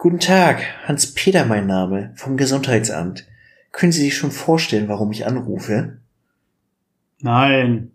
Guten 0.00 0.20
Tag, 0.20 0.62
Hans-Peter 0.84 1.44
mein 1.44 1.66
Name, 1.66 2.12
vom 2.14 2.36
Gesundheitsamt. 2.36 3.26
Können 3.72 3.90
Sie 3.90 4.02
sich 4.02 4.16
schon 4.16 4.30
vorstellen, 4.30 4.86
warum 4.86 5.10
ich 5.10 5.26
anrufe? 5.26 5.98
Nein. 7.18 7.90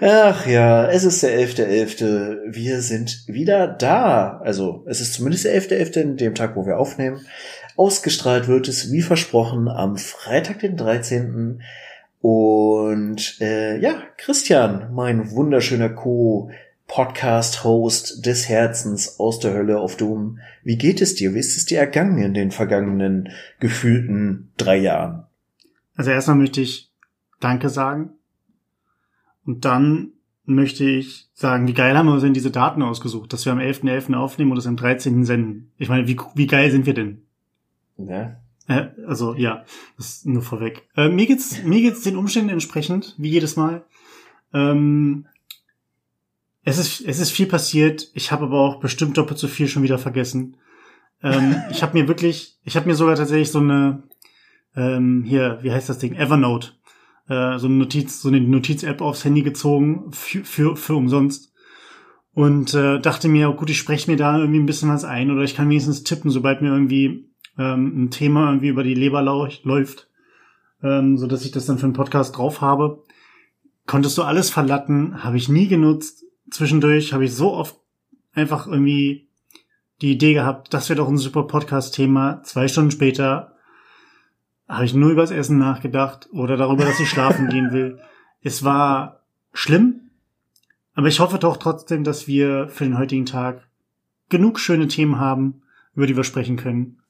Ach 0.00 0.46
ja, 0.46 0.88
es 0.88 1.04
ist 1.04 1.22
der 1.22 1.38
11.11. 1.38 1.98
.11. 1.98 2.38
Wir 2.46 2.80
sind 2.80 3.24
wieder 3.26 3.68
da. 3.68 4.38
Also, 4.38 4.82
es 4.88 5.02
ist 5.02 5.12
zumindest 5.12 5.44
der 5.44 5.60
11.11., 5.60 5.92
.11., 5.92 6.16
dem 6.16 6.34
Tag, 6.34 6.56
wo 6.56 6.64
wir 6.64 6.78
aufnehmen. 6.78 7.26
Ausgestrahlt 7.76 8.48
wird 8.48 8.66
es, 8.68 8.90
wie 8.90 9.02
versprochen, 9.02 9.68
am 9.68 9.98
Freitag, 9.98 10.60
den 10.60 10.78
13. 10.78 11.60
Und 12.22 13.42
äh, 13.42 13.78
ja, 13.78 14.02
Christian, 14.16 14.88
mein 14.94 15.32
wunderschöner 15.32 15.90
Co. 15.90 16.50
Podcast-Host 16.90 18.26
des 18.26 18.48
Herzens 18.48 19.20
aus 19.20 19.38
der 19.38 19.54
Hölle 19.54 19.78
auf 19.78 19.96
Doom. 19.96 20.40
Wie 20.64 20.76
geht 20.76 21.00
es 21.00 21.14
dir? 21.14 21.34
Wie 21.34 21.38
ist 21.38 21.56
es 21.56 21.64
dir 21.64 21.78
ergangen 21.78 22.18
in 22.18 22.34
den 22.34 22.50
vergangenen 22.50 23.28
gefühlten 23.60 24.50
drei 24.56 24.76
Jahren? 24.78 25.24
Also 25.94 26.10
erstmal 26.10 26.36
möchte 26.36 26.60
ich 26.60 26.90
Danke 27.38 27.68
sagen. 27.68 28.10
Und 29.46 29.64
dann 29.64 30.14
möchte 30.44 30.84
ich 30.84 31.28
sagen, 31.32 31.68
wie 31.68 31.74
geil 31.74 31.96
haben 31.96 32.06
wir 32.06 32.12
uns 32.12 32.22
denn 32.22 32.34
diese 32.34 32.50
Daten 32.50 32.82
ausgesucht, 32.82 33.32
dass 33.32 33.44
wir 33.44 33.52
am 33.52 33.60
11.11. 33.60 34.08
.11. 34.08 34.14
aufnehmen 34.14 34.50
und 34.50 34.58
es 34.58 34.66
am 34.66 34.76
13. 34.76 35.24
senden. 35.24 35.70
Ich 35.78 35.88
meine, 35.88 36.08
wie, 36.08 36.18
wie 36.34 36.46
geil 36.48 36.72
sind 36.72 36.86
wir 36.86 36.94
denn? 36.94 37.22
Ja. 37.98 38.40
Äh, 38.66 38.88
also 39.06 39.34
ja, 39.34 39.64
das 39.96 40.08
ist 40.08 40.26
nur 40.26 40.42
vorweg. 40.42 40.88
Äh, 40.96 41.08
mir 41.08 41.26
geht's 41.26 41.62
mir 41.62 41.82
geht's 41.82 42.02
den 42.02 42.16
Umständen 42.16 42.50
entsprechend, 42.50 43.14
wie 43.16 43.30
jedes 43.30 43.54
Mal. 43.54 43.84
Ähm, 44.52 45.26
es 46.62 46.78
ist 46.78 47.00
es 47.00 47.18
ist 47.20 47.30
viel 47.30 47.46
passiert. 47.46 48.10
Ich 48.14 48.32
habe 48.32 48.44
aber 48.44 48.60
auch 48.60 48.80
bestimmt 48.80 49.16
doppelt 49.16 49.38
so 49.38 49.48
viel 49.48 49.68
schon 49.68 49.82
wieder 49.82 49.98
vergessen. 49.98 50.56
Ähm, 51.22 51.56
ich 51.70 51.82
habe 51.82 51.98
mir 51.98 52.08
wirklich, 52.08 52.58
ich 52.64 52.76
habe 52.76 52.88
mir 52.88 52.94
sogar 52.94 53.16
tatsächlich 53.16 53.50
so 53.50 53.60
eine 53.60 54.02
ähm, 54.76 55.24
hier, 55.26 55.58
wie 55.62 55.72
heißt 55.72 55.88
das 55.88 55.98
Ding, 55.98 56.14
Evernote, 56.14 56.72
äh, 57.28 57.58
so 57.58 57.66
eine 57.66 57.76
Notiz, 57.76 58.22
so 58.22 58.28
eine 58.28 58.40
Notiz-App 58.40 59.00
aufs 59.00 59.24
Handy 59.24 59.42
gezogen 59.42 60.12
für 60.12 60.44
für, 60.44 60.76
für 60.76 60.94
umsonst 60.94 61.52
und 62.32 62.74
äh, 62.74 63.00
dachte 63.00 63.28
mir, 63.28 63.50
oh 63.50 63.54
gut, 63.54 63.70
ich 63.70 63.78
spreche 63.78 64.10
mir 64.10 64.16
da 64.16 64.38
irgendwie 64.38 64.60
ein 64.60 64.66
bisschen 64.66 64.88
was 64.88 65.04
ein 65.04 65.30
oder 65.30 65.42
ich 65.42 65.56
kann 65.56 65.68
wenigstens 65.68 66.04
tippen, 66.04 66.30
sobald 66.30 66.62
mir 66.62 66.68
irgendwie 66.68 67.30
ähm, 67.58 68.04
ein 68.04 68.10
Thema 68.10 68.46
irgendwie 68.46 68.68
über 68.68 68.84
die 68.84 68.94
Leber 68.94 69.22
läuft, 69.22 70.08
ähm, 70.82 71.18
so 71.18 71.26
dass 71.26 71.44
ich 71.44 71.50
das 71.50 71.66
dann 71.66 71.78
für 71.78 71.84
einen 71.84 71.92
Podcast 71.92 72.36
drauf 72.36 72.60
habe. 72.60 73.02
Konntest 73.86 74.16
du 74.18 74.22
alles 74.22 74.50
verlatten, 74.50 75.24
habe 75.24 75.36
ich 75.36 75.48
nie 75.48 75.66
genutzt. 75.66 76.24
Zwischendurch 76.50 77.12
habe 77.12 77.24
ich 77.24 77.34
so 77.34 77.52
oft 77.52 77.76
einfach 78.32 78.66
irgendwie 78.66 79.28
die 80.00 80.12
Idee 80.12 80.34
gehabt, 80.34 80.72
das 80.72 80.88
wäre 80.88 80.98
doch 80.98 81.08
ein 81.08 81.18
super 81.18 81.42
Podcast-Thema. 81.44 82.42
Zwei 82.44 82.68
Stunden 82.68 82.90
später 82.90 83.56
habe 84.68 84.84
ich 84.84 84.94
nur 84.94 85.10
übers 85.10 85.30
Essen 85.30 85.58
nachgedacht 85.58 86.28
oder 86.32 86.56
darüber, 86.56 86.84
dass 86.84 87.00
ich 87.00 87.08
schlafen 87.08 87.48
gehen 87.48 87.72
will. 87.72 88.00
Es 88.42 88.64
war 88.64 89.26
schlimm, 89.52 90.12
aber 90.94 91.08
ich 91.08 91.20
hoffe 91.20 91.38
doch 91.38 91.58
trotzdem, 91.58 92.04
dass 92.04 92.26
wir 92.26 92.68
für 92.68 92.84
den 92.84 92.96
heutigen 92.96 93.26
Tag 93.26 93.68
genug 94.30 94.58
schöne 94.58 94.88
Themen 94.88 95.18
haben, 95.18 95.60
über 95.94 96.06
die 96.06 96.16
wir 96.16 96.24
sprechen 96.24 96.56
können. 96.56 97.00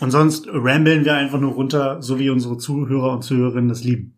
Und 0.00 0.12
sonst 0.12 0.48
rambeln 0.48 1.04
wir 1.04 1.14
einfach 1.14 1.40
nur 1.40 1.52
runter, 1.52 2.00
so 2.00 2.18
wie 2.18 2.30
unsere 2.30 2.56
Zuhörer 2.56 3.12
und 3.12 3.22
Zuhörerinnen 3.22 3.68
das 3.68 3.84
lieben. 3.84 4.16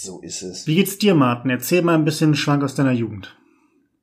So 0.00 0.20
ist 0.20 0.42
es. 0.42 0.68
Wie 0.68 0.76
geht's 0.76 0.96
dir, 0.96 1.16
Martin? 1.16 1.50
Erzähl 1.50 1.82
mal 1.82 1.96
ein 1.96 2.04
bisschen 2.04 2.36
Schwank 2.36 2.62
aus 2.62 2.76
deiner 2.76 2.92
Jugend. 2.92 3.36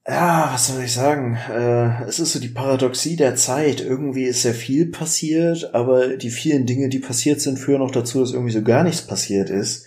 Ja, 0.06 0.50
was 0.52 0.68
soll 0.68 0.84
ich 0.84 0.92
sagen? 0.92 1.38
Äh, 1.50 2.04
es 2.04 2.20
ist 2.20 2.34
so 2.34 2.40
die 2.40 2.50
Paradoxie 2.50 3.16
der 3.16 3.38
Zeit. 3.38 3.80
Irgendwie 3.80 4.26
ist 4.26 4.42
sehr 4.42 4.54
viel 4.54 4.88
passiert, 4.88 5.73
aber 5.73 6.18
die 6.18 6.32
vielen 6.32 6.66
Dinge, 6.66 6.90
die 6.90 7.00
passiert 7.00 7.40
sind, 7.40 7.58
führen 7.58 7.82
auch 7.82 7.92
dazu, 7.92 8.20
dass 8.20 8.34
irgendwie 8.34 8.52
so 8.52 8.61
gar 8.61 8.84
nichts 8.84 9.04
passiert 9.04 9.50
ist. 9.50 9.86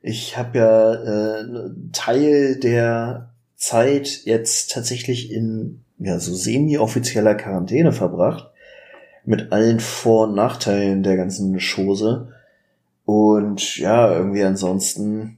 Ich 0.00 0.38
habe 0.38 0.58
ja 0.58 0.94
äh, 0.94 1.70
Teil 1.92 2.56
der 2.56 3.34
Zeit 3.56 4.22
jetzt 4.24 4.72
tatsächlich 4.72 5.30
in 5.30 5.84
ja 5.98 6.18
so 6.20 6.34
semi-offizieller 6.34 7.34
Quarantäne 7.34 7.92
verbracht 7.92 8.48
mit 9.26 9.52
allen 9.52 9.80
Vor- 9.80 10.28
und 10.28 10.36
Nachteilen 10.36 11.02
der 11.02 11.18
ganzen 11.18 11.60
Chose. 11.60 12.32
Und 13.04 13.76
ja, 13.76 14.10
irgendwie 14.10 14.44
ansonsten 14.44 15.36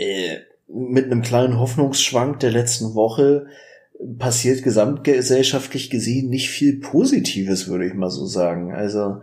äh, 0.00 0.38
mit 0.66 1.04
einem 1.06 1.22
kleinen 1.22 1.58
Hoffnungsschwank 1.58 2.40
der 2.40 2.50
letzten 2.50 2.94
Woche 2.94 3.46
passiert 4.18 4.62
gesamtgesellschaftlich 4.62 5.90
gesehen 5.90 6.30
nicht 6.30 6.48
viel 6.48 6.80
Positives, 6.80 7.68
würde 7.68 7.86
ich 7.86 7.92
mal 7.92 8.10
so 8.10 8.24
sagen. 8.24 8.72
Also 8.72 9.20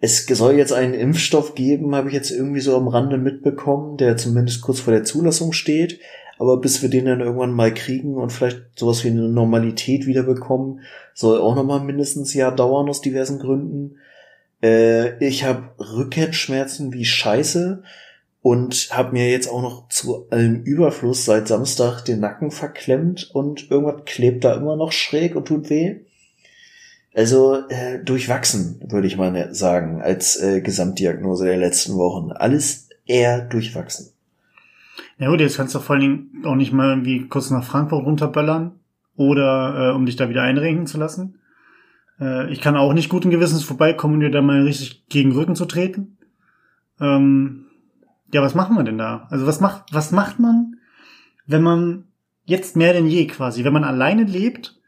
es 0.00 0.26
soll 0.26 0.56
jetzt 0.56 0.72
einen 0.72 0.94
Impfstoff 0.94 1.54
geben, 1.54 1.94
habe 1.94 2.08
ich 2.08 2.14
jetzt 2.14 2.30
irgendwie 2.30 2.60
so 2.60 2.76
am 2.76 2.88
Rande 2.88 3.16
mitbekommen, 3.16 3.96
der 3.96 4.16
zumindest 4.16 4.60
kurz 4.60 4.80
vor 4.80 4.92
der 4.92 5.04
Zulassung 5.04 5.52
steht. 5.52 6.00
Aber 6.38 6.60
bis 6.60 6.82
wir 6.82 6.90
den 6.90 7.06
dann 7.06 7.20
irgendwann 7.20 7.52
mal 7.52 7.72
kriegen 7.72 8.14
und 8.14 8.30
vielleicht 8.30 8.62
sowas 8.76 9.02
wie 9.04 9.08
eine 9.08 9.28
Normalität 9.28 10.06
wiederbekommen, 10.06 10.80
soll 11.14 11.40
auch 11.40 11.56
nochmal 11.56 11.80
mindestens 11.80 12.34
ein 12.34 12.38
Jahr 12.38 12.54
dauern 12.54 12.88
aus 12.88 13.00
diversen 13.00 13.38
Gründen. 13.38 13.96
Äh, 14.62 15.24
ich 15.24 15.44
habe 15.44 15.70
Rückenschmerzen 15.78 16.92
wie 16.92 17.04
Scheiße 17.04 17.82
und 18.42 18.88
habe 18.92 19.12
mir 19.12 19.30
jetzt 19.30 19.48
auch 19.48 19.62
noch 19.62 19.88
zu 19.88 20.28
allem 20.30 20.62
Überfluss 20.62 21.24
seit 21.24 21.48
Samstag 21.48 22.02
den 22.02 22.20
Nacken 22.20 22.50
verklemmt 22.50 23.30
und 23.32 23.70
irgendwas 23.70 24.04
klebt 24.04 24.44
da 24.44 24.54
immer 24.54 24.76
noch 24.76 24.92
schräg 24.92 25.34
und 25.34 25.46
tut 25.46 25.70
weh. 25.70 25.96
Also 27.14 27.62
äh, 27.68 28.02
durchwachsen, 28.04 28.80
würde 28.88 29.06
ich 29.06 29.16
mal 29.16 29.52
sagen, 29.54 30.00
als 30.00 30.40
äh, 30.40 30.60
Gesamtdiagnose 30.60 31.46
der 31.46 31.56
letzten 31.56 31.94
Wochen. 31.96 32.30
Alles 32.30 32.88
eher 33.06 33.40
durchwachsen. 33.40 34.12
Ja 35.18 35.28
gut, 35.28 35.40
jetzt 35.40 35.56
kannst 35.56 35.74
du 35.74 35.80
vor 35.80 35.96
allen 35.96 36.02
Dingen 36.02 36.44
auch 36.44 36.54
nicht 36.54 36.72
mal 36.72 36.90
irgendwie 36.90 37.26
kurz 37.26 37.50
nach 37.50 37.64
Frankfurt 37.64 38.04
runterböllern 38.04 38.78
oder 39.16 39.90
äh, 39.90 39.94
um 39.96 40.06
dich 40.06 40.14
da 40.14 40.28
wieder 40.28 40.42
einrenken 40.42 40.86
zu 40.86 40.96
lassen. 40.96 41.40
Äh, 42.20 42.52
ich 42.52 42.60
kann 42.60 42.76
auch 42.76 42.92
nicht 42.92 43.08
guten 43.08 43.30
Gewissens 43.30 43.64
vorbeikommen 43.64 44.20
dir 44.20 44.30
da 44.30 44.42
mal 44.42 44.62
richtig 44.62 45.06
gegen 45.08 45.32
Rücken 45.32 45.56
zu 45.56 45.64
treten. 45.64 46.18
Ähm, 47.00 47.67
ja, 48.32 48.42
was 48.42 48.54
machen 48.54 48.76
wir 48.76 48.84
denn 48.84 48.98
da? 48.98 49.26
Also 49.30 49.46
was 49.46 49.60
macht, 49.60 49.92
was 49.92 50.10
macht 50.10 50.38
man, 50.38 50.76
wenn 51.46 51.62
man 51.62 52.04
jetzt 52.44 52.76
mehr 52.76 52.92
denn 52.92 53.06
je 53.06 53.26
quasi, 53.26 53.64
wenn 53.64 53.72
man 53.72 53.84
alleine 53.84 54.24
lebt 54.24 54.78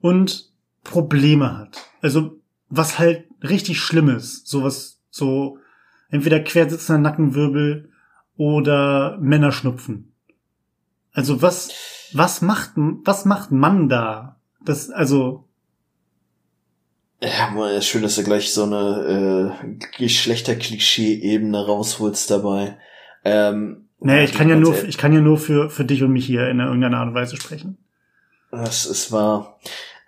und 0.00 0.50
Probleme 0.84 1.58
hat? 1.58 1.78
Also 2.00 2.40
was 2.68 2.98
halt 2.98 3.26
richtig 3.42 3.80
schlimm 3.80 4.08
ist, 4.08 4.46
sowas, 4.46 5.00
so 5.10 5.58
entweder 6.10 6.40
quersitzender 6.40 7.00
Nackenwirbel 7.00 7.90
oder 8.36 9.18
Männerschnupfen. 9.18 10.12
Also 11.12 11.42
was, 11.42 11.70
was 12.12 12.42
macht, 12.42 12.72
was 12.76 13.24
macht 13.24 13.50
man 13.50 13.88
da? 13.88 14.36
Das, 14.64 14.90
also. 14.90 15.48
Ja, 17.24 17.80
schön, 17.80 18.02
dass 18.02 18.16
du 18.16 18.24
gleich 18.24 18.52
so 18.52 18.64
eine 18.64 19.54
äh, 19.62 19.86
Geschlechterklischee-Ebene 19.96 21.66
rausholst 21.66 22.28
dabei. 22.30 22.78
Ähm, 23.24 23.88
nee, 24.00 24.24
ich 24.24 24.34
kann 24.34 24.48
ja 24.48 24.56
nur, 24.56 24.82
ich 24.84 24.98
kann 24.98 25.12
ja 25.12 25.20
nur 25.20 25.38
für, 25.38 25.70
für 25.70 25.84
dich 25.84 26.02
und 26.02 26.12
mich 26.12 26.26
hier 26.26 26.48
in 26.48 26.58
irgendeiner 26.58 26.98
Art 26.98 27.08
und 27.08 27.14
Weise 27.14 27.36
sprechen. 27.36 27.78
Das 28.50 28.86
ist 28.86 29.12
wahr. 29.12 29.60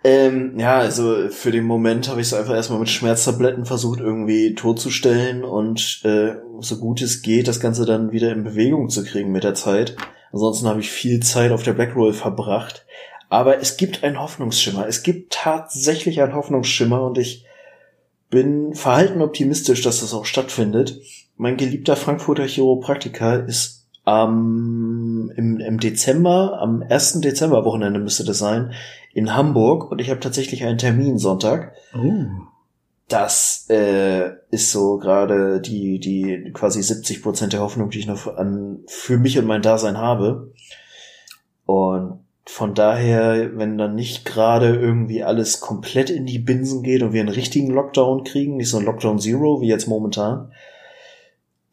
Ähm, 0.03 0.59
ja, 0.59 0.77
also 0.77 1.29
für 1.29 1.51
den 1.51 1.63
Moment 1.63 2.09
habe 2.09 2.19
ich 2.19 2.27
es 2.27 2.33
einfach 2.33 2.53
erstmal 2.53 2.79
mit 2.79 2.89
Schmerztabletten 2.89 3.65
versucht, 3.65 4.01
irgendwie 4.01 4.53
totzustellen 4.53 5.43
und 5.45 6.01
äh, 6.03 6.35
so 6.59 6.77
gut 6.77 7.01
es 7.01 7.21
geht, 7.21 7.47
das 7.47 7.61
Ganze 7.61 7.85
dann 7.85 8.11
wieder 8.11 8.31
in 8.31 8.43
Bewegung 8.43 8.89
zu 8.89 9.05
kriegen 9.05 9.31
mit 9.31 9.45
der 9.45 9.55
Zeit. 9.55 9.95
Ansonsten 10.33 10.67
habe 10.67 10.81
ich 10.81 10.91
viel 10.91 11.21
Zeit 11.21 11.51
auf 11.51 11.63
der 11.63 11.73
Blackroll 11.73 12.11
verbracht. 12.11 12.85
Aber 13.29 13.59
es 13.59 13.77
gibt 13.77 14.03
einen 14.03 14.19
Hoffnungsschimmer. 14.19 14.87
Es 14.87 15.03
gibt 15.03 15.33
tatsächlich 15.33 16.21
einen 16.21 16.35
Hoffnungsschimmer 16.35 17.01
und 17.03 17.17
ich 17.17 17.45
bin 18.29 18.73
verhalten 18.73 19.21
optimistisch, 19.21 19.81
dass 19.81 20.01
das 20.01 20.13
auch 20.13 20.25
stattfindet. 20.25 20.99
Mein 21.37 21.57
geliebter 21.57 21.95
Frankfurter 21.95 22.45
Chiropraktiker 22.45 23.45
ist 23.45 23.85
ähm, 24.05 25.31
im, 25.35 25.59
im 25.59 25.79
Dezember, 25.79 26.59
am 26.61 26.83
1. 26.87 27.21
Dezember 27.21 27.65
Wochenende 27.65 27.99
müsste 27.99 28.23
das 28.23 28.37
sein, 28.37 28.73
in 29.13 29.35
Hamburg 29.35 29.91
und 29.91 29.99
ich 29.99 30.09
habe 30.09 30.19
tatsächlich 30.19 30.63
einen 30.65 30.77
Termin 30.77 31.17
Sonntag. 31.17 31.73
Oh. 31.95 32.25
Das 33.07 33.67
äh, 33.69 34.31
ist 34.49 34.71
so 34.71 34.97
gerade 34.97 35.61
die, 35.61 35.99
die 35.99 36.51
quasi 36.53 36.81
70 36.81 37.21
Prozent 37.21 37.53
der 37.53 37.61
Hoffnung, 37.61 37.89
die 37.89 37.99
ich 37.99 38.07
noch 38.07 38.27
an, 38.35 38.79
für 38.87 39.17
mich 39.17 39.37
und 39.37 39.45
mein 39.45 39.61
Dasein 39.61 39.97
habe. 39.97 40.51
Und 41.65 42.24
von 42.47 42.75
daher, 42.75 43.57
wenn 43.57 43.77
dann 43.77 43.95
nicht 43.95 44.23
gerade 44.23 44.75
irgendwie 44.75 45.23
alles 45.23 45.59
komplett 45.59 46.09
in 46.09 46.25
die 46.25 46.39
Binsen 46.39 46.83
geht 46.83 47.01
und 47.01 47.11
wir 47.11 47.21
einen 47.21 47.29
richtigen 47.29 47.71
Lockdown 47.71 48.23
kriegen, 48.23 48.57
nicht 48.57 48.69
so 48.69 48.77
ein 48.77 48.85
Lockdown 48.85 49.19
Zero 49.19 49.61
wie 49.61 49.67
jetzt 49.67 49.87
momentan, 49.87 50.51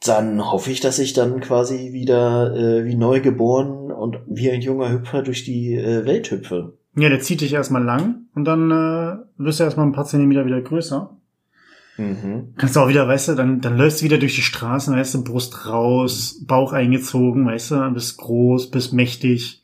dann 0.04 0.50
hoffe 0.50 0.70
ich, 0.70 0.80
dass 0.80 0.98
ich 0.98 1.12
dann 1.12 1.40
quasi 1.40 1.92
wieder 1.92 2.56
äh, 2.56 2.84
wie 2.84 2.96
neu 2.96 3.20
geboren 3.20 3.92
und 3.92 4.18
wie 4.26 4.50
ein 4.50 4.62
junger 4.62 4.90
Hüpfer 4.90 5.22
durch 5.22 5.44
die 5.44 5.74
äh, 5.74 6.04
Welt 6.06 6.30
hüpfe. 6.30 6.72
Ja, 6.96 7.08
der 7.08 7.20
zieht 7.20 7.40
dich 7.40 7.52
erstmal 7.52 7.84
lang 7.84 8.26
und 8.34 8.44
dann 8.44 8.70
äh, 8.70 9.16
wirst 9.36 9.60
du 9.60 9.64
erstmal 9.64 9.86
ein 9.86 9.92
paar 9.92 10.06
Zentimeter 10.06 10.44
wieder 10.46 10.60
größer. 10.60 11.16
Mhm. 11.98 12.54
Kannst 12.56 12.76
du 12.76 12.80
auch 12.80 12.88
wieder, 12.88 13.06
weißt 13.06 13.28
du, 13.28 13.34
dann, 13.34 13.60
dann 13.60 13.76
läufst 13.76 14.00
du 14.00 14.04
wieder 14.06 14.18
durch 14.18 14.34
die 14.34 14.42
Straßen, 14.42 14.96
weißt 14.96 15.14
du, 15.14 15.24
Brust 15.24 15.66
raus, 15.66 16.42
Bauch 16.46 16.72
eingezogen, 16.72 17.46
weißt 17.46 17.70
du, 17.72 17.90
bist 17.90 18.18
groß, 18.18 18.70
bist 18.70 18.92
mächtig, 18.92 19.61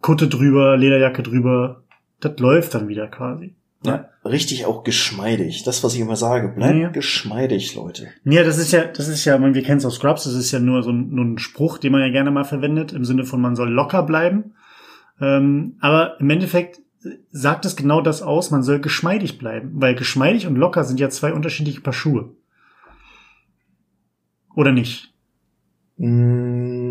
Kutte 0.00 0.28
drüber, 0.28 0.76
Lederjacke 0.76 1.22
drüber. 1.22 1.82
Das 2.20 2.38
läuft 2.38 2.74
dann 2.74 2.88
wieder 2.88 3.08
quasi. 3.08 3.54
Ja, 3.84 4.10
richtig 4.24 4.64
auch 4.66 4.84
geschmeidig. 4.84 5.64
Das, 5.64 5.82
was 5.82 5.94
ich 5.94 6.00
immer 6.00 6.14
sage, 6.14 6.48
bleibt 6.48 6.78
ja. 6.78 6.88
geschmeidig, 6.90 7.74
Leute. 7.74 8.08
Ja, 8.24 8.44
das 8.44 8.58
ist 8.58 8.72
ja, 8.72 8.84
das 8.84 9.08
ist 9.08 9.24
ja, 9.24 9.40
wir 9.40 9.62
kennen 9.62 9.78
es 9.78 9.84
aus 9.84 9.96
Scrubs, 9.96 10.24
das 10.24 10.34
ist 10.34 10.52
ja 10.52 10.60
nur 10.60 10.84
so 10.84 10.90
ein, 10.90 11.10
nur 11.10 11.24
ein 11.24 11.38
Spruch, 11.38 11.78
den 11.78 11.90
man 11.90 12.00
ja 12.00 12.10
gerne 12.10 12.30
mal 12.30 12.44
verwendet, 12.44 12.92
im 12.92 13.04
Sinne 13.04 13.24
von 13.24 13.40
man 13.40 13.56
soll 13.56 13.70
locker 13.70 14.04
bleiben. 14.04 14.54
Ähm, 15.20 15.76
aber 15.80 16.20
im 16.20 16.30
Endeffekt 16.30 16.80
sagt 17.30 17.64
es 17.64 17.74
genau 17.74 18.00
das 18.00 18.22
aus, 18.22 18.50
man 18.50 18.62
soll 18.62 18.78
geschmeidig 18.78 19.38
bleiben, 19.38 19.72
weil 19.74 19.94
geschmeidig 19.94 20.46
und 20.46 20.56
locker 20.56 20.84
sind 20.84 21.00
ja 21.00 21.10
zwei 21.10 21.32
unterschiedliche 21.32 21.80
Paar 21.80 21.92
Schuhe. 21.92 22.30
Oder 24.54 24.72
nicht? 24.72 25.12
Mm, 25.96 26.81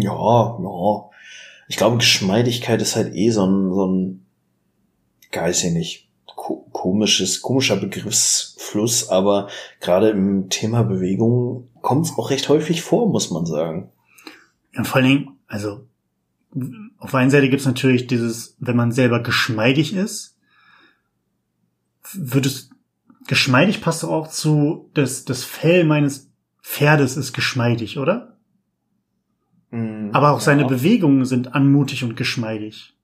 ja, 0.00 0.58
ja. 0.62 1.10
Ich 1.68 1.76
glaube, 1.76 1.98
Geschmeidigkeit 1.98 2.80
ist 2.80 2.96
halt 2.96 3.14
eh 3.14 3.30
so 3.30 3.44
ein, 3.44 3.72
so 3.72 3.86
ein, 3.86 4.26
weiß 5.32 5.64
ich 5.64 5.72
nicht, 5.72 6.08
komisches, 6.26 7.42
komischer 7.42 7.76
Begriffsfluss, 7.76 9.08
aber 9.08 9.48
gerade 9.80 10.10
im 10.10 10.48
Thema 10.50 10.82
Bewegung 10.82 11.68
kommt 11.80 12.06
es 12.06 12.12
auch 12.16 12.30
recht 12.30 12.48
häufig 12.48 12.82
vor, 12.82 13.08
muss 13.08 13.30
man 13.30 13.46
sagen. 13.46 13.90
Ja, 14.74 14.84
vor 14.84 14.96
allen 14.96 15.06
Dingen, 15.06 15.28
also 15.46 15.86
auf 16.98 17.10
der 17.10 17.20
einen 17.20 17.30
Seite 17.30 17.48
gibt 17.48 17.60
es 17.60 17.66
natürlich 17.66 18.06
dieses, 18.06 18.56
wenn 18.58 18.76
man 18.76 18.92
selber 18.92 19.22
geschmeidig 19.22 19.94
ist, 19.94 20.36
wird 22.12 22.46
es 22.46 22.70
geschmeidig 23.26 23.80
passt 23.80 24.04
auch 24.04 24.28
zu 24.28 24.90
das, 24.94 25.24
das 25.24 25.44
Fell 25.44 25.84
meines 25.84 26.30
Pferdes 26.62 27.16
ist 27.16 27.32
geschmeidig, 27.32 27.98
oder? 27.98 28.35
Mm, 30.10 30.14
Aber 30.14 30.30
auch 30.30 30.38
ja. 30.38 30.44
seine 30.44 30.64
Bewegungen 30.66 31.24
sind 31.24 31.54
anmutig 31.54 32.04
und 32.04 32.16
geschmeidig. 32.16 32.94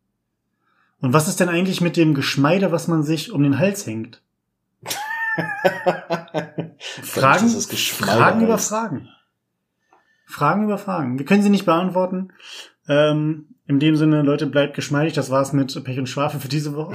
Und 1.01 1.13
was 1.13 1.29
ist 1.29 1.41
denn 1.41 1.49
eigentlich 1.49 1.81
mit 1.81 1.97
dem 1.97 2.15
Geschmeide, 2.15 2.71
was 2.73 2.89
man 2.89 3.03
sich 3.03 3.33
um 3.33 3.43
den 3.43 3.59
Hals 3.59 3.87
hängt? 3.87 4.23
Fragen, 7.03 7.49
Fragen 7.49 8.41
über 8.43 8.59
Fragen. 8.59 9.09
Fragen 10.27 10.65
über 10.65 10.79
Fragen. 10.79 11.19
Wir 11.19 11.27
können 11.27 11.43
sie 11.43 11.51
nicht 11.51 11.67
beantworten. 11.67 12.33
Ähm, 12.89 13.47
in 13.67 13.81
dem 13.81 13.97
Sinne, 13.97 14.23
Leute, 14.23 14.47
bleibt 14.47 14.75
geschmeidig. 14.75 15.13
Das 15.15 15.31
war's 15.31 15.53
mit 15.53 15.83
Pech 15.85 15.99
und 15.99 16.09
Schwafel 16.09 16.41
für 16.41 16.49
diese 16.49 16.75
Woche. 16.75 16.95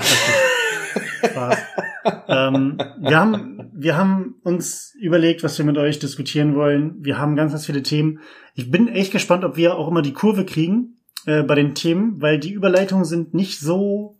Spaß. 1.26 1.58
ähm, 2.28 2.78
wir, 3.00 3.18
haben, 3.18 3.57
wir 3.80 3.96
haben 3.96 4.36
uns 4.42 4.96
überlegt, 5.00 5.44
was 5.44 5.58
wir 5.60 5.66
mit 5.66 5.78
euch 5.78 6.00
diskutieren 6.00 6.56
wollen. 6.56 6.96
Wir 7.00 7.20
haben 7.20 7.36
ganz, 7.36 7.52
ganz 7.52 7.68
viele 7.68 7.84
Themen. 7.84 8.20
Ich 8.56 8.72
bin 8.72 8.88
echt 8.88 9.12
gespannt, 9.12 9.44
ob 9.44 9.56
wir 9.56 9.76
auch 9.76 9.88
immer 9.88 10.02
die 10.02 10.14
Kurve 10.14 10.46
kriegen 10.46 10.98
äh, 11.28 11.44
bei 11.44 11.54
den 11.54 11.76
Themen, 11.76 12.20
weil 12.20 12.40
die 12.40 12.54
Überleitungen 12.54 13.06
sind 13.06 13.36
nicht 13.36 13.60
so, 13.60 14.18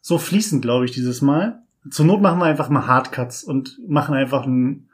so 0.00 0.18
fließend, 0.18 0.60
glaube 0.60 0.86
ich, 0.86 0.90
dieses 0.90 1.22
Mal. 1.22 1.62
Zur 1.88 2.04
Not 2.04 2.20
machen 2.20 2.40
wir 2.40 2.46
einfach 2.46 2.68
mal 2.68 2.88
Hardcuts 2.88 3.44
und 3.44 3.78
machen 3.86 4.16
einfach 4.16 4.44
ein, 4.44 4.88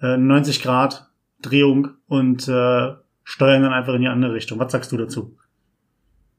äh, 0.00 0.16
90 0.16 0.62
Grad 0.62 1.10
Drehung 1.42 1.88
und 2.06 2.46
äh, 2.46 2.92
steuern 3.24 3.62
dann 3.62 3.72
einfach 3.72 3.94
in 3.94 4.02
die 4.02 4.08
andere 4.08 4.34
Richtung. 4.34 4.60
Was 4.60 4.70
sagst 4.70 4.92
du 4.92 4.96
dazu? 4.96 5.36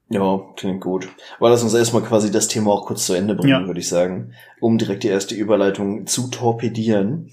Ja, 0.10 0.40
klingt 0.56 0.82
gut. 0.82 1.10
Aber 1.38 1.50
lass 1.50 1.64
uns 1.64 1.74
erstmal 1.74 2.04
quasi 2.04 2.32
das 2.32 2.48
Thema 2.48 2.72
auch 2.72 2.86
kurz 2.86 3.06
zu 3.06 3.14
Ende 3.14 3.36
bringen, 3.36 3.62
ja. 3.62 3.68
würde 3.68 3.80
ich 3.80 3.90
sagen, 3.90 4.34
um 4.62 4.78
direkt 4.78 5.04
die 5.04 5.10
erste 5.10 5.36
Überleitung 5.36 6.08
zu 6.08 6.30
torpedieren. 6.30 7.32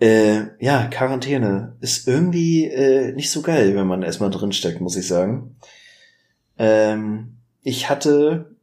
Äh, 0.00 0.46
ja, 0.58 0.88
Quarantäne 0.88 1.76
ist 1.80 2.08
irgendwie 2.08 2.64
äh, 2.66 3.12
nicht 3.12 3.30
so 3.30 3.42
geil, 3.42 3.74
wenn 3.74 3.86
man 3.86 4.02
erstmal 4.02 4.30
drinsteckt, 4.30 4.80
muss 4.80 4.96
ich 4.96 5.06
sagen. 5.06 5.56
Ähm, 6.58 7.36
ich 7.62 7.90
hatte, 7.90 8.56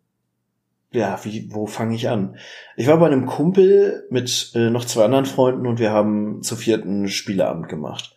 ja, 0.91 1.19
wie, 1.23 1.49
wo 1.51 1.67
fange 1.67 1.95
ich 1.95 2.09
an? 2.09 2.37
Ich 2.75 2.87
war 2.87 2.97
bei 2.97 3.07
einem 3.07 3.25
Kumpel 3.25 4.07
mit 4.09 4.51
äh, 4.55 4.69
noch 4.69 4.85
zwei 4.85 5.05
anderen 5.05 5.25
Freunden 5.25 5.67
und 5.67 5.79
wir 5.79 5.91
haben 5.91 6.41
zu 6.41 6.55
vierten 6.55 7.07
Spieleabend 7.07 7.67
gemacht. 7.67 8.15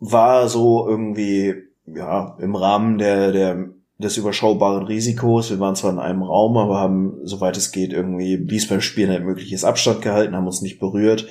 War 0.00 0.48
so 0.48 0.86
irgendwie, 0.86 1.54
ja, 1.86 2.36
im 2.40 2.54
Rahmen 2.54 2.98
der, 2.98 3.32
der, 3.32 3.68
des 3.98 4.16
überschaubaren 4.16 4.86
Risikos. 4.86 5.50
Wir 5.50 5.60
waren 5.60 5.74
zwar 5.74 5.92
in 5.92 5.98
einem 5.98 6.22
Raum, 6.22 6.56
aber 6.56 6.78
haben, 6.78 7.18
soweit 7.24 7.56
es 7.56 7.72
geht, 7.72 7.92
irgendwie, 7.92 8.48
wie 8.48 8.56
es 8.56 8.68
beim 8.68 8.80
Spielen 8.80 9.10
halt 9.10 9.24
möglich 9.24 9.52
ist, 9.52 9.64
Abstand 9.64 10.02
gehalten, 10.02 10.36
haben 10.36 10.46
uns 10.46 10.62
nicht 10.62 10.78
berührt, 10.78 11.26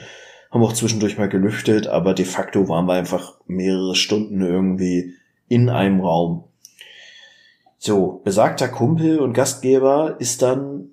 haben 0.51 0.63
auch 0.63 0.73
zwischendurch 0.73 1.17
mal 1.17 1.29
gelüftet, 1.29 1.87
aber 1.87 2.13
de 2.13 2.25
facto 2.25 2.67
waren 2.67 2.85
wir 2.85 2.93
einfach 2.93 3.39
mehrere 3.47 3.95
Stunden 3.95 4.41
irgendwie 4.41 5.13
in 5.47 5.69
einem 5.69 6.01
Raum. 6.01 6.43
So, 7.77 8.21
besagter 8.25 8.67
Kumpel 8.67 9.19
und 9.19 9.33
Gastgeber 9.33 10.17
ist 10.19 10.41
dann, 10.41 10.89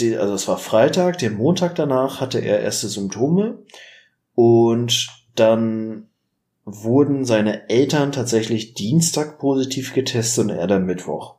also 0.00 0.34
es 0.34 0.48
war 0.48 0.56
Freitag, 0.56 1.18
den 1.18 1.36
Montag 1.36 1.74
danach 1.74 2.20
hatte 2.20 2.38
er 2.38 2.60
erste 2.60 2.88
Symptome 2.88 3.58
und 4.34 5.08
dann 5.34 6.08
wurden 6.64 7.24
seine 7.24 7.68
Eltern 7.68 8.12
tatsächlich 8.12 8.74
Dienstag 8.74 9.38
positiv 9.38 9.94
getestet 9.94 10.44
und 10.44 10.50
er 10.50 10.66
dann 10.66 10.86
Mittwoch. 10.86 11.36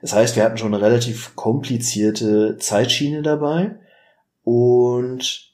Das 0.00 0.12
heißt, 0.12 0.36
wir 0.36 0.44
hatten 0.44 0.58
schon 0.58 0.74
eine 0.74 0.84
relativ 0.84 1.34
komplizierte 1.34 2.56
Zeitschiene 2.56 3.22
dabei 3.22 3.76
und 4.44 5.48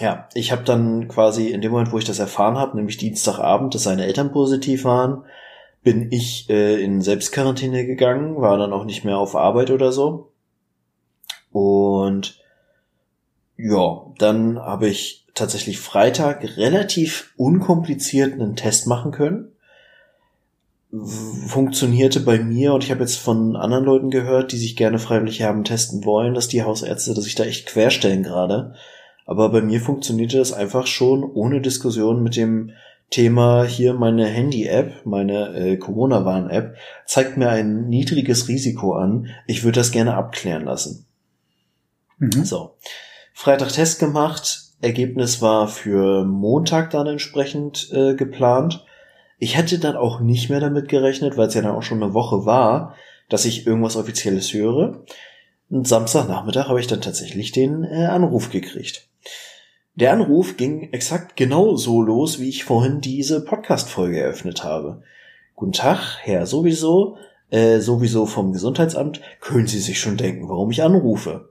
ja, 0.00 0.28
ich 0.34 0.50
habe 0.50 0.64
dann 0.64 1.06
quasi 1.06 1.50
in 1.50 1.60
dem 1.60 1.70
Moment, 1.70 1.92
wo 1.92 1.98
ich 1.98 2.04
das 2.04 2.18
erfahren 2.18 2.58
habe, 2.58 2.76
nämlich 2.76 2.96
Dienstagabend, 2.96 3.74
dass 3.74 3.84
seine 3.84 4.04
Eltern 4.04 4.32
positiv 4.32 4.84
waren, 4.84 5.24
bin 5.82 6.10
ich 6.10 6.50
äh, 6.50 6.82
in 6.82 7.00
Selbstquarantäne 7.00 7.86
gegangen, 7.86 8.40
war 8.40 8.58
dann 8.58 8.72
auch 8.72 8.84
nicht 8.84 9.04
mehr 9.04 9.18
auf 9.18 9.36
Arbeit 9.36 9.70
oder 9.70 9.92
so. 9.92 10.32
Und 11.52 12.42
ja, 13.56 14.06
dann 14.18 14.58
habe 14.58 14.88
ich 14.88 15.23
tatsächlich 15.34 15.78
Freitag 15.78 16.56
relativ 16.56 17.32
unkompliziert 17.36 18.32
einen 18.34 18.56
Test 18.56 18.86
machen 18.86 19.10
können. 19.10 19.52
Funktionierte 21.46 22.20
bei 22.20 22.38
mir 22.38 22.72
und 22.72 22.84
ich 22.84 22.92
habe 22.92 23.00
jetzt 23.00 23.16
von 23.16 23.56
anderen 23.56 23.84
Leuten 23.84 24.10
gehört, 24.10 24.52
die 24.52 24.58
sich 24.58 24.76
gerne 24.76 25.00
freiwillig 25.00 25.42
haben 25.42 25.64
testen 25.64 26.04
wollen, 26.04 26.34
dass 26.34 26.46
die 26.46 26.62
Hausärzte, 26.62 27.14
dass 27.14 27.24
sich 27.24 27.34
da 27.34 27.44
echt 27.44 27.66
querstellen 27.66 28.22
gerade. 28.22 28.74
Aber 29.26 29.48
bei 29.48 29.60
mir 29.60 29.80
funktionierte 29.80 30.38
das 30.38 30.52
einfach 30.52 30.86
schon 30.86 31.24
ohne 31.24 31.60
Diskussion 31.60 32.22
mit 32.22 32.36
dem 32.36 32.70
Thema 33.10 33.64
hier 33.64 33.94
meine 33.94 34.26
Handy-App, 34.26 35.04
meine 35.04 35.54
äh, 35.54 35.76
Corona-Warn-App, 35.76 36.76
zeigt 37.06 37.36
mir 37.36 37.48
ein 37.48 37.88
niedriges 37.88 38.48
Risiko 38.48 38.94
an. 38.94 39.28
Ich 39.46 39.64
würde 39.64 39.80
das 39.80 39.92
gerne 39.92 40.14
abklären 40.14 40.64
lassen. 40.64 41.06
Mhm. 42.18 42.44
So. 42.44 42.76
Freitag 43.32 43.72
Test 43.72 43.98
gemacht. 43.98 44.63
Ergebnis 44.80 45.40
war 45.40 45.68
für 45.68 46.24
Montag 46.24 46.90
dann 46.90 47.06
entsprechend 47.06 47.90
äh, 47.92 48.14
geplant. 48.14 48.84
Ich 49.38 49.56
hätte 49.56 49.78
dann 49.78 49.96
auch 49.96 50.20
nicht 50.20 50.50
mehr 50.50 50.60
damit 50.60 50.88
gerechnet, 50.88 51.36
weil 51.36 51.48
es 51.48 51.54
ja 51.54 51.62
dann 51.62 51.74
auch 51.74 51.82
schon 51.82 52.02
eine 52.02 52.14
Woche 52.14 52.44
war, 52.46 52.94
dass 53.28 53.44
ich 53.44 53.66
irgendwas 53.66 53.96
Offizielles 53.96 54.52
höre. 54.52 55.04
Und 55.70 55.88
Samstagnachmittag 55.88 56.68
habe 56.68 56.80
ich 56.80 56.86
dann 56.86 57.00
tatsächlich 57.00 57.52
den 57.52 57.84
äh, 57.84 58.06
Anruf 58.06 58.50
gekriegt. 58.50 59.08
Der 59.94 60.12
Anruf 60.12 60.56
ging 60.56 60.92
exakt 60.92 61.36
genau 61.36 61.76
so 61.76 62.02
los, 62.02 62.40
wie 62.40 62.48
ich 62.48 62.64
vorhin 62.64 63.00
diese 63.00 63.44
Podcast-Folge 63.44 64.20
eröffnet 64.20 64.64
habe. 64.64 65.02
Guten 65.54 65.72
Tag, 65.72 66.18
Herr 66.22 66.46
sowieso, 66.46 67.16
äh, 67.50 67.78
sowieso 67.78 68.26
vom 68.26 68.52
Gesundheitsamt. 68.52 69.20
Können 69.40 69.68
Sie 69.68 69.78
sich 69.78 70.00
schon 70.00 70.16
denken, 70.16 70.48
warum 70.48 70.70
ich 70.72 70.82
anrufe? 70.82 71.50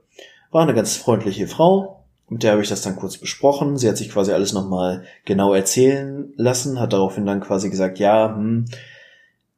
War 0.50 0.62
eine 0.62 0.74
ganz 0.74 0.96
freundliche 0.96 1.48
Frau, 1.48 2.03
mit 2.28 2.42
der 2.42 2.52
habe 2.52 2.62
ich 2.62 2.68
das 2.68 2.82
dann 2.82 2.96
kurz 2.96 3.18
besprochen. 3.18 3.76
Sie 3.76 3.88
hat 3.88 3.96
sich 3.96 4.10
quasi 4.10 4.32
alles 4.32 4.52
nochmal 4.52 5.04
genau 5.24 5.52
erzählen 5.54 6.32
lassen, 6.36 6.80
hat 6.80 6.92
daraufhin 6.92 7.26
dann 7.26 7.40
quasi 7.40 7.70
gesagt, 7.70 7.98
ja, 7.98 8.34
hm, 8.34 8.66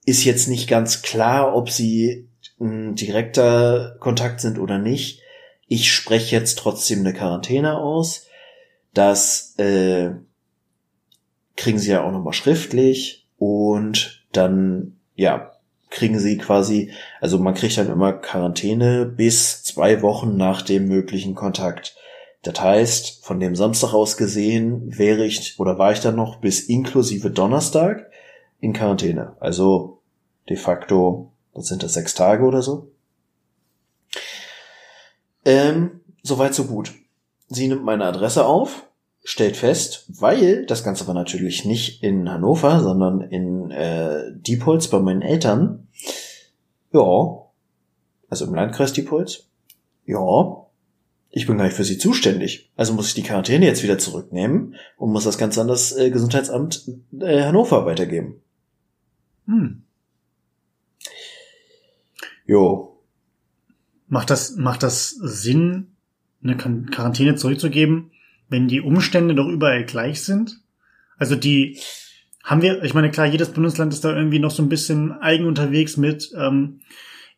ist 0.04 0.24
jetzt 0.24 0.48
nicht 0.48 0.68
ganz 0.68 1.02
klar, 1.02 1.54
ob 1.54 1.70
Sie 1.70 2.28
ein 2.60 2.94
direkter 2.94 3.96
Kontakt 4.00 4.40
sind 4.40 4.58
oder 4.58 4.78
nicht. 4.78 5.20
Ich 5.68 5.92
spreche 5.92 6.34
jetzt 6.34 6.58
trotzdem 6.58 7.00
eine 7.00 7.12
Quarantäne 7.12 7.76
aus 7.76 8.26
das 8.96 9.54
äh, 9.58 10.12
kriegen 11.56 11.78
sie 11.78 11.90
ja 11.90 12.02
auch 12.02 12.12
nochmal 12.12 12.32
schriftlich 12.32 13.26
und 13.38 14.24
dann, 14.32 14.96
ja, 15.14 15.52
kriegen 15.90 16.18
sie 16.18 16.38
quasi, 16.38 16.92
also 17.20 17.38
man 17.38 17.54
kriegt 17.54 17.76
dann 17.78 17.90
immer 17.90 18.12
Quarantäne 18.12 19.06
bis 19.06 19.62
zwei 19.62 20.02
Wochen 20.02 20.36
nach 20.36 20.62
dem 20.62 20.88
möglichen 20.88 21.34
Kontakt. 21.34 21.95
Das 22.46 22.60
heißt, 22.60 23.24
von 23.24 23.40
dem 23.40 23.56
Samstag 23.56 23.92
aus 23.92 24.16
gesehen 24.16 24.96
wäre 24.96 25.24
ich 25.24 25.58
oder 25.58 25.78
war 25.78 25.90
ich 25.90 26.00
dann 26.00 26.14
noch 26.14 26.36
bis 26.36 26.60
inklusive 26.60 27.30
Donnerstag 27.30 28.08
in 28.60 28.72
Quarantäne. 28.72 29.36
Also 29.40 30.00
de 30.48 30.56
facto, 30.56 31.32
was 31.54 31.66
sind 31.66 31.82
das, 31.82 31.94
sechs 31.94 32.14
Tage 32.14 32.44
oder 32.44 32.62
so? 32.62 32.92
Ähm, 35.44 36.02
soweit 36.22 36.54
so 36.54 36.64
gut. 36.64 36.92
Sie 37.48 37.66
nimmt 37.66 37.84
meine 37.84 38.04
Adresse 38.04 38.46
auf, 38.46 38.86
stellt 39.24 39.56
fest, 39.56 40.04
weil 40.08 40.66
das 40.66 40.84
Ganze 40.84 41.06
war 41.08 41.14
natürlich 41.14 41.64
nicht 41.64 42.02
in 42.04 42.30
Hannover, 42.30 42.80
sondern 42.80 43.22
in 43.22 43.72
äh, 43.72 44.32
Diepholz 44.34 44.86
bei 44.86 45.00
meinen 45.00 45.22
Eltern. 45.22 45.88
Ja, 46.92 47.42
also 48.28 48.44
im 48.44 48.54
Landkreis 48.54 48.92
Diepholz. 48.92 49.48
Ja, 50.04 50.65
ich 51.36 51.46
bin 51.46 51.58
gar 51.58 51.64
nicht 51.64 51.76
für 51.76 51.84
sie 51.84 51.98
zuständig. 51.98 52.70
Also 52.76 52.94
muss 52.94 53.08
ich 53.08 53.14
die 53.14 53.22
Quarantäne 53.22 53.66
jetzt 53.66 53.82
wieder 53.82 53.98
zurücknehmen 53.98 54.74
und 54.96 55.12
muss 55.12 55.24
das 55.24 55.36
Ganze 55.36 55.60
an 55.60 55.68
das 55.68 55.94
äh, 55.94 56.10
Gesundheitsamt 56.10 56.88
äh, 57.20 57.42
Hannover 57.42 57.84
weitergeben. 57.84 58.36
Hm. 59.44 59.82
Jo. 62.46 63.02
Macht 64.08 64.30
das, 64.30 64.56
macht 64.56 64.82
das 64.82 65.10
Sinn, 65.10 65.88
eine 66.42 66.56
Quarantäne 66.56 67.36
zurückzugeben, 67.36 68.12
wenn 68.48 68.66
die 68.66 68.80
Umstände 68.80 69.34
doch 69.34 69.48
überall 69.48 69.84
gleich 69.84 70.22
sind? 70.22 70.62
Also 71.18 71.36
die 71.36 71.78
haben 72.44 72.62
wir, 72.62 72.82
ich 72.82 72.94
meine, 72.94 73.10
klar, 73.10 73.26
jedes 73.26 73.50
Bundesland 73.50 73.92
ist 73.92 74.06
da 74.06 74.16
irgendwie 74.16 74.38
noch 74.38 74.52
so 74.52 74.62
ein 74.62 74.70
bisschen 74.70 75.12
eigen 75.12 75.44
unterwegs 75.44 75.98
mit, 75.98 76.32
ähm, 76.34 76.80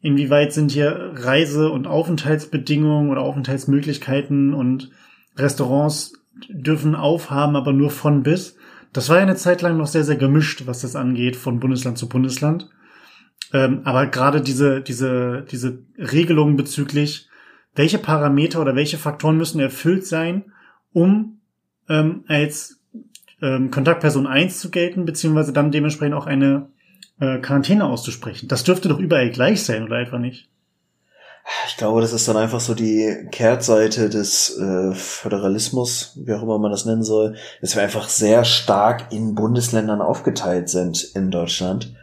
Inwieweit 0.01 0.53
sind 0.53 0.71
hier 0.71 1.13
Reise- 1.15 1.71
und 1.71 1.87
Aufenthaltsbedingungen 1.87 3.11
oder 3.11 3.23
Aufenthaltsmöglichkeiten 3.23 4.55
und 4.55 4.91
Restaurants 5.37 6.13
dürfen 6.49 6.95
aufhaben, 6.95 7.57
aber 7.57 7.73
nur 7.73 7.91
von 7.91 8.23
bis. 8.23 8.57
Das 8.93 9.09
war 9.09 9.17
ja 9.17 9.23
eine 9.23 9.37
Zeit 9.37 9.61
lang 9.61 9.77
noch 9.77 9.89
sehr, 9.89 10.05
sehr 10.05 10.17
gemischt, 10.17 10.67
was 10.67 10.83
das 10.83 10.95
angeht, 10.97 11.37
von 11.37 11.59
Bundesland 11.59 11.99
zu 11.99 12.09
Bundesland. 12.09 12.71
Ähm, 13.53 13.81
aber 13.85 14.07
gerade 14.07 14.41
diese, 14.41 14.81
diese, 14.81 15.45
diese 15.51 15.79
Regelungen 15.97 16.57
bezüglich, 16.57 17.29
welche 17.75 17.99
Parameter 17.99 18.61
oder 18.61 18.77
welche 18.77 18.99
Faktoren 18.99 19.37
müssen 19.37 19.61
erfüllt 19.61 20.07
sein, 20.07 20.53
um 20.93 21.41
ähm, 21.89 22.25
als 22.29 22.81
ähm, 23.41 23.71
Kontaktperson 23.71 24.27
eins 24.27 24.61
zu 24.61 24.71
gelten, 24.71 25.05
beziehungsweise 25.05 25.53
dann 25.53 25.71
dementsprechend 25.71 26.15
auch 26.15 26.27
eine 26.27 26.69
äh, 27.21 27.39
Quarantäne 27.39 27.85
auszusprechen. 27.85 28.49
Das 28.49 28.65
dürfte 28.65 28.89
doch 28.89 28.99
überall 28.99 29.31
gleich 29.31 29.63
sein, 29.63 29.85
oder 29.85 30.01
etwa 30.01 30.19
nicht? 30.19 30.49
Ich 31.67 31.77
glaube, 31.77 32.01
das 32.01 32.13
ist 32.13 32.29
dann 32.29 32.37
einfach 32.37 32.61
so 32.61 32.75
die 32.75 33.27
Kehrtseite 33.31 34.11
des 34.11 34.59
äh, 34.59 34.93
Föderalismus, 34.93 36.19
wie 36.23 36.35
auch 36.35 36.43
immer 36.43 36.59
man 36.59 36.71
das 36.71 36.85
nennen 36.85 37.03
soll, 37.03 37.37
dass 37.61 37.75
wir 37.75 37.83
einfach 37.83 38.09
sehr 38.09 38.45
stark 38.45 39.13
in 39.13 39.35
Bundesländern 39.35 40.03
aufgeteilt 40.03 40.69
sind 40.69 41.03
in 41.15 41.31
Deutschland. 41.31 41.95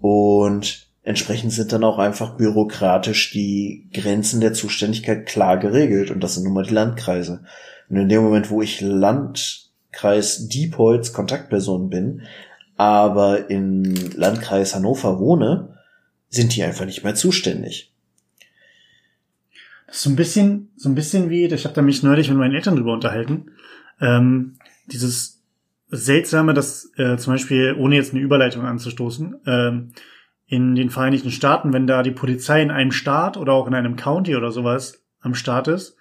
Und 0.00 0.86
entsprechend 1.02 1.52
sind 1.52 1.72
dann 1.72 1.84
auch 1.84 1.98
einfach 1.98 2.36
bürokratisch 2.36 3.30
die 3.32 3.90
Grenzen 3.92 4.40
der 4.40 4.54
Zuständigkeit 4.54 5.26
klar 5.26 5.58
geregelt. 5.58 6.10
Und 6.10 6.20
das 6.20 6.34
sind 6.34 6.44
nun 6.44 6.54
mal 6.54 6.64
die 6.64 6.74
Landkreise. 6.74 7.44
Und 7.90 7.96
in 7.96 8.08
dem 8.08 8.22
Moment, 8.22 8.50
wo 8.50 8.62
ich 8.62 8.80
Landkreis 8.80 10.48
Diepholz 10.48 11.12
Kontaktperson 11.12 11.90
bin, 11.90 12.22
aber 12.78 13.50
im 13.50 13.82
Landkreis 14.14 14.74
Hannover 14.74 15.18
wohne, 15.18 15.76
sind 16.28 16.56
die 16.56 16.62
einfach 16.62 16.86
nicht 16.86 17.04
mehr 17.04 17.14
zuständig. 17.14 17.92
Das 19.86 19.96
ist 19.96 20.02
so 20.02 20.10
ein 20.10 20.16
bisschen, 20.16 20.70
so 20.76 20.88
ein 20.88 20.94
bisschen 20.94 21.28
wie, 21.28 21.46
ich 21.46 21.64
habe 21.64 21.74
da 21.74 21.82
mich 21.82 22.02
neulich 22.02 22.28
mit 22.28 22.38
meinen 22.38 22.54
Eltern 22.54 22.76
drüber 22.76 22.92
unterhalten, 22.92 23.50
ähm, 24.00 24.58
dieses 24.86 25.42
seltsame, 25.90 26.54
dass 26.54 26.92
äh, 26.96 27.16
zum 27.16 27.34
Beispiel, 27.34 27.74
ohne 27.78 27.96
jetzt 27.96 28.12
eine 28.12 28.22
Überleitung 28.22 28.64
anzustoßen, 28.64 29.36
ähm, 29.46 29.92
in 30.46 30.74
den 30.74 30.90
Vereinigten 30.90 31.30
Staaten, 31.30 31.72
wenn 31.72 31.86
da 31.86 32.02
die 32.02 32.10
Polizei 32.10 32.62
in 32.62 32.70
einem 32.70 32.92
Staat 32.92 33.36
oder 33.36 33.54
auch 33.54 33.66
in 33.66 33.74
einem 33.74 33.96
County 33.96 34.36
oder 34.36 34.52
sowas 34.52 35.02
am 35.20 35.34
Start 35.34 35.68
ist, 35.68 35.96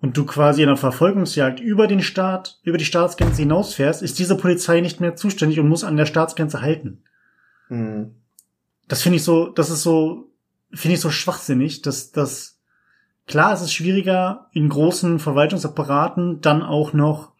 und 0.00 0.16
du 0.16 0.24
quasi 0.24 0.62
in 0.62 0.68
einer 0.68 0.76
Verfolgungsjagd 0.76 1.60
über 1.60 1.86
den 1.86 2.02
Staat, 2.02 2.58
über 2.62 2.78
die 2.78 2.84
Staatsgrenze 2.84 3.42
hinausfährst, 3.42 4.02
ist 4.02 4.18
diese 4.18 4.36
Polizei 4.36 4.80
nicht 4.80 5.00
mehr 5.00 5.14
zuständig 5.14 5.60
und 5.60 5.68
muss 5.68 5.84
an 5.84 5.96
der 5.96 6.06
Staatsgrenze 6.06 6.62
halten. 6.62 7.02
Mhm. 7.68 8.14
Das 8.88 9.02
finde 9.02 9.16
ich 9.16 9.24
so, 9.24 9.48
das 9.48 9.70
ist 9.70 9.82
so, 9.82 10.30
finde 10.72 10.94
ich 10.94 11.00
so 11.00 11.10
schwachsinnig, 11.10 11.82
dass 11.82 12.12
das 12.12 12.60
klar, 13.26 13.52
es 13.52 13.60
ist 13.60 13.72
schwieriger 13.72 14.48
in 14.52 14.68
großen 14.68 15.18
Verwaltungsapparaten 15.18 16.40
dann 16.40 16.62
auch 16.62 16.92
noch 16.92 17.32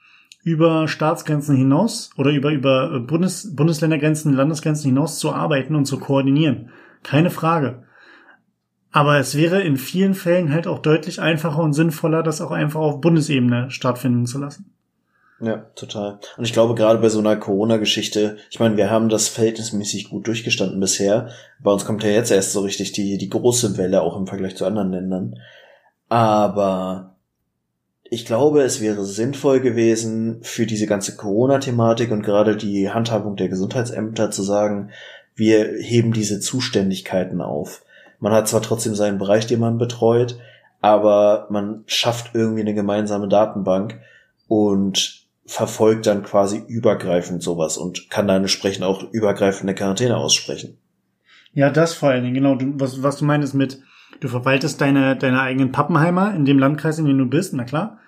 über 0.43 0.87
Staatsgrenzen 0.89 1.57
hinaus 1.57 2.11
oder 2.17 2.31
über 2.31 2.51
über 2.51 3.01
Bundes, 3.01 3.55
Bundesländergrenzen, 3.55 4.33
Landesgrenzen 4.33 4.91
hinaus 4.91 5.19
zu 5.19 5.33
arbeiten 5.33 5.75
und 5.75 5.87
zu 5.87 5.99
koordinieren. 5.99 6.71
Keine 7.03 7.31
Frage. 7.31 7.85
Aber 8.93 9.19
es 9.19 9.37
wäre 9.37 9.63
in 9.63 9.77
vielen 9.77 10.15
Fällen 10.15 10.53
halt 10.53 10.67
auch 10.67 10.81
deutlich 10.81 11.21
einfacher 11.21 11.63
und 11.63 11.75
sinnvoller, 11.75 12.23
das 12.23 12.41
auch 12.41 12.51
einfach 12.51 12.81
auf 12.81 13.01
Bundesebene 13.01 13.71
stattfinden 13.71 14.27
zu 14.27 14.39
lassen. 14.39 14.73
Ja, 15.41 15.65
total. 15.75 16.19
Und 16.37 16.45
ich 16.45 16.53
glaube, 16.53 16.75
gerade 16.75 16.99
bei 16.99 17.09
so 17.09 17.19
einer 17.19 17.37
Corona-Geschichte, 17.37 18.37
ich 18.51 18.61
meine, 18.61 18.77
wir 18.77 18.91
haben 18.91 19.09
das 19.09 19.29
verhältnismäßig 19.29 20.11
gut 20.11 20.27
durchgestanden 20.27 20.79
bisher. 20.81 21.31
Bei 21.61 21.71
uns 21.71 21.87
kommt 21.87 22.03
ja 22.03 22.11
jetzt 22.11 22.31
erst 22.31 22.53
so 22.53 22.61
richtig 22.61 22.93
die, 22.93 23.17
die 23.17 23.31
große 23.31 23.79
Welle, 23.79 24.03
auch 24.03 24.19
im 24.19 24.27
Vergleich 24.27 24.57
zu 24.57 24.67
anderen 24.67 24.91
Ländern. 24.91 25.39
Aber 26.11 27.17
ich 28.05 28.27
glaube, 28.27 28.63
es 28.63 28.83
wäre 28.83 29.05
sinnvoll 29.05 29.61
gewesen, 29.61 30.41
für 30.43 30.67
diese 30.67 30.87
ganze 30.87 31.17
Corona-Thematik 31.17 32.11
und 32.11 32.23
gerade 32.23 32.57
die 32.57 32.91
Handhabung 32.91 33.37
der 33.37 33.49
Gesundheitsämter 33.49 34.31
zu 34.31 34.43
sagen, 34.43 34.91
wir 35.35 35.65
heben 35.79 36.13
diese 36.13 36.41
Zuständigkeiten 36.41 37.41
auf. 37.41 37.83
Man 38.21 38.33
hat 38.33 38.49
zwar 38.49 38.63
trotzdem 38.63 38.95
seinen 38.95 39.19
Bereich, 39.19 39.47
den 39.47 39.61
man 39.61 39.79
betreut, 39.79 40.39
aber 40.81 41.47
man 41.51 41.85
schafft 41.87 42.35
irgendwie 42.35 42.61
eine 42.61 42.75
gemeinsame 42.75 43.29
Datenbank 43.29 43.99
und 44.47 45.27
verfolgt 45.47 46.07
dann 46.07 46.23
quasi 46.23 46.63
übergreifend 46.69 47.43
sowas 47.43 47.77
und 47.77 48.09
kann 48.09 48.29
dann 48.29 48.43
entsprechend 48.43 48.85
auch 48.85 49.03
übergreifende 49.11 49.75
Quarantäne 49.75 50.17
aussprechen. 50.17 50.79
Ja, 51.53 51.71
das 51.71 51.95
vor 51.95 52.11
allen 52.11 52.23
Dingen, 52.23 52.35
genau. 52.35 52.55
Du, 52.55 52.79
was, 52.79 53.03
was 53.03 53.17
du 53.17 53.25
meinst 53.25 53.55
mit, 53.55 53.81
du 54.21 54.29
verwaltest 54.29 54.81
deine, 54.81 55.17
deine 55.17 55.41
eigenen 55.41 55.73
Pappenheimer 55.73 56.35
in 56.35 56.45
dem 56.45 56.59
Landkreis, 56.59 56.99
in 56.99 57.07
dem 57.07 57.19
du 57.19 57.27
bist, 57.27 57.53
na 57.55 57.65
klar. 57.65 57.99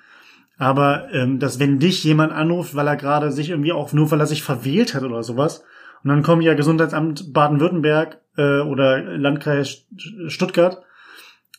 Aber 0.58 1.12
ähm, 1.12 1.40
dass 1.40 1.58
wenn 1.58 1.80
dich 1.80 2.04
jemand 2.04 2.32
anruft, 2.32 2.76
weil 2.76 2.86
er 2.86 2.96
gerade 2.96 3.32
sich 3.32 3.50
irgendwie 3.50 3.72
auch 3.72 3.92
nur, 3.92 4.10
weil 4.12 4.20
er 4.20 4.26
sich 4.26 4.44
verwählt 4.44 4.94
hat 4.94 5.02
oder 5.02 5.24
sowas, 5.24 5.64
und 6.04 6.10
dann 6.10 6.22
kommen 6.22 6.42
ja 6.42 6.54
Gesundheitsamt 6.54 7.32
Baden-Württemberg 7.32 8.21
äh, 8.36 8.60
oder 8.60 9.02
Landkreis 9.02 9.86
Stuttgart, 10.28 10.82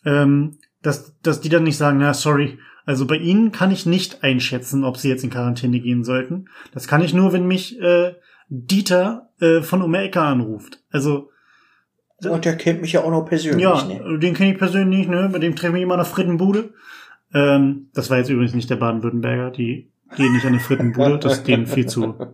ähm, 0.06 0.58
dass, 0.82 1.20
dass 1.22 1.42
die 1.42 1.50
dann 1.50 1.64
nicht 1.64 1.78
sagen, 1.78 2.00
na 2.00 2.14
sorry, 2.14 2.60
also 2.86 3.08
bei 3.08 3.16
Ihnen 3.16 3.52
kann 3.52 3.72
ich 3.72 3.86
nicht 3.86 4.24
einschätzen, 4.24 4.84
ob 4.84 4.98
Sie 4.98 5.10
jetzt 5.10 5.24
in 5.24 5.30
Quarantäne 5.30 5.80
gehen 5.80 6.04
sollten. 6.04 6.50
Das 6.74 6.88
kann 6.88 7.02
ich 7.02 7.14
nur, 7.14 7.32
wenn 7.32 7.48
mich 7.48 7.80
äh, 7.80 8.16
Dieter 8.50 9.30
äh, 9.40 9.62
von 9.62 9.82
um 9.82 9.94
Ecke 9.94 10.22
anruft. 10.22 10.84
Also 10.92 11.30
und 12.24 12.46
der 12.46 12.56
kennt 12.56 12.82
mich 12.82 12.94
ja 12.94 13.04
auch 13.04 13.12
noch 13.12 13.26
persönlich. 13.26 13.62
Ja, 13.62 13.84
ne? 13.84 14.20
den 14.20 14.34
kenne 14.34 14.54
ich 14.54 14.58
persönlich, 14.58 15.08
ne? 15.08 15.30
Mit 15.32 15.44
dem 15.44 15.56
treffe 15.56 15.76
ich 15.76 15.84
immer 15.84 15.98
nach 15.98 16.08
Frittenbude. 16.08 16.74
Ähm, 17.34 17.90
das 17.94 18.10
war 18.10 18.18
jetzt 18.18 18.30
übrigens 18.30 18.54
nicht 18.54 18.70
der 18.70 18.76
Baden-Württemberger, 18.78 19.52
die 19.52 19.92
gehen 20.16 20.34
nicht 20.34 20.46
an 20.46 20.54
eine 20.54 20.60
Frittenbude, 20.60 21.18
das 21.18 21.40
ist 21.40 21.48
denen 21.48 21.68
viel 21.68 21.86
zu. 21.86 22.16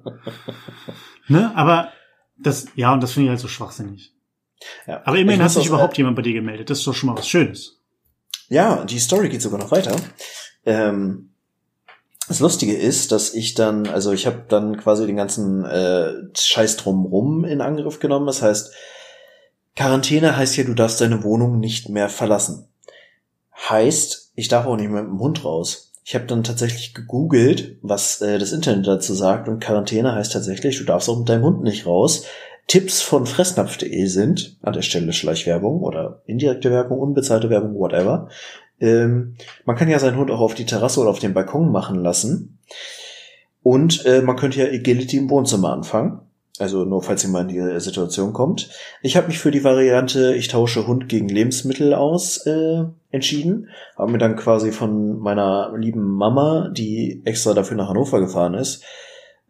Ne? 1.31 1.55
Aber 1.55 1.89
das, 2.39 2.69
ja, 2.73 2.91
und 2.91 3.03
das 3.03 3.11
finde 3.11 3.25
ich 3.25 3.29
halt 3.29 3.39
so 3.39 3.47
schwachsinnig. 3.47 4.15
Ja. 4.87 5.01
Aber 5.05 5.17
immerhin 5.17 5.43
hat 5.43 5.51
sich 5.51 5.67
überhaupt 5.67 5.97
jemand 5.97 6.15
bei 6.15 6.21
dir 6.21 6.33
gemeldet. 6.33 6.69
Das 6.69 6.79
ist 6.79 6.87
doch 6.87 6.93
schon 6.93 7.09
mal 7.09 7.17
was 7.17 7.27
Schönes. 7.27 7.79
Ja, 8.49 8.83
die 8.85 8.99
Story 8.99 9.29
geht 9.29 9.41
sogar 9.41 9.59
noch 9.59 9.71
weiter. 9.71 9.95
Ähm, 10.65 11.29
das 12.27 12.39
Lustige 12.39 12.75
ist, 12.75 13.11
dass 13.11 13.33
ich 13.33 13.55
dann, 13.55 13.87
also 13.87 14.11
ich 14.11 14.27
habe 14.27 14.45
dann 14.47 14.77
quasi 14.77 15.07
den 15.07 15.15
ganzen 15.15 15.65
äh, 15.65 16.13
Scheiß 16.37 16.77
drumrum 16.77 17.43
in 17.43 17.61
Angriff 17.61 17.99
genommen. 17.99 18.27
Das 18.27 18.41
heißt, 18.41 18.71
Quarantäne 19.75 20.37
heißt 20.37 20.57
ja, 20.57 20.63
du 20.63 20.73
darfst 20.73 21.01
deine 21.01 21.23
Wohnung 21.23 21.59
nicht 21.59 21.89
mehr 21.89 22.09
verlassen. 22.09 22.67
Heißt, 23.69 24.31
ich 24.35 24.47
darf 24.47 24.65
auch 24.65 24.75
nicht 24.75 24.89
mehr 24.89 25.03
mit 25.03 25.11
dem 25.11 25.19
Hund 25.19 25.43
raus. 25.43 25.93
Ich 26.03 26.15
habe 26.15 26.25
dann 26.25 26.43
tatsächlich 26.43 26.93
gegoogelt, 26.93 27.77
was 27.81 28.21
äh, 28.21 28.39
das 28.39 28.51
Internet 28.51 28.87
dazu 28.87 29.13
sagt 29.13 29.47
und 29.47 29.59
Quarantäne 29.59 30.13
heißt 30.13 30.33
tatsächlich, 30.33 30.77
du 30.77 30.83
darfst 30.83 31.09
auch 31.09 31.19
mit 31.19 31.29
deinem 31.29 31.43
Hund 31.43 31.63
nicht 31.63 31.85
raus. 31.85 32.25
Tipps 32.69 33.01
von 33.01 33.25
fressnapf.de 33.25 34.05
sind, 34.05 34.57
an 34.61 34.73
der 34.73 34.83
Stelle 34.83 35.11
Schleichwerbung 35.11 35.81
oder 35.81 36.21
indirekte 36.27 36.69
Werbung, 36.69 36.99
unbezahlte 36.99 37.49
Werbung, 37.49 37.73
whatever. 37.73 38.29
Ähm, 38.79 39.35
man 39.65 39.75
kann 39.75 39.89
ja 39.89 39.97
seinen 39.97 40.17
Hund 40.17 40.29
auch 40.29 40.39
auf 40.39 40.53
die 40.53 40.67
Terrasse 40.67 40.99
oder 40.99 41.09
auf 41.09 41.17
den 41.17 41.33
Balkon 41.33 41.71
machen 41.71 41.95
lassen. 41.95 42.59
Und 43.63 44.05
äh, 44.05 44.21
man 44.21 44.35
könnte 44.35 44.59
ja 44.59 44.65
Agility 44.67 45.17
im 45.17 45.31
Wohnzimmer 45.31 45.73
anfangen. 45.73 46.21
Also 46.59 46.85
nur 46.85 47.01
falls 47.01 47.23
ihr 47.23 47.31
mal 47.31 47.41
in 47.41 47.47
die 47.47 47.79
Situation 47.79 48.33
kommt. 48.33 48.69
Ich 49.01 49.17
habe 49.17 49.27
mich 49.27 49.39
für 49.39 49.49
die 49.49 49.63
Variante, 49.63 50.35
ich 50.35 50.49
tausche 50.49 50.85
Hund 50.85 51.09
gegen 51.09 51.27
Lebensmittel 51.27 51.95
aus, 51.95 52.45
äh, 52.45 52.83
entschieden. 53.09 53.69
Habe 53.97 54.11
mir 54.11 54.17
dann 54.19 54.35
quasi 54.35 54.71
von 54.71 55.17
meiner 55.17 55.73
lieben 55.75 56.03
Mama, 56.03 56.69
die 56.69 57.23
extra 57.25 57.55
dafür 57.55 57.77
nach 57.77 57.89
Hannover 57.89 58.19
gefahren 58.19 58.53
ist, 58.53 58.83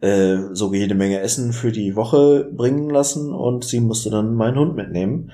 äh, 0.00 0.38
so 0.52 0.72
jede 0.72 0.94
Menge 0.94 1.20
Essen 1.20 1.52
für 1.52 1.72
die 1.72 1.96
Woche 1.96 2.48
bringen 2.52 2.90
lassen 2.90 3.32
und 3.32 3.64
sie 3.64 3.80
musste 3.80 4.10
dann 4.10 4.34
meinen 4.34 4.58
Hund 4.58 4.76
mitnehmen. 4.76 5.32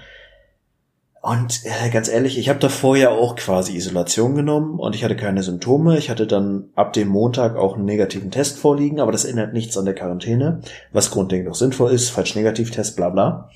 Und 1.22 1.62
äh, 1.64 1.90
ganz 1.90 2.08
ehrlich, 2.08 2.38
ich 2.38 2.48
habe 2.48 2.60
davor 2.60 2.96
ja 2.96 3.10
auch 3.10 3.34
quasi 3.34 3.76
Isolation 3.76 4.36
genommen 4.36 4.78
und 4.78 4.94
ich 4.94 5.02
hatte 5.02 5.16
keine 5.16 5.42
Symptome. 5.42 5.98
Ich 5.98 6.08
hatte 6.08 6.28
dann 6.28 6.70
ab 6.76 6.92
dem 6.92 7.08
Montag 7.08 7.56
auch 7.56 7.74
einen 7.74 7.84
negativen 7.84 8.30
Test 8.30 8.58
vorliegen, 8.58 9.00
aber 9.00 9.10
das 9.10 9.24
ändert 9.24 9.52
nichts 9.52 9.76
an 9.76 9.86
der 9.86 9.94
Quarantäne, 9.94 10.60
was 10.92 11.10
grundlegend 11.10 11.50
auch 11.50 11.56
sinnvoll 11.56 11.90
ist, 11.90 12.10
falsch 12.10 12.36
Negativtest, 12.36 12.94
bla 12.94 13.10
bla. 13.10 13.50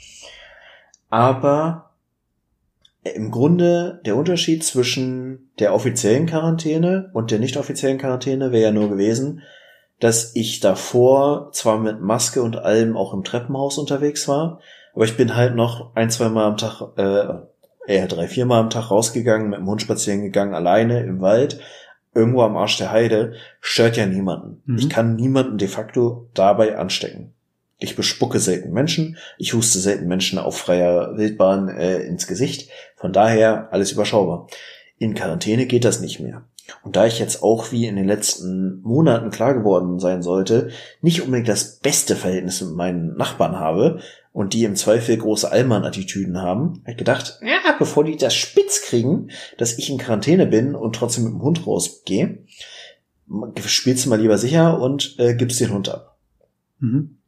Aber 1.11 1.91
im 3.03 3.31
Grunde 3.31 4.01
der 4.05 4.17
Unterschied 4.17 4.65
zwischen 4.65 5.51
der 5.61 5.73
offiziellen 5.73 6.27
Quarantäne 6.27 7.11
und 7.15 7.31
der 7.31 7.39
nicht 7.39 7.57
offiziellen 7.57 7.99
Quarantäne 7.99 8.51
wäre 8.51 8.65
ja 8.65 8.73
nur 8.73 8.89
gewesen, 8.89 9.43
dass 10.01 10.35
ich 10.35 10.61
davor 10.61 11.51
zwar 11.53 11.79
mit 11.79 12.01
Maske 12.01 12.43
und 12.43 12.57
allem 12.57 12.97
auch 12.97 13.15
im 13.15 13.23
Treppenhaus 13.23 13.79
unterwegs 13.79 14.27
war, 14.27 14.61
aber 14.95 15.05
ich 15.05 15.17
bin 15.17 15.37
halt 15.37 15.55
noch 15.55 15.95
ein, 15.95 16.11
zwei 16.11 16.29
Mal 16.29 16.47
am 16.47 16.57
Tag 16.57 16.81
äh, 16.97 17.35
eher 17.87 18.09
drei, 18.09 18.27
vier 18.27 18.47
Mal 18.47 18.61
am 18.61 18.71
Tag 18.71 18.91
rausgegangen, 18.91 19.51
mit 19.51 19.61
dem 19.61 19.67
Hund 19.67 19.83
spazieren 19.83 20.23
gegangen, 20.23 20.55
alleine 20.55 21.01
im 21.01 21.21
Wald, 21.21 21.61
irgendwo 22.15 22.43
am 22.43 22.57
Arsch 22.57 22.79
der 22.79 22.91
Heide, 22.91 23.35
stört 23.61 23.97
ja 23.97 24.07
niemanden. 24.07 24.63
Mhm. 24.65 24.79
Ich 24.79 24.89
kann 24.89 25.17
niemanden 25.17 25.59
de 25.59 25.69
facto 25.69 26.29
dabei 26.35 26.77
anstecken. 26.77 27.35
Ich 27.79 27.97
bespucke 27.97 28.41
selten 28.41 28.73
Menschen, 28.73 29.17
ich 29.39 29.55
huste 29.55 29.79
selten 29.79 30.07
Menschen 30.07 30.39
auf 30.39 30.59
freier 30.59 31.17
Wildbahn 31.17 31.69
äh, 31.69 32.01
ins 32.01 32.27
Gesicht. 32.27 32.71
Von 32.97 33.13
daher 33.13 33.69
alles 33.73 33.93
überschaubar. 33.93 34.49
In 34.99 35.15
Quarantäne 35.15 35.65
geht 35.65 35.87
das 35.87 36.01
nicht 36.01 36.21
mehr. 36.21 36.45
Und 36.83 36.97
da 36.97 37.07
ich 37.07 37.19
jetzt 37.19 37.43
auch 37.43 37.73
wie 37.73 37.87
in 37.87 37.97
den 37.97 38.07
letzten 38.07 38.81
Monaten 38.83 39.31
klar 39.31 39.55
geworden 39.55 39.99
sein 39.99 40.23
sollte, 40.23 40.71
nicht 41.01 41.23
unbedingt 41.23 41.49
das 41.49 41.79
beste 41.79 42.17
Verhältnis 42.17 42.61
mit 42.61 42.75
meinen 42.75 43.17
Nachbarn 43.17 43.59
habe 43.59 44.01
und 44.33 44.55
die 44.55 44.65
im 44.65 44.77
Zweifel 44.77 45.17
große 45.17 45.51
Allmann-Attitüden 45.51 46.41
haben, 46.41 46.81
habe 46.83 46.93
ich 46.93 46.97
gedacht, 46.97 47.39
ja, 47.43 47.75
bevor 47.79 48.05
die 48.05 48.17
das 48.17 48.35
spitz 48.35 48.83
kriegen, 48.83 49.31
dass 49.59 49.79
ich 49.79 49.91
in 49.91 49.99
Quarantäne 49.99 50.47
bin 50.47 50.75
und 50.75 50.95
trotzdem 50.95 51.25
mit 51.25 51.33
dem 51.35 51.43
Hund 51.43 51.67
rausgehe, 51.67 52.45
spielst 53.65 54.05
du 54.05 54.11
mal 54.11 54.21
lieber 54.21 54.39
sicher 54.39 54.81
und 54.81 55.17
äh, 55.19 55.35
gibst 55.35 55.61
den 55.61 55.73
Hund 55.73 55.89
ab. 55.89 56.17
Mhm. 56.79 57.19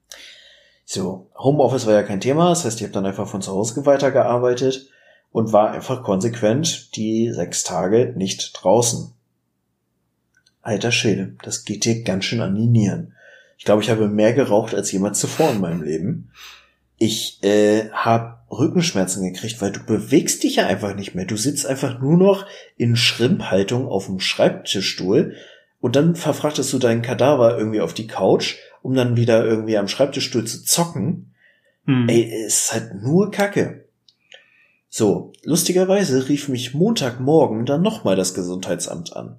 So, 0.84 1.30
Homeoffice 1.38 1.86
war 1.86 1.94
ja 1.94 2.02
kein 2.02 2.20
Thema, 2.20 2.50
das 2.50 2.64
heißt, 2.64 2.78
ich 2.78 2.82
habe 2.84 2.92
dann 2.92 3.06
einfach 3.06 3.28
von 3.28 3.40
zu 3.40 3.52
Hause 3.52 3.86
weitergearbeitet 3.86 4.90
und 5.30 5.52
war 5.52 5.70
einfach 5.70 6.02
konsequent 6.02 6.94
die 6.96 7.32
sechs 7.32 7.64
Tage 7.64 8.12
nicht 8.16 8.52
draußen. 8.62 9.12
Alter 10.62 10.92
Schäde, 10.92 11.34
das 11.42 11.64
geht 11.64 11.84
dir 11.84 12.02
ganz 12.02 12.24
schön 12.24 12.40
an 12.40 12.54
die 12.54 12.66
Nieren. 12.66 13.14
Ich 13.58 13.64
glaube, 13.64 13.82
ich 13.82 13.90
habe 13.90 14.08
mehr 14.08 14.32
geraucht 14.32 14.74
als 14.74 14.90
jemals 14.90 15.20
zuvor 15.20 15.50
in 15.50 15.60
meinem 15.60 15.82
Leben. 15.82 16.30
Ich 16.98 17.42
äh, 17.42 17.90
habe 17.90 18.38
Rückenschmerzen 18.50 19.24
gekriegt, 19.24 19.60
weil 19.60 19.72
du 19.72 19.80
bewegst 19.80 20.42
dich 20.42 20.56
ja 20.56 20.66
einfach 20.66 20.94
nicht 20.94 21.14
mehr. 21.14 21.24
Du 21.24 21.36
sitzt 21.36 21.66
einfach 21.66 22.00
nur 22.00 22.16
noch 22.16 22.46
in 22.76 22.96
Schrimphaltung 22.96 23.88
auf 23.88 24.06
dem 24.06 24.20
Schreibtischstuhl 24.20 25.34
und 25.80 25.96
dann 25.96 26.14
verfrachtest 26.14 26.72
du 26.72 26.78
deinen 26.78 27.02
Kadaver 27.02 27.58
irgendwie 27.58 27.80
auf 27.80 27.94
die 27.94 28.06
Couch, 28.06 28.56
um 28.82 28.94
dann 28.94 29.16
wieder 29.16 29.44
irgendwie 29.44 29.76
am 29.76 29.88
Schreibtischstuhl 29.88 30.44
zu 30.44 30.64
zocken. 30.64 31.34
Hm. 31.86 32.08
Ey, 32.08 32.32
es 32.46 32.64
ist 32.64 32.72
halt 32.72 33.02
nur 33.02 33.30
Kacke. 33.30 33.86
So, 34.88 35.32
lustigerweise 35.42 36.28
rief 36.28 36.48
mich 36.48 36.74
Montagmorgen 36.74 37.64
dann 37.64 37.82
nochmal 37.82 38.14
das 38.14 38.34
Gesundheitsamt 38.34 39.16
an. 39.16 39.38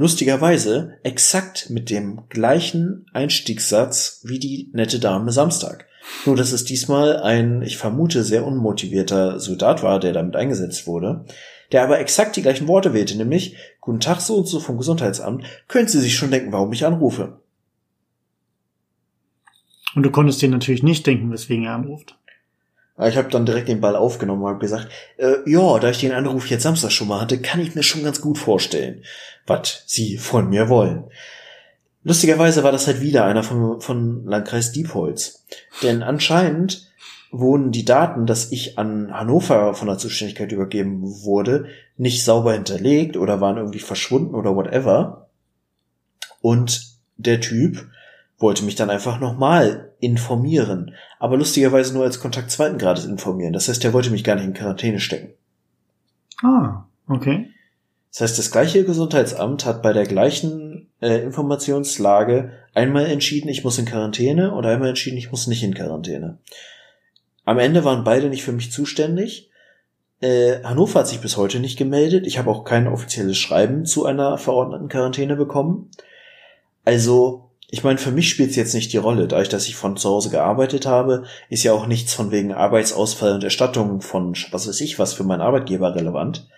Lustigerweise 0.00 0.92
exakt 1.02 1.70
mit 1.70 1.90
dem 1.90 2.28
gleichen 2.28 3.06
Einstiegssatz 3.12 4.20
wie 4.22 4.38
die 4.38 4.70
nette 4.72 5.00
Dame 5.00 5.32
Samstag. 5.32 5.86
Nur, 6.24 6.36
dass 6.36 6.52
es 6.52 6.62
diesmal 6.62 7.16
ein, 7.16 7.62
ich 7.62 7.78
vermute, 7.78 8.22
sehr 8.22 8.46
unmotivierter 8.46 9.40
Soldat 9.40 9.82
war, 9.82 9.98
der 9.98 10.12
damit 10.12 10.36
eingesetzt 10.36 10.86
wurde, 10.86 11.24
der 11.72 11.82
aber 11.82 11.98
exakt 11.98 12.36
die 12.36 12.42
gleichen 12.42 12.68
Worte 12.68 12.94
wählte, 12.94 13.18
nämlich, 13.18 13.56
Guten 13.80 13.98
Tag, 13.98 14.20
so 14.20 14.36
und 14.36 14.46
so 14.46 14.60
vom 14.60 14.78
Gesundheitsamt, 14.78 15.44
können 15.66 15.88
Sie 15.88 15.98
sich 15.98 16.14
schon 16.14 16.30
denken, 16.30 16.52
warum 16.52 16.72
ich 16.72 16.86
anrufe. 16.86 17.40
Und 19.96 20.04
du 20.04 20.12
konntest 20.12 20.40
dir 20.40 20.48
natürlich 20.48 20.84
nicht 20.84 21.08
denken, 21.08 21.32
weswegen 21.32 21.64
er 21.64 21.74
anruft. 21.74 22.16
Ich 23.06 23.16
habe 23.16 23.30
dann 23.30 23.46
direkt 23.46 23.68
den 23.68 23.80
Ball 23.80 23.94
aufgenommen 23.94 24.42
und 24.42 24.48
habe 24.48 24.58
gesagt, 24.58 24.88
äh, 25.18 25.36
ja, 25.46 25.78
da 25.78 25.90
ich 25.90 26.00
den 26.00 26.12
Anruf 26.12 26.48
jetzt 26.48 26.64
Samstag 26.64 26.90
schon 26.90 27.08
mal 27.08 27.20
hatte, 27.20 27.40
kann 27.40 27.60
ich 27.60 27.74
mir 27.74 27.84
schon 27.84 28.02
ganz 28.02 28.20
gut 28.20 28.38
vorstellen, 28.38 29.02
was 29.46 29.84
Sie 29.86 30.18
von 30.18 30.48
mir 30.48 30.68
wollen. 30.68 31.04
Lustigerweise 32.02 32.64
war 32.64 32.72
das 32.72 32.86
halt 32.86 33.00
wieder 33.00 33.24
einer 33.24 33.42
von, 33.42 33.80
von 33.80 34.24
Landkreis 34.24 34.72
Diepholz. 34.72 35.44
Denn 35.82 36.02
anscheinend 36.02 36.88
wurden 37.30 37.70
die 37.70 37.84
Daten, 37.84 38.26
dass 38.26 38.50
ich 38.50 38.78
an 38.78 39.12
Hannover 39.12 39.74
von 39.74 39.88
der 39.88 39.98
Zuständigkeit 39.98 40.50
übergeben 40.50 41.02
wurde, 41.22 41.66
nicht 41.96 42.24
sauber 42.24 42.54
hinterlegt 42.54 43.16
oder 43.16 43.40
waren 43.40 43.58
irgendwie 43.58 43.80
verschwunden 43.80 44.34
oder 44.34 44.56
whatever. 44.56 45.28
Und 46.40 46.94
der 47.16 47.40
Typ 47.40 47.86
wollte 48.38 48.64
mich 48.64 48.76
dann 48.76 48.90
einfach 48.90 49.18
nochmal 49.20 49.92
informieren. 49.98 50.94
Aber 51.18 51.36
lustigerweise 51.36 51.92
nur 51.92 52.04
als 52.04 52.20
Kontakt 52.20 52.50
zweiten 52.50 52.78
Grades 52.78 53.04
informieren. 53.04 53.52
Das 53.52 53.68
heißt, 53.68 53.84
er 53.84 53.92
wollte 53.92 54.10
mich 54.10 54.24
gar 54.24 54.36
nicht 54.36 54.44
in 54.44 54.54
Quarantäne 54.54 55.00
stecken. 55.00 55.34
Ah, 56.42 56.84
okay. 57.08 57.50
Das 58.12 58.20
heißt, 58.22 58.38
das 58.38 58.50
gleiche 58.50 58.84
Gesundheitsamt 58.84 59.66
hat 59.66 59.82
bei 59.82 59.92
der 59.92 60.06
gleichen 60.06 60.88
äh, 61.00 61.22
Informationslage 61.22 62.52
einmal 62.74 63.06
entschieden, 63.06 63.48
ich 63.48 63.64
muss 63.64 63.78
in 63.78 63.84
Quarantäne 63.84 64.54
oder 64.54 64.70
einmal 64.70 64.90
entschieden, 64.90 65.18
ich 65.18 65.30
muss 65.30 65.46
nicht 65.46 65.62
in 65.62 65.74
Quarantäne. 65.74 66.38
Am 67.44 67.58
Ende 67.58 67.84
waren 67.84 68.04
beide 68.04 68.28
nicht 68.28 68.44
für 68.44 68.52
mich 68.52 68.72
zuständig. 68.72 69.50
Äh, 70.20 70.62
Hannover 70.62 71.00
hat 71.00 71.08
sich 71.08 71.20
bis 71.20 71.36
heute 71.36 71.60
nicht 71.60 71.78
gemeldet. 71.78 72.26
Ich 72.26 72.38
habe 72.38 72.50
auch 72.50 72.64
kein 72.64 72.86
offizielles 72.86 73.36
Schreiben 73.36 73.84
zu 73.84 74.04
einer 74.04 74.38
verordneten 74.38 74.88
Quarantäne 74.88 75.36
bekommen. 75.36 75.90
Also 76.84 77.47
ich 77.70 77.84
meine, 77.84 77.98
für 77.98 78.10
mich 78.10 78.30
spielt 78.30 78.50
es 78.50 78.56
jetzt 78.56 78.74
nicht 78.74 78.92
die 78.92 78.98
Rolle. 78.98 79.28
Dadurch, 79.28 79.50
dass 79.50 79.68
ich 79.68 79.76
von 79.76 79.96
zu 79.96 80.08
Hause 80.08 80.30
gearbeitet 80.30 80.86
habe, 80.86 81.24
ist 81.50 81.64
ja 81.64 81.72
auch 81.72 81.86
nichts 81.86 82.14
von 82.14 82.30
wegen 82.30 82.52
Arbeitsausfall 82.52 83.34
und 83.34 83.44
Erstattung 83.44 84.00
von 84.00 84.34
was 84.50 84.66
weiß 84.66 84.80
ich 84.80 84.98
was 84.98 85.12
für 85.12 85.24
meinen 85.24 85.42
Arbeitgeber 85.42 85.94
relevant. 85.94 86.48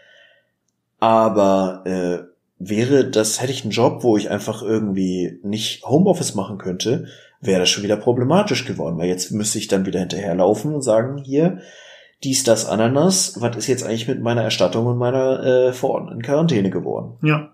Aber 1.00 1.82
äh, 1.84 2.30
wäre 2.58 3.10
das, 3.10 3.40
hätte 3.40 3.52
ich 3.52 3.64
einen 3.64 3.72
Job, 3.72 4.04
wo 4.04 4.16
ich 4.16 4.30
einfach 4.30 4.62
irgendwie 4.62 5.40
nicht 5.42 5.84
Homeoffice 5.84 6.34
machen 6.34 6.58
könnte, 6.58 7.06
wäre 7.40 7.60
das 7.60 7.70
schon 7.70 7.82
wieder 7.82 7.96
problematisch 7.96 8.64
geworden, 8.66 8.98
weil 8.98 9.08
jetzt 9.08 9.32
müsste 9.32 9.58
ich 9.58 9.66
dann 9.66 9.86
wieder 9.86 9.98
hinterherlaufen 9.98 10.74
und 10.74 10.82
sagen, 10.82 11.16
hier, 11.16 11.58
dies, 12.22 12.44
das, 12.44 12.66
Ananas, 12.66 13.40
was 13.40 13.56
ist 13.56 13.66
jetzt 13.66 13.82
eigentlich 13.82 14.06
mit 14.06 14.20
meiner 14.20 14.42
Erstattung 14.42 14.86
und 14.86 14.98
meiner 14.98 15.42
äh, 15.42 15.72
verordneten 15.72 16.22
Quarantäne 16.22 16.70
geworden? 16.70 17.16
Ja. 17.22 17.50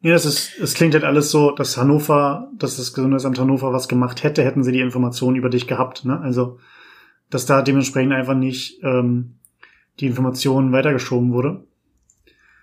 Ja, 0.00 0.14
es 0.14 0.24
ist, 0.24 0.58
es 0.60 0.74
klingt 0.74 0.94
halt 0.94 1.04
alles 1.04 1.30
so, 1.30 1.50
dass 1.50 1.76
Hannover, 1.76 2.50
dass 2.56 2.76
das 2.76 2.94
Gesundheitsamt 2.94 3.38
Hannover 3.38 3.72
was 3.72 3.88
gemacht 3.88 4.22
hätte, 4.22 4.44
hätten 4.44 4.62
sie 4.62 4.70
die 4.70 4.80
Informationen 4.80 5.36
über 5.36 5.50
dich 5.50 5.66
gehabt, 5.66 6.04
ne? 6.04 6.20
Also, 6.20 6.58
dass 7.30 7.46
da 7.46 7.62
dementsprechend 7.62 8.12
einfach 8.12 8.34
nicht 8.34 8.80
ähm, 8.84 9.34
die 9.98 10.06
Informationen 10.06 10.70
weitergeschoben 10.70 11.32
wurde. 11.32 11.64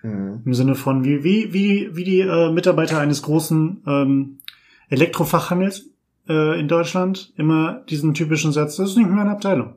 Mhm. 0.01 0.43
Im 0.45 0.53
Sinne 0.53 0.75
von, 0.75 1.03
wie, 1.03 1.25
wie, 1.25 1.53
wie, 1.53 1.89
wie 1.93 2.03
die 2.05 2.21
äh, 2.21 2.51
Mitarbeiter 2.51 2.99
eines 2.99 3.21
großen 3.21 3.83
ähm, 3.85 4.39
Elektrofachhandels 4.87 5.89
äh, 6.29 6.57
in 6.57 6.69
Deutschland 6.69 7.33
immer 7.35 7.83
diesen 7.89 8.13
typischen 8.13 8.53
Satz, 8.53 8.77
das 8.77 8.91
ist 8.91 8.97
nicht 8.97 9.09
meine 9.09 9.31
Abteilung. 9.31 9.75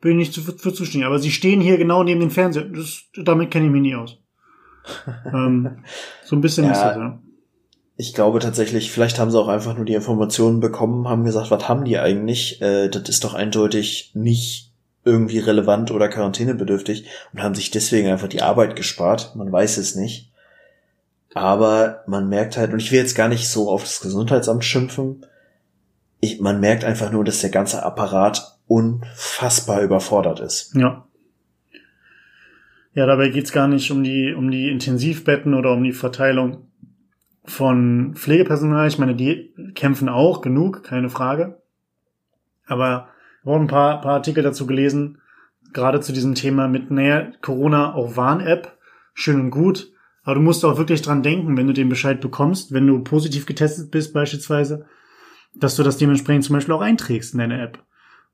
Bin 0.00 0.18
ich 0.18 0.36
nicht 0.36 0.46
für, 0.46 0.52
für 0.52 0.74
zuständig. 0.74 1.06
Aber 1.06 1.20
sie 1.20 1.30
stehen 1.30 1.60
hier 1.60 1.78
genau 1.78 2.02
neben 2.02 2.20
dem 2.20 2.30
Fernseher. 2.30 2.64
Das, 2.64 3.04
damit 3.14 3.52
kenne 3.52 3.66
ich 3.66 3.72
mich 3.72 3.82
nie 3.82 3.94
aus 3.94 4.18
ähm, 5.26 5.84
so 6.24 6.36
ein 6.36 6.40
bisschen 6.40 6.64
ja, 6.66 6.72
ist 6.72 6.82
das, 6.82 6.96
ja. 6.96 7.18
Ich 7.96 8.12
glaube 8.12 8.40
tatsächlich, 8.40 8.90
vielleicht 8.90 9.18
haben 9.18 9.30
sie 9.30 9.38
auch 9.38 9.48
einfach 9.48 9.76
nur 9.76 9.84
die 9.84 9.94
Informationen 9.94 10.60
bekommen, 10.60 11.08
haben 11.08 11.24
gesagt, 11.24 11.50
was 11.50 11.68
haben 11.68 11.84
die 11.84 11.98
eigentlich? 11.98 12.60
Äh, 12.60 12.88
das 12.88 13.08
ist 13.08 13.24
doch 13.24 13.34
eindeutig 13.34 14.10
nicht 14.14 14.72
irgendwie 15.04 15.38
relevant 15.38 15.90
oder 15.90 16.08
quarantänebedürftig 16.08 17.06
und 17.32 17.42
haben 17.42 17.54
sich 17.54 17.70
deswegen 17.70 18.08
einfach 18.08 18.28
die 18.28 18.42
Arbeit 18.42 18.74
gespart. 18.74 19.36
Man 19.36 19.52
weiß 19.52 19.76
es 19.76 19.94
nicht. 19.94 20.32
Aber 21.34 22.04
man 22.06 22.28
merkt 22.28 22.56
halt, 22.56 22.72
und 22.72 22.80
ich 22.80 22.90
will 22.90 23.00
jetzt 23.00 23.16
gar 23.16 23.28
nicht 23.28 23.48
so 23.48 23.68
auf 23.68 23.82
das 23.82 24.00
Gesundheitsamt 24.00 24.64
schimpfen, 24.64 25.26
ich, 26.20 26.40
man 26.40 26.60
merkt 26.60 26.84
einfach 26.84 27.10
nur, 27.10 27.24
dass 27.24 27.40
der 27.40 27.50
ganze 27.50 27.82
Apparat 27.82 28.58
unfassbar 28.66 29.82
überfordert 29.82 30.40
ist. 30.40 30.74
Ja. 30.74 31.04
Ja, 32.94 33.06
dabei 33.06 33.28
geht's 33.28 33.52
gar 33.52 33.66
nicht 33.66 33.90
um 33.90 34.04
die, 34.04 34.32
um 34.32 34.50
die 34.50 34.70
Intensivbetten 34.70 35.54
oder 35.54 35.72
um 35.72 35.82
die 35.82 35.92
Verteilung 35.92 36.68
von 37.44 38.14
Pflegepersonal. 38.14 38.86
Ich 38.88 38.98
meine, 38.98 39.16
die 39.16 39.52
kämpfen 39.74 40.08
auch 40.08 40.40
genug, 40.40 40.84
keine 40.84 41.10
Frage. 41.10 41.60
Aber 42.66 43.08
ich 43.40 43.46
habe 43.46 43.56
auch 43.56 43.60
ein 43.60 43.66
paar, 43.66 44.00
paar 44.00 44.14
Artikel 44.14 44.42
dazu 44.42 44.66
gelesen, 44.66 45.18
gerade 45.72 46.00
zu 46.00 46.12
diesem 46.12 46.34
Thema 46.34 46.68
mit, 46.68 46.90
naja, 46.90 47.32
Corona 47.42 47.94
auch 47.94 48.16
Warn-App, 48.16 48.78
schön 49.12 49.40
und 49.40 49.50
gut. 49.50 49.92
Aber 50.22 50.36
du 50.36 50.40
musst 50.40 50.64
auch 50.64 50.78
wirklich 50.78 51.02
dran 51.02 51.22
denken, 51.22 51.56
wenn 51.56 51.66
du 51.66 51.74
den 51.74 51.90
Bescheid 51.90 52.20
bekommst, 52.20 52.72
wenn 52.72 52.86
du 52.86 53.02
positiv 53.02 53.44
getestet 53.44 53.90
bist 53.90 54.14
beispielsweise, 54.14 54.86
dass 55.54 55.76
du 55.76 55.82
das 55.82 55.98
dementsprechend 55.98 56.44
zum 56.44 56.54
Beispiel 56.54 56.74
auch 56.74 56.80
einträgst 56.80 57.34
in 57.34 57.40
deine 57.40 57.60
App. 57.60 57.84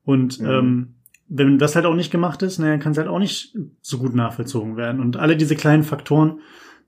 Und 0.04 0.38
mhm. 0.38 0.48
ähm, 0.48 0.94
wenn 1.32 1.58
das 1.58 1.76
halt 1.76 1.86
auch 1.86 1.94
nicht 1.94 2.10
gemacht 2.10 2.42
ist, 2.42 2.58
naja, 2.58 2.76
kann 2.78 2.92
es 2.92 2.98
halt 2.98 3.06
auch 3.06 3.20
nicht 3.20 3.56
so 3.80 3.98
gut 3.98 4.14
nachvollzogen 4.14 4.76
werden. 4.76 5.00
Und 5.00 5.16
alle 5.16 5.36
diese 5.36 5.54
kleinen 5.54 5.84
Faktoren, 5.84 6.40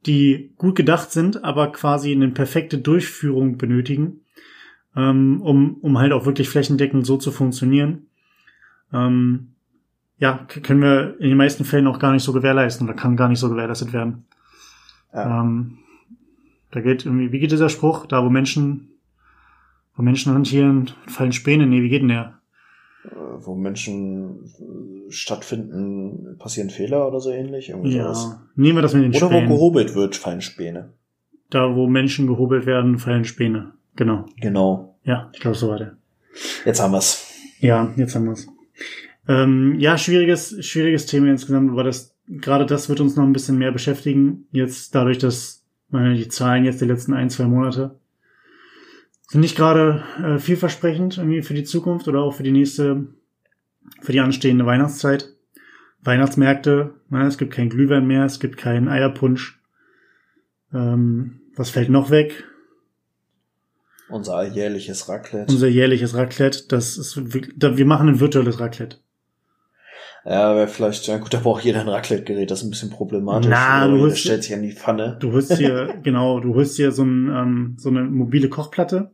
die 0.05 0.53
gut 0.57 0.75
gedacht 0.75 1.13
sind, 1.13 1.45
aber 1.45 1.71
quasi 1.71 2.11
eine 2.11 2.29
perfekte 2.29 2.79
Durchführung 2.79 3.57
benötigen, 3.57 4.21
ähm, 4.97 5.41
um, 5.43 5.77
um 5.77 5.99
halt 5.99 6.13
auch 6.13 6.27
wirklich 6.27 6.49
flächendeckend 6.49 7.07
so 7.07 7.17
zu 7.17 7.31
funktionieren, 7.31 8.09
ähm, 8.93 9.53
ja, 10.19 10.45
können 10.63 10.83
wir 10.83 11.21
in 11.21 11.29
den 11.29 11.39
meisten 11.39 11.65
Fällen 11.65 11.87
auch 11.87 12.01
gar 12.01 12.13
nicht 12.13 12.25
so 12.25 12.33
gewährleisten 12.33 12.87
oder 12.87 12.97
kann 12.97 13.17
gar 13.17 13.29
nicht 13.29 13.39
so 13.39 13.49
gewährleistet 13.49 13.93
werden. 13.93 14.25
Ja. 15.15 15.41
Ähm, 15.41 15.79
da 16.73 16.81
geht 16.81 17.07
irgendwie, 17.07 17.31
wie 17.31 17.39
geht 17.39 17.53
dieser 17.53 17.69
Spruch? 17.69 18.07
Da, 18.07 18.25
wo 18.25 18.31
Menschen, 18.31 18.89
wo 19.95 20.03
Menschen 20.03 20.35
hantieren, 20.35 20.91
fallen 21.07 21.33
Späne. 21.33 21.67
Nee, 21.67 21.83
wie 21.83 21.89
geht 21.89 22.03
denn 22.03 22.09
der? 22.09 22.42
Äh, 23.05 23.11
wo 23.15 23.55
Menschen 23.55 24.45
äh, 24.45 25.11
stattfinden, 25.11 26.37
passieren 26.39 26.71
Fehler 26.71 27.09
oder 27.09 27.21
so 27.21 27.31
ähnlich. 27.31 27.71
Irgendwie 27.71 27.97
ja, 27.97 28.15
sowas. 28.15 28.39
nehmen 28.55 28.79
wir 28.79 28.83
das 28.83 28.95
mit 28.95 29.03
den 29.03 29.11
Oder 29.11 29.27
Spänen. 29.27 29.51
wo 29.51 29.55
gehobelt 29.55 29.95
wird, 29.95 30.17
fallen 30.17 30.41
Späne. 30.41 30.93
Da, 31.51 31.75
wo 31.75 31.87
Menschen 31.87 32.27
gehobelt 32.27 32.65
werden, 32.65 32.99
fallen 32.99 33.25
Späne. 33.25 33.73
Genau. 33.97 34.27
Genau. 34.41 34.97
Ja, 35.05 35.31
ich 35.33 35.41
glaube, 35.41 35.57
so 35.57 35.69
weiter. 35.69 35.97
Jetzt 36.65 36.81
haben 36.81 36.93
wir's. 36.93 37.29
Ja, 37.59 37.93
jetzt 37.97 38.15
haben 38.15 38.27
wir's. 38.27 38.47
Ähm, 39.29 39.79
ja, 39.79 39.99
schwieriges, 39.99 40.65
schwieriges 40.65 41.07
Thema 41.07 41.29
insgesamt, 41.29 41.71
aber 41.71 41.85
das, 41.85 42.15
gerade 42.27 42.67
das 42.67 42.89
wird 42.89 43.01
uns 43.01 43.17
noch 43.17 43.25
ein 43.25 43.33
bisschen 43.33 43.59
mehr 43.59 43.73
beschäftigen. 43.73 44.47
Jetzt 44.53 44.95
dadurch, 44.95 45.19
dass 45.19 45.65
meine, 45.91 46.15
die 46.15 46.29
Zahlen 46.29 46.65
jetzt 46.65 46.81
der 46.81 46.89
letzten 46.89 47.13
ein, 47.13 47.31
zwei 47.31 47.45
Monate 47.45 47.99
sind 49.33 49.41
nicht 49.41 49.57
gerade 49.57 50.05
äh, 50.23 50.39
vielversprechend 50.39 51.17
irgendwie 51.17 51.41
für 51.41 51.55
die 51.55 51.65
Zukunft 51.65 52.07
oder 52.07 52.21
auch 52.21 52.35
für 52.35 52.43
die 52.43 52.53
nächste, 52.53 53.07
für 54.03 54.13
die 54.13 54.21
anstehende 54.21 54.67
Weihnachtszeit. 54.67 55.31
Weihnachtsmärkte, 56.03 56.93
na, 57.09 57.27
es 57.27 57.39
gibt 57.39 57.55
kein 57.55 57.71
Glühwein 57.71 58.07
mehr, 58.07 58.27
es 58.27 58.41
gibt 58.41 58.59
keinen 58.59 58.89
Eierpunsch. 58.89 59.59
Ähm, 60.75 61.41
was 61.57 61.71
fällt 61.71 61.89
noch 61.89 62.11
weg? 62.11 62.45
Unser 64.11 64.47
jährliches 64.47 65.09
Raclette. 65.09 65.51
Unser 65.51 65.69
jährliches 65.69 66.15
Raclette, 66.15 66.65
das 66.69 66.99
ist, 66.99 67.17
wir 67.17 67.87
machen 67.87 68.11
ein 68.11 68.21
virtuelles 68.21 68.61
Raclette. 68.61 68.99
Ja, 70.27 70.55
wäre 70.55 70.69
vielleicht, 70.69 71.07
ja 71.07 71.17
gut, 71.17 71.33
da 71.33 71.39
braucht 71.39 71.65
jeder 71.65 71.81
ein 71.81 71.89
Raclette-Gerät, 71.89 72.51
das 72.51 72.59
ist 72.61 72.67
ein 72.67 72.71
bisschen 72.71 72.91
problematisch. 72.91 73.49
Na, 73.49 73.89
du 73.89 73.99
holst, 73.99 74.19
stellt 74.19 74.45
sich 74.45 74.53
an 74.53 74.63
die 74.63 74.73
Pfanne. 74.73 75.17
Du 75.21 75.33
holst 75.33 75.57
hier, 75.57 75.99
genau, 76.03 76.39
du 76.39 76.55
holst 76.55 76.77
hier 76.77 76.93
so, 76.93 77.03
ein, 77.03 77.31
ähm, 77.35 77.77
so 77.79 77.89
eine 77.89 78.03
mobile 78.03 78.51
Kochplatte 78.51 79.11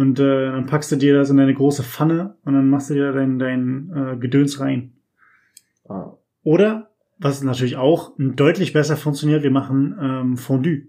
und 0.00 0.18
äh, 0.18 0.50
dann 0.50 0.64
packst 0.64 0.90
du 0.90 0.96
dir 0.96 1.14
das 1.14 1.28
in 1.28 1.36
deine 1.36 1.52
große 1.52 1.82
Pfanne 1.82 2.38
und 2.46 2.54
dann 2.54 2.70
machst 2.70 2.88
du 2.88 2.94
dir 2.94 3.12
dein, 3.12 3.38
dein 3.38 3.92
äh, 3.94 4.16
Gedöns 4.16 4.58
rein. 4.58 4.94
Ah. 5.86 6.14
Oder, 6.42 6.90
was 7.18 7.42
natürlich 7.42 7.76
auch 7.76 8.12
deutlich 8.16 8.72
besser 8.72 8.96
funktioniert, 8.96 9.42
wir 9.42 9.50
machen 9.50 9.94
ähm, 10.00 10.36
Fondue. 10.38 10.86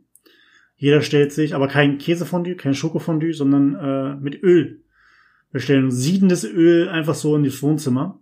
Jeder 0.77 1.01
stellt 1.01 1.33
sich, 1.33 1.53
aber 1.53 1.67
kein 1.67 1.97
Käsefondue, 1.97 2.55
kein 2.55 2.73
Schokofondue, 2.73 3.33
sondern 3.33 3.75
äh, 3.75 4.15
mit 4.15 4.41
Öl. 4.43 4.81
Wir 5.51 5.59
stellen 5.59 5.91
siedendes 5.91 6.45
Öl 6.45 6.87
einfach 6.87 7.15
so 7.15 7.35
in 7.35 7.43
das 7.43 7.61
Wohnzimmer. 7.61 8.17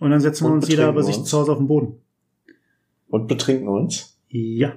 Und 0.00 0.10
dann 0.10 0.18
setzen 0.18 0.48
wir 0.48 0.52
uns 0.52 0.68
jeder 0.68 0.92
bei 0.92 1.02
sich 1.02 1.22
zu 1.22 1.38
Hause 1.38 1.52
auf 1.52 1.58
den 1.58 1.68
Boden. 1.68 2.00
Und 3.06 3.28
betrinken 3.28 3.68
uns? 3.68 4.20
Ja. 4.30 4.72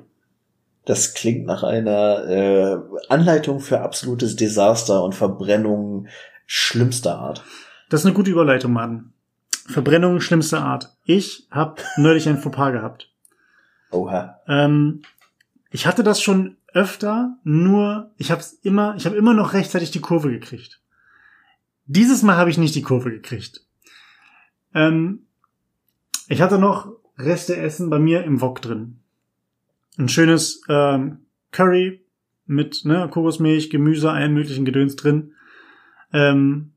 Das 0.86 1.16
klingt 1.16 1.46
nach 1.48 1.64
einer 1.64 2.30
äh, 2.30 2.78
Anleitung 3.10 3.60
für 3.60 3.82
absolutes 3.82 4.36
Desaster 4.36 5.04
und 5.04 5.16
Verbrennung 5.16 6.08
schlimmster 6.46 7.18
Art. 7.18 7.44
Das 7.90 8.02
ist 8.02 8.06
eine 8.06 8.16
gute 8.16 8.30
Überleitung, 8.30 8.72
Mann. 8.72 9.14
Verbrennung 9.68 10.20
schlimmster 10.22 10.62
Art. 10.62 10.96
Ich 11.04 11.48
habe 11.50 11.82
neulich 11.98 12.30
ein 12.30 12.38
Fauxpas 12.38 12.72
gehabt. 12.72 13.12
Oha. 13.92 14.42
Ähm, 14.48 15.02
ich 15.72 15.88
hatte 15.88 16.04
das 16.04 16.22
schon 16.22 16.58
öfter, 16.72 17.38
nur 17.44 18.12
ich 18.18 18.30
habe 18.30 18.44
immer, 18.62 18.96
ich 18.96 19.08
habe 19.08 19.16
immer 19.16 19.34
noch 19.34 19.54
rechtzeitig 19.54 19.90
die 19.90 20.02
Kurve 20.02 20.30
gekriegt. 20.30 20.82
Dieses 21.88 22.22
Mal 22.22 22.38
habe 22.38 22.52
ich 22.52 22.60
nicht 22.60 22.76
die 22.76 22.84
Kurve 22.84 23.10
gekriegt. 23.10 23.66
Ähm, 24.76 25.26
ich 26.28 26.42
hatte 26.42 26.60
noch 26.60 26.92
Reste 27.18 27.56
Essen 27.56 27.90
bei 27.90 27.98
mir 27.98 28.24
im 28.24 28.42
Wok 28.42 28.62
drin 28.62 29.00
ein 29.98 30.10
schönes 30.10 30.62
ähm, 30.70 31.20
Curry 31.52 32.06
mit 32.46 32.86
ne, 32.86 33.10
Kokosmilch, 33.10 33.70
Gemüse, 33.70 34.12
allen 34.12 34.34
möglichen 34.34 34.66
Gedöns 34.66 34.96
drin. 34.96 35.34
Ähm, 36.14 36.74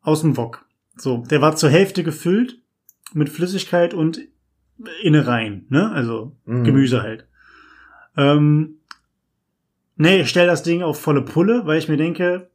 aus 0.00 0.22
dem 0.22 0.36
Wok. 0.36 0.66
So, 0.96 1.24
der 1.30 1.40
war 1.40 1.56
zur 1.56 1.70
Hälfte 1.70 2.02
gefüllt 2.02 2.60
mit 3.12 3.28
Flüssigkeit 3.28 3.94
und 3.94 4.20
Innereien, 5.02 5.66
ne? 5.68 5.90
Also 5.90 6.36
mm. 6.44 6.64
Gemüse 6.64 7.02
halt. 7.02 7.26
Ähm, 8.16 8.78
nee, 9.96 10.22
ich 10.22 10.28
stell 10.28 10.46
das 10.46 10.62
Ding 10.62 10.82
auf 10.82 11.00
volle 11.00 11.22
Pulle, 11.22 11.66
weil 11.66 11.78
ich 11.78 11.88
mir 11.88 11.96
denke, 11.96 12.50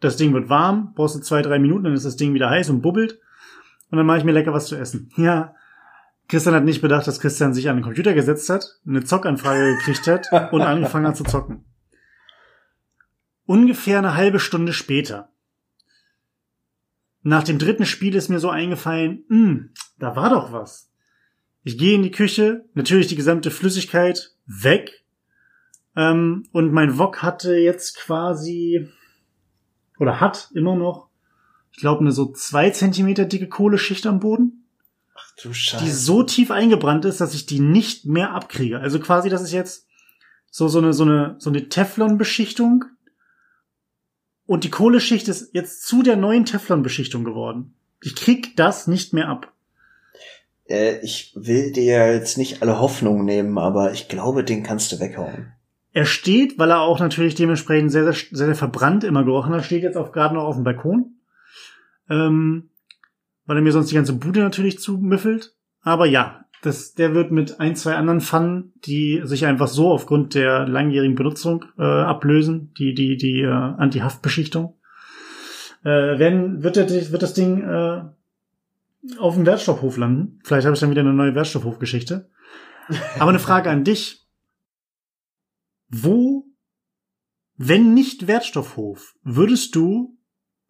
das 0.00 0.16
Ding 0.16 0.32
wird 0.32 0.48
warm, 0.48 0.92
brauchst 0.94 1.16
du 1.16 1.20
zwei, 1.20 1.42
drei 1.42 1.58
Minuten, 1.58 1.84
dann 1.84 1.94
ist 1.94 2.06
das 2.06 2.16
Ding 2.16 2.34
wieder 2.34 2.50
heiß 2.50 2.70
und 2.70 2.82
bubbelt. 2.82 3.18
Und 3.90 3.98
dann 3.98 4.06
mache 4.06 4.18
ich 4.18 4.24
mir 4.24 4.32
lecker 4.32 4.52
was 4.52 4.66
zu 4.66 4.76
essen. 4.76 5.10
Ja, 5.16 5.54
Christian 6.28 6.54
hat 6.54 6.64
nicht 6.64 6.80
bedacht, 6.80 7.06
dass 7.06 7.20
Christian 7.20 7.52
sich 7.52 7.68
an 7.68 7.76
den 7.76 7.84
Computer 7.84 8.14
gesetzt 8.14 8.48
hat, 8.48 8.80
eine 8.86 9.04
Zockanfrage 9.04 9.76
gekriegt 9.76 10.06
hat 10.06 10.52
und 10.52 10.62
angefangen 10.62 11.06
hat 11.06 11.16
zu 11.16 11.24
zocken. 11.24 11.64
Ungefähr 13.44 13.98
eine 13.98 14.14
halbe 14.14 14.40
Stunde 14.40 14.72
später. 14.72 15.30
Nach 17.22 17.42
dem 17.42 17.58
dritten 17.58 17.86
Spiel 17.86 18.14
ist 18.14 18.28
mir 18.28 18.38
so 18.38 18.50
eingefallen, 18.50 19.24
hm, 19.28 19.70
da 19.98 20.16
war 20.16 20.30
doch 20.30 20.52
was. 20.52 20.90
Ich 21.62 21.78
gehe 21.78 21.94
in 21.94 22.02
die 22.02 22.10
Küche, 22.10 22.64
natürlich 22.74 23.06
die 23.06 23.16
gesamte 23.16 23.50
Flüssigkeit 23.50 24.34
weg. 24.46 25.04
Ähm, 25.94 26.44
und 26.52 26.72
mein 26.72 26.98
Wok 26.98 27.22
hatte 27.22 27.54
jetzt 27.54 27.98
quasi, 27.98 28.88
oder 29.98 30.20
hat 30.20 30.50
immer 30.54 30.74
noch, 30.74 31.10
ich 31.70 31.78
glaube, 31.78 32.00
eine 32.00 32.12
so 32.12 32.32
zwei 32.32 32.70
Zentimeter 32.70 33.24
dicke 33.24 33.48
Kohleschicht 33.48 34.06
am 34.06 34.18
Boden 34.18 34.61
du 35.42 35.52
Scheiße. 35.52 35.84
die 35.84 35.90
so 35.90 36.22
tief 36.22 36.50
eingebrannt 36.50 37.04
ist, 37.04 37.20
dass 37.20 37.34
ich 37.34 37.46
die 37.46 37.60
nicht 37.60 38.06
mehr 38.06 38.32
abkriege. 38.32 38.80
Also 38.80 38.98
quasi, 39.00 39.28
das 39.28 39.42
ist 39.42 39.52
jetzt 39.52 39.86
so, 40.50 40.68
so 40.68 40.78
eine, 40.78 40.92
so 40.92 41.04
eine, 41.04 41.36
so 41.38 41.50
eine 41.50 41.68
Teflon-Beschichtung. 41.68 42.84
Und 44.46 44.64
die 44.64 44.70
Kohleschicht 44.70 45.28
ist 45.28 45.54
jetzt 45.54 45.86
zu 45.86 46.02
der 46.02 46.16
neuen 46.16 46.44
Teflon-Beschichtung 46.44 47.24
geworden. 47.24 47.74
Ich 48.02 48.16
krieg 48.16 48.56
das 48.56 48.86
nicht 48.86 49.12
mehr 49.12 49.28
ab. 49.28 49.52
Äh, 50.68 50.98
ich 51.02 51.32
will 51.34 51.72
dir 51.72 52.12
jetzt 52.12 52.36
nicht 52.38 52.62
alle 52.62 52.78
Hoffnung 52.78 53.24
nehmen, 53.24 53.58
aber 53.58 53.92
ich 53.92 54.08
glaube, 54.08 54.44
den 54.44 54.62
kannst 54.62 54.92
du 54.92 55.00
weghauen. 55.00 55.52
Er 55.92 56.06
steht, 56.06 56.58
weil 56.58 56.70
er 56.70 56.80
auch 56.80 57.00
natürlich 57.00 57.34
dementsprechend 57.34 57.92
sehr, 57.92 58.04
sehr, 58.04 58.14
sehr, 58.14 58.46
sehr 58.46 58.54
verbrannt 58.54 59.04
immer 59.04 59.24
gerochen 59.24 59.52
hat, 59.52 59.64
steht 59.64 59.82
jetzt 59.82 59.96
auf, 59.96 60.12
gerade 60.12 60.34
noch 60.34 60.44
auf 60.44 60.54
dem 60.54 60.64
Balkon. 60.64 61.16
Ähm, 62.08 62.70
weil 63.46 63.56
er 63.56 63.62
mir 63.62 63.72
sonst 63.72 63.90
die 63.90 63.94
ganze 63.94 64.14
Bude 64.14 64.40
natürlich 64.40 64.78
zumüffelt. 64.78 65.54
Aber 65.82 66.06
ja, 66.06 66.44
das, 66.62 66.94
der 66.94 67.14
wird 67.14 67.32
mit 67.32 67.58
ein, 67.60 67.74
zwei 67.74 67.96
anderen 67.96 68.20
Pfannen, 68.20 68.72
die 68.84 69.20
sich 69.24 69.46
einfach 69.46 69.68
so 69.68 69.90
aufgrund 69.90 70.34
der 70.34 70.66
langjährigen 70.68 71.16
Benutzung 71.16 71.64
äh, 71.76 71.82
ablösen, 71.82 72.72
die, 72.78 72.94
die, 72.94 73.16
die 73.16 73.40
äh, 73.40 73.48
Anti-Haftbeschichtung, 73.50 74.78
äh, 75.82 75.88
werden, 76.18 76.62
wird, 76.62 76.76
der, 76.76 76.88
wird 76.88 77.22
das 77.22 77.34
Ding 77.34 77.62
äh, 77.62 78.02
auf 79.18 79.34
dem 79.34 79.44
Wertstoffhof 79.46 79.96
landen. 79.96 80.38
Vielleicht 80.44 80.64
habe 80.64 80.74
ich 80.74 80.80
dann 80.80 80.90
wieder 80.90 81.00
eine 81.00 81.12
neue 81.12 81.34
Wertstoffhofgeschichte. 81.34 82.30
Aber 83.18 83.30
eine 83.30 83.38
Frage 83.38 83.70
an 83.70 83.84
dich. 83.84 84.26
Wo, 85.88 86.46
wenn 87.56 87.92
nicht 87.92 88.26
Wertstoffhof, 88.26 89.14
würdest 89.22 89.74
du 89.74 90.16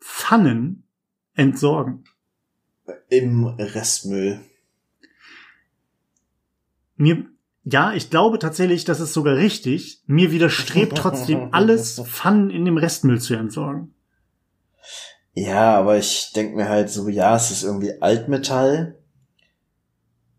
Pfannen 0.01 0.89
entsorgen? 1.35 2.05
Im 3.09 3.47
Restmüll. 3.47 4.41
Mir, 6.97 7.27
ja, 7.65 7.93
ich 7.95 8.11
glaube 8.11 8.39
tatsächlich, 8.39 8.85
das 8.85 9.01
ist 9.01 9.13
sogar 9.13 9.37
richtig. 9.37 10.03
Mir 10.07 10.33
widerstrebt 10.33 10.97
trotzdem 10.97 11.49
alles 11.53 12.01
Pfannen 12.05 12.51
in 12.51 12.65
dem 12.65 12.77
Restmüll 12.77 13.21
zu 13.21 13.35
entsorgen. 13.35 13.95
Ja, 15.35 15.77
aber 15.79 15.97
ich 15.97 16.33
denke 16.35 16.57
mir 16.57 16.69
halt 16.69 16.91
so, 16.91 17.09
ja, 17.09 17.37
es 17.37 17.51
ist 17.51 17.63
irgendwie 17.63 18.01
Altmetall. 18.03 18.99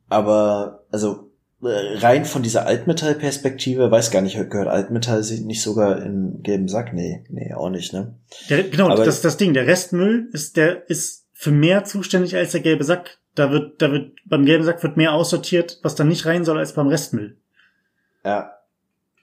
Aber, 0.09 0.85
also, 0.91 1.31
rein 1.61 2.25
von 2.25 2.43
dieser 2.43 2.65
Altmetall-Perspektive, 2.67 3.89
weiß 3.89 4.11
gar 4.11 4.21
nicht, 4.21 4.35
gehört 4.49 4.67
Altmetall 4.67 5.21
nicht 5.21 5.61
sogar 5.61 6.03
in 6.03 6.43
gelben 6.43 6.67
Sack? 6.67 6.93
Nee, 6.93 7.23
nee, 7.29 7.53
auch 7.53 7.69
nicht, 7.69 7.93
ne? 7.93 8.15
Der, 8.49 8.63
genau, 8.63 8.89
Aber 8.89 9.05
das 9.05 9.15
ist 9.15 9.25
das 9.25 9.37
Ding. 9.37 9.53
Der 9.53 9.65
Restmüll 9.65 10.29
ist, 10.33 10.57
der 10.57 10.89
ist 10.89 11.22
für 11.43 11.51
mehr 11.51 11.83
zuständig 11.83 12.35
als 12.37 12.53
der 12.53 12.61
gelbe 12.61 12.85
Sack. 12.85 13.17
Da 13.35 13.51
wird, 13.51 13.81
da 13.81 13.91
wird, 13.91 14.13
beim 14.25 14.45
gelben 14.45 14.63
Sack 14.63 14.81
wird 14.81 14.95
mehr 14.95 15.13
aussortiert, 15.13 15.79
was 15.83 15.95
da 15.95 16.03
nicht 16.03 16.25
rein 16.25 16.45
soll, 16.45 16.57
als 16.57 16.73
beim 16.73 16.87
Restmüll. 16.87 17.35
Ja. 18.23 18.51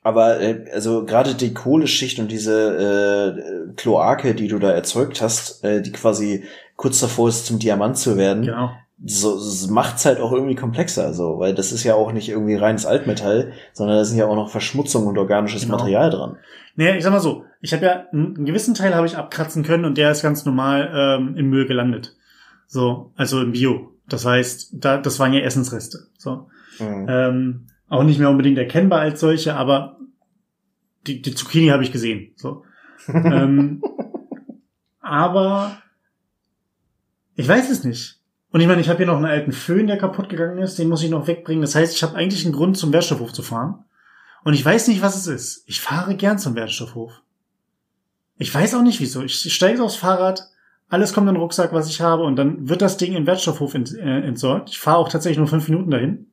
Aber 0.03 0.41
äh, 0.41 0.67
also 0.73 1.05
gerade 1.05 1.35
die 1.35 1.55
Kohleschicht 1.55 2.19
und 2.19 2.31
diese 2.31 3.69
äh, 3.69 3.73
Kloake, 3.75 4.35
die 4.35 4.49
du 4.49 4.59
da 4.59 4.71
erzeugt 4.71 5.21
hast, 5.21 5.65
äh, 5.65 5.83
die 5.83 5.93
quasi 5.93 6.45
kurz 6.77 7.01
davor 7.01 7.29
ist, 7.29 7.47
zum 7.47 7.59
Diamant 7.59 7.99
zu 7.99 8.17
werden, 8.17 8.45
genau 8.45 8.71
so 9.03 9.39
macht's 9.71 10.05
halt 10.05 10.21
auch 10.21 10.33
irgendwie 10.33 10.55
komplexer, 10.55 11.15
so, 11.15 11.39
weil 11.39 11.55
das 11.55 11.73
ist 11.73 11.85
ja 11.85 11.95
auch 11.95 12.13
nicht 12.13 12.29
irgendwie 12.29 12.57
reines 12.57 12.85
Altmetall, 12.85 13.53
sondern 13.73 13.97
da 13.97 14.05
sind 14.05 14.19
ja 14.19 14.27
auch 14.27 14.35
noch 14.35 14.51
Verschmutzung 14.51 15.07
und 15.07 15.17
organisches 15.17 15.63
genau. 15.63 15.79
Material 15.79 16.11
dran. 16.11 16.37
Naja, 16.77 16.97
ich 16.97 17.03
sag 17.03 17.11
mal 17.11 17.21
so, 17.21 17.45
ich 17.61 17.73
habe 17.73 17.85
ja 17.85 18.07
einen 18.13 18.47
gewissen 18.47 18.75
Teil 18.75 18.95
habe 18.95 19.07
ich 19.07 19.17
abkratzen 19.17 19.63
können 19.63 19.85
und 19.85 19.99
der 19.99 20.11
ist 20.11 20.23
ganz 20.23 20.45
normal 20.45 20.91
ähm, 20.95 21.37
im 21.37 21.51
Müll 21.51 21.67
gelandet. 21.67 22.17
So, 22.67 23.13
also 23.17 23.41
im 23.43 23.53
Bio. 23.53 23.97
Das 24.09 24.25
heißt, 24.25 24.71
da, 24.73 24.97
das 24.97 25.19
waren 25.19 25.33
ja 25.33 25.41
Essensreste. 25.41 26.09
So. 26.17 26.49
Mhm. 26.79 27.07
Ähm, 27.09 27.67
auch 27.89 28.03
nicht 28.03 28.19
mehr 28.19 28.31
unbedingt 28.31 28.59
erkennbar 28.59 29.01
als 29.01 29.21
solche, 29.21 29.55
aber 29.55 29.99
die, 31.07 31.23
die 31.23 31.35
Zucchini 31.35 31.69
habe 31.69 31.83
ich 31.83 31.93
gesehen. 31.93 32.33
So. 32.37 32.65
ähm, 33.09 33.83
aber 35.01 35.79
ich 37.35 37.47
weiß 37.47 37.71
es 37.71 37.85
nicht. 37.85 38.21
Und 38.53 38.61
ich 38.61 38.67
meine, 38.67 38.81
ich 38.81 38.89
habe 38.89 38.99
hier 38.99 39.07
noch 39.07 39.17
einen 39.17 39.27
alten 39.27 39.53
Föhn, 39.53 39.87
der 39.87 39.99
kaputt 39.99 40.29
gegangen 40.29 40.59
ist, 40.59 40.79
den 40.79 40.89
muss 40.89 41.03
ich 41.03 41.11
noch 41.11 41.27
wegbringen. 41.27 41.63
Das 41.63 41.75
heißt, 41.75 41.95
ich 41.95 42.03
habe 42.03 42.17
eigentlich 42.17 42.45
einen 42.45 42.55
Grund, 42.55 42.77
zum 42.77 42.93
Wertstoffhof 42.93 43.33
zu 43.33 43.43
fahren. 43.43 43.85
Und 44.45 44.55
ich 44.55 44.65
weiß 44.65 44.89
nicht, 44.89 45.03
was 45.03 45.17
es 45.17 45.27
ist. 45.27 45.65
Ich 45.67 45.81
fahre 45.81 46.17
gern 46.17 46.39
zum 46.39 46.55
Wertstoffhof. 46.55 47.23
Ich 48.41 48.55
weiß 48.55 48.75
auch 48.75 48.83
nicht, 48.83 49.01
wieso. 49.01 49.23
Ich 49.23 49.53
steige 49.53 49.83
aufs 49.83 49.97
Fahrrad, 49.97 50.49
alles 50.89 51.13
kommt 51.13 51.29
in 51.29 51.35
den 51.35 51.43
Rucksack, 51.43 51.75
was 51.75 51.91
ich 51.91 52.01
habe, 52.01 52.23
und 52.23 52.37
dann 52.37 52.71
wird 52.71 52.81
das 52.81 52.97
Ding 52.97 53.15
im 53.15 53.27
Wertstoffhof 53.27 53.75
ent, 53.75 53.95
äh, 53.95 54.21
entsorgt. 54.23 54.71
Ich 54.71 54.79
fahre 54.79 54.97
auch 54.97 55.11
tatsächlich 55.11 55.37
nur 55.37 55.47
fünf 55.47 55.69
Minuten 55.69 55.91
dahin. 55.91 56.27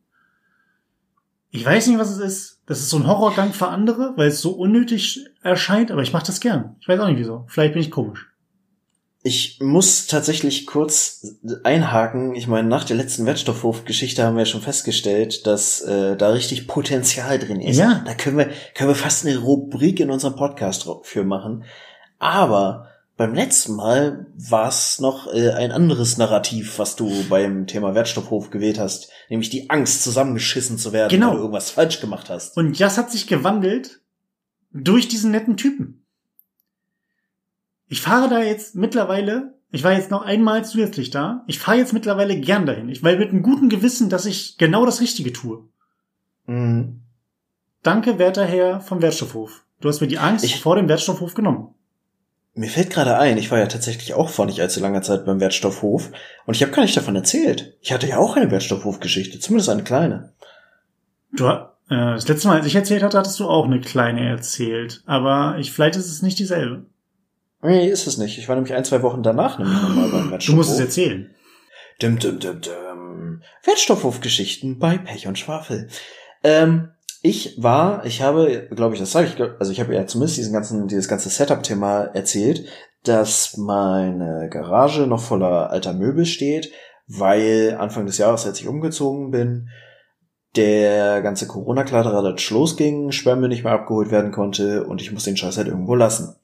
Ich 1.52 1.66
weiß 1.66 1.88
nicht, 1.88 2.00
was 2.00 2.10
es 2.10 2.20
ist. 2.20 2.62
Das 2.66 2.80
ist 2.80 2.90
so 2.90 2.98
ein 2.98 3.08
Horrorgang 3.08 3.52
für 3.52 3.68
andere, 3.68 4.14
weil 4.16 4.30
es 4.30 4.40
so 4.40 4.52
unnötig 4.52 5.26
erscheint, 5.42 5.92
aber 5.92 6.02
ich 6.02 6.14
mache 6.14 6.26
das 6.26 6.40
gern. 6.40 6.78
Ich 6.80 6.88
weiß 6.88 6.98
auch 7.02 7.10
nicht 7.10 7.20
wieso. 7.20 7.44
Vielleicht 7.50 7.74
bin 7.74 7.82
ich 7.82 7.92
komisch. 7.92 8.26
Ich 9.22 9.60
muss 9.62 10.08
tatsächlich 10.08 10.66
kurz 10.66 11.36
einhaken. 11.66 12.36
Ich 12.36 12.48
meine, 12.48 12.70
nach 12.70 12.86
der 12.86 12.96
letzten 12.96 13.26
Wertstoffhof-Geschichte 13.26 14.24
haben 14.24 14.36
wir 14.36 14.44
ja 14.44 14.46
schon 14.46 14.62
festgestellt, 14.62 15.46
dass 15.46 15.82
äh, 15.82 16.16
da 16.16 16.30
richtig 16.30 16.70
Potenzial 16.70 17.38
drin 17.38 17.60
ist. 17.60 17.78
Ja. 17.78 18.02
Da 18.06 18.14
können 18.14 18.38
wir, 18.38 18.50
können 18.76 18.90
wir 18.92 18.96
fast 18.96 19.26
eine 19.26 19.38
Rubrik 19.40 20.00
in 20.00 20.10
unserem 20.10 20.38
Podcast 20.38 20.88
für 21.04 21.26
machen. 21.26 21.66
Aber 22.20 22.88
beim 23.18 23.34
letzten 23.34 23.76
Mal 23.76 24.28
war 24.36 24.70
es 24.70 25.00
noch 25.00 25.34
äh, 25.34 25.52
ein 25.52 25.72
anderes 25.72 26.18
Narrativ, 26.18 26.78
was 26.78 26.96
du 26.96 27.12
beim 27.30 27.66
Thema 27.66 27.96
Wertstoffhof 27.96 28.52
gewählt 28.52 28.78
hast, 28.80 29.10
nämlich 29.30 29.50
die 29.50 29.72
Angst, 29.72 30.04
zusammengeschissen 30.04 30.78
zu 30.78 30.94
werden, 30.94 31.10
genau. 31.10 31.30
weil 31.30 31.36
du 31.36 31.42
irgendwas 31.42 31.72
falsch 31.72 32.00
gemacht 32.00 32.30
hast. 32.30 32.56
Und 32.58 32.80
das 32.80 32.98
hat 32.98 33.12
sich 33.12 33.26
gewandelt 33.26 34.02
durch 34.72 35.08
diesen 35.08 35.32
netten 35.32 35.58
Typen. 35.58 36.06
Ich 37.88 38.02
fahre 38.02 38.30
da 38.30 38.44
jetzt 38.44 38.76
mittlerweile, 38.76 39.56
ich 39.72 39.84
war 39.84 39.94
jetzt 39.94 40.12
noch 40.12 40.22
einmal 40.22 40.64
zusätzlich 40.64 41.10
da, 41.10 41.44
ich 41.48 41.58
fahre 41.58 41.78
jetzt 41.78 41.94
mittlerweile 41.94 42.40
gern 42.40 42.68
dahin. 42.68 42.90
Ich, 42.90 43.04
weil 43.04 43.18
mit 43.18 43.30
einem 43.30 43.42
guten 43.42 43.70
Gewissen, 43.70 44.10
dass 44.10 44.26
ich 44.26 44.58
genau 44.58 44.86
das 44.86 45.02
Richtige 45.02 45.34
tue. 45.34 45.68
Mhm. 46.46 47.02
Danke, 47.82 48.20
werter 48.20 48.46
Herr 48.46 48.82
vom 48.82 49.02
Wertstoffhof. 49.02 49.66
Du 49.80 49.90
hast 49.90 50.02
mir 50.02 50.08
die 50.08 50.20
Angst 50.20 50.46
ich, 50.46 50.60
vor 50.60 50.76
dem 50.76 50.90
Wertstoffhof 50.90 51.34
genommen. 51.34 51.74
Mir 52.58 52.72
fällt 52.72 52.90
gerade 52.90 53.20
ein, 53.20 53.38
ich 53.38 53.52
war 53.52 53.60
ja 53.60 53.68
tatsächlich 53.68 54.16
auch 54.16 54.30
vor 54.30 54.48
nicht 54.48 54.60
allzu 54.60 54.80
langer 54.80 55.04
Zeit 55.04 55.26
beim 55.26 55.40
Wertstoffhof 55.40 56.10
und 56.48 56.56
ich 56.56 56.64
habe 56.64 56.72
gar 56.72 56.82
nicht 56.82 56.98
davon 56.98 57.16
erzählt. 57.16 57.78
Ich 57.82 57.94
hatte 57.94 58.08
ja 58.08 58.18
auch 58.18 58.36
eine 58.36 58.50
Wertstoffhof-Geschichte, 58.50 59.40
zumindest 59.40 59.70
eine 59.70 59.84
kleine. 59.84 60.34
Du, 61.32 61.46
äh, 61.46 61.68
das 61.90 62.28
letzte 62.28 62.48
Mal, 62.48 62.58
als 62.58 62.66
ich 62.66 62.74
erzählt 62.74 63.04
hatte, 63.04 63.20
hattest 63.20 63.40
du 63.40 63.48
auch 63.48 63.66
eine 63.66 63.80
kleine 63.80 64.28
erzählt, 64.28 65.04
aber 65.06 65.58
ich, 65.60 65.72
vielleicht 65.72 65.98
ist 65.98 66.10
es 66.10 66.24
nicht 66.24 66.40
dieselbe. 66.40 66.88
Nee, 67.62 67.88
ist 67.90 68.08
es 68.08 68.18
nicht. 68.18 68.40
Ich 68.40 68.50
war 68.50 68.56
nämlich 68.56 68.74
ein, 68.74 68.86
zwei 68.86 69.04
Wochen 69.04 69.22
danach 69.22 69.60
nämlich 69.60 69.80
nochmal 69.80 70.10
beim 70.10 70.32
Wertstoffhof. 70.32 70.46
Du 70.48 70.56
musst 70.56 70.72
es 70.72 70.80
erzählen. 70.80 71.30
Dim, 72.02 72.18
dim, 72.18 72.40
dim, 72.40 72.60
dim. 72.62 73.44
Wertstoffhofgeschichten 73.66 74.80
bei 74.80 74.98
Pech 74.98 75.28
und 75.28 75.38
Schwafel. 75.38 75.90
Ähm, 76.44 76.90
ich 77.22 77.62
war, 77.62 78.06
ich 78.06 78.22
habe, 78.22 78.68
glaube 78.72 78.94
ich, 78.94 79.00
das 79.00 79.12
sage 79.12 79.28
ich, 79.28 79.42
also 79.60 79.72
ich 79.72 79.80
habe 79.80 79.94
ja 79.94 80.06
zumindest 80.06 80.38
diesen 80.38 80.54
ganzen, 80.54 80.88
dieses 80.88 81.08
ganze 81.08 81.30
Setup-Thema 81.30 82.04
erzählt, 82.14 82.66
dass 83.04 83.58
meine 83.58 84.50
Garage 84.50 85.08
noch 85.08 85.22
voller 85.22 85.70
alter 85.70 85.94
Möbel 85.94 86.26
steht, 86.26 86.72
weil 87.08 87.78
Anfang 87.80 88.06
des 88.06 88.18
Jahres, 88.18 88.46
als 88.46 88.60
ich 88.60 88.68
umgezogen 88.68 89.32
bin, 89.32 89.70
der 90.56 91.22
ganze 91.22 91.48
Corona-Kladderadatsch 91.48 92.50
losging, 92.52 93.12
Sperrmüll 93.12 93.50
nicht 93.50 93.64
mehr 93.64 93.74
abgeholt 93.74 94.12
werden 94.12 94.32
konnte 94.32 94.86
und 94.86 95.02
ich 95.02 95.12
muss 95.12 95.24
den 95.24 95.38
Scheiß 95.38 95.58
halt 95.58 95.68
irgendwo 95.68 95.96
lassen. 95.96 96.36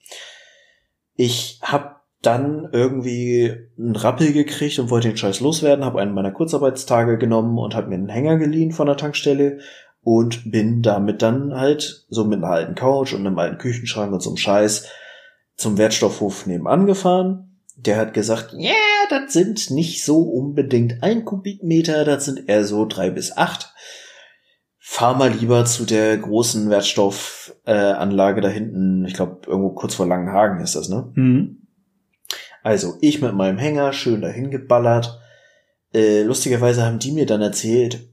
Ich 1.15 1.59
habe 1.62 1.95
dann 2.21 2.69
irgendwie 2.71 3.53
einen 3.77 3.95
Rappel 3.95 4.31
gekriegt 4.31 4.79
und 4.79 4.89
wollte 4.89 5.09
den 5.09 5.17
Scheiß 5.17 5.41
loswerden, 5.41 5.83
habe 5.83 5.99
einen 5.99 6.13
meiner 6.13 6.31
Kurzarbeitstage 6.31 7.17
genommen 7.17 7.57
und 7.57 7.75
habe 7.75 7.89
mir 7.89 7.95
einen 7.95 8.09
Hänger 8.09 8.38
geliehen 8.38 8.71
von 8.71 8.88
der 8.88 8.97
Tankstelle 8.97 9.59
und 10.03 10.51
bin 10.51 10.81
damit 10.81 11.21
dann 11.21 11.53
halt 11.53 12.05
so 12.09 12.25
mit 12.25 12.39
einer 12.39 12.51
alten 12.51 12.75
Couch 12.75 13.13
und 13.13 13.25
einem 13.25 13.39
alten 13.39 13.57
Küchenschrank 13.57 14.11
und 14.11 14.21
so 14.21 14.29
einem 14.29 14.37
Scheiß 14.37 14.87
zum 15.55 15.77
Wertstoffhof 15.77 16.45
nebenan 16.45 16.85
gefahren. 16.85 17.59
Der 17.75 17.97
hat 17.97 18.13
gesagt, 18.13 18.53
ja, 18.53 18.69
yeah, 18.69 18.73
das 19.09 19.33
sind 19.33 19.71
nicht 19.71 20.03
so 20.03 20.21
unbedingt 20.21 21.01
ein 21.01 21.25
Kubikmeter, 21.25 22.05
das 22.05 22.25
sind 22.25 22.47
eher 22.47 22.65
so 22.65 22.85
drei 22.85 23.09
bis 23.09 23.35
acht 23.35 23.73
fahr 24.85 25.15
mal 25.15 25.31
lieber 25.31 25.63
zu 25.63 25.85
der 25.85 26.17
großen 26.17 26.69
Wertstoffanlage 26.69 28.39
äh, 28.39 28.43
da 28.43 28.49
hinten. 28.49 29.05
Ich 29.05 29.13
glaube, 29.13 29.39
irgendwo 29.47 29.69
kurz 29.69 29.95
vor 29.95 30.05
Langenhagen 30.05 30.59
ist 30.59 30.75
das, 30.75 30.89
ne? 30.89 31.09
Mhm. 31.15 31.67
Also 32.63 32.95
ich 32.99 33.21
mit 33.21 33.33
meinem 33.33 33.57
Hänger 33.57 33.93
schön 33.93 34.21
dahin 34.21 34.51
geballert. 34.51 35.19
Äh, 35.93 36.23
lustigerweise 36.23 36.85
haben 36.85 36.99
die 36.99 37.13
mir 37.13 37.25
dann 37.25 37.41
erzählt, 37.41 38.07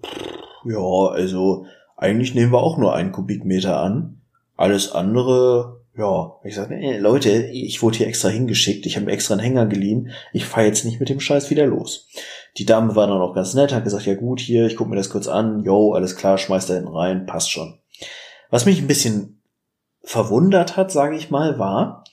ja, 0.65 0.79
also 0.79 1.67
eigentlich 2.01 2.35
nehmen 2.35 2.51
wir 2.51 2.63
auch 2.63 2.79
nur 2.79 2.95
einen 2.95 3.13
Kubikmeter 3.13 3.79
an. 3.79 4.23
Alles 4.57 4.93
andere, 4.93 5.83
ja. 5.97 6.33
Ich 6.45 6.55
sag, 6.55 6.71
nee, 6.71 6.97
Leute, 6.97 7.31
ich 7.31 7.83
wurde 7.83 7.99
hier 7.99 8.07
extra 8.07 8.31
hingeschickt. 8.31 8.87
Ich 8.87 8.97
habe 8.97 9.05
mir 9.05 9.13
extra 9.13 9.35
einen 9.35 9.43
Hänger 9.43 9.67
geliehen. 9.67 10.11
Ich 10.33 10.47
fahr 10.47 10.65
jetzt 10.65 10.87
nicht 10.87 10.99
mit 10.99 11.11
dem 11.11 11.21
Scheiß 11.21 11.51
wieder 11.51 11.67
los. 11.67 12.09
Die 12.57 12.65
Dame 12.65 12.97
war 12.97 13.07
dann 13.07 13.21
auch 13.21 13.35
ganz 13.35 13.53
nett, 13.53 13.75
hat 13.75 13.85
gesagt, 13.85 14.07
ja 14.07 14.15
gut, 14.15 14.41
hier, 14.41 14.67
ich 14.67 14.77
guck 14.77 14.89
mir 14.89 14.97
das 14.97 15.11
kurz 15.11 15.29
an, 15.29 15.63
yo, 15.63 15.93
alles 15.93 16.17
klar, 16.17 16.39
schmeiß 16.39 16.67
da 16.67 16.75
hinten 16.75 16.89
rein, 16.89 17.27
passt 17.27 17.51
schon. 17.51 17.79
Was 18.49 18.65
mich 18.65 18.81
ein 18.81 18.89
bisschen 18.89 19.43
verwundert 20.03 20.79
hat, 20.79 20.91
sage 20.91 21.17
ich 21.17 21.31
mal, 21.31 21.59
war, 21.59 22.05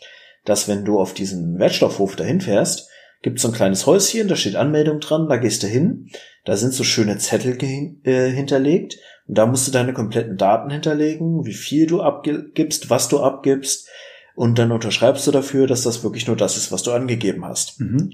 dass 0.43 0.67
wenn 0.67 0.83
du 0.83 0.99
auf 0.99 1.13
diesen 1.13 1.59
Wertstoffhof 1.59 2.17
dahin 2.17 2.41
fährst, 2.41 2.89
gibt 3.21 3.39
so 3.39 3.47
ein 3.47 3.53
kleines 3.53 3.85
Häuschen, 3.85 4.27
da 4.27 4.35
steht 4.35 4.57
Anmeldung 4.57 4.99
dran, 4.99 5.29
da 5.29 5.37
gehst 5.37 5.63
du 5.63 5.67
hin, 5.67 6.09
da 6.43 6.57
sind 6.57 6.73
so 6.73 6.83
schöne 6.83 7.17
Zettel 7.17 7.57
äh, 8.03 8.29
hinterlegt 8.29 8.97
und 9.27 9.37
da 9.37 9.45
musst 9.45 9.67
du 9.67 9.71
deine 9.71 9.93
kompletten 9.93 10.37
Daten 10.37 10.69
hinterlegen, 10.69 11.45
wie 11.45 11.53
viel 11.53 11.85
du 11.85 12.01
abgibst, 12.01 12.89
was 12.89 13.09
du 13.09 13.19
abgibst 13.19 13.87
und 14.35 14.57
dann 14.57 14.71
unterschreibst 14.71 15.27
du 15.27 15.31
dafür, 15.31 15.67
dass 15.67 15.83
das 15.83 16.03
wirklich 16.03 16.27
nur 16.27 16.35
das 16.35 16.57
ist, 16.57 16.71
was 16.71 16.83
du 16.83 16.91
angegeben 16.91 17.43
hast. 17.43 17.79
Mhm. 17.79 18.11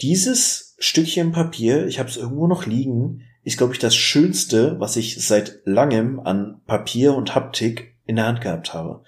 Dieses 0.00 0.74
Stückchen 0.78 1.32
Papier, 1.32 1.86
ich 1.86 1.98
habe 1.98 2.08
es 2.08 2.16
irgendwo 2.16 2.46
noch 2.46 2.66
liegen, 2.66 3.22
ist, 3.44 3.58
glaube 3.58 3.72
ich, 3.72 3.78
das 3.78 3.96
Schönste, 3.96 4.78
was 4.78 4.96
ich 4.96 5.24
seit 5.24 5.60
langem 5.64 6.20
an 6.20 6.60
Papier 6.66 7.14
und 7.14 7.34
Haptik 7.34 7.96
in 8.06 8.16
der 8.16 8.26
Hand 8.26 8.40
gehabt 8.40 8.74
habe. 8.74 9.02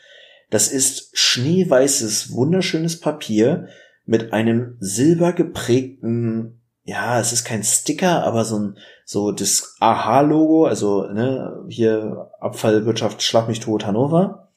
Das 0.51 0.69
ist 0.69 1.11
schneeweißes, 1.17 2.33
wunderschönes 2.33 3.01
Papier 3.01 3.69
mit 4.05 4.33
einem 4.33 4.77
silbergeprägten, 4.81 6.60
ja, 6.91 7.21
es 7.21 7.33
ist 7.33 7.45
kein 7.45 7.63
Sticker, 7.63 8.25
aber 8.25 8.45
so 8.45 8.59
ein, 8.59 8.79
so 9.05 9.31
das 9.31 9.77
AHA-Logo, 9.79 10.67
also 10.67 11.07
ne, 11.07 11.65
hier 11.69 12.33
Abfallwirtschaft 12.41 13.23
Schlag 13.23 13.47
mich 13.47 13.61
tot 13.61 13.87
Hannover. 13.87 14.49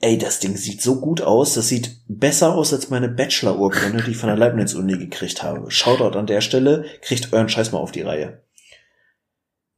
Ey, 0.00 0.18
das 0.18 0.40
Ding 0.40 0.56
sieht 0.56 0.82
so 0.82 1.00
gut 1.00 1.22
aus. 1.22 1.54
Das 1.54 1.68
sieht 1.68 2.00
besser 2.08 2.54
aus 2.54 2.72
als 2.72 2.90
meine 2.90 3.08
Bachelor-Urkunde, 3.08 4.02
die 4.02 4.10
ich 4.10 4.16
von 4.16 4.28
der 4.28 4.36
Leibniz-Uni 4.36 4.98
gekriegt 4.98 5.44
habe. 5.44 5.70
Shoutout 5.70 6.18
an 6.18 6.26
der 6.26 6.40
Stelle. 6.40 6.84
Kriegt 7.02 7.32
euren 7.32 7.48
Scheiß 7.48 7.70
mal 7.70 7.78
auf 7.78 7.92
die 7.92 8.02
Reihe. 8.02 8.42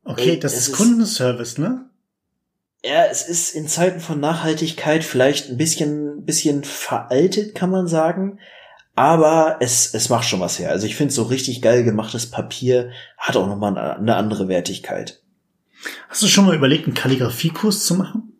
Okay, 0.05 0.31
Ey, 0.31 0.41
das 0.41 0.57
ist 0.57 0.73
Kundenservice, 0.73 1.59
ne? 1.59 1.91
Ja, 2.83 3.05
es 3.05 3.29
ist 3.29 3.55
in 3.55 3.69
Zeiten 3.69 4.01
von 4.01 4.19
Nachhaltigkeit 4.19 5.05
vielleicht 5.05 5.51
ein 5.51 5.59
bisschen, 5.59 6.25
bisschen 6.25 6.65
veraltet, 6.65 7.55
kann 7.55 7.71
man 7.71 7.87
sagen. 7.87 8.39
Aber 8.99 9.59
es, 9.61 9.95
es 9.95 10.09
macht 10.09 10.25
schon 10.25 10.41
was 10.41 10.59
her. 10.59 10.71
Also 10.71 10.85
ich 10.85 10.97
finde, 10.97 11.15
so 11.15 11.23
richtig 11.23 11.63
geil 11.63 11.85
gemachtes 11.85 12.33
Papier 12.33 12.91
hat 13.17 13.37
auch 13.37 13.47
nochmal 13.47 13.79
eine 13.79 14.17
andere 14.17 14.49
Wertigkeit. 14.49 15.23
Hast 16.09 16.21
du 16.25 16.27
schon 16.27 16.47
mal 16.47 16.57
überlegt, 16.57 16.87
einen 16.87 16.95
Kalligrafiekurs 16.95 17.87
zu 17.87 17.95
machen? 17.95 18.33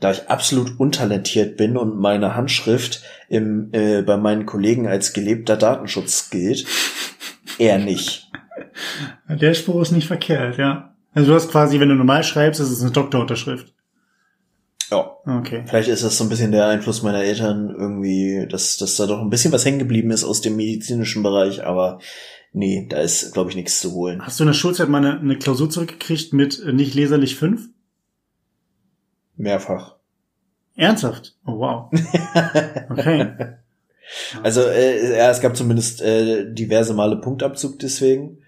Da 0.00 0.10
ich 0.10 0.30
absolut 0.30 0.80
untalentiert 0.80 1.58
bin 1.58 1.76
und 1.76 1.98
meine 1.98 2.34
Handschrift 2.34 3.02
im, 3.28 3.68
äh, 3.72 4.00
bei 4.00 4.16
meinen 4.16 4.46
Kollegen 4.46 4.88
als 4.88 5.12
gelebter 5.12 5.58
Datenschutz 5.58 6.30
gilt, 6.30 6.64
eher 7.58 7.78
nicht. 7.78 8.30
Der 9.28 9.52
Spruch 9.52 9.82
ist 9.82 9.92
nicht 9.92 10.06
verkehrt, 10.06 10.56
ja. 10.56 10.94
Also 11.12 11.28
du 11.28 11.34
hast 11.34 11.50
quasi, 11.50 11.78
wenn 11.78 11.90
du 11.90 11.94
normal 11.94 12.24
schreibst, 12.24 12.58
ist 12.58 12.70
es 12.70 12.80
eine 12.80 12.90
Doktorunterschrift. 12.90 13.74
Ja. 14.92 15.16
Okay. 15.38 15.64
Vielleicht 15.66 15.88
ist 15.88 16.04
das 16.04 16.18
so 16.18 16.24
ein 16.24 16.28
bisschen 16.28 16.52
der 16.52 16.66
Einfluss 16.66 17.02
meiner 17.02 17.22
Eltern 17.22 17.70
irgendwie, 17.70 18.46
dass, 18.48 18.76
dass 18.76 18.96
da 18.96 19.06
doch 19.06 19.20
ein 19.20 19.30
bisschen 19.30 19.52
was 19.52 19.64
hängen 19.64 19.78
geblieben 19.78 20.10
ist 20.10 20.22
aus 20.22 20.42
dem 20.42 20.56
medizinischen 20.56 21.22
Bereich, 21.22 21.64
aber 21.64 21.98
nee, 22.52 22.86
da 22.90 22.98
ist, 22.98 23.32
glaube 23.32 23.48
ich, 23.48 23.56
nichts 23.56 23.80
zu 23.80 23.92
holen. 23.92 24.20
Hast 24.24 24.38
du 24.38 24.44
in 24.44 24.48
der 24.48 24.54
Schulzeit 24.54 24.90
mal 24.90 24.98
eine, 24.98 25.18
eine 25.18 25.38
Klausur 25.38 25.70
zurückgekriegt 25.70 26.34
mit 26.34 26.62
äh, 26.62 26.72
nicht 26.72 26.94
leserlich 26.94 27.36
5? 27.36 27.70
Mehrfach. 29.36 29.96
Ernsthaft? 30.76 31.36
Oh 31.46 31.58
wow. 31.58 31.90
Okay. 32.90 33.56
Also 34.42 34.60
äh, 34.62 35.16
ja, 35.16 35.30
es 35.30 35.40
gab 35.40 35.56
zumindest 35.56 36.02
äh, 36.02 36.52
diverse 36.52 36.92
Male 36.92 37.16
Punktabzug 37.16 37.78
deswegen. 37.78 38.41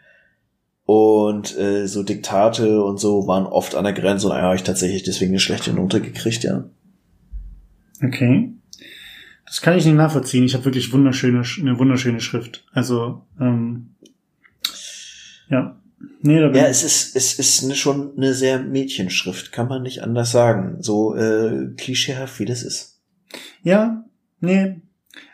Und 0.87 1.57
äh, 1.57 1.87
so 1.87 2.03
Diktate 2.03 2.83
und 2.83 3.01
so 3.01 3.27
waren 3.27 3.47
oft 3.47 3.75
an 3.75 3.85
der 3.85 3.95
Grenze 3.95 4.27
und 4.29 4.35
da 4.35 4.43
habe 4.43 4.57
ich 4.57 4.65
tatsächlich 4.65 5.03
deswegen 5.03 5.33
eine 5.33 5.41
schlechte 5.41 5.73
Note 5.73 6.03
gekriegt, 6.03 6.45
ja. 6.45 6.65
Okay. 8.03 8.53
Das 9.47 9.63
kann 9.63 9.79
ich 9.79 9.87
nicht 9.87 9.95
nachvollziehen. 9.95 10.45
Ich 10.45 10.55
habe 10.55 10.67
wirklich 10.67 10.93
wunderschöne, 10.93 11.43
eine 11.61 11.79
wunderschöne 11.79 12.21
Schrift. 12.21 12.67
Also, 12.73 13.23
ähm, 13.41 13.95
ja. 15.49 15.81
Nee, 16.21 16.41
da 16.41 16.49
bin 16.49 16.57
Ja, 16.57 16.67
es 16.67 16.83
ist, 16.83 17.17
es 17.17 17.39
ist 17.39 17.65
eine, 17.65 17.75
schon 17.75 18.17
eine 18.17 18.35
sehr 18.35 18.59
Mädchenschrift, 18.59 19.53
kann 19.53 19.69
man 19.69 19.83
nicht 19.83 20.03
anders 20.03 20.33
sagen. 20.33 20.77
So 20.81 21.15
äh, 21.15 21.69
klischeehaft 21.77 22.39
wie 22.41 22.45
das 22.45 22.63
ist. 22.63 23.01
Ja, 23.63 24.05
nee. 24.41 24.83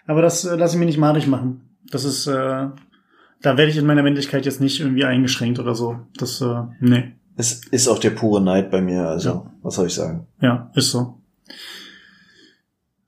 Aber 0.06 0.22
das 0.22 0.44
äh, 0.44 0.54
lasse 0.54 0.76
ich 0.76 0.80
mir 0.80 0.86
nicht 0.86 0.98
madig 0.98 1.26
machen. 1.26 1.62
Das 1.90 2.04
ist, 2.04 2.26
äh, 2.26 2.68
da 3.42 3.56
werde 3.56 3.70
ich 3.70 3.76
in 3.78 3.86
meiner 3.86 4.02
Männlichkeit 4.02 4.44
jetzt 4.44 4.60
nicht 4.60 4.80
irgendwie 4.80 5.04
eingeschränkt 5.04 5.58
oder 5.58 5.74
so. 5.74 5.98
Das, 6.16 6.40
äh, 6.40 6.62
nee. 6.80 7.12
Es 7.36 7.64
ist 7.68 7.88
auch 7.88 7.98
der 7.98 8.10
pure 8.10 8.40
Neid 8.42 8.70
bei 8.70 8.80
mir, 8.82 9.08
also 9.08 9.28
Ja. 9.28 9.52
was 9.62 9.74
soll 9.76 9.86
ich 9.86 9.94
sagen? 9.94 10.26
Ja, 10.40 10.70
ist 10.74 10.90
so. 10.90 11.20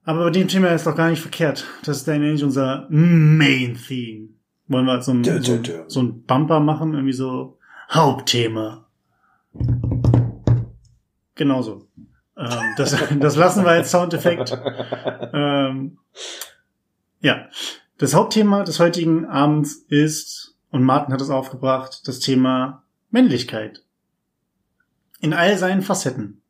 Aber 0.05 0.25
bei 0.25 0.31
dem 0.31 0.49
Thema 0.49 0.69
ist 0.69 0.87
doch 0.87 0.97
gar 0.97 1.11
nicht 1.11 1.21
verkehrt. 1.23 1.67
Das 1.85 1.99
ist 1.99 2.09
dann 2.09 2.17
eigentlich 2.23 2.43
unser 2.43 2.87
Main 2.91 3.77
Theme. 3.77 4.31
Wollen 4.69 4.87
wir 4.87 5.01
so 5.03 5.13
ein, 5.13 5.23
Dö, 5.23 5.41
so, 5.43 5.57
dö, 5.57 5.63
dö. 5.63 5.85
so 5.87 6.01
ein 6.03 6.23
Bumper 6.25 6.61
machen? 6.61 6.95
Irgendwie 6.95 7.13
so 7.13 7.59
Hauptthema. 7.91 8.87
Genauso. 11.35 11.89
Ähm, 12.37 12.49
das, 12.77 12.97
das 13.21 13.37
lassen 13.37 13.65
wir 13.65 13.71
als 13.71 13.91
Soundeffekt. 13.91 14.57
Ähm, 15.35 15.97
ja. 17.21 17.47
Das 17.99 18.15
Hauptthema 18.15 18.65
des 18.65 18.81
heutigen 18.81 19.27
Abends 19.27 19.75
ist, 19.89 20.57
und 20.71 20.83
Martin 20.83 21.13
hat 21.13 21.21
es 21.21 21.31
aufgebracht, 21.31 22.07
das 22.07 22.19
Thema 22.19 22.83
Männlichkeit. 23.11 23.85
In 25.21 25.35
all 25.35 25.57
seinen 25.57 25.83
Facetten. 25.83 26.43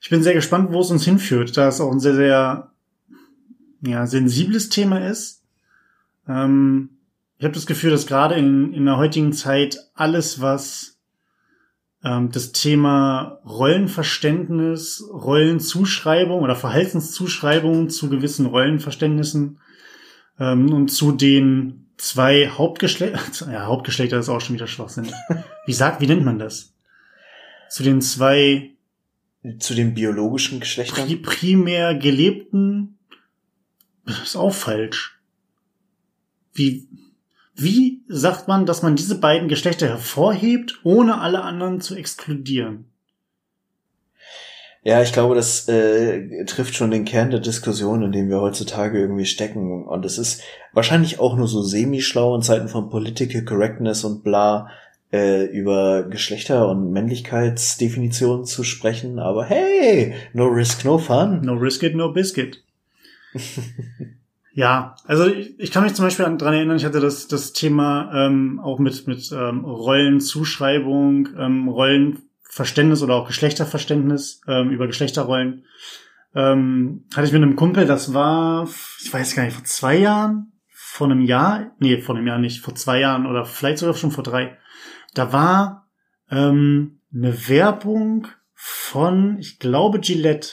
Ich 0.00 0.10
bin 0.10 0.22
sehr 0.22 0.34
gespannt, 0.34 0.72
wo 0.72 0.80
es 0.80 0.90
uns 0.90 1.04
hinführt, 1.04 1.56
da 1.56 1.68
es 1.68 1.80
auch 1.80 1.90
ein 1.90 2.00
sehr, 2.00 2.14
sehr 2.14 2.72
ja, 3.80 4.06
sensibles 4.06 4.68
Thema 4.68 5.08
ist. 5.08 5.42
Ähm, 6.28 6.90
ich 7.38 7.44
habe 7.44 7.54
das 7.54 7.66
Gefühl, 7.66 7.90
dass 7.90 8.06
gerade 8.06 8.34
in, 8.34 8.74
in 8.74 8.84
der 8.84 8.96
heutigen 8.96 9.32
Zeit 9.32 9.78
alles, 9.94 10.40
was 10.40 10.98
ähm, 12.04 12.30
das 12.30 12.52
Thema 12.52 13.40
Rollenverständnis, 13.46 15.04
Rollenzuschreibung 15.10 16.42
oder 16.42 16.54
Verhaltenszuschreibung 16.54 17.88
zu 17.88 18.10
gewissen 18.10 18.46
Rollenverständnissen 18.46 19.58
ähm, 20.38 20.72
und 20.72 20.88
zu 20.88 21.12
den 21.12 21.86
zwei 21.96 22.48
Hauptgeschlechter, 22.48 23.52
ja, 23.52 23.66
Hauptgeschlechter 23.66 24.18
ist 24.18 24.28
auch 24.28 24.40
schon 24.40 24.54
wieder 24.54 24.66
Schwachsinn. 24.66 25.12
Wie 25.66 25.72
sagt, 25.72 26.00
wie 26.00 26.06
nennt 26.06 26.24
man 26.24 26.38
das? 26.38 26.74
Zu 27.70 27.82
den 27.82 28.00
zwei 28.00 28.70
Zu 29.58 29.74
den 29.74 29.94
biologischen 29.94 30.60
Geschlechtern? 30.60 31.06
pri 31.06 31.16
primär 31.16 31.94
gelebten, 31.94 32.98
das 34.06 34.22
ist 34.22 34.36
auch 34.36 34.54
falsch. 34.54 35.18
Wie, 36.52 36.88
wie 37.54 38.02
sagt 38.08 38.48
man, 38.48 38.64
dass 38.66 38.82
man 38.82 38.96
diese 38.96 39.18
beiden 39.18 39.48
Geschlechter 39.48 39.88
hervorhebt, 39.88 40.80
ohne 40.84 41.20
alle 41.20 41.42
anderen 41.42 41.80
zu 41.80 41.94
exkludieren? 41.94 42.86
Ja, 44.86 45.00
ich 45.00 45.14
glaube, 45.14 45.34
das 45.34 45.66
äh, 45.66 46.44
trifft 46.44 46.74
schon 46.74 46.90
den 46.90 47.06
Kern 47.06 47.30
der 47.30 47.40
Diskussion, 47.40 48.02
in 48.02 48.12
dem 48.12 48.28
wir 48.28 48.42
heutzutage 48.42 48.98
irgendwie 49.00 49.24
stecken. 49.24 49.82
Und 49.82 50.04
es 50.04 50.18
ist 50.18 50.42
wahrscheinlich 50.74 51.18
auch 51.18 51.36
nur 51.36 51.48
so 51.48 51.62
semi-schlau 51.62 52.36
in 52.36 52.42
Zeiten 52.42 52.68
von 52.68 52.90
Political 52.90 53.46
Correctness 53.46 54.04
und 54.04 54.22
bla 54.22 54.68
äh, 55.10 55.46
über 55.46 56.02
Geschlechter- 56.02 56.68
und 56.68 56.92
Männlichkeitsdefinitionen 56.92 58.44
zu 58.44 58.62
sprechen. 58.62 59.18
Aber 59.18 59.46
hey, 59.46 60.12
no 60.34 60.44
risk, 60.48 60.84
no 60.84 60.98
fun. 60.98 61.40
No 61.40 61.54
risk 61.54 61.82
it, 61.82 61.94
no 61.94 62.12
biscuit. 62.12 62.62
ja, 64.52 64.96
also 65.06 65.26
ich, 65.28 65.58
ich 65.58 65.70
kann 65.70 65.84
mich 65.84 65.94
zum 65.94 66.04
Beispiel 66.04 66.26
daran 66.26 66.54
erinnern, 66.54 66.76
ich 66.76 66.84
hatte 66.84 67.00
das, 67.00 67.26
das 67.26 67.54
Thema 67.54 68.12
ähm, 68.14 68.60
auch 68.62 68.78
mit, 68.78 69.06
mit 69.06 69.32
ähm, 69.32 69.64
Rollenzuschreibung, 69.64 71.30
ähm, 71.38 71.68
Rollenverständnis 72.54 73.02
oder 73.02 73.14
auch 73.14 73.26
Geschlechterverständnis 73.26 74.40
ähm, 74.46 74.70
über 74.70 74.86
Geschlechterrollen. 74.86 75.64
Ähm, 76.34 77.04
hatte 77.14 77.26
ich 77.26 77.32
mit 77.32 77.42
einem 77.42 77.56
Kumpel, 77.56 77.86
das 77.86 78.14
war, 78.14 78.68
ich 79.02 79.12
weiß 79.12 79.36
gar 79.36 79.44
nicht, 79.44 79.54
vor 79.54 79.64
zwei 79.64 79.96
Jahren, 79.96 80.52
vor 80.68 81.08
einem 81.08 81.22
Jahr, 81.22 81.72
nee, 81.78 82.00
vor 82.00 82.16
einem 82.16 82.26
Jahr 82.26 82.38
nicht, 82.38 82.60
vor 82.60 82.74
zwei 82.74 83.00
Jahren 83.00 83.26
oder 83.26 83.44
vielleicht 83.44 83.78
sogar 83.78 83.94
schon 83.94 84.10
vor 84.10 84.24
drei. 84.24 84.56
Da 85.14 85.32
war 85.32 85.88
ähm, 86.30 87.00
eine 87.12 87.48
Werbung 87.48 88.28
von, 88.54 89.38
ich 89.38 89.58
glaube, 89.58 90.00
Gillette 90.00 90.48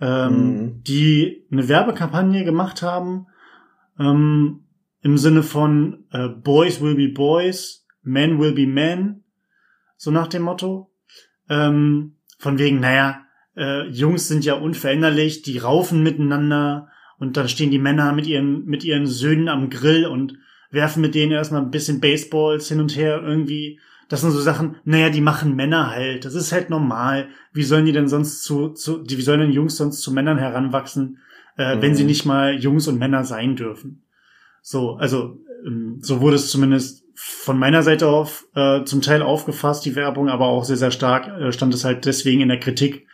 ähm, 0.00 0.30
Mhm. 0.30 0.82
die 0.82 1.46
eine 1.52 1.68
Werbekampagne 1.68 2.42
gemacht 2.44 2.80
haben 2.82 3.26
ähm, 3.98 4.64
im 5.02 5.18
Sinne 5.18 5.42
von 5.42 6.04
äh, 6.10 6.28
Boys 6.28 6.80
will 6.80 6.94
be 6.94 7.08
Boys, 7.08 7.86
Men 8.02 8.38
will 8.38 8.52
be 8.52 8.66
Men, 8.66 9.24
so 10.00 10.10
nach 10.10 10.28
dem 10.28 10.42
Motto. 10.42 10.90
Ähm, 11.50 12.16
von 12.38 12.58
wegen, 12.58 12.80
naja, 12.80 13.20
äh, 13.54 13.86
Jungs 13.88 14.28
sind 14.28 14.46
ja 14.46 14.54
unveränderlich, 14.54 15.42
die 15.42 15.58
raufen 15.58 16.02
miteinander 16.02 16.88
und 17.18 17.36
dann 17.36 17.50
stehen 17.50 17.70
die 17.70 17.78
Männer 17.78 18.14
mit 18.14 18.26
ihren, 18.26 18.64
mit 18.64 18.82
ihren 18.82 19.06
Söhnen 19.06 19.48
am 19.50 19.68
Grill 19.68 20.06
und 20.06 20.38
werfen 20.70 21.02
mit 21.02 21.14
denen 21.14 21.32
erstmal 21.32 21.60
ein 21.60 21.70
bisschen 21.70 22.00
Baseballs 22.00 22.68
hin 22.68 22.80
und 22.80 22.96
her 22.96 23.20
irgendwie. 23.22 23.78
Das 24.08 24.22
sind 24.22 24.30
so 24.30 24.40
Sachen, 24.40 24.76
naja, 24.84 25.10
die 25.10 25.20
machen 25.20 25.54
Männer 25.54 25.90
halt. 25.90 26.24
Das 26.24 26.34
ist 26.34 26.50
halt 26.50 26.70
normal. 26.70 27.28
Wie 27.52 27.62
sollen 27.62 27.84
die 27.84 27.92
denn 27.92 28.08
sonst 28.08 28.42
zu, 28.42 28.70
zu 28.70 29.02
die, 29.02 29.18
wie 29.18 29.22
sollen 29.22 29.40
denn 29.40 29.52
Jungs 29.52 29.76
sonst 29.76 30.00
zu 30.00 30.12
Männern 30.14 30.38
heranwachsen, 30.38 31.18
äh, 31.58 31.76
Mhm. 31.76 31.82
wenn 31.82 31.94
sie 31.94 32.04
nicht 32.04 32.24
mal 32.24 32.54
Jungs 32.58 32.88
und 32.88 32.98
Männer 32.98 33.24
sein 33.24 33.54
dürfen? 33.54 34.04
So, 34.62 34.94
also, 34.94 35.36
ähm, 35.66 35.98
so 36.00 36.22
wurde 36.22 36.36
es 36.36 36.48
zumindest 36.48 36.99
von 37.22 37.58
meiner 37.58 37.82
Seite 37.82 38.08
auf 38.08 38.46
äh, 38.54 38.82
zum 38.84 39.02
Teil 39.02 39.20
aufgefasst, 39.20 39.84
die 39.84 39.94
Werbung, 39.94 40.30
aber 40.30 40.46
auch 40.46 40.64
sehr, 40.64 40.78
sehr 40.78 40.90
stark 40.90 41.28
äh, 41.28 41.52
stand 41.52 41.74
es 41.74 41.84
halt 41.84 42.06
deswegen 42.06 42.40
in 42.40 42.48
der 42.48 42.58
Kritik 42.58 43.06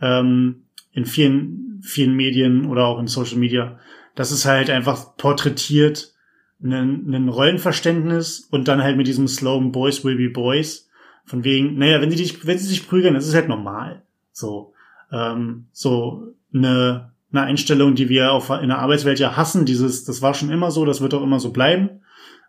ähm, 0.00 0.64
in 0.90 1.06
vielen, 1.06 1.80
vielen 1.82 2.14
Medien 2.14 2.66
oder 2.66 2.86
auch 2.86 2.98
in 2.98 3.06
Social 3.06 3.38
Media, 3.38 3.78
dass 4.16 4.32
es 4.32 4.44
halt 4.44 4.70
einfach 4.70 5.16
porträtiert 5.16 6.14
einen 6.62 7.28
Rollenverständnis 7.28 8.48
und 8.50 8.68
dann 8.68 8.82
halt 8.82 8.96
mit 8.96 9.06
diesem 9.06 9.28
Slogan 9.28 9.70
Boys 9.70 10.04
will 10.04 10.16
be 10.16 10.30
Boys. 10.30 10.88
Von 11.26 11.44
wegen, 11.44 11.78
naja, 11.78 12.00
wenn 12.00 12.10
sie 12.10 12.16
dich, 12.16 12.46
wenn 12.46 12.58
sie 12.58 12.66
sich 12.66 12.88
prügeln, 12.88 13.14
das 13.14 13.26
ist 13.26 13.34
halt 13.34 13.48
normal. 13.48 14.02
So, 14.32 14.72
ähm, 15.12 15.66
so 15.72 16.34
eine, 16.52 17.12
eine 17.32 17.42
Einstellung, 17.42 17.94
die 17.94 18.08
wir 18.08 18.32
auch 18.32 18.50
in 18.60 18.68
der 18.68 18.78
Arbeitswelt 18.78 19.18
ja 19.18 19.36
hassen. 19.36 19.66
Dieses, 19.66 20.04
das 20.04 20.22
war 20.22 20.34
schon 20.34 20.50
immer 20.50 20.70
so, 20.70 20.84
das 20.84 21.00
wird 21.00 21.14
auch 21.14 21.22
immer 21.22 21.40
so 21.40 21.50
bleiben. 21.50 22.00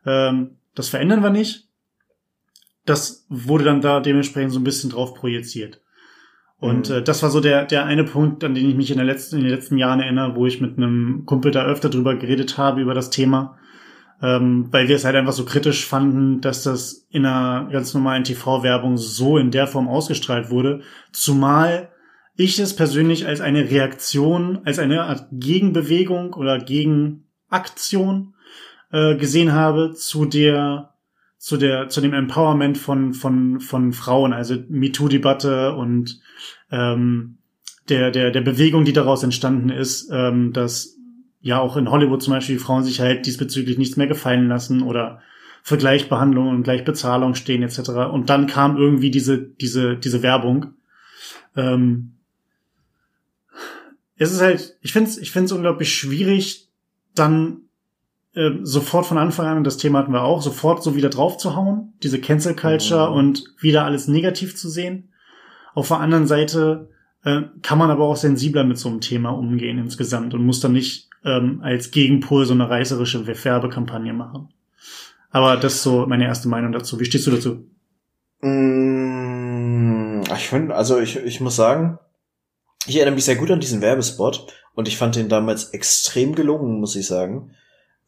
Ähm, 0.05 0.51
das 0.75 0.89
verändern 0.89 1.23
wir 1.23 1.29
nicht. 1.29 1.67
Das 2.85 3.25
wurde 3.29 3.63
dann 3.63 3.81
da 3.81 3.99
dementsprechend 3.99 4.51
so 4.51 4.59
ein 4.59 4.63
bisschen 4.63 4.91
drauf 4.91 5.15
projiziert. 5.15 5.81
Und 6.57 6.89
Mhm. 6.89 6.95
äh, 6.97 7.01
das 7.01 7.23
war 7.23 7.29
so 7.29 7.39
der, 7.41 7.65
der 7.65 7.85
eine 7.85 8.03
Punkt, 8.03 8.43
an 8.43 8.53
den 8.53 8.69
ich 8.69 8.75
mich 8.75 8.91
in, 8.91 8.97
der 8.97 9.05
letzten, 9.05 9.37
in 9.37 9.43
den 9.43 9.51
letzten 9.51 9.77
Jahren 9.77 9.99
erinnere, 9.99 10.35
wo 10.35 10.45
ich 10.45 10.61
mit 10.61 10.77
einem 10.77 11.23
Kumpel 11.25 11.51
da 11.51 11.65
öfter 11.65 11.89
drüber 11.89 12.15
geredet 12.15 12.57
habe, 12.57 12.81
über 12.81 12.93
das 12.93 13.09
Thema. 13.09 13.57
Ähm, 14.21 14.67
weil 14.71 14.87
wir 14.87 14.95
es 14.95 15.03
halt 15.03 15.15
einfach 15.17 15.33
so 15.33 15.43
kritisch 15.43 15.85
fanden, 15.85 16.39
dass 16.39 16.63
das 16.63 17.05
in 17.09 17.25
einer 17.25 17.69
ganz 17.69 17.93
normalen 17.93 18.23
TV-Werbung 18.23 18.97
so 18.97 19.37
in 19.37 19.51
der 19.51 19.67
Form 19.67 19.89
ausgestrahlt 19.89 20.49
wurde. 20.49 20.81
Zumal 21.11 21.89
ich 22.37 22.59
es 22.59 22.75
persönlich 22.75 23.27
als 23.27 23.41
eine 23.41 23.69
Reaktion, 23.69 24.61
als 24.63 24.79
eine 24.79 25.03
Art 25.03 25.27
Gegenbewegung 25.31 26.33
oder 26.33 26.59
Gegenaktion 26.59 28.34
äh, 28.95 29.17
gesehen 29.17 29.51
habe 29.51 29.93
zu 29.93 30.23
der 30.23 30.93
zu 31.37 31.57
der 31.57 31.89
zu 31.89 31.99
dem 31.99 32.13
Empowerment 32.13 32.77
von 32.77 33.13
von 33.13 33.59
von 33.59 33.91
Frauen, 33.91 34.31
also 34.31 34.55
MeToo-Debatte 34.69 35.75
und 35.75 36.21
ähm, 36.71 37.39
der 37.89 38.09
der 38.11 38.31
der 38.31 38.39
Bewegung, 38.39 38.85
die 38.85 38.93
daraus 38.93 39.21
entstanden 39.21 39.69
ist, 39.69 40.09
ähm, 40.13 40.53
dass 40.53 40.95
ja 41.41 41.59
auch 41.59 41.75
in 41.75 41.91
Hollywood 41.91 42.23
zum 42.23 42.31
Beispiel 42.33 42.57
Frauen 42.57 42.85
sich 42.85 43.01
halt 43.01 43.25
diesbezüglich 43.25 43.77
nichts 43.77 43.97
mehr 43.97 44.07
gefallen 44.07 44.47
lassen 44.47 44.81
oder 44.81 45.19
für 45.61 45.77
Gleichbehandlung 45.77 46.47
und 46.47 46.63
Gleichbezahlung 46.63 47.35
stehen 47.35 47.63
etc. 47.63 47.89
Und 48.13 48.29
dann 48.29 48.47
kam 48.47 48.77
irgendwie 48.77 49.11
diese 49.11 49.37
diese 49.37 49.97
diese 49.97 50.23
Werbung. 50.23 50.67
Ähm, 51.57 52.13
es 54.15 54.31
ist 54.31 54.41
halt, 54.41 54.77
ich 54.79 54.93
finde 54.93 55.09
es 55.09 55.17
ich 55.17 55.31
find's 55.31 55.51
unglaublich 55.51 55.93
schwierig, 55.93 56.69
dann 57.13 57.64
äh, 58.35 58.51
sofort 58.63 59.05
von 59.05 59.17
Anfang 59.17 59.47
an, 59.47 59.63
das 59.63 59.77
Thema 59.77 59.99
hatten 59.99 60.13
wir 60.13 60.23
auch, 60.23 60.41
sofort 60.41 60.83
so 60.83 60.95
wieder 60.95 61.09
drauf 61.09 61.37
zu 61.37 61.55
hauen, 61.55 61.93
diese 62.03 62.19
Cancel 62.19 62.55
Culture 62.55 63.09
mhm. 63.09 63.15
und 63.15 63.43
wieder 63.59 63.85
alles 63.85 64.07
negativ 64.07 64.55
zu 64.55 64.69
sehen. 64.69 65.09
Auf 65.73 65.87
der 65.87 65.99
anderen 65.99 66.27
Seite 66.27 66.89
äh, 67.23 67.43
kann 67.61 67.77
man 67.77 67.91
aber 67.91 68.05
auch 68.05 68.15
sensibler 68.15 68.63
mit 68.63 68.77
so 68.77 68.89
einem 68.89 69.01
Thema 69.01 69.29
umgehen 69.29 69.77
insgesamt 69.77 70.33
und 70.33 70.45
muss 70.45 70.59
dann 70.59 70.73
nicht 70.73 71.09
ähm, 71.23 71.61
als 71.63 71.91
Gegenpol 71.91 72.45
so 72.45 72.53
eine 72.53 72.69
reißerische 72.69 73.25
Werbekampagne 73.25 74.13
machen. 74.13 74.49
Aber 75.31 75.57
das 75.57 75.75
ist 75.75 75.83
so 75.83 76.05
meine 76.05 76.25
erste 76.25 76.47
Meinung 76.47 76.71
dazu. 76.71 76.99
Wie 76.99 77.05
stehst 77.05 77.27
du 77.27 77.31
dazu? 77.31 77.67
Mm, 78.41 80.21
ich 80.23 80.47
finde, 80.47 80.75
also 80.75 80.99
ich, 80.99 81.17
ich 81.17 81.41
muss 81.41 81.55
sagen, 81.55 81.99
ich 82.85 82.97
erinnere 82.97 83.15
mich 83.15 83.25
sehr 83.25 83.35
gut 83.35 83.51
an 83.51 83.59
diesen 83.59 83.81
Werbespot 83.81 84.47
und 84.75 84.87
ich 84.87 84.97
fand 84.97 85.15
den 85.15 85.29
damals 85.29 85.71
extrem 85.71 86.35
gelungen, 86.35 86.79
muss 86.79 86.95
ich 86.95 87.07
sagen, 87.07 87.51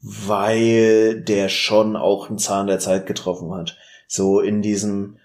weil 0.02 1.22
der 1.22 1.50
schon 1.50 1.96
auch 1.96 2.30
einen 2.30 2.38
Zahn 2.38 2.68
der 2.68 2.80
Zeit 2.80 3.06
getroffen 3.06 3.54
hat. 3.54 3.78
So 4.08 4.40
in 4.40 4.62
diesem, 4.62 5.18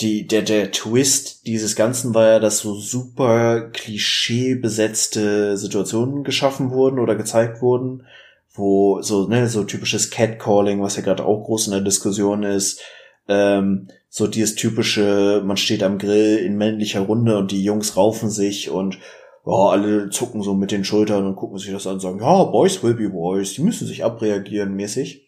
die, 0.00 0.26
der, 0.26 0.42
der 0.42 0.70
Twist 0.72 1.46
dieses 1.46 1.76
Ganzen 1.76 2.14
war 2.14 2.26
ja, 2.28 2.38
dass 2.38 2.58
so 2.58 2.74
super 2.74 3.70
klischee 3.70 4.54
besetzte 4.54 5.56
Situationen 5.56 6.24
geschaffen 6.24 6.70
wurden 6.70 6.98
oder 6.98 7.16
gezeigt 7.16 7.60
wurden, 7.60 8.06
wo 8.52 9.02
so, 9.02 9.28
ne, 9.28 9.48
so 9.48 9.64
typisches 9.64 10.10
Catcalling, 10.10 10.82
was 10.82 10.96
ja 10.96 11.02
gerade 11.02 11.24
auch 11.24 11.44
groß 11.44 11.66
in 11.66 11.72
der 11.72 11.82
Diskussion 11.82 12.42
ist, 12.42 12.80
ähm, 13.28 13.88
so 14.08 14.26
dieses 14.26 14.56
typische, 14.56 15.42
man 15.44 15.56
steht 15.56 15.82
am 15.82 15.98
Grill 15.98 16.38
in 16.38 16.56
männlicher 16.56 17.00
Runde 17.00 17.38
und 17.38 17.52
die 17.52 17.62
Jungs 17.62 17.96
raufen 17.96 18.28
sich 18.30 18.70
und 18.70 18.98
ja, 19.46 19.52
alle 19.52 20.10
zucken 20.10 20.42
so 20.42 20.54
mit 20.54 20.70
den 20.70 20.84
Schultern 20.84 21.26
und 21.26 21.36
gucken 21.36 21.58
sich 21.58 21.72
das 21.72 21.86
an 21.86 21.94
und 21.94 22.00
sagen, 22.00 22.20
ja, 22.20 22.44
Boys 22.44 22.82
will 22.82 22.94
be 22.94 23.08
Boys, 23.08 23.54
die 23.54 23.62
müssen 23.62 23.86
sich 23.86 24.04
abreagieren 24.04 24.74
mäßig. 24.74 25.26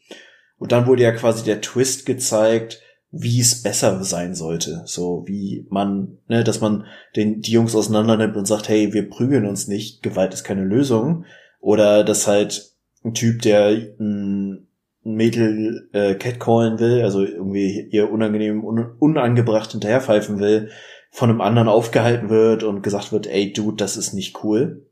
Und 0.58 0.72
dann 0.72 0.86
wurde 0.86 1.02
ja 1.02 1.12
quasi 1.12 1.44
der 1.44 1.60
Twist 1.60 2.06
gezeigt, 2.06 2.80
wie 3.10 3.40
es 3.40 3.62
besser 3.62 4.02
sein 4.04 4.34
sollte. 4.34 4.82
So 4.86 5.24
wie 5.26 5.66
man, 5.70 6.18
ne, 6.28 6.44
dass 6.44 6.60
man 6.60 6.86
den, 7.14 7.40
die 7.42 7.52
Jungs 7.52 7.74
auseinander 7.74 8.16
nimmt 8.16 8.36
und 8.36 8.46
sagt, 8.46 8.68
hey, 8.68 8.92
wir 8.92 9.08
prügeln 9.08 9.46
uns 9.46 9.68
nicht, 9.68 10.02
Gewalt 10.02 10.32
ist 10.32 10.44
keine 10.44 10.64
Lösung. 10.64 11.24
Oder 11.60 12.04
dass 12.04 12.26
halt 12.26 12.72
ein 13.04 13.14
Typ, 13.14 13.42
der 13.42 13.68
ein 13.98 14.66
Mädel 15.04 15.88
äh, 15.92 16.14
catcallen 16.14 16.78
will, 16.78 17.02
also 17.02 17.24
irgendwie 17.24 17.88
ihr 17.90 18.10
unangenehm, 18.10 18.64
un 18.64 18.94
unangebracht 18.98 19.72
hinterherpfeifen 19.72 20.38
will, 20.38 20.70
von 21.12 21.28
einem 21.28 21.42
anderen 21.42 21.68
aufgehalten 21.68 22.30
wird 22.30 22.64
und 22.64 22.82
gesagt 22.82 23.12
wird, 23.12 23.26
ey 23.26 23.52
Dude, 23.52 23.76
das 23.76 23.96
ist 23.96 24.14
nicht 24.14 24.42
cool. 24.42 24.86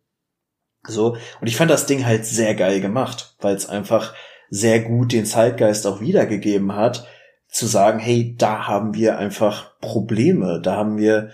So, 0.87 1.17
und 1.41 1.47
ich 1.47 1.57
fand 1.57 1.71
das 1.71 1.87
Ding 1.87 2.07
halt 2.07 2.25
sehr 2.25 2.55
geil 2.55 2.81
gemacht, 2.81 3.35
weil 3.41 3.57
es 3.57 3.69
einfach 3.69 4.15
sehr 4.51 4.81
gut 4.81 5.13
den 5.13 5.27
Zeitgeist 5.27 5.87
auch 5.87 6.01
wiedergegeben 6.01 6.75
hat, 6.77 7.07
zu 7.49 7.67
sagen, 7.67 7.99
hey, 7.99 8.37
da 8.39 8.67
haben 8.67 8.95
wir 8.95 9.19
einfach 9.19 9.79
Probleme, 9.81 10.61
da 10.63 10.77
haben 10.77 10.99
wir 10.99 11.31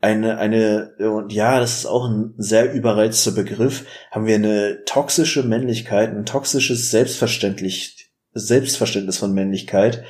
eine, 0.00 0.38
eine, 0.38 0.94
und 0.98 1.32
ja, 1.32 1.60
das 1.60 1.80
ist 1.80 1.86
auch 1.86 2.08
ein 2.08 2.34
sehr 2.38 2.72
überreizter 2.72 3.32
Begriff, 3.32 3.84
haben 4.10 4.26
wir 4.26 4.36
eine 4.36 4.84
toxische 4.84 5.42
Männlichkeit, 5.42 6.10
ein 6.10 6.24
toxisches 6.24 6.90
Selbstverständlich, 6.90 8.10
Selbstverständnis 8.32 9.18
von 9.18 9.34
Männlichkeit, 9.34 10.04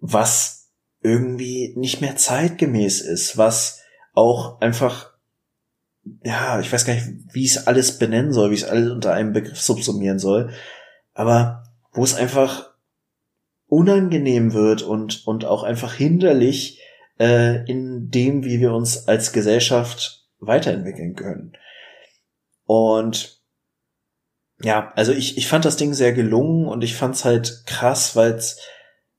was 0.00 0.57
irgendwie 1.00 1.74
nicht 1.76 2.00
mehr 2.00 2.16
zeitgemäß 2.16 3.00
ist, 3.00 3.36
was 3.36 3.82
auch 4.14 4.60
einfach, 4.60 5.12
ja, 6.24 6.58
ich 6.60 6.72
weiß 6.72 6.84
gar 6.84 6.94
nicht, 6.94 7.06
wie 7.32 7.44
ich 7.44 7.56
es 7.56 7.66
alles 7.66 7.98
benennen 7.98 8.32
soll, 8.32 8.50
wie 8.50 8.54
ich 8.54 8.62
es 8.62 8.68
alles 8.68 8.90
unter 8.90 9.12
einem 9.12 9.32
Begriff 9.32 9.60
subsumieren 9.60 10.18
soll, 10.18 10.52
aber 11.14 11.64
wo 11.92 12.02
es 12.02 12.14
einfach 12.14 12.74
unangenehm 13.66 14.54
wird 14.54 14.82
und, 14.82 15.26
und 15.26 15.44
auch 15.44 15.62
einfach 15.62 15.94
hinderlich 15.94 16.82
äh, 17.20 17.64
in 17.70 18.10
dem, 18.10 18.44
wie 18.44 18.60
wir 18.60 18.72
uns 18.72 19.06
als 19.08 19.32
Gesellschaft 19.32 20.26
weiterentwickeln 20.40 21.14
können. 21.14 21.52
Und 22.64 23.42
ja, 24.60 24.92
also 24.96 25.12
ich, 25.12 25.38
ich 25.38 25.46
fand 25.46 25.64
das 25.64 25.76
Ding 25.76 25.94
sehr 25.94 26.12
gelungen 26.12 26.66
und 26.66 26.82
ich 26.82 26.96
fand's 26.96 27.24
halt 27.24 27.62
krass, 27.66 28.16
weil 28.16 28.32
es 28.32 28.58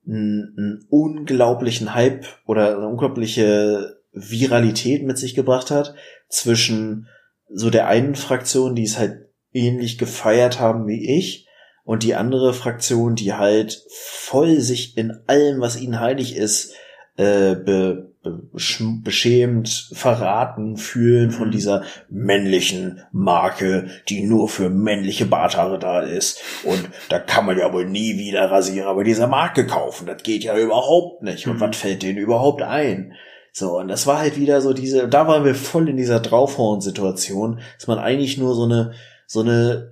einen, 0.09 0.85
unglaublichen 0.89 1.93
Hype 1.93 2.25
oder 2.45 2.77
eine 2.77 2.87
unglaubliche 2.87 4.01
Viralität 4.11 5.03
mit 5.03 5.17
sich 5.17 5.35
gebracht 5.35 5.71
hat 5.71 5.95
zwischen 6.29 7.07
so 7.51 7.69
der 7.69 7.87
einen 7.87 8.15
Fraktion, 8.15 8.75
die 8.75 8.83
es 8.83 8.97
halt 8.97 9.29
ähnlich 9.53 9.97
gefeiert 9.97 10.59
haben 10.59 10.87
wie 10.87 11.17
ich, 11.17 11.47
und 11.89 12.03
die 12.03 12.13
andere 12.13 12.53
Fraktion, 12.53 13.15
die 13.15 13.33
halt 13.33 13.83
voll 13.89 14.59
sich 14.59 14.95
in 14.95 15.23
allem, 15.25 15.59
was 15.59 15.81
ihnen 15.81 15.99
heilig 15.99 16.35
ist, 16.35 16.75
äh, 17.17 17.55
be, 17.55 18.08
beschämt, 18.21 19.89
verraten 19.93 20.75
fühlen 20.75 21.31
von 21.31 21.47
mhm. 21.47 21.51
dieser 21.51 21.83
männlichen 22.09 23.01
Marke, 23.13 23.87
die 24.09 24.23
nur 24.23 24.49
für 24.49 24.69
männliche 24.69 25.25
Barthaare 25.25 25.79
da 25.79 26.01
ist. 26.01 26.41
Und 26.63 26.89
da 27.07 27.19
kann 27.19 27.45
man 27.45 27.57
ja 27.57 27.71
wohl 27.71 27.85
nie 27.85 28.17
wieder 28.17 28.51
Rasierer 28.51 28.93
bei 28.95 29.03
dieser 29.03 29.27
Marke 29.27 29.65
kaufen. 29.65 30.05
Das 30.05 30.21
geht 30.23 30.43
ja 30.43 30.57
überhaupt 30.57 31.23
nicht. 31.23 31.47
Und 31.47 31.55
mhm. 31.55 31.61
was 31.61 31.77
fällt 31.77 32.03
denen 32.03 32.17
überhaupt 32.17 32.61
ein? 32.61 33.13
So, 33.53 33.79
und 33.79 33.87
das 33.87 34.05
war 34.05 34.19
halt 34.19 34.37
wieder 34.37 34.59
so 34.61 34.73
diese, 34.73 35.07
da 35.07 35.27
waren 35.27 35.45
wir 35.45 35.55
voll 35.55 35.89
in 35.89 35.97
dieser 35.97 36.19
Draufhauen-Situation, 36.19 37.61
dass 37.77 37.87
man 37.87 37.99
eigentlich 37.99 38.37
nur 38.37 38.53
so 38.53 38.65
eine, 38.65 38.93
so 39.27 39.41
eine 39.41 39.91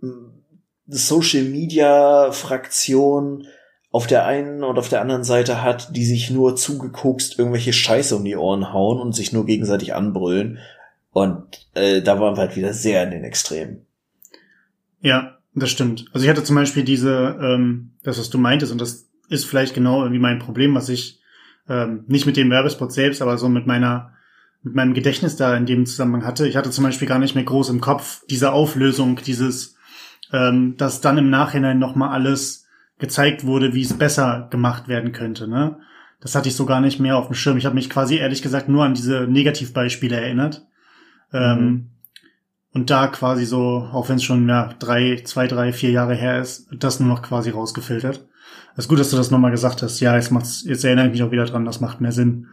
hm, 0.00 0.44
Social 0.86 1.44
Media 1.44 2.32
Fraktion 2.32 3.46
auf 3.92 4.06
der 4.06 4.26
einen 4.26 4.64
und 4.64 4.78
auf 4.78 4.88
der 4.88 5.02
anderen 5.02 5.22
Seite 5.22 5.62
hat, 5.62 5.94
die 5.94 6.06
sich 6.06 6.30
nur 6.30 6.56
zugekokst 6.56 7.38
irgendwelche 7.38 7.74
Scheiße 7.74 8.16
um 8.16 8.24
die 8.24 8.36
Ohren 8.36 8.72
hauen 8.72 8.98
und 8.98 9.14
sich 9.14 9.32
nur 9.32 9.44
gegenseitig 9.44 9.94
anbrüllen. 9.94 10.58
Und 11.10 11.68
äh, 11.74 12.00
da 12.00 12.18
waren 12.18 12.36
wir 12.36 12.40
halt 12.40 12.56
wieder 12.56 12.72
sehr 12.72 13.04
in 13.04 13.10
den 13.10 13.24
Extremen. 13.24 13.84
Ja, 15.02 15.36
das 15.54 15.70
stimmt. 15.70 16.06
Also 16.14 16.24
ich 16.24 16.30
hatte 16.30 16.42
zum 16.42 16.56
Beispiel 16.56 16.84
diese, 16.84 17.38
ähm, 17.40 17.92
das, 18.02 18.18
was 18.18 18.30
du 18.30 18.38
meintest, 18.38 18.72
und 18.72 18.80
das 18.80 19.10
ist 19.28 19.44
vielleicht 19.44 19.74
genau 19.74 20.00
irgendwie 20.00 20.20
mein 20.20 20.38
Problem, 20.38 20.74
was 20.74 20.88
ich 20.88 21.20
ähm, 21.68 22.04
nicht 22.06 22.24
mit 22.24 22.38
dem 22.38 22.50
Werbespot 22.50 22.92
selbst, 22.92 23.20
aber 23.20 23.36
so 23.36 23.48
mit 23.48 23.66
meiner 23.66 24.12
mit 24.62 24.76
meinem 24.76 24.94
Gedächtnis 24.94 25.36
da 25.36 25.56
in 25.56 25.66
dem 25.66 25.86
Zusammenhang 25.86 26.24
hatte. 26.24 26.46
Ich 26.46 26.56
hatte 26.56 26.70
zum 26.70 26.84
Beispiel 26.84 27.08
gar 27.08 27.18
nicht 27.18 27.34
mehr 27.34 27.44
groß 27.44 27.68
im 27.70 27.80
Kopf 27.80 28.22
diese 28.30 28.52
Auflösung, 28.52 29.16
dieses, 29.16 29.76
ähm, 30.32 30.76
dass 30.76 31.00
dann 31.00 31.18
im 31.18 31.30
Nachhinein 31.30 31.80
nochmal 31.80 32.10
alles 32.10 32.61
gezeigt 33.02 33.44
wurde, 33.44 33.74
wie 33.74 33.82
es 33.82 33.98
besser 33.98 34.46
gemacht 34.50 34.86
werden 34.86 35.10
könnte. 35.10 35.48
Ne? 35.48 35.76
Das 36.20 36.36
hatte 36.36 36.48
ich 36.48 36.54
so 36.54 36.66
gar 36.66 36.80
nicht 36.80 37.00
mehr 37.00 37.18
auf 37.18 37.26
dem 37.26 37.34
Schirm. 37.34 37.56
Ich 37.56 37.66
habe 37.66 37.74
mich 37.74 37.90
quasi 37.90 38.16
ehrlich 38.16 38.42
gesagt 38.42 38.68
nur 38.68 38.84
an 38.84 38.94
diese 38.94 39.26
Negativbeispiele 39.26 40.16
erinnert. 40.16 40.64
Ähm, 41.32 41.42
mhm. 41.42 41.58
Ähm, 41.58 41.88
und 42.74 42.90
da 42.90 43.08
quasi 43.08 43.44
so, 43.44 43.88
auch 43.92 44.08
wenn 44.08 44.16
es 44.16 44.22
schon 44.22 44.48
ja, 44.48 44.72
drei, 44.78 45.20
zwei, 45.24 45.48
drei, 45.48 45.72
vier 45.72 45.90
Jahre 45.90 46.14
her 46.14 46.40
ist, 46.40 46.68
das 46.72 47.00
nur 47.00 47.08
noch 47.08 47.22
quasi 47.22 47.50
rausgefiltert. 47.50 48.24
Es 48.74 48.84
ist 48.84 48.88
gut, 48.88 49.00
dass 49.00 49.10
du 49.10 49.16
das 49.16 49.32
nochmal 49.32 49.50
gesagt 49.50 49.82
hast. 49.82 49.98
Ja, 49.98 50.14
jetzt 50.14 50.30
macht's, 50.30 50.62
jetzt 50.64 50.84
erinnere 50.84 51.06
ich 51.06 51.12
mich 51.12 51.22
auch 51.24 51.32
wieder 51.32 51.44
dran, 51.44 51.66
das 51.66 51.80
macht 51.80 52.00
mehr 52.00 52.12
Sinn. 52.12 52.46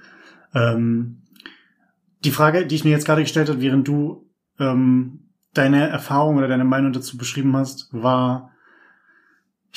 Ähm, 0.56 1.22
die 2.26 2.32
Frage, 2.32 2.66
die 2.66 2.76
ich 2.76 2.84
mir 2.84 2.90
jetzt 2.90 3.06
gerade 3.06 3.22
gestellt 3.22 3.50
habe, 3.50 3.62
während 3.62 3.88
du 3.88 4.28
ähm, 4.60 5.30
deine 5.54 5.88
Erfahrung 5.90 6.38
oder 6.38 6.48
deine 6.48 6.66
Meinung 6.66 6.92
dazu 6.92 7.18
beschrieben 7.18 7.56
hast, 7.56 7.88
war, 7.92 8.52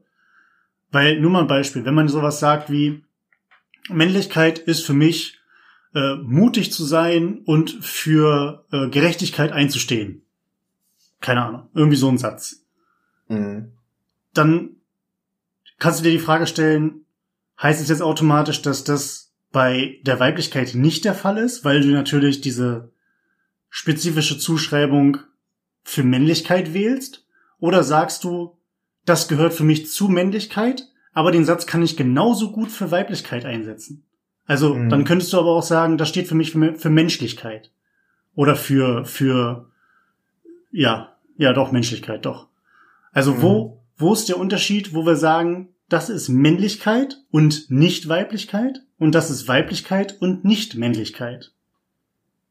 Weil, 0.92 1.20
nur 1.20 1.32
mal 1.32 1.42
ein 1.42 1.48
Beispiel, 1.48 1.86
wenn 1.86 1.94
man 1.94 2.10
sowas 2.10 2.40
sagt 2.40 2.70
wie, 2.70 3.04
Männlichkeit 3.90 4.60
ist 4.60 4.86
für 4.86 4.94
mich 4.94 5.40
äh, 5.96 6.16
mutig 6.16 6.72
zu 6.72 6.84
sein 6.84 7.40
und 7.46 7.72
für 7.82 8.66
äh, 8.72 8.90
Gerechtigkeit 8.90 9.52
einzustehen. 9.52 10.24
Keine 11.22 11.44
Ahnung, 11.44 11.70
irgendwie 11.74 11.98
so 11.98 12.10
ein 12.10 12.18
Satz. 12.18 12.66
Mhm. 13.28 13.74
Dann 14.34 14.76
kannst 15.80 16.00
du 16.00 16.04
dir 16.04 16.12
die 16.12 16.20
Frage 16.20 16.46
stellen, 16.46 17.06
heißt 17.62 17.82
es 17.82 17.90
jetzt 17.90 18.02
automatisch, 18.02 18.62
dass 18.62 18.84
das 18.84 19.34
bei 19.52 20.00
der 20.04 20.20
Weiblichkeit 20.20 20.76
nicht 20.76 21.06
der 21.06 21.16
Fall 21.16 21.38
ist, 21.38 21.66
weil 21.66 21.82
du 21.82 21.88
natürlich 21.88 22.42
diese 22.42 22.92
spezifische 23.70 24.38
Zuschreibung 24.38 25.18
für 25.84 26.04
Männlichkeit 26.04 26.74
wählst? 26.74 27.26
Oder 27.60 27.84
sagst 27.84 28.24
du, 28.24 28.58
das 29.06 29.28
gehört 29.28 29.54
für 29.54 29.64
mich 29.64 29.92
zu 29.92 30.08
Männlichkeit, 30.08 30.88
aber 31.14 31.32
den 31.32 31.46
Satz 31.46 31.66
kann 31.66 31.84
ich 31.84 31.98
genauso 31.98 32.52
gut 32.52 32.72
für 32.72 32.92
Weiblichkeit 32.92 33.46
einsetzen? 33.46 34.06
Also, 34.46 34.74
mhm. 34.74 34.90
dann 34.90 35.04
könntest 35.04 35.34
du 35.34 35.40
aber 35.40 35.50
auch 35.50 35.64
sagen, 35.64 35.98
das 35.98 36.10
steht 36.10 36.28
für 36.28 36.36
mich 36.36 36.52
für, 36.52 36.76
für 36.76 36.90
Menschlichkeit. 36.90 37.72
Oder 38.36 38.56
für, 38.56 39.06
für, 39.06 39.70
ja, 40.72 41.16
ja, 41.38 41.54
doch, 41.54 41.72
Menschlichkeit, 41.72 42.26
doch. 42.26 42.48
Also, 43.12 43.34
mhm. 43.34 43.42
wo, 43.42 43.84
wo 43.98 44.14
ist 44.14 44.30
der 44.30 44.40
Unterschied, 44.40 44.94
wo 44.94 45.06
wir 45.06 45.16
sagen, 45.16 45.70
das 45.90 46.10
ist 46.10 46.30
Männlichkeit 46.30 47.18
und 47.32 47.70
nicht 47.70 48.08
Weiblichkeit 48.08 48.82
und 48.98 49.14
das 49.14 49.30
ist 49.30 49.48
Weiblichkeit 49.48 50.22
und 50.22 50.46
nicht 50.46 50.76
Männlichkeit. 50.76 51.52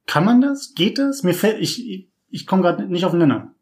Kann 0.09 0.25
man 0.25 0.41
das? 0.41 0.75
Geht 0.75 0.99
das? 0.99 1.23
Mir 1.23 1.35
fällt, 1.35 1.61
ich, 1.61 2.09
ich, 2.31 2.47
komme 2.47 2.63
gerade 2.63 2.85
nicht 2.87 3.05
auf 3.05 3.13
den 3.13 3.21
Nenner. 3.21 3.53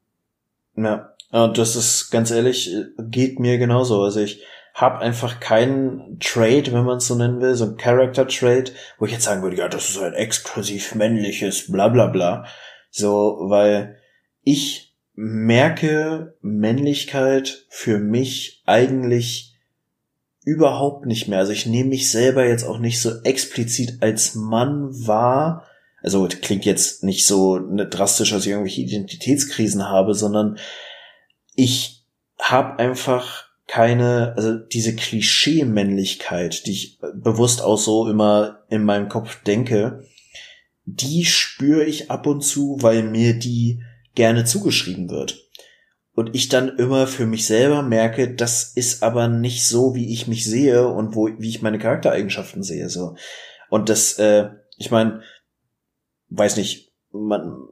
Ja, 0.76 1.12
das 1.48 1.74
ist 1.74 2.10
ganz 2.10 2.30
ehrlich, 2.30 2.72
geht 2.98 3.40
mir 3.40 3.58
genauso. 3.58 4.00
Also 4.02 4.20
ich 4.20 4.42
habe 4.72 5.00
einfach 5.00 5.40
keinen 5.40 6.20
Trade, 6.20 6.72
wenn 6.72 6.84
man 6.84 6.98
es 6.98 7.08
so 7.08 7.16
nennen 7.16 7.40
will, 7.40 7.56
so 7.56 7.64
ein 7.64 7.76
Character 7.76 8.28
Trade, 8.28 8.70
wo 8.98 9.06
ich 9.06 9.12
jetzt 9.12 9.24
sagen 9.24 9.42
würde, 9.42 9.56
ja, 9.56 9.68
das 9.68 9.90
ist 9.90 9.98
ein 9.98 10.14
exklusiv 10.14 10.94
männliches, 10.94 11.72
bla 11.72 11.88
bla 11.88 12.06
bla. 12.06 12.46
So, 12.90 13.38
weil 13.40 13.98
ich 14.42 14.94
merke 15.14 16.36
Männlichkeit 16.42 17.66
für 17.70 17.98
mich 17.98 18.62
eigentlich 18.66 19.58
überhaupt 20.44 21.06
nicht 21.06 21.26
mehr. 21.26 21.40
Also 21.40 21.50
ich 21.50 21.66
nehme 21.66 21.88
mich 21.88 22.08
selber 22.08 22.46
jetzt 22.46 22.64
auch 22.64 22.78
nicht 22.78 23.00
so 23.00 23.20
explizit 23.24 24.00
als 24.00 24.36
Mann 24.36 24.90
wahr. 25.08 25.65
Also 26.06 26.28
klingt 26.28 26.64
jetzt 26.64 27.02
nicht 27.02 27.26
so 27.26 27.58
ne, 27.58 27.84
drastisch, 27.86 28.30
dass 28.30 28.46
ich 28.46 28.52
irgendwelche 28.52 28.80
Identitätskrisen 28.80 29.88
habe, 29.88 30.14
sondern 30.14 30.56
ich 31.56 32.06
habe 32.38 32.78
einfach 32.78 33.46
keine, 33.66 34.34
also 34.36 34.54
diese 34.54 34.94
Klischee-Männlichkeit, 34.94 36.66
die 36.66 36.70
ich 36.70 37.00
bewusst 37.14 37.60
auch 37.60 37.76
so 37.76 38.08
immer 38.08 38.60
in 38.70 38.84
meinem 38.84 39.08
Kopf 39.08 39.42
denke, 39.42 40.04
die 40.84 41.24
spüre 41.24 41.82
ich 41.82 42.08
ab 42.08 42.28
und 42.28 42.42
zu, 42.42 42.78
weil 42.80 43.02
mir 43.02 43.36
die 43.36 43.82
gerne 44.14 44.44
zugeschrieben 44.44 45.10
wird 45.10 45.44
und 46.14 46.36
ich 46.36 46.48
dann 46.48 46.78
immer 46.78 47.08
für 47.08 47.26
mich 47.26 47.46
selber 47.46 47.82
merke, 47.82 48.32
das 48.32 48.72
ist 48.76 49.02
aber 49.02 49.26
nicht 49.26 49.66
so, 49.66 49.96
wie 49.96 50.12
ich 50.12 50.28
mich 50.28 50.44
sehe 50.44 50.86
und 50.86 51.16
wo 51.16 51.26
wie 51.26 51.48
ich 51.48 51.62
meine 51.62 51.80
Charaktereigenschaften 51.80 52.62
sehe 52.62 52.88
so. 52.88 53.16
Und 53.68 53.88
das 53.88 54.20
äh, 54.20 54.50
ich 54.76 54.90
meine, 54.90 55.22
weiß 56.30 56.56
nicht, 56.56 56.92
man 57.12 57.66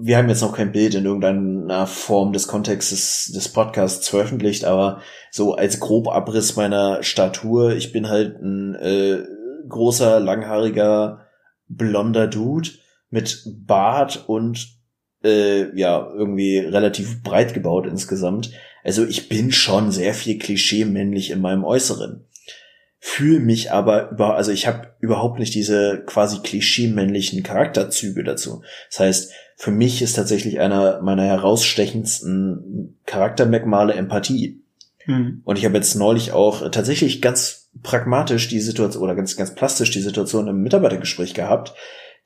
wir 0.00 0.16
haben 0.16 0.28
jetzt 0.28 0.42
noch 0.42 0.56
kein 0.56 0.72
Bild 0.72 0.94
in 0.94 1.04
irgendeiner 1.04 1.86
Form 1.86 2.32
des 2.32 2.48
Kontextes 2.48 3.32
des 3.34 3.48
Podcasts 3.48 4.08
veröffentlicht, 4.08 4.64
aber 4.64 5.02
so 5.30 5.54
als 5.54 5.80
Grobabriss 5.80 6.56
meiner 6.56 7.02
Statur, 7.02 7.72
ich 7.72 7.92
bin 7.92 8.08
halt 8.08 8.40
ein 8.40 8.74
äh, 8.76 9.22
großer, 9.68 10.20
langhaariger, 10.20 11.26
blonder 11.68 12.26
Dude 12.26 12.70
mit 13.10 13.42
Bart 13.66 14.24
und 14.26 14.68
äh, 15.24 15.76
ja 15.78 16.08
irgendwie 16.14 16.58
relativ 16.58 17.22
breit 17.22 17.54
gebaut 17.54 17.86
insgesamt. 17.86 18.52
Also 18.84 19.04
ich 19.04 19.28
bin 19.28 19.52
schon 19.52 19.90
sehr 19.90 20.14
viel 20.14 20.38
Klischee-männlich 20.38 21.30
in 21.30 21.40
meinem 21.40 21.64
Äußeren. 21.64 22.24
Fühle 23.00 23.40
mich 23.40 23.70
aber 23.70 24.10
über, 24.10 24.34
also 24.34 24.50
ich 24.50 24.66
habe 24.66 24.94
überhaupt 24.98 25.38
nicht 25.38 25.54
diese 25.54 26.02
quasi 26.04 26.38
klischee-männlichen 26.38 27.42
Charakterzüge 27.44 28.24
dazu. 28.24 28.62
Das 28.90 29.00
heißt, 29.00 29.32
für 29.56 29.70
mich 29.70 30.02
ist 30.02 30.14
tatsächlich 30.14 30.60
einer 30.60 31.00
meiner 31.00 31.24
herausstechendsten 31.24 32.98
Charaktermerkmale 33.06 33.94
Empathie. 33.94 34.62
Hm. 35.04 35.42
Und 35.44 35.58
ich 35.58 35.64
habe 35.64 35.76
jetzt 35.76 35.94
neulich 35.94 36.32
auch 36.32 36.70
tatsächlich 36.70 37.22
ganz 37.22 37.70
pragmatisch 37.82 38.48
die 38.48 38.60
Situation 38.60 39.02
oder 39.02 39.14
ganz, 39.14 39.36
ganz 39.36 39.54
plastisch 39.54 39.90
die 39.90 40.00
Situation 40.00 40.48
im 40.48 40.62
Mitarbeitergespräch 40.62 41.34
gehabt, 41.34 41.74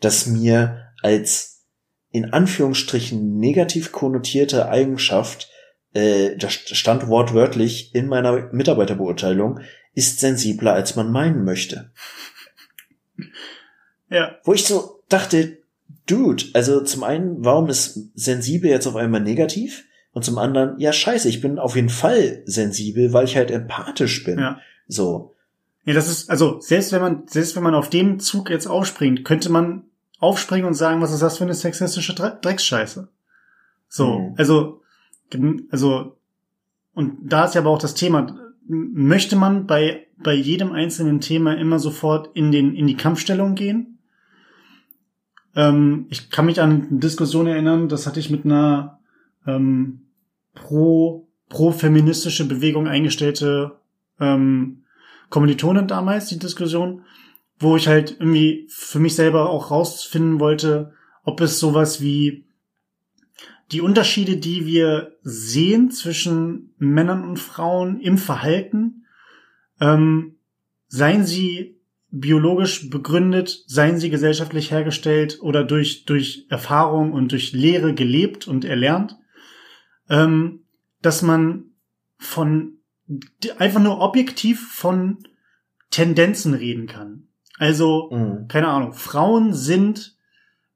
dass 0.00 0.26
mir 0.26 0.88
als 1.02 1.64
in 2.10 2.32
Anführungsstrichen 2.32 3.38
negativ 3.38 3.92
konnotierte 3.92 4.68
Eigenschaft, 4.68 5.50
äh, 5.94 6.36
das 6.36 6.52
stand 6.52 7.08
wortwörtlich 7.08 7.94
in 7.94 8.06
meiner 8.06 8.52
Mitarbeiterbeurteilung, 8.52 9.60
ist 9.94 10.20
sensibler, 10.20 10.74
als 10.74 10.96
man 10.96 11.12
meinen 11.12 11.44
möchte. 11.44 11.90
Ja. 14.08 14.36
Wo 14.44 14.52
ich 14.52 14.64
so 14.64 15.02
dachte, 15.08 15.58
Dude, 16.06 16.44
also 16.54 16.82
zum 16.82 17.04
einen, 17.04 17.44
warum 17.44 17.68
ist 17.68 18.10
sensibel 18.14 18.70
jetzt 18.70 18.86
auf 18.86 18.96
einmal 18.96 19.20
negativ? 19.20 19.84
Und 20.12 20.24
zum 20.24 20.36
anderen, 20.36 20.78
ja, 20.78 20.92
scheiße, 20.92 21.28
ich 21.28 21.40
bin 21.40 21.58
auf 21.58 21.76
jeden 21.76 21.88
Fall 21.88 22.42
sensibel, 22.44 23.12
weil 23.12 23.24
ich 23.24 23.36
halt 23.36 23.50
empathisch 23.50 24.24
bin. 24.24 24.38
Ja. 24.38 24.60
So. 24.86 25.34
Ja, 25.84 25.94
das 25.94 26.08
ist, 26.08 26.28
also, 26.28 26.60
selbst 26.60 26.92
wenn 26.92 27.00
man, 27.00 27.22
selbst 27.26 27.56
wenn 27.56 27.62
man 27.62 27.74
auf 27.74 27.88
dem 27.88 28.20
Zug 28.20 28.50
jetzt 28.50 28.66
aufspringt, 28.66 29.24
könnte 29.24 29.50
man 29.50 29.84
aufspringen 30.18 30.66
und 30.66 30.74
sagen, 30.74 31.00
was 31.00 31.12
ist 31.12 31.22
das 31.22 31.38
für 31.38 31.44
eine 31.44 31.54
sexistische 31.54 32.14
Drecksscheiße? 32.14 33.08
So, 33.88 34.18
mhm. 34.18 34.34
also, 34.36 34.82
also, 35.70 36.16
und 36.94 37.18
da 37.22 37.46
ist 37.46 37.54
ja 37.54 37.62
aber 37.62 37.70
auch 37.70 37.78
das 37.78 37.94
Thema, 37.94 38.51
möchte 38.66 39.36
man 39.36 39.66
bei, 39.66 40.06
bei 40.18 40.34
jedem 40.34 40.72
einzelnen 40.72 41.20
Thema 41.20 41.54
immer 41.54 41.78
sofort 41.78 42.30
in 42.34 42.52
den, 42.52 42.74
in 42.74 42.86
die 42.86 42.96
Kampfstellung 42.96 43.54
gehen? 43.54 43.98
Ähm, 45.54 46.06
ich 46.10 46.30
kann 46.30 46.46
mich 46.46 46.60
an 46.60 46.88
eine 46.90 47.00
Diskussion 47.00 47.46
erinnern, 47.46 47.88
das 47.88 48.06
hatte 48.06 48.20
ich 48.20 48.30
mit 48.30 48.44
einer, 48.44 49.00
ähm, 49.46 50.02
pro, 50.54 51.28
pro 51.48 51.72
feministische 51.72 52.46
Bewegung 52.46 52.86
eingestellte, 52.86 53.78
ähm, 54.20 54.84
Kommilitonin 55.28 55.88
damals, 55.88 56.26
die 56.26 56.38
Diskussion, 56.38 57.04
wo 57.58 57.76
ich 57.76 57.88
halt 57.88 58.16
irgendwie 58.18 58.66
für 58.68 58.98
mich 58.98 59.14
selber 59.14 59.48
auch 59.48 59.70
rausfinden 59.70 60.40
wollte, 60.40 60.92
ob 61.24 61.40
es 61.40 61.58
sowas 61.58 62.00
wie 62.00 62.44
die 63.70 63.80
Unterschiede, 63.80 64.36
die 64.36 64.66
wir 64.66 65.16
sehen 65.22 65.90
zwischen 65.90 66.74
Männern 66.78 67.24
und 67.24 67.38
Frauen 67.38 68.00
im 68.00 68.18
Verhalten, 68.18 69.06
ähm, 69.80 70.36
seien 70.88 71.24
sie 71.24 71.80
biologisch 72.10 72.90
begründet, 72.90 73.64
seien 73.66 73.98
sie 73.98 74.10
gesellschaftlich 74.10 74.70
hergestellt 74.70 75.38
oder 75.40 75.64
durch, 75.64 76.04
durch 76.04 76.46
Erfahrung 76.50 77.12
und 77.12 77.32
durch 77.32 77.52
Lehre 77.52 77.94
gelebt 77.94 78.46
und 78.46 78.66
erlernt, 78.66 79.16
ähm, 80.10 80.64
dass 81.00 81.22
man 81.22 81.70
von 82.18 82.78
einfach 83.58 83.80
nur 83.80 84.00
objektiv 84.00 84.72
von 84.72 85.24
Tendenzen 85.90 86.54
reden 86.54 86.86
kann. 86.86 87.28
Also, 87.58 88.10
mhm. 88.12 88.48
keine 88.48 88.68
Ahnung, 88.68 88.92
Frauen 88.92 89.54
sind 89.54 90.16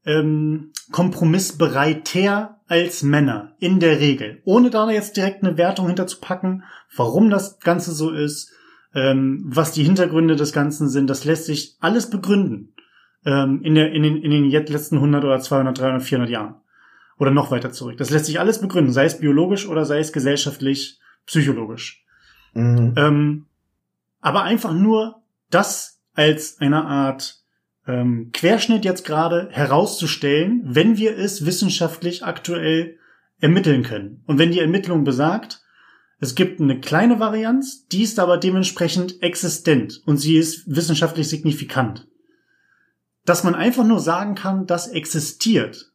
ähm, 0.06 0.72
kompromissbereiter 0.92 2.60
als 2.68 3.02
Männer 3.02 3.54
in 3.58 3.80
der 3.80 4.00
Regel. 4.00 4.40
Ohne 4.44 4.70
da 4.70 4.88
jetzt 4.90 5.16
direkt 5.16 5.42
eine 5.42 5.58
Wertung 5.58 5.88
hinterzupacken, 5.88 6.64
warum 6.96 7.28
das 7.28 7.58
Ganze 7.60 7.92
so 7.92 8.10
ist, 8.10 8.52
ähm, 8.94 9.44
was 9.46 9.72
die 9.72 9.84
Hintergründe 9.84 10.36
des 10.36 10.52
Ganzen 10.52 10.88
sind, 10.88 11.10
das 11.10 11.24
lässt 11.24 11.46
sich 11.46 11.76
alles 11.80 12.08
begründen 12.08 12.72
ähm, 13.26 13.60
in, 13.62 13.74
der, 13.74 13.92
in, 13.92 14.02
den, 14.02 14.16
in 14.22 14.30
den 14.30 14.50
letzten 14.50 14.96
100 14.96 15.24
oder 15.24 15.40
200, 15.40 15.78
300, 15.78 16.02
400 16.02 16.30
Jahren. 16.30 16.54
Oder 17.18 17.30
noch 17.30 17.50
weiter 17.50 17.72
zurück. 17.72 17.96
Das 17.96 18.10
lässt 18.10 18.26
sich 18.26 18.38
alles 18.40 18.60
begründen, 18.60 18.92
sei 18.92 19.06
es 19.06 19.18
biologisch 19.18 19.66
oder 19.66 19.84
sei 19.84 19.98
es 19.98 20.12
gesellschaftlich, 20.12 21.00
psychologisch. 21.24 22.04
Mhm. 22.54 22.94
Ähm, 22.96 23.46
aber 24.20 24.42
einfach 24.42 24.72
nur 24.72 25.22
das 25.50 26.00
als 26.14 26.60
eine 26.60 26.84
Art 26.84 27.42
ähm, 27.86 28.30
Querschnitt 28.32 28.84
jetzt 28.84 29.04
gerade 29.04 29.48
herauszustellen, 29.50 30.62
wenn 30.64 30.96
wir 30.96 31.16
es 31.16 31.46
wissenschaftlich 31.46 32.24
aktuell 32.24 32.96
ermitteln 33.40 33.82
können. 33.82 34.22
Und 34.26 34.38
wenn 34.38 34.50
die 34.50 34.60
Ermittlung 34.60 35.04
besagt, 35.04 35.62
Es 36.18 36.34
gibt 36.34 36.60
eine 36.60 36.80
kleine 36.80 37.20
Varianz, 37.20 37.86
die 37.88 38.02
ist 38.02 38.18
aber 38.18 38.38
dementsprechend 38.38 39.22
existent 39.22 40.02
und 40.06 40.16
sie 40.16 40.38
ist 40.38 40.64
wissenschaftlich 40.66 41.28
signifikant. 41.28 42.06
Dass 43.26 43.44
man 43.44 43.54
einfach 43.54 43.84
nur 43.84 44.00
sagen 44.00 44.34
kann, 44.34 44.66
das 44.66 44.88
existiert. 44.88 45.92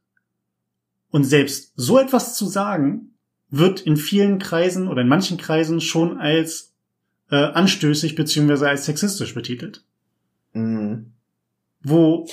Und 1.10 1.24
selbst 1.24 1.74
so 1.76 1.98
etwas 1.98 2.36
zu 2.36 2.46
sagen, 2.46 3.16
wird 3.50 3.82
in 3.82 3.98
vielen 3.98 4.38
Kreisen 4.38 4.88
oder 4.88 5.02
in 5.02 5.08
manchen 5.08 5.38
Kreisen 5.38 5.82
schon 5.82 6.20
als 6.20 6.74
äh, 7.30 7.36
anstößig 7.36 8.16
beziehungsweise 8.16 8.70
als 8.70 8.86
sexistisch 8.86 9.34
betitelt. 9.34 9.84
Mhm. 10.54 11.11
Wo 11.84 12.28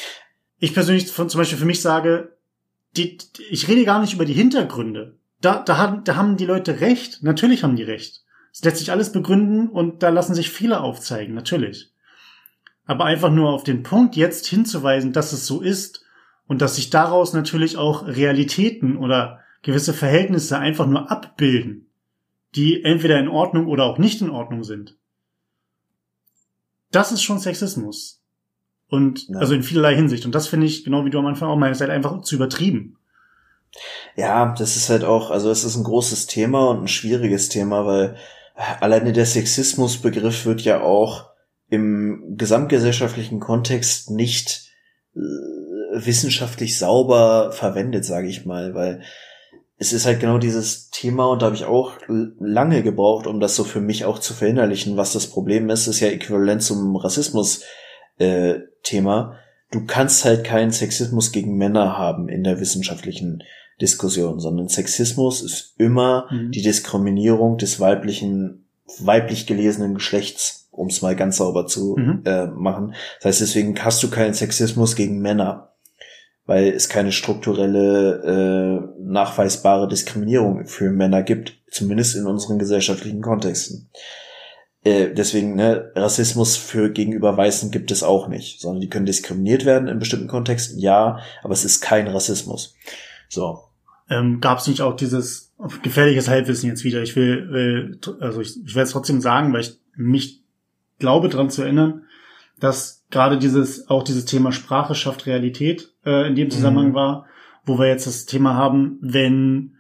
ich 0.58 0.74
persönlich 0.74 1.10
von, 1.10 1.28
zum 1.28 1.38
Beispiel 1.38 1.58
für 1.58 1.64
mich 1.64 1.80
sage, 1.80 2.36
die, 2.96 3.18
ich 3.50 3.68
rede 3.68 3.84
gar 3.84 4.00
nicht 4.00 4.14
über 4.14 4.24
die 4.24 4.32
Hintergründe. 4.32 5.16
Da, 5.40 5.62
da, 5.62 5.76
haben, 5.76 6.04
da 6.04 6.16
haben 6.16 6.36
die 6.36 6.46
Leute 6.46 6.80
recht. 6.80 7.22
Natürlich 7.22 7.62
haben 7.62 7.76
die 7.76 7.84
recht. 7.84 8.24
Es 8.52 8.64
lässt 8.64 8.78
sich 8.78 8.90
alles 8.90 9.12
begründen 9.12 9.68
und 9.68 10.02
da 10.02 10.08
lassen 10.08 10.34
sich 10.34 10.50
Fehler 10.50 10.82
aufzeigen. 10.82 11.34
Natürlich. 11.34 11.92
Aber 12.86 13.04
einfach 13.04 13.30
nur 13.30 13.50
auf 13.50 13.64
den 13.64 13.82
Punkt 13.82 14.16
jetzt 14.16 14.46
hinzuweisen, 14.46 15.12
dass 15.12 15.32
es 15.32 15.46
so 15.46 15.60
ist 15.60 16.04
und 16.46 16.62
dass 16.62 16.76
sich 16.76 16.90
daraus 16.90 17.34
natürlich 17.34 17.76
auch 17.76 18.06
Realitäten 18.06 18.96
oder 18.96 19.40
gewisse 19.62 19.92
Verhältnisse 19.92 20.58
einfach 20.58 20.86
nur 20.86 21.10
abbilden, 21.10 21.90
die 22.56 22.82
entweder 22.82 23.18
in 23.18 23.28
Ordnung 23.28 23.66
oder 23.66 23.84
auch 23.84 23.98
nicht 23.98 24.22
in 24.22 24.30
Ordnung 24.30 24.64
sind. 24.64 24.96
Das 26.90 27.12
ist 27.12 27.22
schon 27.22 27.38
Sexismus. 27.38 28.17
Und 28.88 29.28
ja. 29.28 29.38
also 29.38 29.54
in 29.54 29.62
vielerlei 29.62 29.94
Hinsicht. 29.94 30.24
Und 30.24 30.34
das 30.34 30.48
finde 30.48 30.66
ich, 30.66 30.84
genau 30.84 31.04
wie 31.04 31.10
du 31.10 31.18
am 31.18 31.26
Anfang 31.26 31.48
auch 31.48 31.56
meinst, 31.56 31.80
halt 31.80 31.90
einfach 31.90 32.22
zu 32.22 32.34
übertrieben. 32.34 32.96
Ja, 34.16 34.54
das 34.58 34.76
ist 34.76 34.88
halt 34.88 35.04
auch, 35.04 35.30
also 35.30 35.50
es 35.50 35.64
ist 35.64 35.76
ein 35.76 35.84
großes 35.84 36.26
Thema 36.26 36.70
und 36.70 36.84
ein 36.84 36.88
schwieriges 36.88 37.48
Thema, 37.48 37.86
weil 37.86 38.16
alleine 38.80 39.12
der 39.12 39.26
Sexismusbegriff 39.26 40.46
wird 40.46 40.62
ja 40.62 40.80
auch 40.80 41.26
im 41.68 42.34
gesamtgesellschaftlichen 42.36 43.40
Kontext 43.40 44.10
nicht 44.10 44.72
äh, 45.14 45.20
wissenschaftlich 45.92 46.78
sauber 46.78 47.52
verwendet, 47.52 48.04
sage 48.04 48.28
ich 48.28 48.46
mal, 48.46 48.74
weil 48.74 49.02
es 49.76 49.92
ist 49.92 50.06
halt 50.06 50.20
genau 50.20 50.38
dieses 50.38 50.90
Thema 50.90 51.26
und 51.26 51.40
da 51.40 51.46
habe 51.46 51.56
ich 51.56 51.64
auch 51.64 51.92
lange 52.08 52.82
gebraucht, 52.82 53.26
um 53.26 53.38
das 53.38 53.54
so 53.54 53.62
für 53.62 53.80
mich 53.80 54.04
auch 54.04 54.18
zu 54.18 54.34
verinnerlichen, 54.34 54.96
was 54.96 55.12
das 55.12 55.28
Problem 55.28 55.70
ist, 55.70 55.86
ist 55.86 56.00
ja 56.00 56.08
äquivalent 56.08 56.62
zum 56.62 56.96
Rassismus 56.96 57.62
äh, 58.18 58.60
Thema. 58.82 59.36
Du 59.70 59.84
kannst 59.86 60.24
halt 60.24 60.44
keinen 60.44 60.70
Sexismus 60.70 61.32
gegen 61.32 61.56
Männer 61.56 61.98
haben 61.98 62.28
in 62.28 62.44
der 62.44 62.60
wissenschaftlichen 62.60 63.42
Diskussion, 63.80 64.40
sondern 64.40 64.68
Sexismus 64.68 65.42
ist 65.42 65.74
immer 65.78 66.26
mhm. 66.30 66.50
die 66.50 66.62
Diskriminierung 66.62 67.58
des 67.58 67.78
weiblichen, 67.78 68.66
weiblich 68.98 69.46
gelesenen 69.46 69.94
Geschlechts, 69.94 70.68
um 70.70 70.88
es 70.88 71.02
mal 71.02 71.14
ganz 71.14 71.36
sauber 71.36 71.66
zu 71.66 71.96
mhm. 71.96 72.22
äh, 72.24 72.46
machen. 72.46 72.94
Das 73.18 73.26
heißt, 73.26 73.40
deswegen 73.42 73.78
hast 73.84 74.02
du 74.02 74.10
keinen 74.10 74.34
Sexismus 74.34 74.96
gegen 74.96 75.20
Männer, 75.20 75.72
weil 76.46 76.68
es 76.68 76.88
keine 76.88 77.12
strukturelle, 77.12 78.94
äh, 78.96 79.02
nachweisbare 79.02 79.86
Diskriminierung 79.86 80.66
für 80.66 80.90
Männer 80.90 81.22
gibt, 81.22 81.58
zumindest 81.70 82.16
in 82.16 82.26
unseren 82.26 82.58
gesellschaftlichen 82.58 83.20
Kontexten. 83.20 83.90
Äh, 84.88 85.12
deswegen, 85.12 85.54
ne, 85.54 85.92
Rassismus 85.94 86.56
für 86.56 86.90
gegenüber 86.90 87.36
Weißen 87.36 87.70
gibt 87.70 87.90
es 87.90 88.02
auch 88.02 88.26
nicht, 88.26 88.60
sondern 88.60 88.80
die 88.80 88.88
können 88.88 89.04
diskriminiert 89.04 89.66
werden 89.66 89.86
in 89.86 89.98
bestimmten 89.98 90.28
Kontexten, 90.28 90.78
ja, 90.78 91.18
aber 91.42 91.52
es 91.52 91.66
ist 91.66 91.82
kein 91.82 92.08
Rassismus. 92.08 92.74
So. 93.28 93.64
Ähm, 94.08 94.40
Gab 94.40 94.58
es 94.58 94.66
nicht 94.66 94.80
auch 94.80 94.96
dieses 94.96 95.52
gefährliches 95.82 96.28
Halbwissen 96.28 96.70
jetzt 96.70 96.84
wieder? 96.84 97.02
Ich 97.02 97.16
will, 97.16 97.50
will 97.50 98.00
also 98.20 98.40
ich, 98.40 98.56
ich 98.64 98.74
werde 98.74 98.86
es 98.86 98.92
trotzdem 98.92 99.20
sagen, 99.20 99.52
weil 99.52 99.60
ich 99.60 99.78
mich 99.94 100.42
glaube 100.98 101.28
daran 101.28 101.50
zu 101.50 101.62
erinnern, 101.62 102.04
dass 102.58 103.04
gerade 103.10 103.36
dieses, 103.36 103.90
auch 103.90 104.02
dieses 104.02 104.24
Thema 104.24 104.52
Sprache 104.52 104.94
schafft 104.94 105.26
Realität 105.26 105.92
äh, 106.06 106.26
in 106.26 106.34
dem 106.34 106.50
Zusammenhang 106.50 106.90
mhm. 106.90 106.94
war, 106.94 107.26
wo 107.66 107.78
wir 107.78 107.88
jetzt 107.88 108.06
das 108.06 108.24
Thema 108.24 108.54
haben, 108.54 108.98
wenn, 109.02 109.74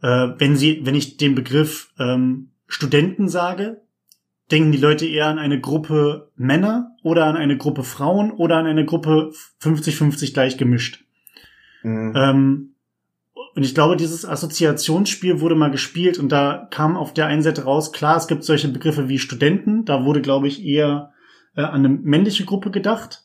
äh, 0.00 0.28
wenn 0.38 0.56
sie, 0.56 0.86
wenn 0.86 0.94
ich 0.94 1.18
den 1.18 1.34
Begriff 1.34 1.92
ähm, 1.98 2.48
Studenten 2.66 3.28
sage, 3.28 3.82
denken 4.50 4.72
die 4.72 4.78
Leute 4.78 5.06
eher 5.06 5.26
an 5.26 5.38
eine 5.38 5.60
Gruppe 5.60 6.30
Männer 6.36 6.96
oder 7.02 7.26
an 7.26 7.36
eine 7.36 7.56
Gruppe 7.56 7.82
Frauen 7.82 8.30
oder 8.30 8.56
an 8.56 8.66
eine 8.66 8.84
Gruppe 8.84 9.32
50-50 9.62 10.32
gleich 10.32 10.56
gemischt. 10.56 11.04
Mhm. 11.82 12.14
Ähm, 12.16 12.74
und 13.54 13.64
ich 13.64 13.74
glaube, 13.74 13.96
dieses 13.96 14.24
Assoziationsspiel 14.24 15.40
wurde 15.40 15.54
mal 15.54 15.70
gespielt 15.70 16.18
und 16.18 16.30
da 16.30 16.68
kam 16.70 16.96
auf 16.96 17.12
der 17.12 17.26
einen 17.26 17.42
Seite 17.42 17.64
raus, 17.64 17.92
klar, 17.92 18.16
es 18.16 18.28
gibt 18.28 18.44
solche 18.44 18.68
Begriffe 18.68 19.08
wie 19.08 19.18
Studenten, 19.18 19.84
da 19.84 20.04
wurde, 20.04 20.22
glaube 20.22 20.48
ich, 20.48 20.64
eher 20.64 21.12
äh, 21.56 21.62
an 21.62 21.84
eine 21.84 21.88
männliche 21.88 22.44
Gruppe 22.44 22.70
gedacht. 22.70 23.24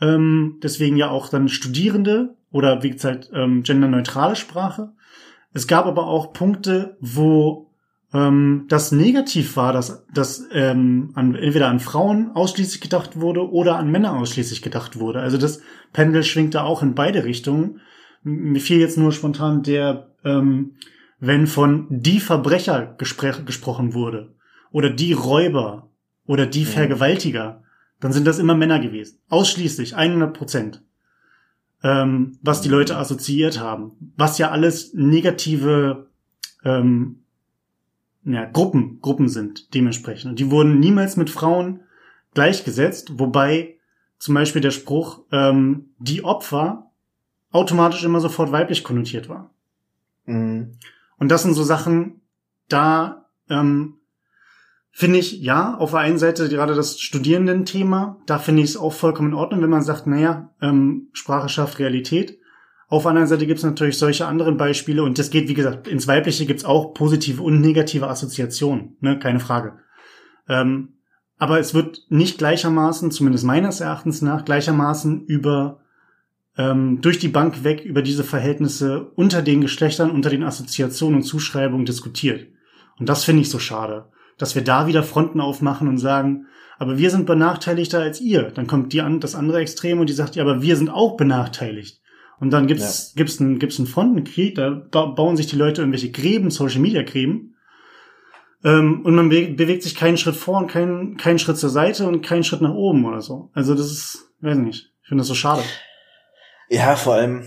Ähm, 0.00 0.58
deswegen 0.62 0.96
ja 0.96 1.10
auch 1.10 1.28
dann 1.28 1.48
Studierende 1.48 2.36
oder 2.50 2.82
wie 2.82 2.90
gesagt 2.90 3.30
ähm, 3.34 3.64
genderneutrale 3.64 4.36
Sprache. 4.36 4.92
Es 5.52 5.66
gab 5.66 5.86
aber 5.86 6.06
auch 6.06 6.32
Punkte, 6.32 6.96
wo 7.00 7.67
ähm, 8.12 8.64
das 8.68 8.92
negativ 8.92 9.56
war, 9.56 9.72
dass, 9.72 10.06
dass 10.12 10.46
ähm, 10.52 11.10
an, 11.14 11.34
entweder 11.34 11.68
an 11.68 11.80
Frauen 11.80 12.30
ausschließlich 12.32 12.80
gedacht 12.80 13.20
wurde 13.20 13.50
oder 13.50 13.76
an 13.76 13.90
Männer 13.90 14.16
ausschließlich 14.16 14.62
gedacht 14.62 14.98
wurde. 14.98 15.20
Also 15.20 15.36
das 15.36 15.60
Pendel 15.92 16.22
schwingt 16.22 16.54
da 16.54 16.62
auch 16.62 16.82
in 16.82 16.94
beide 16.94 17.24
Richtungen. 17.24 17.80
Mir 18.22 18.60
fiel 18.60 18.78
jetzt 18.78 18.96
nur 18.96 19.12
spontan 19.12 19.62
der, 19.62 20.10
ähm, 20.24 20.76
wenn 21.20 21.46
von 21.46 21.86
die 21.90 22.20
Verbrecher 22.20 22.94
gespr 22.96 23.42
gesprochen 23.44 23.92
wurde 23.92 24.34
oder 24.70 24.90
die 24.90 25.12
Räuber 25.12 25.90
oder 26.26 26.46
die 26.46 26.64
Vergewaltiger, 26.64 27.62
dann 28.00 28.12
sind 28.12 28.26
das 28.26 28.38
immer 28.38 28.54
Männer 28.54 28.78
gewesen. 28.78 29.18
Ausschließlich, 29.28 29.96
100 29.96 30.32
Prozent. 30.32 30.82
Ähm, 31.82 32.38
was 32.42 32.60
die 32.60 32.68
Leute 32.68 32.96
assoziiert 32.96 33.60
haben. 33.60 34.12
Was 34.16 34.38
ja 34.38 34.50
alles 34.50 34.94
negative 34.94 36.08
ähm, 36.64 37.24
ja, 38.32 38.44
Gruppen, 38.44 39.00
Gruppen 39.00 39.28
sind 39.28 39.74
dementsprechend. 39.74 40.30
Und 40.30 40.38
die 40.38 40.50
wurden 40.50 40.78
niemals 40.78 41.16
mit 41.16 41.30
Frauen 41.30 41.80
gleichgesetzt, 42.34 43.18
wobei 43.18 43.76
zum 44.18 44.34
Beispiel 44.34 44.60
der 44.60 44.70
Spruch, 44.70 45.22
ähm, 45.32 45.90
die 45.98 46.24
Opfer 46.24 46.90
automatisch 47.50 48.04
immer 48.04 48.20
sofort 48.20 48.52
weiblich 48.52 48.84
konnotiert 48.84 49.28
war. 49.28 49.50
Mhm. 50.26 50.72
Und 51.18 51.28
das 51.30 51.42
sind 51.42 51.54
so 51.54 51.64
Sachen, 51.64 52.20
da 52.68 53.26
ähm, 53.48 53.94
finde 54.90 55.18
ich, 55.18 55.40
ja, 55.40 55.76
auf 55.76 55.92
der 55.92 56.00
einen 56.00 56.18
Seite 56.18 56.48
gerade 56.48 56.74
das 56.74 57.00
Studierendenthema, 57.00 58.18
da 58.26 58.38
finde 58.38 58.62
ich 58.62 58.70
es 58.70 58.76
auch 58.76 58.92
vollkommen 58.92 59.30
in 59.30 59.38
Ordnung, 59.38 59.62
wenn 59.62 59.70
man 59.70 59.82
sagt, 59.82 60.06
naja, 60.06 60.50
ähm, 60.60 61.08
Sprache 61.12 61.48
schafft 61.48 61.78
Realität. 61.78 62.38
Auf 62.90 63.02
der 63.02 63.10
anderen 63.10 63.28
Seite 63.28 63.46
gibt 63.46 63.58
es 63.58 63.64
natürlich 63.64 63.98
solche 63.98 64.26
anderen 64.26 64.56
Beispiele 64.56 65.02
und 65.02 65.18
das 65.18 65.30
geht, 65.30 65.48
wie 65.48 65.54
gesagt, 65.54 65.86
ins 65.86 66.08
Weibliche 66.08 66.46
gibt 66.46 66.60
es 66.60 66.64
auch 66.64 66.94
positive 66.94 67.42
und 67.42 67.60
negative 67.60 68.08
Assoziationen, 68.08 68.96
ne? 69.00 69.18
keine 69.18 69.40
Frage. 69.40 69.74
Ähm, 70.48 70.94
aber 71.36 71.60
es 71.60 71.74
wird 71.74 72.06
nicht 72.08 72.38
gleichermaßen, 72.38 73.10
zumindest 73.10 73.44
meines 73.44 73.80
Erachtens 73.80 74.22
nach, 74.22 74.44
gleichermaßen 74.44 75.26
über 75.26 75.80
ähm, 76.56 77.00
durch 77.02 77.18
die 77.18 77.28
Bank 77.28 77.62
weg 77.62 77.84
über 77.84 78.02
diese 78.02 78.24
Verhältnisse 78.24 79.10
unter 79.14 79.42
den 79.42 79.60
Geschlechtern, 79.60 80.10
unter 80.10 80.30
den 80.30 80.42
Assoziationen 80.42 81.16
und 81.16 81.22
Zuschreibungen 81.22 81.86
diskutiert. 81.86 82.48
Und 82.98 83.08
das 83.08 83.24
finde 83.24 83.42
ich 83.42 83.50
so 83.50 83.58
schade, 83.58 84.06
dass 84.38 84.54
wir 84.54 84.64
da 84.64 84.86
wieder 84.86 85.02
Fronten 85.02 85.40
aufmachen 85.40 85.88
und 85.88 85.98
sagen, 85.98 86.46
aber 86.78 86.96
wir 86.96 87.10
sind 87.10 87.26
benachteiligter 87.26 88.00
als 88.00 88.20
ihr. 88.20 88.50
Dann 88.50 88.66
kommt 88.66 88.92
die 88.92 89.02
an, 89.02 89.20
das 89.20 89.34
andere 89.34 89.60
Extrem 89.60 90.00
und 90.00 90.08
die 90.08 90.14
sagt, 90.14 90.36
ja, 90.36 90.42
aber 90.42 90.62
wir 90.62 90.76
sind 90.76 90.88
auch 90.88 91.16
benachteiligt. 91.16 92.00
Und 92.40 92.50
dann 92.50 92.66
gibt's, 92.66 93.12
ja. 93.14 93.18
gibt's 93.18 93.40
einen, 93.40 93.58
gibt's 93.58 93.78
einen 93.78 93.88
Frontenkrieg, 93.88 94.54
da 94.54 94.70
bauen 94.70 95.36
sich 95.36 95.46
die 95.46 95.56
Leute 95.56 95.82
irgendwelche 95.82 96.10
Gräben, 96.10 96.50
Social 96.50 96.80
Media 96.80 97.02
Gräben. 97.02 97.56
Ähm, 98.64 99.02
und 99.04 99.14
man 99.14 99.28
be 99.28 99.48
bewegt 99.48 99.82
sich 99.82 99.94
keinen 99.94 100.16
Schritt 100.16 100.36
vor 100.36 100.58
und 100.58 100.70
keinen, 100.70 101.16
keinen 101.16 101.38
Schritt 101.38 101.58
zur 101.58 101.70
Seite 101.70 102.06
und 102.06 102.22
keinen 102.22 102.44
Schritt 102.44 102.60
nach 102.60 102.74
oben 102.74 103.04
oder 103.04 103.20
so. 103.20 103.50
Also 103.54 103.74
das 103.74 103.90
ist, 103.90 104.32
weiß 104.40 104.58
nicht. 104.58 104.92
Ich 105.02 105.08
finde 105.08 105.22
das 105.22 105.28
so 105.28 105.34
schade. 105.34 105.62
Ja, 106.68 106.96
vor 106.96 107.14
allem, 107.14 107.44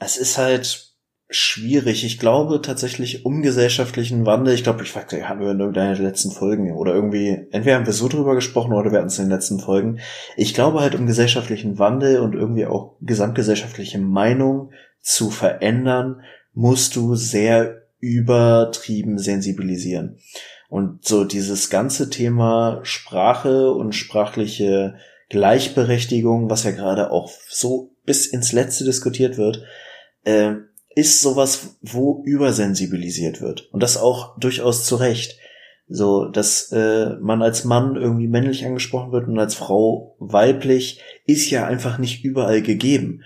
es 0.00 0.16
ist 0.16 0.36
halt, 0.36 0.87
schwierig. 1.30 2.04
Ich 2.04 2.18
glaube 2.18 2.62
tatsächlich 2.62 3.26
um 3.26 3.42
gesellschaftlichen 3.42 4.24
Wandel. 4.24 4.54
Ich 4.54 4.62
glaube, 4.62 4.82
ich 4.82 4.90
fragte, 4.90 5.28
hatten 5.28 5.40
wir 5.40 5.50
in 5.50 5.60
irgendeiner 5.60 5.94
der 5.94 6.04
letzten 6.04 6.30
Folgen 6.30 6.72
oder 6.72 6.94
irgendwie, 6.94 7.46
entweder 7.50 7.76
haben 7.76 7.86
wir 7.86 7.92
so 7.92 8.08
drüber 8.08 8.34
gesprochen 8.34 8.72
oder 8.72 8.90
wir 8.90 8.98
hatten 8.98 9.08
es 9.08 9.18
in 9.18 9.26
den 9.26 9.32
letzten 9.32 9.60
Folgen. 9.60 10.00
Ich 10.36 10.54
glaube 10.54 10.80
halt 10.80 10.94
um 10.94 11.06
gesellschaftlichen 11.06 11.78
Wandel 11.78 12.20
und 12.20 12.34
irgendwie 12.34 12.66
auch 12.66 12.96
gesamtgesellschaftliche 13.02 13.98
Meinung 13.98 14.70
zu 15.00 15.30
verändern, 15.30 16.22
musst 16.54 16.96
du 16.96 17.14
sehr 17.14 17.82
übertrieben 18.00 19.18
sensibilisieren. 19.18 20.18
Und 20.68 21.06
so 21.06 21.24
dieses 21.24 21.70
ganze 21.70 22.10
Thema 22.10 22.80
Sprache 22.82 23.72
und 23.72 23.94
sprachliche 23.94 24.96
Gleichberechtigung, 25.28 26.48
was 26.48 26.64
ja 26.64 26.70
gerade 26.70 27.10
auch 27.10 27.30
so 27.48 27.90
bis 28.04 28.26
ins 28.26 28.52
Letzte 28.52 28.84
diskutiert 28.84 29.36
wird, 29.36 29.64
äh, 30.24 30.54
ist 30.98 31.20
sowas, 31.20 31.76
wo 31.80 32.24
übersensibilisiert 32.24 33.40
wird. 33.40 33.72
Und 33.72 33.84
das 33.84 33.96
auch 33.96 34.36
durchaus 34.36 34.84
zu 34.84 34.96
Recht. 34.96 35.38
So, 35.86 36.24
dass 36.24 36.72
äh, 36.72 37.14
man 37.20 37.40
als 37.40 37.64
Mann 37.64 37.94
irgendwie 37.94 38.26
männlich 38.26 38.66
angesprochen 38.66 39.12
wird 39.12 39.28
und 39.28 39.38
als 39.38 39.54
Frau 39.54 40.16
weiblich, 40.18 41.00
ist 41.24 41.48
ja 41.50 41.68
einfach 41.68 41.98
nicht 41.98 42.24
überall 42.24 42.62
gegeben. 42.62 43.22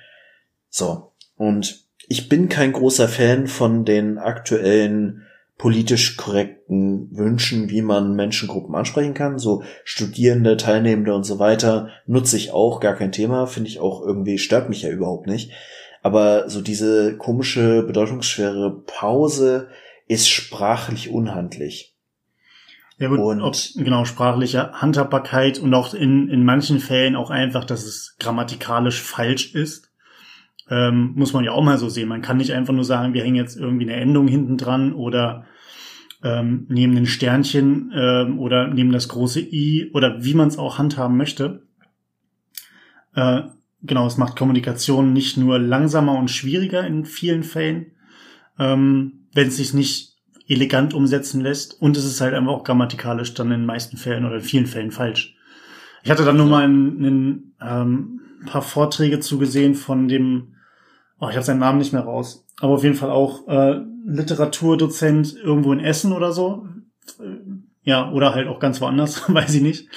So, 0.69 1.13
und 1.37 1.87
ich 2.09 2.29
bin 2.29 2.51
kein 2.51 2.73
großer 2.73 3.09
Fan 3.09 3.47
von 3.47 3.87
den 3.87 4.19
aktuellen 4.19 5.23
politisch 5.57 6.19
korrekten 6.19 7.09
Wünschen, 7.17 7.71
wie 7.71 7.83
man 7.83 8.15
Menschengruppen 8.15 8.75
ansprechen 8.75 9.15
kann. 9.15 9.39
So 9.39 9.63
Studierende, 9.85 10.59
Teilnehmende 10.59 11.15
und 11.15 11.25
so 11.25 11.39
weiter 11.39 11.89
nutze 12.07 12.37
ich 12.37 12.53
auch, 12.53 12.81
gar 12.81 12.97
kein 12.97 13.13
Thema, 13.13 13.47
finde 13.47 13.71
ich 13.71 13.81
auch 13.81 14.05
irgendwie, 14.05 14.37
stört 14.37 14.69
mich 14.69 14.83
ja 14.83 14.91
überhaupt 14.91 15.27
nicht. 15.27 15.53
Aber 16.03 16.51
so 16.51 16.61
diese 16.61 17.17
komische, 17.17 17.83
bedeutungsschwere 17.85 18.83
Pause 18.87 19.69
ist 20.09 20.29
sprachlich 20.29 21.11
unhandlich. 21.11 21.95
Ja 22.99 23.09
gut, 23.09 23.21
und 23.21 23.41
ob, 23.41 23.57
genau, 23.77 24.05
sprachliche 24.05 24.73
Handhabbarkeit 24.73 25.59
und 25.59 25.73
auch 25.75 25.95
in, 25.95 26.29
in 26.29 26.45
manchen 26.45 26.79
Fällen 26.79 27.17
auch 27.17 27.31
einfach, 27.31 27.65
dass 27.65 27.85
es 27.85 28.17
grammatikalisch 28.19 29.01
falsch 29.01 29.55
ist. 29.55 29.91
Ähm, 30.69 31.13
muss 31.17 31.33
man 31.33 31.45
ja 31.45 31.53
auch 31.53 31.65
mal 31.65 31.79
so 31.79 31.89
sehen. 31.89 32.09
Man 32.09 32.23
kann 32.23 32.37
nicht 32.37 32.53
einfach 32.53 32.73
nur 32.73 32.85
sagen, 32.85 33.15
wir 33.15 33.25
hängen 33.25 33.37
jetzt 33.37 33.57
irgendwie 33.57 33.91
eine 33.91 34.01
Endung 34.01 34.29
hinten 34.29 34.57
dran 34.57 34.93
oder 34.93 35.47
ähm, 36.23 36.67
nehmen 36.69 36.97
ein 36.97 37.07
Sternchen 37.07 37.93
ähm, 37.95 38.39
oder 38.39 38.69
nehmen 38.69 38.93
das 38.93 39.09
große 39.09 39.41
I 39.41 39.91
oder 39.93 40.23
wie 40.25 40.35
man 40.35 40.49
es 40.49 40.59
auch 40.59 40.79
handhaben 40.79 41.17
möchte. 41.17 41.63
Äh, 43.15 43.43
genau, 43.83 44.07
es 44.07 44.17
macht 44.17 44.37
Kommunikation 44.37 45.13
nicht 45.13 45.37
nur 45.37 45.59
langsamer 45.59 46.19
und 46.19 46.31
schwieriger 46.31 46.87
in 46.87 47.05
vielen 47.05 47.43
Fällen, 47.43 47.93
ähm, 48.59 49.27
wenn 49.35 49.49
es 49.49 49.57
sich 49.57 49.75
nicht 49.75 50.17
elegant 50.49 50.95
umsetzen 50.95 51.41
lässt 51.41 51.81
und 51.81 51.97
es 51.97 52.05
ist 52.05 52.21
halt 52.21 52.35
einfach 52.35 52.53
auch 52.53 52.65
grammatikalisch 52.65 53.35
dann 53.35 53.53
in 53.53 53.61
den 53.61 53.67
meisten 53.67 53.97
Fällen 53.97 54.25
oder 54.25 54.37
in 54.37 54.43
vielen 54.43 54.67
Fällen 54.67 54.91
falsch. 54.91 55.37
Ich 56.03 56.11
hatte 56.11 56.25
dann 56.25 56.37
nur 56.37 56.47
mal 56.47 56.67
ein, 56.67 57.55
ähm, 57.61 58.21
paar 58.47 58.63
Vorträge 58.63 59.21
zugesehen 59.21 59.75
von 59.75 60.09
dem, 60.09 60.55
oh, 61.21 61.29
ich 61.29 61.37
habe 61.37 61.45
seinen 61.45 61.61
Namen 61.61 61.79
nicht 61.79 61.93
mehr 61.93 62.03
raus, 62.03 62.45
aber 62.61 62.75
auf 62.75 62.83
jeden 62.83 62.97
Fall 62.97 63.11
auch 63.11 63.47
äh, 63.47 63.81
Literaturdozent 64.05 65.37
irgendwo 65.37 65.73
in 65.73 65.81
Essen 65.81 66.13
oder 66.13 66.33
so. 66.33 66.67
Ja, 67.85 68.11
oder 68.11 68.35
halt 68.35 68.49
auch 68.49 68.59
ganz 68.59 68.81
woanders, 68.81 69.23
weiß 69.33 69.55
ich 69.55 69.63
nicht. 69.63 69.89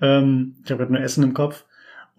Ähm, 0.00 0.56
ich 0.64 0.70
habe 0.70 0.78
gerade 0.78 0.92
nur 0.92 1.02
Essen 1.02 1.22
im 1.22 1.34
Kopf. 1.34 1.66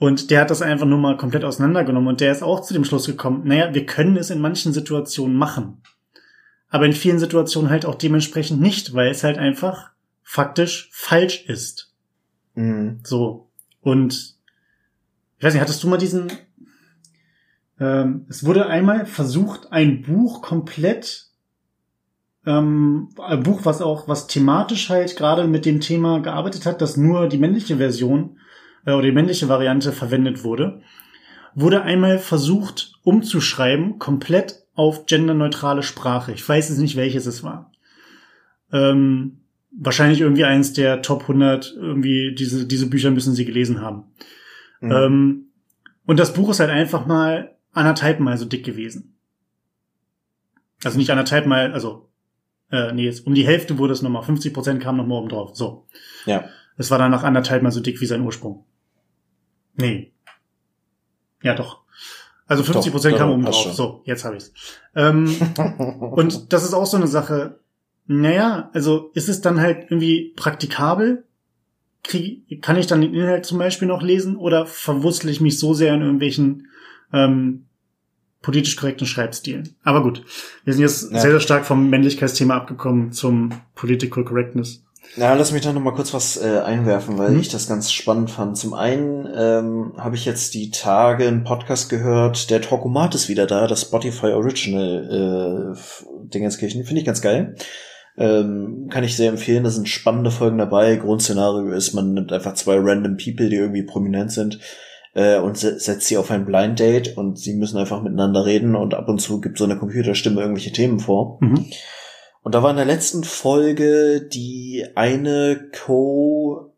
Und 0.03 0.31
der 0.31 0.41
hat 0.41 0.49
das 0.49 0.61
einfach 0.61 0.85
nur 0.85 0.97
mal 0.97 1.15
komplett 1.15 1.45
auseinandergenommen 1.45 2.09
und 2.09 2.19
der 2.19 2.33
ist 2.33 2.43
auch 2.43 2.59
zu 2.59 2.73
dem 2.73 2.83
Schluss 2.83 3.05
gekommen, 3.05 3.43
naja, 3.45 3.73
wir 3.73 3.85
können 3.85 4.17
es 4.17 4.31
in 4.31 4.41
manchen 4.41 4.73
Situationen 4.73 5.37
machen. 5.37 5.81
Aber 6.67 6.85
in 6.85 6.91
vielen 6.91 7.19
Situationen 7.19 7.69
halt 7.71 7.85
auch 7.85 7.95
dementsprechend 7.95 8.59
nicht, 8.59 8.93
weil 8.93 9.07
es 9.11 9.23
halt 9.23 9.37
einfach 9.37 9.91
faktisch 10.21 10.89
falsch 10.91 11.45
ist. 11.45 11.93
Mhm. 12.53 12.99
So. 13.05 13.47
Und 13.79 14.35
ich 15.37 15.45
weiß 15.45 15.53
nicht, 15.53 15.61
hattest 15.61 15.81
du 15.81 15.87
mal 15.87 15.95
diesen 15.95 16.33
ähm, 17.79 18.25
es 18.27 18.43
wurde 18.43 18.65
einmal 18.65 19.05
versucht, 19.05 19.71
ein 19.71 20.01
Buch 20.01 20.41
komplett, 20.41 21.27
ähm, 22.45 23.07
ein 23.21 23.43
Buch, 23.43 23.61
was 23.63 23.81
auch, 23.81 24.09
was 24.09 24.27
thematisch 24.27 24.89
halt 24.89 25.15
gerade 25.15 25.47
mit 25.47 25.65
dem 25.65 25.79
Thema 25.79 26.19
gearbeitet 26.19 26.65
hat, 26.65 26.81
dass 26.81 26.97
nur 26.97 27.29
die 27.29 27.37
männliche 27.37 27.77
Version 27.77 28.37
äh, 28.85 28.91
oder 28.91 29.03
die 29.03 29.11
männliche 29.11 29.49
Variante 29.49 29.91
verwendet 29.91 30.43
wurde, 30.43 30.81
wurde 31.55 31.83
einmal 31.83 32.19
versucht 32.19 32.93
umzuschreiben, 33.03 33.99
komplett 33.99 34.63
auf 34.75 35.05
genderneutrale 35.05 35.83
Sprache. 35.83 36.31
Ich 36.31 36.47
weiß 36.47 36.69
jetzt 36.69 36.79
nicht, 36.79 36.95
welches 36.95 37.25
es 37.25 37.43
war. 37.43 37.71
Ähm, 38.71 39.39
wahrscheinlich 39.71 40.21
irgendwie 40.21 40.45
eins 40.45 40.73
der 40.73 41.01
Top 41.01 41.21
100, 41.21 41.75
irgendwie 41.75 42.33
diese, 42.35 42.65
diese 42.65 42.89
Bücher 42.89 43.11
müssen 43.11 43.35
sie 43.35 43.45
gelesen 43.45 43.81
haben. 43.81 44.05
Mhm. 44.81 44.91
Ähm, 44.91 45.45
und 46.05 46.19
das 46.19 46.33
Buch 46.33 46.49
ist 46.49 46.59
halt 46.59 46.71
einfach 46.71 47.05
mal 47.05 47.55
anderthalb 47.71 48.19
Mal 48.19 48.37
so 48.37 48.45
dick 48.45 48.65
gewesen. 48.65 49.15
Also 50.83 50.97
nicht 50.97 51.09
anderthalb 51.09 51.45
Mal, 51.45 51.71
also 51.73 52.09
äh, 52.71 52.91
nee, 52.91 53.05
jetzt 53.05 53.25
um 53.25 53.35
die 53.35 53.45
Hälfte 53.45 53.77
wurde 53.77 53.93
es 53.93 54.01
nochmal, 54.01 54.23
50 54.23 54.53
Prozent 54.53 54.81
kam 54.81 54.97
nochmal 54.97 55.19
oben 55.19 55.29
drauf. 55.29 55.55
So. 55.55 55.87
Ja. 56.25 56.45
Es 56.77 56.89
war 56.91 56.97
dann 56.97 57.11
nach 57.11 57.23
anderthalb 57.23 57.61
Mal 57.61 57.71
so 57.71 57.79
dick 57.79 58.01
wie 58.01 58.05
sein 58.05 58.21
Ursprung. 58.21 58.65
Nee. 59.75 60.11
Ja, 61.41 61.55
doch. 61.55 61.81
Also 62.47 62.63
50 62.63 62.91
Prozent 62.91 63.17
kam 63.17 63.31
oben 63.31 63.45
drauf. 63.45 63.73
So, 63.73 64.01
jetzt 64.05 64.25
habe 64.25 64.35
ich's. 64.35 64.53
Ähm, 64.95 65.35
und 65.99 66.53
das 66.53 66.63
ist 66.63 66.73
auch 66.73 66.85
so 66.85 66.97
eine 66.97 67.07
Sache. 67.07 67.59
Naja, 68.05 68.69
also 68.73 69.11
ist 69.13 69.29
es 69.29 69.41
dann 69.41 69.61
halt 69.61 69.85
irgendwie 69.89 70.33
praktikabel? 70.35 71.25
Krieg, 72.03 72.61
kann 72.61 72.75
ich 72.75 72.87
dann 72.87 72.99
den 72.99 73.13
Inhalt 73.13 73.45
zum 73.45 73.57
Beispiel 73.57 73.87
noch 73.87 74.01
lesen 74.01 74.35
oder 74.35 74.65
verwurstle 74.65 75.31
ich 75.31 75.39
mich 75.39 75.57
so 75.57 75.73
sehr 75.73 75.93
in 75.93 76.01
irgendwelchen 76.01 76.67
ähm, 77.13 77.65
politisch 78.41 78.75
korrekten 78.75 79.07
Schreibstil. 79.07 79.63
Aber 79.83 80.03
gut, 80.03 80.23
wir 80.65 80.73
sind 80.73 80.81
jetzt 80.81 81.11
ja. 81.11 81.19
sehr, 81.21 81.31
sehr 81.31 81.39
stark 81.39 81.65
vom 81.65 81.89
Männlichkeitsthema 81.89 82.57
abgekommen 82.57 83.13
zum 83.13 83.51
Political 83.73 84.25
Correctness. 84.25 84.83
Ja, 85.15 85.33
lass 85.35 85.51
mich 85.51 85.61
da 85.61 85.71
noch 85.71 85.81
mal 85.81 85.93
kurz 85.93 86.13
was 86.13 86.37
äh, 86.37 86.59
einwerfen, 86.59 87.17
weil 87.17 87.31
mhm. 87.31 87.39
ich 87.39 87.49
das 87.49 87.67
ganz 87.67 87.91
spannend 87.91 88.31
fand. 88.31 88.57
Zum 88.57 88.73
einen 88.73 89.27
ähm, 89.35 89.93
habe 89.97 90.15
ich 90.15 90.25
jetzt 90.25 90.53
die 90.55 90.71
Tage 90.71 91.27
einen 91.27 91.43
Podcast 91.43 91.89
gehört, 91.89 92.49
der 92.49 92.61
Talkomat 92.61 93.13
ist 93.13 93.29
wieder 93.29 93.45
da, 93.45 93.67
das 93.67 93.83
Spotify 93.83 94.27
Original 94.27 95.75
äh, 95.75 96.29
Dingenskirchen, 96.29 96.83
finde 96.83 97.01
ich 97.01 97.05
ganz 97.05 97.21
geil. 97.21 97.55
Ähm, 98.17 98.89
kann 98.91 99.03
ich 99.03 99.15
sehr 99.15 99.29
empfehlen, 99.29 99.63
da 99.63 99.69
sind 99.69 99.89
spannende 99.89 100.31
Folgen 100.31 100.57
dabei. 100.57 100.95
Grundszenario 100.95 101.71
ist, 101.71 101.93
man 101.93 102.13
nimmt 102.13 102.31
einfach 102.31 102.53
zwei 102.53 102.77
random 102.77 103.17
People, 103.17 103.49
die 103.49 103.55
irgendwie 103.55 103.83
prominent 103.83 104.31
sind, 104.31 104.59
äh, 105.13 105.37
und 105.37 105.57
setzt 105.57 106.07
sie 106.07 106.17
auf 106.17 106.31
ein 106.31 106.45
Blind 106.45 106.79
Date 106.79 107.17
und 107.17 107.37
sie 107.37 107.55
müssen 107.55 107.77
einfach 107.77 108.01
miteinander 108.01 108.45
reden 108.45 108.75
und 108.75 108.93
ab 108.93 109.09
und 109.09 109.19
zu 109.19 109.41
gibt 109.41 109.57
so 109.57 109.63
eine 109.63 109.77
Computerstimme 109.77 110.41
irgendwelche 110.41 110.71
Themen 110.71 110.99
vor. 110.99 111.37
Mhm. 111.41 111.65
Und 112.43 112.53
da 112.53 112.61
war 112.61 112.69
in 112.71 112.75
der 112.75 112.85
letzten 112.85 113.23
Folge 113.23 114.21
die 114.21 114.85
eine 114.95 115.69
Co-Host 115.85 116.69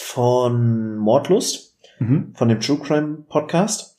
von 0.00 0.96
Mordlust, 0.96 1.76
mhm. 1.98 2.32
von 2.34 2.48
dem 2.48 2.60
True 2.60 2.78
Crime 2.78 3.24
Podcast. 3.28 3.98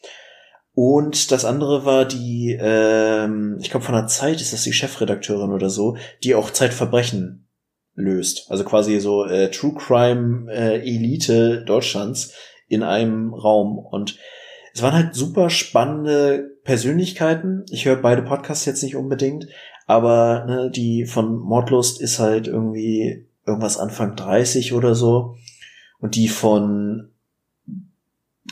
Und 0.73 1.31
das 1.31 1.45
andere 1.45 1.85
war 1.85 2.05
die, 2.05 2.57
ähm, 2.59 3.59
ich 3.61 3.69
glaube 3.69 3.85
von 3.85 3.95
der 3.95 4.07
Zeit 4.07 4.41
ist 4.41 4.53
das 4.53 4.63
die 4.63 4.73
Chefredakteurin 4.73 5.51
oder 5.51 5.69
so, 5.69 5.97
die 6.23 6.35
auch 6.35 6.49
Zeitverbrechen 6.49 7.47
löst. 7.93 8.49
Also 8.49 8.63
quasi 8.63 8.99
so 8.99 9.25
äh, 9.25 9.51
True 9.51 9.75
Crime 9.75 10.51
äh, 10.51 10.79
Elite 10.79 11.63
Deutschlands, 11.65 12.33
in 12.67 12.83
einem 12.83 13.33
Raum. 13.33 13.77
Und 13.77 14.17
es 14.73 14.81
waren 14.81 14.93
halt 14.93 15.15
super 15.15 15.49
spannende 15.49 16.57
Persönlichkeiten. 16.63 17.65
Ich 17.69 17.85
höre 17.85 17.97
beide 17.97 18.21
Podcasts 18.21 18.65
jetzt 18.65 18.83
nicht 18.83 18.95
unbedingt, 18.95 19.47
aber 19.85 20.45
ne, 20.45 20.71
die 20.71 21.05
von 21.05 21.37
Mordlust 21.37 22.01
ist 22.01 22.19
halt 22.19 22.47
irgendwie 22.47 23.27
irgendwas 23.45 23.77
Anfang 23.77 24.15
30 24.15 24.73
oder 24.73 24.95
so. 24.95 25.37
Und 25.99 26.15
die 26.15 26.27
von 26.27 27.09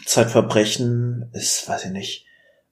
Zeitverbrechen 0.06 1.30
ist, 1.34 1.68
weiß 1.68 1.86
ich 1.86 1.92
nicht, 1.92 2.26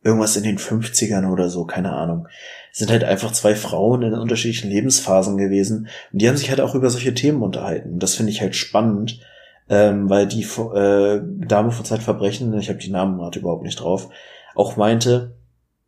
irgendwas 0.04 0.36
in 0.36 0.44
den 0.44 0.58
50ern 0.58 1.32
oder 1.32 1.50
so, 1.50 1.66
keine 1.66 1.94
Ahnung. 1.94 2.28
Sind 2.72 2.92
halt 2.92 3.04
einfach 3.04 3.32
zwei 3.32 3.56
Frauen 3.56 4.02
in 4.04 4.14
unterschiedlichen 4.14 4.70
Lebensphasen 4.70 5.38
gewesen. 5.38 5.88
Und 6.12 6.22
die 6.22 6.28
haben 6.28 6.38
sich 6.38 6.50
halt 6.50 6.62
auch 6.62 6.76
über 6.76 6.90
solche 6.90 7.14
Themen 7.14 7.42
unterhalten. 7.42 8.00
Das 8.00 8.16
finde 8.16 8.32
ich 8.32 8.42
halt 8.42 8.56
spannend, 8.56 9.20
ähm, 9.70 10.10
weil 10.10 10.28
die 10.28 10.44
äh, 10.44 11.22
Dame 11.48 11.72
von 11.72 11.86
Zeitverbrechen, 11.86 12.58
ich 12.58 12.70
habe 12.70 12.80
die 12.80 12.92
Namen 12.92 13.18
gerade 13.18 13.40
überhaupt 13.40 13.64
nicht 13.64 13.80
drauf, 13.80 14.10
auch 14.56 14.78
meinte, 14.78 15.36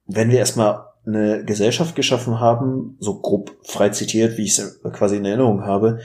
wenn 0.05 0.29
wir 0.29 0.39
erstmal 0.39 0.92
eine 1.05 1.43
Gesellschaft 1.43 1.95
geschaffen 1.95 2.39
haben, 2.39 2.95
so 2.99 3.19
grob 3.19 3.57
frei 3.63 3.89
zitiert, 3.89 4.37
wie 4.37 4.43
ich 4.43 4.57
es 4.57 4.81
quasi 4.93 5.17
in 5.17 5.25
Erinnerung 5.25 5.65
habe, 5.65 5.99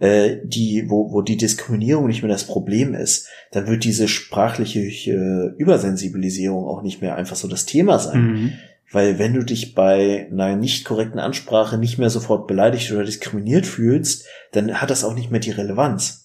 äh, 0.00 0.38
die, 0.42 0.86
wo, 0.88 1.12
wo 1.12 1.22
die 1.22 1.36
Diskriminierung 1.36 2.06
nicht 2.06 2.22
mehr 2.22 2.32
das 2.32 2.44
Problem 2.44 2.94
ist, 2.94 3.28
dann 3.52 3.66
wird 3.66 3.84
diese 3.84 4.08
sprachliche 4.08 4.80
äh, 4.80 5.54
Übersensibilisierung 5.56 6.64
auch 6.64 6.82
nicht 6.82 7.00
mehr 7.00 7.16
einfach 7.16 7.36
so 7.36 7.46
das 7.48 7.66
Thema 7.66 7.98
sein. 7.98 8.32
Mhm. 8.32 8.52
Weil 8.92 9.20
wenn 9.20 9.34
du 9.34 9.44
dich 9.44 9.74
bei 9.74 10.26
einer 10.30 10.56
nicht 10.56 10.84
korrekten 10.84 11.20
Ansprache 11.20 11.78
nicht 11.78 11.98
mehr 11.98 12.10
sofort 12.10 12.48
beleidigt 12.48 12.90
oder 12.90 13.04
diskriminiert 13.04 13.66
fühlst, 13.66 14.24
dann 14.50 14.80
hat 14.80 14.90
das 14.90 15.04
auch 15.04 15.14
nicht 15.14 15.30
mehr 15.30 15.38
die 15.38 15.52
Relevanz. 15.52 16.24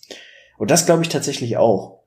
Und 0.57 0.71
das 0.71 0.87
glaube 0.87 1.03
ich 1.03 1.09
tatsächlich 1.09 1.57
auch. 1.57 1.99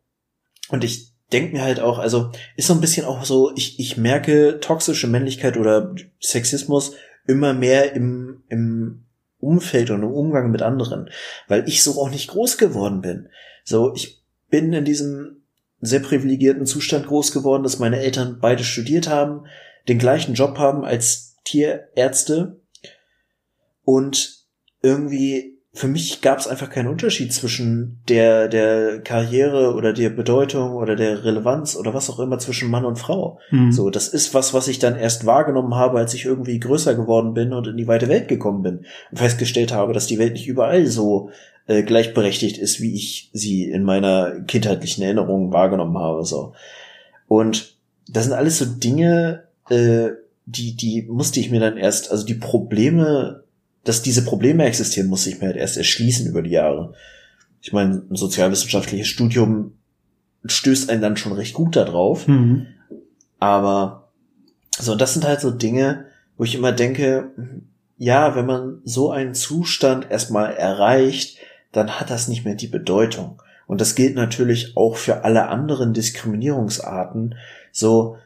Und 0.69 0.83
ich 0.83 1.13
denke 1.33 1.57
mir 1.57 1.63
halt 1.63 1.81
auch, 1.81 1.99
also 1.99 2.31
ist 2.57 2.69
so 2.69 2.75
ein 2.75 2.81
bisschen 2.81 3.07
auch 3.07 3.25
so, 3.25 3.53
ich, 3.55 3.79
ich 3.79 3.97
merke 3.97 4.61
toxische 4.61 5.07
Männlichkeit 5.07 5.57
oder 5.57 5.95
Sexismus 6.21 6.93
immer 7.27 7.53
mehr 7.53 7.93
im, 7.93 8.43
im 8.49 9.05
Umfeld 9.41 9.91
und 9.91 10.03
im 10.03 10.11
Umgang 10.13 10.51
mit 10.51 10.63
anderen, 10.63 11.11
weil 11.47 11.69
ich 11.69 11.83
so 11.83 12.01
auch 12.01 12.11
nicht 12.11 12.29
groß 12.31 12.59
geworden 12.59 13.03
bin. 13.03 13.29
So, 13.65 13.95
ich 13.95 14.23
bin 14.49 14.73
in 14.73 14.85
diesem 14.85 15.43
sehr 15.81 16.01
privilegierten 16.01 16.67
Zustand 16.67 17.07
groß 17.07 17.33
geworden, 17.33 17.63
dass 17.63 17.79
meine 17.79 18.01
Eltern 18.01 18.39
beide 18.41 18.65
studiert 18.65 19.09
haben, 19.09 19.47
den 19.87 19.99
gleichen 19.99 20.35
Job 20.35 20.59
haben 20.59 20.85
als 20.85 21.37
Tierärzte 21.45 22.61
und 23.85 24.45
irgendwie 24.83 25.58
für 25.75 25.87
mich 25.87 26.23
gab 26.23 26.39
es 26.39 26.49
einfach 26.49 26.71
keinen 26.71 26.89
Unterschied 26.89 27.33
zwischen 27.33 28.01
der 28.09 28.49
der 28.49 29.01
Karriere 29.01 29.75
oder 29.75 29.93
der 29.93 30.09
Bedeutung 30.09 30.75
oder 30.75 30.97
der 30.97 31.25
Relevanz 31.25 31.77
oder 31.77 31.93
was 31.93 32.09
auch 32.09 32.19
immer 32.19 32.39
zwischen 32.39 32.71
Mann 32.71 32.87
und 32.87 32.99
Frau. 32.99 33.39
Mhm. 33.51 33.71
So, 33.71 33.91
das 33.91 34.09
ist 34.09 34.33
was, 34.33 34.55
was 34.55 34.69
ich 34.69 34.79
dann 34.79 34.97
erst 34.97 35.27
wahrgenommen 35.27 35.75
habe, 35.75 35.99
als 35.99 36.15
ich 36.15 36.25
irgendwie 36.25 36.59
größer 36.59 36.95
geworden 36.95 37.35
bin 37.35 37.53
und 37.53 37.67
in 37.67 37.77
die 37.77 37.87
weite 37.87 38.09
Welt 38.09 38.29
gekommen 38.29 38.63
bin 38.63 38.87
und 39.11 39.19
festgestellt 39.19 39.73
habe, 39.73 39.93
dass 39.93 40.07
die 40.07 40.19
Welt 40.19 40.33
nicht 40.33 40.49
überall 40.49 40.87
so 40.87 41.31
äh, 41.67 41.83
gleichberechtigt 41.83 42.57
ist, 42.57 42.81
wie 42.81 42.95
ich 42.95 43.31
sie 43.35 43.65
in 43.65 43.83
meiner 43.83 44.41
kindheitlichen 44.41 45.05
Erinnerung 45.05 45.53
wahrgenommen 45.53 45.99
habe. 45.99 46.25
So 46.25 46.55
und 47.27 47.77
das 48.09 48.25
sind 48.25 48.33
alles 48.33 48.59
so 48.59 48.65
Dinge, 48.65 49.45
äh, 49.69 50.09
die 50.47 50.75
die 50.77 51.03
musste 51.03 51.41
ich 51.41 51.51
mir 51.51 51.61
dann 51.61 51.77
erst, 51.77 52.11
also 52.11 52.25
die 52.25 52.35
Probleme 52.35 53.45
dass 53.89 54.03
diese 54.03 54.25
Probleme 54.25 54.65
existieren, 54.65 55.09
muss 55.09 55.27
ich 55.27 55.41
mir 55.41 55.47
halt 55.47 55.57
erst 55.57 55.79
erschließen 55.79 56.27
über 56.27 56.43
die 56.43 56.51
Jahre. 56.51 56.93
Ich 57.63 57.73
meine, 57.73 58.03
ein 58.11 58.17
sozialwissenschaftliches 58.17 59.09
Studium 59.09 59.79
stößt 60.45 60.91
einen 60.91 61.01
dann 61.01 61.17
schon 61.17 61.33
recht 61.33 61.55
gut 61.55 61.75
da 61.75 61.85
drauf. 61.85 62.29
Mhm. 62.29 62.67
Aber 63.39 64.11
so, 64.79 64.95
das 64.95 65.15
sind 65.15 65.25
halt 65.25 65.41
so 65.41 65.51
Dinge, 65.51 66.05
wo 66.37 66.45
ich 66.45 66.55
immer 66.55 66.73
denke, 66.73 67.31
ja, 67.97 68.37
wenn 68.37 68.47
man 68.47 68.81
so 68.85 69.11
einen 69.11 69.35
Zustand 69.35 70.11
erstmal 70.11 70.53
erreicht, 70.55 71.39
dann 71.73 71.99
hat 71.99 72.11
das 72.11 72.29
nicht 72.29 72.45
mehr 72.45 72.55
die 72.55 72.69
Bedeutung. 72.69 73.43
Und 73.67 73.81
das 73.81 73.95
gilt 73.95 74.15
natürlich 74.15 74.77
auch 74.77 74.97
für 74.97 75.25
alle 75.25 75.49
anderen 75.49 75.95
Diskriminierungsarten. 75.95 77.37
So, 77.73 78.17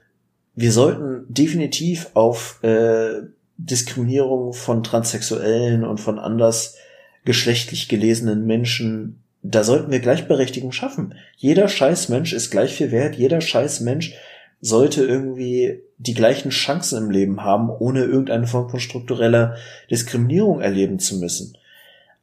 wir 0.54 0.72
sollten 0.72 1.24
definitiv 1.32 2.10
auf 2.14 2.62
äh, 2.62 3.22
Diskriminierung 3.64 4.52
von 4.52 4.82
Transsexuellen 4.82 5.84
und 5.84 5.98
von 5.98 6.18
anders 6.18 6.76
geschlechtlich 7.24 7.88
gelesenen 7.88 8.46
Menschen, 8.46 9.22
da 9.42 9.64
sollten 9.64 9.90
wir 9.90 10.00
Gleichberechtigung 10.00 10.72
schaffen. 10.72 11.14
Jeder 11.36 11.68
Scheißmensch 11.68 12.32
ist 12.32 12.50
gleich 12.50 12.74
viel 12.74 12.90
wert, 12.90 13.16
jeder 13.16 13.40
Scheißmensch 13.40 14.14
sollte 14.60 15.04
irgendwie 15.04 15.80
die 15.98 16.14
gleichen 16.14 16.50
Chancen 16.50 17.04
im 17.04 17.10
Leben 17.10 17.44
haben, 17.44 17.68
ohne 17.68 18.04
irgendeine 18.04 18.46
Form 18.46 18.70
von 18.70 18.80
struktureller 18.80 19.56
Diskriminierung 19.90 20.60
erleben 20.60 20.98
zu 20.98 21.16
müssen. 21.16 21.56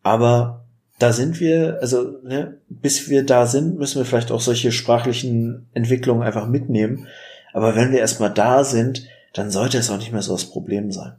Aber 0.03 0.65
da 0.99 1.13
sind 1.13 1.39
wir, 1.39 1.79
also 1.81 2.17
ne, 2.23 2.57
bis 2.67 3.09
wir 3.09 3.25
da 3.25 3.45
sind, 3.45 3.77
müssen 3.77 3.99
wir 3.99 4.05
vielleicht 4.05 4.31
auch 4.31 4.41
solche 4.41 4.71
sprachlichen 4.71 5.67
Entwicklungen 5.73 6.23
einfach 6.23 6.47
mitnehmen. 6.47 7.07
Aber 7.53 7.75
wenn 7.75 7.91
wir 7.91 7.99
erstmal 7.99 8.33
da 8.33 8.63
sind, 8.63 9.07
dann 9.33 9.51
sollte 9.51 9.77
es 9.77 9.89
auch 9.89 9.97
nicht 9.97 10.11
mehr 10.11 10.21
so 10.21 10.33
das 10.33 10.45
Problem 10.45 10.91
sein. 10.91 11.13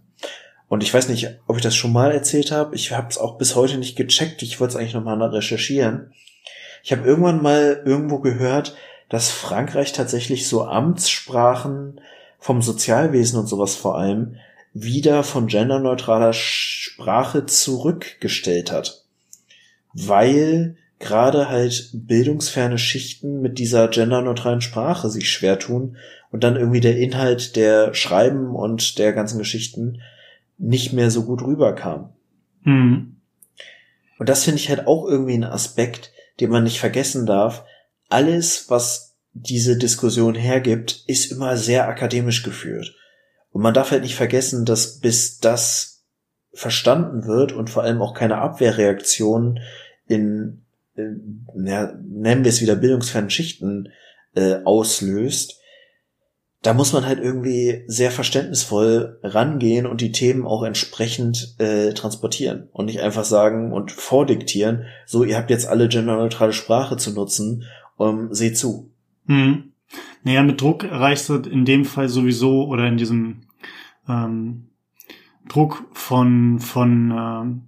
Und 0.71 0.85
ich 0.85 0.95
weiß 0.95 1.09
nicht, 1.09 1.29
ob 1.49 1.57
ich 1.57 1.62
das 1.64 1.75
schon 1.75 1.93
mal 1.93 2.12
erzählt 2.12 2.53
habe. 2.53 2.77
Ich 2.77 2.93
habe 2.93 3.09
es 3.11 3.18
auch 3.18 3.39
bis 3.39 3.57
heute 3.57 3.77
nicht 3.77 3.97
gecheckt. 3.97 4.41
Ich 4.43 4.61
wollte 4.61 4.71
es 4.71 4.77
eigentlich 4.77 4.95
nochmal 4.95 5.21
recherchieren. 5.21 6.12
Ich 6.85 6.93
habe 6.93 7.05
irgendwann 7.05 7.43
mal 7.43 7.83
irgendwo 7.85 8.21
gehört, 8.21 8.77
dass 9.09 9.33
Frankreich 9.33 9.93
tatsächlich 9.93 10.47
so 10.47 10.64
Amtssprachen 10.64 12.01
vom 12.39 12.62
Sozialwesen 12.62 13.41
und 13.41 13.49
sowas 13.49 13.75
vor 13.75 13.99
allem 13.99 14.37
wieder 14.73 15.25
von 15.25 15.49
genderneutraler 15.49 16.33
Sprache 16.33 17.47
zurückgestellt 17.47 18.71
hat. 18.71 19.03
Weil 19.93 20.77
gerade 21.01 21.49
halt 21.49 21.91
bildungsferne 21.95 22.79
Schichten 22.79 23.41
mit 23.41 23.59
dieser 23.59 23.89
genderneutralen 23.89 24.61
Sprache 24.61 25.11
sich 25.11 25.33
schwer 25.33 25.59
tun 25.59 25.97
und 26.31 26.45
dann 26.45 26.55
irgendwie 26.55 26.81
der 26.81 26.97
Inhalt 26.97 27.57
der 27.57 27.93
Schreiben 27.93 28.55
und 28.55 29.01
der 29.01 29.12
ganzen 29.12 29.39
Geschichten 29.39 30.01
nicht 30.61 30.93
mehr 30.93 31.11
so 31.11 31.25
gut 31.25 31.43
rüberkam. 31.43 32.13
Mhm. 32.63 33.17
Und 34.19 34.29
das 34.29 34.45
finde 34.45 34.61
ich 34.61 34.69
halt 34.69 34.87
auch 34.87 35.07
irgendwie 35.09 35.35
ein 35.35 35.45
Aspekt, 35.45 36.13
den 36.39 36.51
man 36.51 36.65
nicht 36.65 36.79
vergessen 36.79 37.27
darf. 37.27 37.65
Alles, 38.09 38.69
was 38.69 39.17
diese 39.33 39.79
Diskussion 39.79 40.35
hergibt, 40.35 41.05
ist 41.07 41.33
immer 41.33 41.57
sehr 41.57 41.89
akademisch 41.89 42.43
geführt. 42.43 42.95
Und 43.51 43.63
man 43.63 43.75
darf 43.75 43.91
halt 43.91 44.03
nicht 44.03 44.17
vergessen, 44.17 44.65
dass 44.65 45.01
bis 45.01 45.39
das 45.39 46.05
verstanden 46.53 47.27
wird 47.27 47.53
und 47.53 47.71
vor 47.71 47.83
allem 47.83 48.03
auch 48.03 48.13
keine 48.13 48.39
Abwehrreaktion 48.39 49.61
in, 50.07 50.63
in 50.95 51.47
ja, 51.65 51.95
nennen 52.03 52.45
wir 52.45 52.51
es 52.51 52.61
wieder 52.61 52.77
bildungsfernen 52.77 53.31
Schichten 53.31 53.89
äh, 54.35 54.57
auslöst, 54.65 55.60
da 56.63 56.75
muss 56.75 56.93
man 56.93 57.07
halt 57.07 57.21
irgendwie 57.21 57.85
sehr 57.87 58.11
verständnisvoll 58.11 59.19
rangehen 59.23 59.87
und 59.87 60.03
die 60.03 60.13
Themen 60.13 60.47
auch 60.47 60.63
entsprechend 60.63 61.55
äh, 61.59 61.95
transportieren 61.95 62.69
und 62.73 62.87
nicht 62.87 63.01
einfach 63.01 63.25
sagen 63.25 63.73
und 63.73 63.93
vordiktieren, 63.93 64.85
so 65.07 65.25
ihr 65.25 65.37
habt 65.37 65.51
jetzt 65.51 65.67
alle 65.67 65.89
genderneutrale 65.89 66.53
Sprache 66.53 66.99
zu 66.99 67.13
nutzen, 67.13 67.65
um, 67.97 68.35
seht 68.35 68.59
zu. 68.59 68.91
Hm. 69.27 69.73
Naja, 70.23 70.43
mit 70.43 70.61
Druck 70.61 70.85
erreichst 70.85 71.29
du 71.31 71.37
in 71.37 71.65
dem 71.65 71.85
Fall 71.85 72.09
sowieso 72.09 72.67
oder 72.67 72.87
in 72.87 72.99
diesem 72.99 73.43
ähm, 74.07 74.67
Druck 75.49 75.85
von 75.93 76.59
von 76.59 77.11
ähm, 77.11 77.63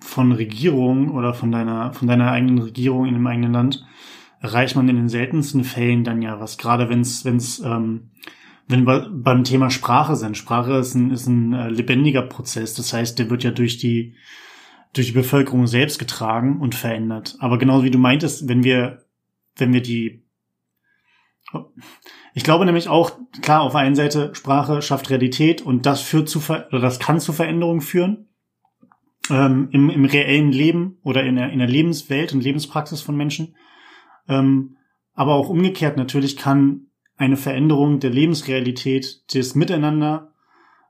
von 0.00 0.32
Regierung 0.32 1.10
oder 1.10 1.34
von 1.34 1.52
deiner 1.52 1.92
von 1.92 2.08
deiner 2.08 2.30
eigenen 2.30 2.58
Regierung 2.58 3.06
in 3.06 3.14
dem 3.14 3.26
eigenen 3.26 3.52
Land 3.52 3.84
erreicht 4.40 4.74
man 4.74 4.88
in 4.88 4.96
den 4.96 5.08
seltensten 5.08 5.64
Fällen 5.64 6.02
dann 6.02 6.22
ja 6.22 6.40
was, 6.40 6.58
gerade 6.58 6.88
wenn 6.88 7.02
es, 7.02 7.24
wenn 7.24 7.36
es, 7.36 7.60
ähm, 7.60 8.10
wenn 8.66 8.86
wir 8.86 9.10
beim 9.12 9.44
Thema 9.44 9.70
Sprache 9.70 10.16
sind. 10.16 10.36
Sprache 10.36 10.74
ist 10.74 10.94
ein, 10.94 11.10
ist 11.10 11.26
ein 11.26 11.52
äh, 11.52 11.68
lebendiger 11.68 12.22
Prozess. 12.22 12.74
Das 12.74 12.92
heißt, 12.92 13.18
der 13.18 13.28
wird 13.28 13.44
ja 13.44 13.50
durch 13.50 13.78
die, 13.78 14.14
durch 14.94 15.08
die 15.08 15.12
Bevölkerung 15.12 15.66
selbst 15.66 15.98
getragen 15.98 16.60
und 16.60 16.74
verändert. 16.74 17.36
Aber 17.40 17.58
genauso 17.58 17.84
wie 17.84 17.90
du 17.90 17.98
meintest, 17.98 18.48
wenn 18.48 18.64
wir, 18.64 19.04
wenn 19.56 19.72
wir 19.72 19.82
die, 19.82 20.24
ich 22.32 22.44
glaube 22.44 22.64
nämlich 22.64 22.88
auch, 22.88 23.12
klar, 23.42 23.62
auf 23.62 23.72
der 23.72 23.80
einen 23.80 23.96
Seite 23.96 24.34
Sprache 24.34 24.82
schafft 24.82 25.10
Realität 25.10 25.62
und 25.62 25.84
das 25.84 26.00
führt 26.00 26.28
zu, 26.28 26.38
oder 26.38 26.80
das 26.80 26.98
kann 26.98 27.20
zu 27.20 27.32
Veränderungen 27.32 27.80
führen. 27.80 28.28
Ähm, 29.28 29.68
im, 29.70 29.90
im 29.90 30.06
reellen 30.06 30.50
Leben 30.50 30.98
oder 31.02 31.22
in 31.24 31.36
der, 31.36 31.50
in 31.50 31.58
der 31.58 31.68
Lebenswelt 31.68 32.32
und 32.32 32.42
Lebenspraxis 32.42 33.00
von 33.00 33.16
Menschen. 33.16 33.54
Ähm, 34.30 34.76
aber 35.12 35.34
auch 35.34 35.50
umgekehrt 35.50 35.98
natürlich 35.98 36.36
kann 36.38 36.86
eine 37.16 37.36
Veränderung 37.36 38.00
der 38.00 38.10
Lebensrealität, 38.10 39.34
des 39.34 39.54
Miteinander 39.54 40.32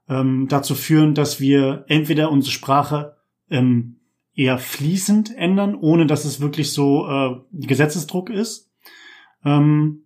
ähm, 0.09 0.47
dazu 0.49 0.77
führen, 0.77 1.15
dass 1.15 1.41
wir 1.41 1.85
entweder 1.89 2.31
unsere 2.31 2.53
Sprache 2.53 3.17
ähm, 3.51 3.97
eher 4.35 4.59
fließend 4.59 5.37
ändern, 5.37 5.75
ohne 5.75 6.07
dass 6.07 6.25
es 6.25 6.41
wirklich 6.41 6.73
so 6.73 7.09
äh, 7.09 7.37
Gesetzesdruck 7.53 8.31
ist, 8.31 8.71
ähm, 9.45 10.05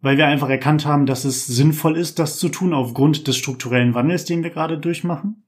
weil 0.00 0.16
wir 0.16 0.26
einfach 0.26 0.50
erkannt 0.50 0.84
haben, 0.84 1.06
dass 1.06 1.24
es 1.24 1.46
sinnvoll 1.46 1.96
ist, 1.96 2.18
das 2.18 2.38
zu 2.38 2.48
tun 2.48 2.74
aufgrund 2.74 3.28
des 3.28 3.36
strukturellen 3.36 3.94
Wandels, 3.94 4.24
den 4.24 4.42
wir 4.42 4.50
gerade 4.50 4.78
durchmachen. 4.78 5.44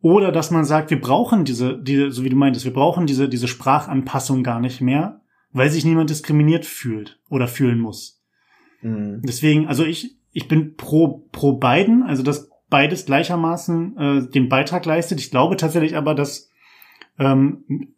Oder 0.00 0.30
dass 0.30 0.50
man 0.50 0.64
sagt, 0.64 0.90
wir 0.90 1.00
brauchen 1.00 1.44
diese, 1.44 1.82
diese, 1.82 2.10
so 2.10 2.24
wie 2.24 2.28
du 2.28 2.36
meintest, 2.36 2.66
wir 2.66 2.74
brauchen 2.74 3.06
diese, 3.06 3.28
diese 3.28 3.48
Sprachanpassung 3.48 4.42
gar 4.42 4.60
nicht 4.60 4.80
mehr, 4.80 5.22
weil 5.52 5.70
sich 5.70 5.84
niemand 5.84 6.10
diskriminiert 6.10 6.64
fühlt 6.64 7.18
oder 7.28 7.48
fühlen 7.48 7.80
muss. 7.80 8.22
Mhm. 8.82 9.22
Deswegen, 9.22 9.66
also 9.66 9.84
ich, 9.84 10.16
ich 10.32 10.48
bin 10.48 10.76
pro, 10.76 11.26
pro 11.32 11.54
beiden, 11.54 12.02
also 12.02 12.22
dass 12.22 12.50
beides 12.68 13.06
gleichermaßen 13.06 13.96
äh, 13.96 14.30
den 14.30 14.48
Beitrag 14.48 14.84
leistet. 14.84 15.20
Ich 15.20 15.30
glaube 15.30 15.56
tatsächlich 15.56 15.96
aber, 15.96 16.14
dass 16.14 16.50
ähm, 17.18 17.94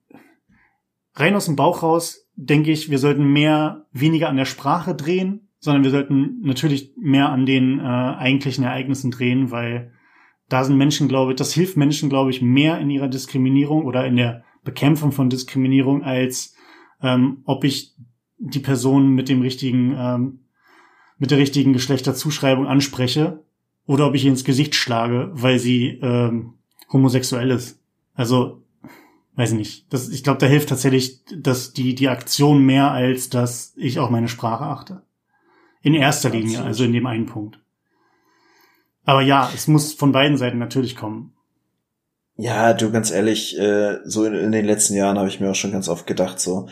rein 1.14 1.34
aus 1.34 1.46
dem 1.46 1.57
Bauch 1.57 1.82
raus 1.82 2.28
denke 2.36 2.70
ich, 2.70 2.90
wir 2.90 2.98
sollten 2.98 3.32
mehr, 3.32 3.86
weniger 3.92 4.28
an 4.28 4.36
der 4.36 4.46
Sprache 4.46 4.94
drehen, 4.94 5.48
sondern 5.59 5.84
wir 5.84 5.90
sollten 5.90 6.40
natürlich 6.40 6.94
mehr 6.96 7.28
an 7.28 7.44
den 7.44 7.78
äh, 7.80 7.82
eigentlichen 7.82 8.64
Ereignissen 8.64 9.11
drehen, 9.11 9.51
weil 9.51 9.92
da 10.48 10.64
sind 10.64 10.76
Menschen, 10.76 11.07
glaube 11.07 11.32
ich, 11.32 11.36
das 11.36 11.53
hilft 11.53 11.76
Menschen, 11.76 12.09
glaube 12.09 12.30
ich, 12.30 12.40
mehr 12.40 12.78
in 12.78 12.88
ihrer 12.88 13.09
Diskriminierung 13.09 13.84
oder 13.84 14.07
in 14.07 14.16
der 14.16 14.42
Bekämpfung 14.64 15.12
von 15.12 15.28
Diskriminierung 15.28 16.03
als 16.03 16.57
ähm, 17.03 17.42
ob 17.44 17.64
ich 17.64 17.94
die 18.38 18.61
Person 18.61 19.11
mit 19.11 19.28
dem 19.28 19.42
richtigen, 19.42 19.94
ähm, 19.96 20.40
mit 21.18 21.30
der 21.30 21.38
richtigen 21.38 21.72
Geschlechterzuschreibung 21.72 22.66
anspreche 22.66 23.42
oder 23.86 24.07
ob 24.07 24.14
ich 24.14 24.24
ihr 24.24 24.30
ins 24.30 24.44
Gesicht 24.44 24.74
schlage, 24.74 25.30
weil 25.32 25.59
sie 25.59 25.98
ähm, 26.03 26.55
homosexuell 26.92 27.51
ist. 27.51 27.78
Also, 28.14 28.62
weiß 29.36 29.53
nicht. 29.53 29.92
Das, 29.92 30.09
ich 30.09 30.24
glaube, 30.24 30.38
da 30.38 30.46
hilft 30.46 30.68
tatsächlich 30.68 31.20
dass 31.36 31.72
die, 31.72 31.94
die 31.94 32.09
Aktion 32.09 32.64
mehr, 32.64 32.90
als 32.90 33.30
dass 33.30 33.74
ich 33.76 33.98
auch 33.98 34.11
meine 34.11 34.28
Sprache 34.28 34.64
achte. 34.64 35.03
In 35.82 35.94
erster 35.94 36.28
Absolut. 36.28 36.46
Linie, 36.46 36.64
also 36.64 36.84
in 36.84 36.92
dem 36.92 37.07
einen 37.07 37.26
Punkt. 37.26 37.59
Aber 39.05 39.22
ja, 39.22 39.51
es 39.55 39.66
muss 39.66 39.92
von 39.92 40.12
beiden 40.12 40.36
Seiten 40.36 40.59
natürlich 40.59 40.96
kommen. 40.96 41.32
Ja, 42.36 42.72
du 42.72 42.90
ganz 42.90 43.11
ehrlich, 43.11 43.59
äh, 43.59 43.98
so 44.05 44.24
in, 44.24 44.34
in 44.34 44.53
den 44.53 44.64
letzten 44.64 44.94
Jahren 44.94 45.18
habe 45.18 45.28
ich 45.28 45.40
mir 45.40 45.51
auch 45.51 45.55
schon 45.55 45.72
ganz 45.72 45.88
oft 45.88 46.07
gedacht, 46.07 46.40
so, 46.40 46.68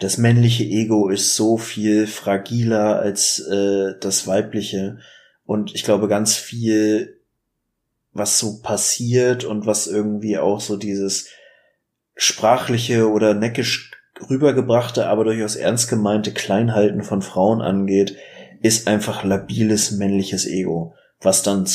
das 0.00 0.18
männliche 0.18 0.64
Ego 0.64 1.08
ist 1.08 1.34
so 1.34 1.56
viel 1.56 2.06
fragiler 2.06 3.00
als 3.00 3.40
äh, 3.40 3.94
das 4.00 4.26
weibliche. 4.26 4.98
Und 5.44 5.74
ich 5.74 5.82
glaube, 5.82 6.08
ganz 6.08 6.36
viel, 6.36 7.20
was 8.12 8.38
so 8.38 8.60
passiert 8.60 9.44
und 9.44 9.66
was 9.66 9.86
irgendwie 9.86 10.38
auch 10.38 10.60
so 10.60 10.76
dieses 10.76 11.28
sprachliche 12.14 13.10
oder 13.10 13.34
neckisch 13.34 13.92
rübergebrachte, 14.28 15.06
aber 15.06 15.24
durchaus 15.24 15.56
ernst 15.56 15.88
gemeinte 15.88 16.32
Kleinhalten 16.32 17.02
von 17.02 17.22
Frauen 17.22 17.60
angeht, 17.60 18.16
ist 18.60 18.88
einfach 18.88 19.24
labiles 19.24 19.92
männliches 19.92 20.46
Ego, 20.46 20.94
was 21.20 21.42
dann 21.42 21.68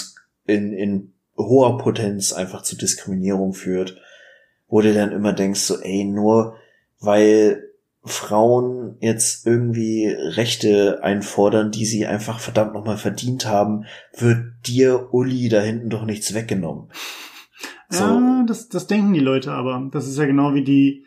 in, 0.45 0.73
in 0.73 1.13
hoher 1.37 1.77
Potenz 1.77 2.33
einfach 2.33 2.61
zu 2.61 2.75
Diskriminierung 2.75 3.53
führt, 3.53 3.97
wo 4.67 4.81
du 4.81 4.93
dann 4.93 5.11
immer 5.11 5.33
denkst, 5.33 5.61
so, 5.61 5.79
ey, 5.79 6.03
nur 6.03 6.57
weil 6.99 7.63
Frauen 8.05 8.97
jetzt 8.99 9.47
irgendwie 9.47 10.07
Rechte 10.07 10.99
einfordern, 11.03 11.71
die 11.71 11.85
sie 11.85 12.05
einfach 12.05 12.39
verdammt 12.39 12.73
nochmal 12.73 12.97
verdient 12.97 13.45
haben, 13.45 13.85
wird 14.17 14.43
dir, 14.65 15.13
Uli, 15.13 15.47
da 15.47 15.61
hinten 15.61 15.89
doch 15.89 16.05
nichts 16.05 16.33
weggenommen. 16.33 16.89
So. 17.89 18.03
Ja, 18.03 18.43
das, 18.45 18.67
das 18.67 18.87
denken 18.87 19.13
die 19.13 19.19
Leute 19.19 19.53
aber. 19.53 19.87
Das 19.91 20.07
ist 20.07 20.17
ja 20.17 20.25
genau 20.25 20.53
wie 20.53 20.63
die, 20.63 21.05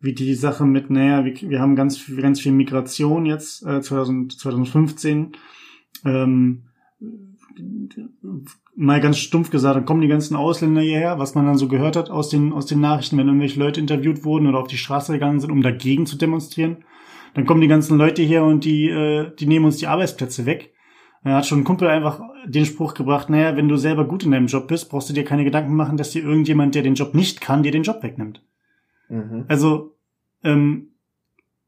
wie 0.00 0.14
die 0.14 0.34
Sache 0.34 0.64
mit, 0.64 0.88
naja, 0.88 1.24
wir, 1.24 1.34
wir 1.34 1.60
haben 1.60 1.76
ganz, 1.76 2.00
ganz 2.16 2.40
viel 2.40 2.52
Migration 2.52 3.26
jetzt, 3.26 3.66
äh, 3.66 3.80
2000, 3.80 4.38
2015. 4.38 5.32
Ähm, 6.04 6.67
mal 8.76 9.00
ganz 9.00 9.18
stumpf 9.18 9.50
gesagt, 9.50 9.76
dann 9.76 9.84
kommen 9.84 10.00
die 10.00 10.08
ganzen 10.08 10.36
Ausländer 10.36 10.80
hierher, 10.80 11.18
was 11.18 11.34
man 11.34 11.46
dann 11.46 11.58
so 11.58 11.68
gehört 11.68 11.96
hat 11.96 12.10
aus 12.10 12.28
den, 12.28 12.52
aus 12.52 12.66
den 12.66 12.80
Nachrichten, 12.80 13.16
wenn 13.18 13.26
irgendwelche 13.26 13.58
Leute 13.58 13.80
interviewt 13.80 14.24
wurden 14.24 14.46
oder 14.46 14.58
auf 14.58 14.68
die 14.68 14.76
Straße 14.76 15.12
gegangen 15.12 15.40
sind, 15.40 15.50
um 15.50 15.62
dagegen 15.62 16.06
zu 16.06 16.16
demonstrieren. 16.16 16.78
Dann 17.34 17.46
kommen 17.46 17.60
die 17.60 17.68
ganzen 17.68 17.98
Leute 17.98 18.22
hier 18.22 18.44
und 18.44 18.64
die, 18.64 18.88
äh, 18.88 19.32
die 19.38 19.46
nehmen 19.46 19.64
uns 19.66 19.76
die 19.76 19.86
Arbeitsplätze 19.86 20.46
weg. 20.46 20.72
Da 21.24 21.36
hat 21.36 21.46
schon 21.46 21.60
ein 21.60 21.64
Kumpel 21.64 21.88
einfach 21.88 22.20
den 22.46 22.64
Spruch 22.64 22.94
gebracht, 22.94 23.28
naja, 23.28 23.56
wenn 23.56 23.68
du 23.68 23.76
selber 23.76 24.06
gut 24.06 24.24
in 24.24 24.30
deinem 24.30 24.46
Job 24.46 24.68
bist, 24.68 24.88
brauchst 24.88 25.10
du 25.10 25.14
dir 25.14 25.24
keine 25.24 25.44
Gedanken 25.44 25.74
machen, 25.74 25.96
dass 25.96 26.12
dir 26.12 26.22
irgendjemand, 26.22 26.74
der 26.74 26.82
den 26.82 26.94
Job 26.94 27.14
nicht 27.14 27.40
kann, 27.40 27.62
dir 27.62 27.72
den 27.72 27.82
Job 27.82 28.02
wegnimmt. 28.02 28.42
Mhm. 29.08 29.44
Also, 29.48 29.96
ähm, 30.44 30.92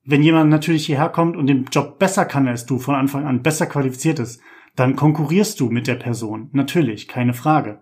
wenn 0.04 0.22
jemand 0.22 0.50
natürlich 0.50 0.86
hierher 0.86 1.08
kommt 1.08 1.36
und 1.36 1.46
den 1.46 1.66
Job 1.70 1.98
besser 1.98 2.24
kann 2.24 2.48
als 2.48 2.64
du, 2.64 2.78
von 2.78 2.94
Anfang 2.94 3.26
an 3.26 3.42
besser 3.42 3.66
qualifiziert 3.66 4.18
ist, 4.18 4.40
dann 4.76 4.96
konkurrierst 4.96 5.60
du 5.60 5.70
mit 5.70 5.86
der 5.86 5.96
Person. 5.96 6.48
Natürlich, 6.52 7.08
keine 7.08 7.34
Frage. 7.34 7.80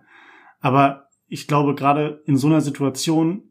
Aber 0.59 1.07
ich 1.27 1.47
glaube, 1.47 1.75
gerade 1.75 2.21
in 2.25 2.37
so 2.37 2.47
einer 2.47 2.61
Situation 2.61 3.43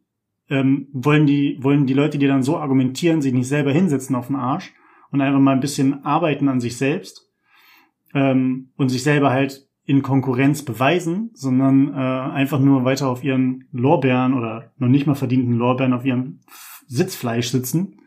ähm, 0.50 0.88
wollen 0.92 1.26
die, 1.26 1.58
wollen 1.60 1.86
die 1.86 1.94
Leute, 1.94 2.18
die 2.18 2.26
dann 2.26 2.42
so 2.42 2.58
argumentieren, 2.58 3.22
sich 3.22 3.32
nicht 3.32 3.48
selber 3.48 3.72
hinsetzen 3.72 4.16
auf 4.16 4.28
den 4.28 4.36
Arsch 4.36 4.72
und 5.10 5.20
einfach 5.20 5.40
mal 5.40 5.52
ein 5.52 5.60
bisschen 5.60 6.04
arbeiten 6.04 6.48
an 6.48 6.60
sich 6.60 6.76
selbst 6.76 7.30
ähm, 8.14 8.70
und 8.76 8.88
sich 8.88 9.02
selber 9.02 9.30
halt 9.30 9.68
in 9.84 10.02
Konkurrenz 10.02 10.64
beweisen, 10.64 11.30
sondern 11.32 11.94
äh, 11.94 11.96
einfach 11.96 12.60
nur 12.60 12.84
weiter 12.84 13.08
auf 13.08 13.24
ihren 13.24 13.68
Lorbeeren 13.72 14.34
oder 14.34 14.72
noch 14.76 14.88
nicht 14.88 15.06
mal 15.06 15.14
verdienten 15.14 15.54
Lorbeeren 15.54 15.94
auf 15.94 16.04
ihrem 16.04 16.40
Sitzfleisch 16.86 17.48
sitzen 17.48 18.00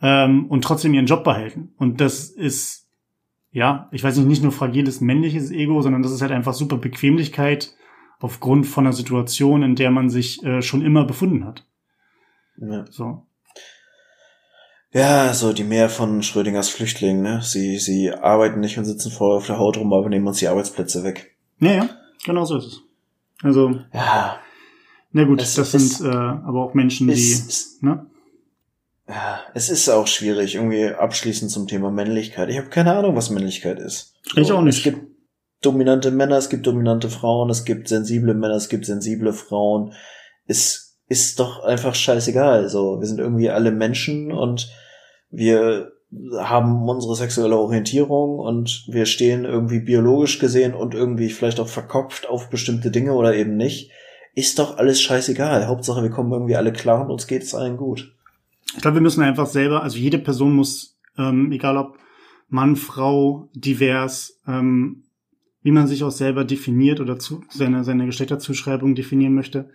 ähm, 0.00 0.46
und 0.46 0.62
trotzdem 0.62 0.94
ihren 0.94 1.06
Job 1.06 1.24
behalten. 1.24 1.72
Und 1.76 2.00
das 2.00 2.30
ist 2.30 2.87
ja, 3.50 3.88
ich 3.92 4.04
weiß 4.04 4.16
nicht, 4.16 4.28
nicht 4.28 4.42
nur 4.42 4.52
fragiles 4.52 5.00
männliches 5.00 5.50
Ego, 5.50 5.80
sondern 5.82 6.02
das 6.02 6.12
ist 6.12 6.22
halt 6.22 6.32
einfach 6.32 6.54
super 6.54 6.76
Bequemlichkeit 6.76 7.74
aufgrund 8.20 8.66
von 8.66 8.86
einer 8.86 8.92
Situation, 8.92 9.62
in 9.62 9.76
der 9.76 9.90
man 9.90 10.10
sich 10.10 10.42
äh, 10.44 10.62
schon 10.62 10.82
immer 10.82 11.04
befunden 11.04 11.44
hat. 11.44 11.64
Ja. 12.56 12.84
So. 12.90 13.26
Ja, 14.92 15.34
so 15.34 15.52
die 15.52 15.64
Mehr 15.64 15.90
von 15.90 16.22
Schrödingers 16.22 16.70
Flüchtlingen, 16.70 17.22
ne? 17.22 17.40
Sie, 17.42 17.78
sie 17.78 18.10
arbeiten 18.10 18.60
nicht 18.60 18.78
und 18.78 18.86
sitzen 18.86 19.10
voll 19.10 19.36
auf 19.36 19.46
der 19.46 19.58
Haut 19.58 19.76
rum, 19.76 19.92
aber 19.92 20.08
nehmen 20.08 20.26
uns 20.26 20.38
die 20.38 20.48
Arbeitsplätze 20.48 21.04
weg. 21.04 21.36
Ja, 21.60 21.72
ja, 21.72 21.90
genau 22.24 22.44
so 22.44 22.56
ist 22.56 22.66
es. 22.66 22.80
Also. 23.42 23.80
Ja. 23.92 24.40
Na 25.12 25.24
gut, 25.24 25.40
das 25.40 25.54
sind 25.54 26.06
äh, 26.06 26.08
aber 26.08 26.64
auch 26.64 26.74
Menschen, 26.74 27.08
ist, 27.08 27.80
die. 27.82 27.86
ne? 27.86 28.06
Ja, 29.08 29.40
es 29.54 29.70
ist 29.70 29.88
auch 29.88 30.06
schwierig, 30.06 30.56
irgendwie 30.56 30.88
abschließend 30.88 31.50
zum 31.50 31.66
Thema 31.66 31.90
Männlichkeit. 31.90 32.50
Ich 32.50 32.58
habe 32.58 32.68
keine 32.68 32.94
Ahnung, 32.94 33.16
was 33.16 33.30
Männlichkeit 33.30 33.78
ist. 33.78 34.14
So, 34.34 34.40
ich 34.40 34.52
auch 34.52 34.60
nicht. 34.60 34.76
Es 34.76 34.82
gibt 34.84 35.00
dominante 35.62 36.10
Männer, 36.10 36.36
es 36.36 36.50
gibt 36.50 36.66
dominante 36.66 37.08
Frauen, 37.08 37.48
es 37.48 37.64
gibt 37.64 37.88
sensible 37.88 38.34
Männer, 38.34 38.56
es 38.56 38.68
gibt 38.68 38.84
sensible 38.84 39.32
Frauen. 39.32 39.94
Es 40.46 40.98
ist 41.08 41.40
doch 41.40 41.64
einfach 41.64 41.94
scheißegal. 41.94 42.68
So, 42.68 43.00
wir 43.00 43.06
sind 43.06 43.18
irgendwie 43.18 43.48
alle 43.48 43.72
Menschen 43.72 44.30
und 44.30 44.70
wir 45.30 45.92
haben 46.38 46.88
unsere 46.88 47.16
sexuelle 47.16 47.56
Orientierung 47.56 48.38
und 48.38 48.84
wir 48.88 49.06
stehen 49.06 49.44
irgendwie 49.44 49.80
biologisch 49.80 50.38
gesehen 50.38 50.74
und 50.74 50.94
irgendwie 50.94 51.30
vielleicht 51.30 51.60
auch 51.60 51.68
verkopft 51.68 52.28
auf 52.28 52.50
bestimmte 52.50 52.90
Dinge 52.90 53.14
oder 53.14 53.34
eben 53.34 53.56
nicht. 53.56 53.90
Ist 54.34 54.58
doch 54.58 54.76
alles 54.76 55.00
scheißegal. 55.00 55.66
Hauptsache, 55.66 56.02
wir 56.02 56.10
kommen 56.10 56.32
irgendwie 56.32 56.56
alle 56.56 56.72
klar 56.72 57.02
und 57.02 57.10
uns 57.10 57.26
geht 57.26 57.42
es 57.42 57.54
allen 57.54 57.76
gut. 57.76 58.14
Ich 58.74 58.82
glaube, 58.82 58.96
wir 58.96 59.02
müssen 59.02 59.22
einfach 59.22 59.46
selber, 59.46 59.82
also 59.82 59.98
jede 59.98 60.18
Person 60.18 60.54
muss, 60.54 60.98
ähm, 61.16 61.52
egal 61.52 61.76
ob 61.76 61.98
Mann, 62.48 62.76
Frau, 62.76 63.50
divers, 63.54 64.40
ähm, 64.46 65.04
wie 65.62 65.72
man 65.72 65.86
sich 65.86 66.04
auch 66.04 66.10
selber 66.10 66.44
definiert 66.44 67.00
oder 67.00 67.18
zu, 67.18 67.42
seine, 67.50 67.84
seine 67.84 68.06
Geschlechterzuschreibung 68.06 68.94
definieren 68.94 69.34
möchte. 69.34 69.70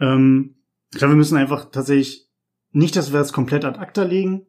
Ähm, 0.00 0.56
ich 0.90 0.98
glaube, 0.98 1.14
wir 1.14 1.18
müssen 1.18 1.36
einfach 1.36 1.70
tatsächlich 1.70 2.28
nicht, 2.70 2.96
dass 2.96 3.12
wir 3.12 3.20
es 3.20 3.32
komplett 3.32 3.64
ad 3.64 3.78
acta 3.78 4.02
legen, 4.02 4.46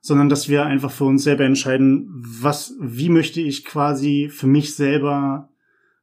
sondern 0.00 0.28
dass 0.28 0.48
wir 0.48 0.66
einfach 0.66 0.90
für 0.90 1.04
uns 1.04 1.22
selber 1.22 1.44
entscheiden, 1.44 2.08
was, 2.12 2.74
wie 2.80 3.08
möchte 3.08 3.40
ich 3.40 3.64
quasi 3.64 4.28
für 4.30 4.46
mich 4.46 4.74
selber 4.74 5.50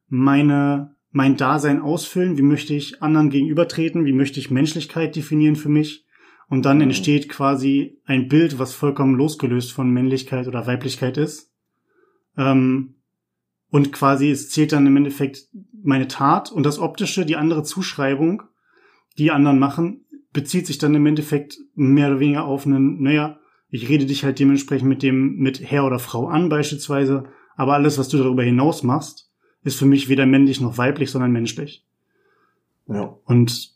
meine, 0.07 0.95
mein 1.11 1.37
Dasein 1.37 1.81
ausfüllen, 1.81 2.37
wie 2.37 2.43
möchte 2.43 2.73
ich 2.73 3.03
anderen 3.03 3.29
gegenübertreten, 3.29 4.05
wie 4.05 4.13
möchte 4.13 4.39
ich 4.39 4.51
Menschlichkeit 4.51 5.15
definieren 5.15 5.55
für 5.55 5.69
mich 5.69 6.05
und 6.49 6.65
dann 6.65 6.81
entsteht 6.81 7.29
quasi 7.29 7.99
ein 8.05 8.27
Bild, 8.27 8.57
was 8.57 8.73
vollkommen 8.73 9.15
losgelöst 9.15 9.71
von 9.71 9.91
Männlichkeit 9.91 10.47
oder 10.47 10.65
Weiblichkeit 10.65 11.17
ist. 11.17 11.51
Ähm, 12.37 12.95
und 13.69 13.93
quasi 13.93 14.31
es 14.31 14.49
zählt 14.49 14.71
dann 14.71 14.87
im 14.87 14.97
Endeffekt 14.97 15.47
meine 15.83 16.07
Tat 16.07 16.51
und 16.51 16.63
das 16.65 16.79
Optische, 16.79 17.25
die 17.25 17.35
andere 17.35 17.63
Zuschreibung, 17.63 18.43
die 19.19 19.31
anderen 19.31 19.59
machen, 19.59 20.05
bezieht 20.33 20.65
sich 20.65 20.79
dann 20.79 20.95
im 20.95 21.05
Endeffekt 21.05 21.57
mehr 21.75 22.09
oder 22.09 22.19
weniger 22.19 22.45
auf 22.45 22.65
einen, 22.65 23.01
naja, 23.01 23.39
ich 23.69 23.87
rede 23.87 24.07
dich 24.07 24.23
halt 24.23 24.39
dementsprechend 24.39 24.89
mit 24.89 25.03
dem, 25.03 25.35
mit 25.35 25.61
Herr 25.61 25.85
oder 25.85 25.99
Frau 25.99 26.27
an 26.27 26.49
beispielsweise, 26.49 27.25
aber 27.55 27.73
alles, 27.75 27.99
was 27.99 28.09
du 28.09 28.17
darüber 28.17 28.41
hinaus 28.43 28.81
machst, 28.81 29.31
ist 29.63 29.77
für 29.77 29.85
mich 29.85 30.09
weder 30.09 30.25
männlich 30.25 30.61
noch 30.61 30.77
weiblich, 30.79 31.11
sondern 31.11 31.31
menschlich. 31.31 31.85
Ja. 32.87 33.15
Und 33.25 33.75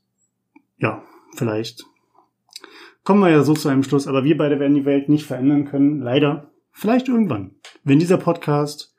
ja, 0.78 1.04
vielleicht 1.36 1.86
kommen 3.04 3.22
wir 3.22 3.30
ja 3.30 3.44
so 3.44 3.54
zu 3.54 3.70
einem 3.70 3.84
Schluss, 3.84 4.08
aber 4.08 4.24
wir 4.24 4.38
beide 4.38 4.60
werden 4.60 4.76
die 4.76 4.86
Welt 4.86 5.10
nicht 5.10 5.26
verändern 5.26 5.66
können, 5.66 6.00
leider. 6.02 6.52
Vielleicht 6.72 7.08
irgendwann, 7.08 7.56
wenn 7.84 8.00
dieser 8.00 8.18
Podcast 8.18 8.96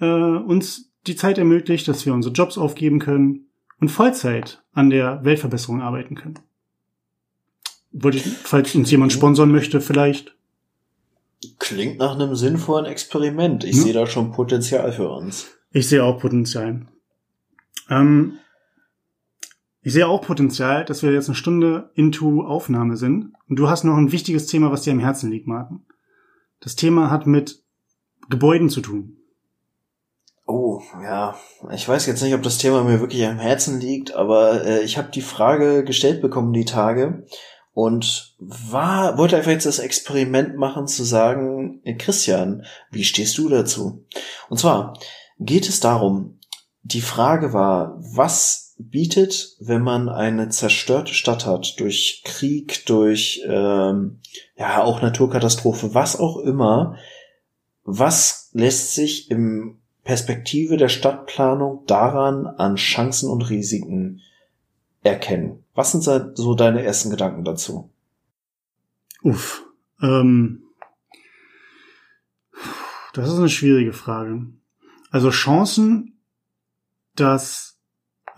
äh, 0.00 0.06
uns 0.06 0.92
die 1.06 1.16
Zeit 1.16 1.38
ermöglicht, 1.38 1.86
dass 1.88 2.04
wir 2.04 2.12
unsere 2.12 2.34
Jobs 2.34 2.58
aufgeben 2.58 2.98
können 2.98 3.48
und 3.80 3.90
Vollzeit 3.90 4.62
an 4.72 4.90
der 4.90 5.24
Weltverbesserung 5.24 5.80
arbeiten 5.80 6.14
können. 6.14 6.38
Wollte 7.92 8.18
ich, 8.18 8.24
falls 8.24 8.74
uns 8.74 8.90
jemand 8.90 9.12
sponsern 9.12 9.50
möchte, 9.50 9.80
vielleicht. 9.80 10.34
Klingt 11.58 11.98
nach 11.98 12.14
einem 12.14 12.34
sinnvollen 12.34 12.86
Experiment. 12.86 13.64
Ich 13.64 13.76
hm? 13.76 13.82
sehe 13.82 13.92
da 13.92 14.06
schon 14.06 14.32
Potenzial 14.32 14.92
für 14.92 15.08
uns. 15.08 15.46
Ich 15.70 15.88
sehe 15.88 16.02
auch 16.02 16.18
Potenzial. 16.18 16.86
Ähm, 17.88 18.38
ich 19.82 19.92
sehe 19.92 20.08
auch 20.08 20.22
Potenzial, 20.22 20.84
dass 20.84 21.02
wir 21.02 21.12
jetzt 21.12 21.28
eine 21.28 21.36
Stunde 21.36 21.90
into 21.94 22.44
Aufnahme 22.44 22.96
sind. 22.96 23.32
Und 23.48 23.58
du 23.58 23.68
hast 23.68 23.84
noch 23.84 23.96
ein 23.96 24.12
wichtiges 24.12 24.46
Thema, 24.46 24.70
was 24.70 24.82
dir 24.82 24.92
am 24.92 24.98
Herzen 24.98 25.30
liegt, 25.30 25.46
Martin. 25.46 25.80
Das 26.60 26.76
Thema 26.76 27.10
hat 27.10 27.26
mit 27.26 27.62
Gebäuden 28.28 28.68
zu 28.68 28.80
tun. 28.80 29.16
Oh, 30.46 30.80
ja. 31.02 31.36
Ich 31.72 31.88
weiß 31.88 32.06
jetzt 32.06 32.22
nicht, 32.22 32.34
ob 32.34 32.42
das 32.42 32.58
Thema 32.58 32.82
mir 32.82 33.00
wirklich 33.00 33.24
am 33.26 33.38
Herzen 33.38 33.80
liegt, 33.80 34.14
aber 34.14 34.64
äh, 34.64 34.80
ich 34.80 34.96
habe 34.96 35.10
die 35.10 35.20
Frage 35.20 35.84
gestellt 35.84 36.22
bekommen 36.22 36.52
die 36.52 36.64
Tage 36.64 37.26
und 37.74 38.34
war 38.38 39.18
wollte 39.18 39.36
einfach 39.36 39.50
jetzt 39.50 39.66
das 39.66 39.78
Experiment 39.78 40.56
machen 40.56 40.86
zu 40.86 41.04
sagen, 41.04 41.80
äh, 41.84 41.94
Christian, 41.94 42.64
wie 42.90 43.04
stehst 43.04 43.36
du 43.36 43.48
dazu? 43.48 44.06
Und 44.48 44.58
zwar 44.58 44.98
geht 45.38 45.68
es 45.68 45.80
darum, 45.80 46.40
die 46.82 47.02
Frage 47.02 47.52
war, 47.52 47.98
was 48.00 48.67
bietet, 48.78 49.56
wenn 49.60 49.82
man 49.82 50.08
eine 50.08 50.48
zerstörte 50.48 51.12
Stadt 51.12 51.46
hat, 51.46 51.78
durch 51.80 52.22
Krieg, 52.24 52.86
durch 52.86 53.42
ähm, 53.46 54.20
ja 54.56 54.82
auch 54.82 55.02
Naturkatastrophe, 55.02 55.94
was 55.94 56.18
auch 56.18 56.38
immer, 56.38 56.96
was 57.84 58.50
lässt 58.52 58.94
sich 58.94 59.30
im 59.30 59.78
Perspektive 60.04 60.76
der 60.76 60.88
Stadtplanung 60.88 61.84
daran 61.86 62.46
an 62.46 62.76
Chancen 62.76 63.28
und 63.28 63.50
Risiken 63.50 64.22
erkennen? 65.02 65.64
Was 65.74 65.92
sind 65.92 66.02
so 66.36 66.54
deine 66.54 66.82
ersten 66.82 67.10
Gedanken 67.10 67.44
dazu? 67.44 67.90
Uff, 69.22 69.64
ähm, 70.00 70.62
das 73.12 73.28
ist 73.28 73.38
eine 73.38 73.48
schwierige 73.48 73.92
Frage. 73.92 74.46
also 75.10 75.30
Chancen, 75.30 76.20
dass 77.16 77.67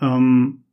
ähm, 0.01 0.63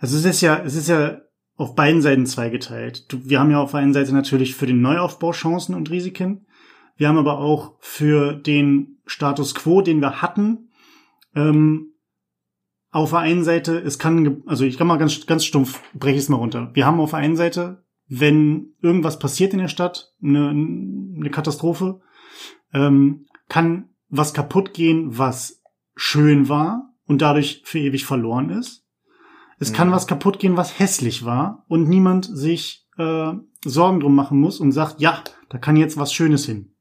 also 0.00 0.16
es 0.16 0.24
ist 0.24 0.40
ja, 0.40 0.62
es 0.64 0.74
ist 0.74 0.88
ja 0.88 1.20
auf 1.56 1.74
beiden 1.74 2.00
Seiten 2.00 2.24
zweigeteilt. 2.24 3.06
Wir 3.10 3.38
haben 3.38 3.50
ja 3.50 3.60
auf 3.60 3.72
der 3.72 3.80
einen 3.80 3.92
Seite 3.92 4.14
natürlich 4.14 4.54
für 4.54 4.66
den 4.66 4.80
Neuaufbau 4.80 5.32
Chancen 5.32 5.74
und 5.74 5.90
Risiken. 5.90 6.46
Wir 6.96 7.08
haben 7.08 7.18
aber 7.18 7.38
auch 7.38 7.74
für 7.80 8.32
den 8.32 8.98
Status 9.06 9.54
quo, 9.54 9.82
den 9.82 10.00
wir 10.00 10.22
hatten, 10.22 10.70
ähm, 11.34 11.90
auf 12.90 13.10
der 13.10 13.20
einen 13.20 13.44
Seite, 13.44 13.78
es 13.78 13.98
kann, 13.98 14.42
also 14.46 14.64
ich 14.64 14.76
kann 14.76 14.86
mal 14.86 14.96
ganz, 14.96 15.26
ganz 15.26 15.44
stumpf, 15.44 15.80
breche 15.94 16.16
ich 16.16 16.24
es 16.24 16.28
mal 16.28 16.38
runter. 16.38 16.70
Wir 16.74 16.86
haben 16.86 17.00
auf 17.00 17.10
der 17.10 17.20
einen 17.20 17.36
Seite, 17.36 17.84
wenn 18.08 18.74
irgendwas 18.82 19.18
passiert 19.18 19.52
in 19.52 19.60
der 19.60 19.68
Stadt, 19.68 20.12
eine, 20.22 20.48
eine 20.48 21.30
Katastrophe, 21.30 22.00
ähm, 22.72 23.26
kann 23.48 23.90
was 24.08 24.34
kaputt 24.34 24.74
gehen, 24.74 25.16
was 25.16 25.59
schön 26.00 26.48
war 26.48 26.94
und 27.04 27.20
dadurch 27.20 27.60
für 27.66 27.78
ewig 27.78 28.06
verloren 28.06 28.48
ist. 28.48 28.86
Es 29.58 29.70
mhm. 29.70 29.76
kann 29.76 29.92
was 29.92 30.06
kaputt 30.06 30.38
gehen, 30.38 30.56
was 30.56 30.78
hässlich 30.78 31.26
war 31.26 31.66
und 31.68 31.88
niemand 31.90 32.24
sich 32.24 32.88
äh, 32.96 33.32
Sorgen 33.66 34.00
drum 34.00 34.14
machen 34.14 34.40
muss 34.40 34.60
und 34.60 34.72
sagt, 34.72 35.02
ja, 35.02 35.22
da 35.50 35.58
kann 35.58 35.76
jetzt 35.76 35.98
was 35.98 36.14
Schönes 36.14 36.46
hin. 36.46 36.72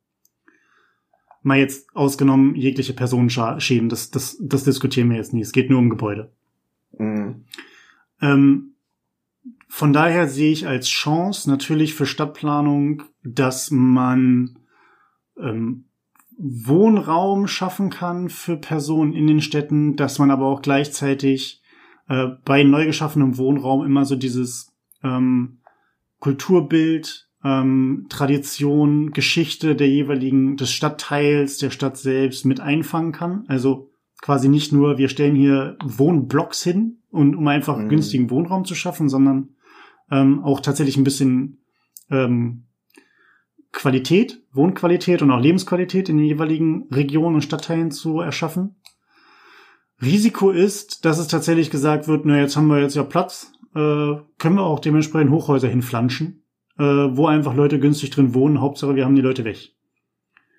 Mal 1.41 1.59
jetzt 1.59 1.93
ausgenommen 1.93 2.55
jegliche 2.55 2.93
Personenschäden, 2.93 3.89
das, 3.89 4.09
das, 4.09 4.37
das 4.41 4.63
diskutieren 4.63 5.09
wir 5.09 5.17
jetzt 5.17 5.33
nicht. 5.33 5.43
Es 5.43 5.51
geht 5.51 5.69
nur 5.69 5.79
um 5.79 5.89
Gebäude. 5.89 6.31
Mhm. 6.97 7.43
Ähm, 8.21 8.75
von 9.67 9.91
daher 9.91 10.29
sehe 10.29 10.53
ich 10.53 10.65
als 10.65 10.87
Chance 10.87 11.49
natürlich 11.49 11.93
für 11.93 12.05
Stadtplanung, 12.05 13.03
dass 13.23 13.69
man 13.69 14.59
ähm, 15.37 15.88
Wohnraum 16.41 17.47
schaffen 17.47 17.89
kann 17.89 18.29
für 18.29 18.55
Personen 18.55 19.13
in 19.13 19.27
den 19.27 19.41
Städten, 19.41 19.97
dass 19.97 20.19
man 20.19 20.31
aber 20.31 20.45
auch 20.45 20.61
gleichzeitig 20.61 21.61
äh, 22.07 22.27
bei 22.45 22.63
neu 22.63 22.85
geschaffenem 22.85 23.37
Wohnraum 23.37 23.85
immer 23.85 24.05
so 24.05 24.15
dieses 24.15 24.71
ähm, 25.03 25.59
Kulturbild, 26.19 27.29
ähm, 27.43 28.07
Tradition, 28.09 29.11
Geschichte 29.11 29.75
der 29.75 29.89
jeweiligen, 29.89 30.55
des 30.55 30.71
Stadtteils, 30.71 31.57
der 31.57 31.71
Stadt 31.71 31.97
selbst 31.97 32.45
mit 32.45 32.61
einfangen 32.61 33.11
kann. 33.11 33.43
Also 33.47 33.91
quasi 34.21 34.47
nicht 34.47 34.71
nur, 34.71 34.97
wir 34.97 35.09
stellen 35.09 35.35
hier 35.35 35.77
Wohnblocks 35.83 36.63
hin 36.63 36.99
und 37.09 37.35
um 37.35 37.47
einfach 37.49 37.77
mhm. 37.77 37.89
günstigen 37.89 38.29
Wohnraum 38.29 38.63
zu 38.63 38.75
schaffen, 38.75 39.09
sondern 39.09 39.49
ähm, 40.09 40.41
auch 40.43 40.61
tatsächlich 40.61 40.95
ein 40.95 41.03
bisschen 41.03 41.63
ähm, 42.09 42.68
Qualität, 43.71 44.41
Wohnqualität 44.51 45.21
und 45.21 45.31
auch 45.31 45.39
Lebensqualität 45.39 46.09
in 46.09 46.17
den 46.17 46.25
jeweiligen 46.25 46.87
Regionen 46.91 47.35
und 47.35 47.41
Stadtteilen 47.43 47.91
zu 47.91 48.19
erschaffen. 48.19 48.75
Risiko 50.01 50.51
ist, 50.51 51.05
dass 51.05 51.19
es 51.19 51.27
tatsächlich 51.27 51.69
gesagt 51.69 52.07
wird, 52.07 52.25
na 52.25 52.39
jetzt 52.39 52.55
haben 52.55 52.67
wir 52.67 52.79
jetzt 52.79 52.95
ja 52.95 53.03
Platz, 53.03 53.51
äh, 53.75 54.15
können 54.37 54.55
wir 54.55 54.63
auch 54.63 54.79
dementsprechend 54.79 55.31
Hochhäuser 55.31 55.67
hinflanschen, 55.67 56.43
äh, 56.77 56.83
wo 56.83 57.27
einfach 57.27 57.53
Leute 57.53 57.79
günstig 57.79 58.09
drin 58.09 58.33
wohnen, 58.33 58.61
Hauptsache 58.61 58.95
wir 58.95 59.05
haben 59.05 59.15
die 59.15 59.21
Leute 59.21 59.43
weg. 59.43 59.75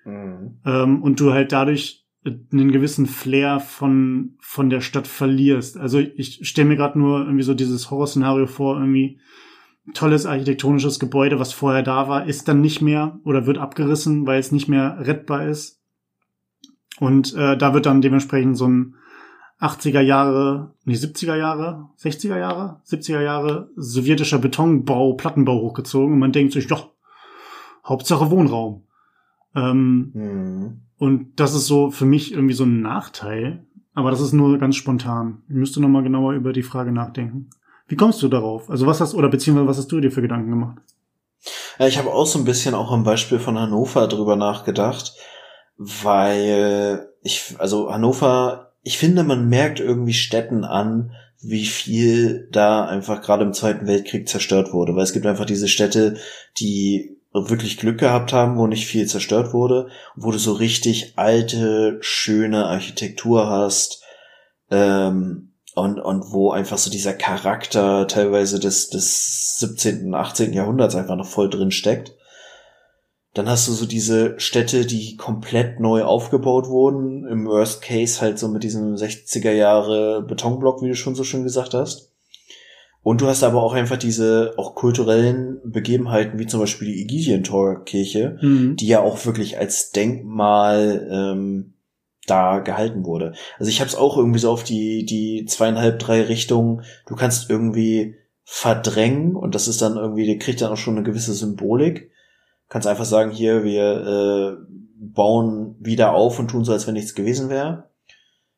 Mhm. 0.05 0.59
Ähm, 0.65 1.01
und 1.01 1.19
du 1.19 1.33
halt 1.33 1.51
dadurch 1.51 2.05
einen 2.23 2.71
gewissen 2.71 3.07
Flair 3.07 3.59
von, 3.59 4.35
von 4.39 4.69
der 4.69 4.81
Stadt 4.81 5.07
verlierst. 5.07 5.77
Also 5.77 5.99
ich 5.99 6.47
stelle 6.47 6.67
mir 6.67 6.75
gerade 6.75 6.99
nur 6.99 7.21
irgendwie 7.21 7.43
so 7.43 7.55
dieses 7.55 7.89
Horrorszenario 7.89 8.45
vor, 8.45 8.77
irgendwie 8.77 9.19
tolles 9.93 10.25
architektonisches 10.25 10.99
Gebäude, 10.99 11.39
was 11.39 11.53
vorher 11.53 11.83
da 11.83 12.07
war, 12.07 12.25
ist 12.25 12.47
dann 12.47 12.61
nicht 12.61 12.81
mehr 12.81 13.19
oder 13.23 13.45
wird 13.45 13.57
abgerissen, 13.57 14.27
weil 14.27 14.39
es 14.39 14.51
nicht 14.51 14.67
mehr 14.67 14.97
rettbar 14.99 15.47
ist. 15.47 15.81
Und 16.99 17.33
äh, 17.35 17.57
da 17.57 17.73
wird 17.73 17.85
dann 17.85 18.01
dementsprechend 18.01 18.57
so 18.57 18.67
ein 18.67 18.95
80er 19.59 20.01
Jahre, 20.01 20.73
nee, 20.85 20.95
70er 20.95 21.35
Jahre, 21.35 21.89
60er 21.99 22.37
Jahre, 22.37 22.81
70er 22.87 23.21
Jahre 23.21 23.69
sowjetischer 23.75 24.39
Betonbau, 24.39 25.13
Plattenbau 25.13 25.61
hochgezogen 25.61 26.13
und 26.13 26.19
man 26.19 26.31
denkt 26.31 26.53
sich, 26.53 26.67
doch, 26.67 26.89
Hauptsache 27.85 28.29
Wohnraum. 28.31 28.83
Ähm, 29.55 30.11
mhm. 30.13 30.81
Und 30.97 31.39
das 31.39 31.53
ist 31.53 31.67
so 31.67 31.91
für 31.91 32.05
mich 32.05 32.31
irgendwie 32.31 32.53
so 32.53 32.63
ein 32.63 32.81
Nachteil, 32.81 33.65
aber 33.93 34.11
das 34.11 34.21
ist 34.21 34.33
nur 34.33 34.57
ganz 34.57 34.75
spontan. 34.75 35.43
Ich 35.47 35.55
müsste 35.55 35.81
nochmal 35.81 36.03
genauer 36.03 36.33
über 36.33 36.53
die 36.53 36.63
Frage 36.63 36.91
nachdenken. 36.91 37.49
Wie 37.91 37.97
kommst 37.97 38.21
du 38.21 38.29
darauf? 38.29 38.69
Also 38.69 38.87
was 38.87 39.01
hast, 39.01 39.13
oder 39.13 39.27
beziehungsweise 39.27 39.67
was 39.67 39.77
hast 39.77 39.91
du 39.91 39.99
dir 39.99 40.11
für 40.11 40.21
Gedanken 40.21 40.49
gemacht? 40.49 40.77
Ja, 41.77 41.87
ich 41.87 41.97
habe 41.97 42.13
auch 42.13 42.25
so 42.25 42.39
ein 42.39 42.45
bisschen 42.45 42.73
auch 42.73 42.91
am 42.91 43.03
Beispiel 43.03 43.37
von 43.37 43.59
Hannover 43.59 44.07
drüber 44.07 44.37
nachgedacht, 44.37 45.13
weil 45.77 47.09
ich, 47.21 47.55
also 47.57 47.91
Hannover 47.91 48.71
ich 48.83 48.97
finde, 48.97 49.23
man 49.23 49.49
merkt 49.49 49.79
irgendwie 49.79 50.13
Städten 50.13 50.63
an, 50.63 51.11
wie 51.41 51.65
viel 51.65 52.47
da 52.51 52.85
einfach 52.85 53.21
gerade 53.21 53.43
im 53.43 53.53
Zweiten 53.53 53.87
Weltkrieg 53.87 54.29
zerstört 54.29 54.71
wurde. 54.73 54.95
Weil 54.95 55.03
es 55.03 55.13
gibt 55.13 55.25
einfach 55.25 55.45
diese 55.45 55.67
Städte, 55.67 56.17
die 56.59 57.17
wirklich 57.33 57.77
Glück 57.77 57.99
gehabt 57.99 58.31
haben, 58.31 58.57
wo 58.57 58.67
nicht 58.67 58.87
viel 58.87 59.05
zerstört 59.05 59.53
wurde, 59.53 59.89
wo 60.15 60.31
du 60.31 60.37
so 60.37 60.53
richtig 60.53 61.13
alte, 61.17 61.97
schöne 62.01 62.65
Architektur 62.67 63.47
hast 63.47 64.03
ähm, 64.69 65.50
und, 65.75 65.99
und 65.99 66.31
wo 66.31 66.51
einfach 66.51 66.77
so 66.77 66.89
dieser 66.89 67.13
Charakter 67.13 68.07
teilweise 68.07 68.59
des, 68.59 68.89
des 68.89 69.57
17., 69.59 70.13
18. 70.13 70.53
Jahrhunderts 70.53 70.95
einfach 70.95 71.15
noch 71.15 71.27
voll 71.27 71.49
drin 71.49 71.71
steckt. 71.71 72.13
Dann 73.33 73.47
hast 73.47 73.67
du 73.69 73.71
so 73.71 73.85
diese 73.85 74.37
Städte, 74.39 74.85
die 74.85 75.15
komplett 75.15 75.79
neu 75.79 76.03
aufgebaut 76.03 76.67
wurden. 76.67 77.25
Im 77.25 77.45
Worst 77.45 77.81
Case 77.81 78.19
halt 78.19 78.37
so 78.37 78.49
mit 78.49 78.63
diesem 78.63 78.95
60er 78.95 79.51
Jahre 79.51 80.21
Betonblock, 80.21 80.81
wie 80.81 80.89
du 80.89 80.95
schon 80.95 81.15
so 81.15 81.23
schön 81.23 81.43
gesagt 81.43 81.73
hast. 81.73 82.11
Und 83.03 83.21
du 83.21 83.27
hast 83.27 83.43
aber 83.43 83.63
auch 83.63 83.73
einfach 83.73 83.97
diese 83.97 84.53
auch 84.57 84.75
kulturellen 84.75 85.59
Begebenheiten, 85.63 86.37
wie 86.37 86.45
zum 86.45 86.59
Beispiel 86.59 86.89
die 86.89 87.01
Ägidientor-Kirche, 87.01 88.37
mhm. 88.41 88.75
die 88.75 88.87
ja 88.87 88.99
auch 88.99 89.25
wirklich 89.25 89.57
als 89.57 89.91
Denkmal 89.91 91.07
ähm, 91.09 91.73
da 92.27 92.59
gehalten 92.59 93.05
wurde. 93.05 93.33
Also 93.57 93.69
ich 93.69 93.79
habe 93.79 93.89
es 93.89 93.95
auch 93.95 94.17
irgendwie 94.17 94.39
so 94.39 94.51
auf 94.51 94.63
die 94.63 95.05
die 95.05 95.45
zweieinhalb 95.45 95.99
drei 95.99 96.21
Richtungen. 96.21 96.83
Du 97.07 97.15
kannst 97.15 97.49
irgendwie 97.49 98.15
verdrängen 98.43 99.35
und 99.35 99.55
das 99.55 99.67
ist 99.67 99.81
dann 99.81 99.97
irgendwie, 99.97 100.25
der 100.25 100.37
kriegt 100.37 100.61
dann 100.61 100.71
auch 100.71 100.77
schon 100.77 100.95
eine 100.95 101.03
gewisse 101.03 101.33
Symbolik 101.33 102.11
kannst 102.71 102.87
einfach 102.87 103.05
sagen, 103.05 103.31
hier, 103.31 103.65
wir 103.65 103.83
äh, 103.83 104.73
bauen 104.95 105.75
wieder 105.79 106.13
auf 106.13 106.39
und 106.39 106.47
tun 106.47 106.63
so, 106.63 106.71
als 106.71 106.87
wenn 106.87 106.93
nichts 106.93 107.15
gewesen 107.15 107.49
wäre. 107.49 107.89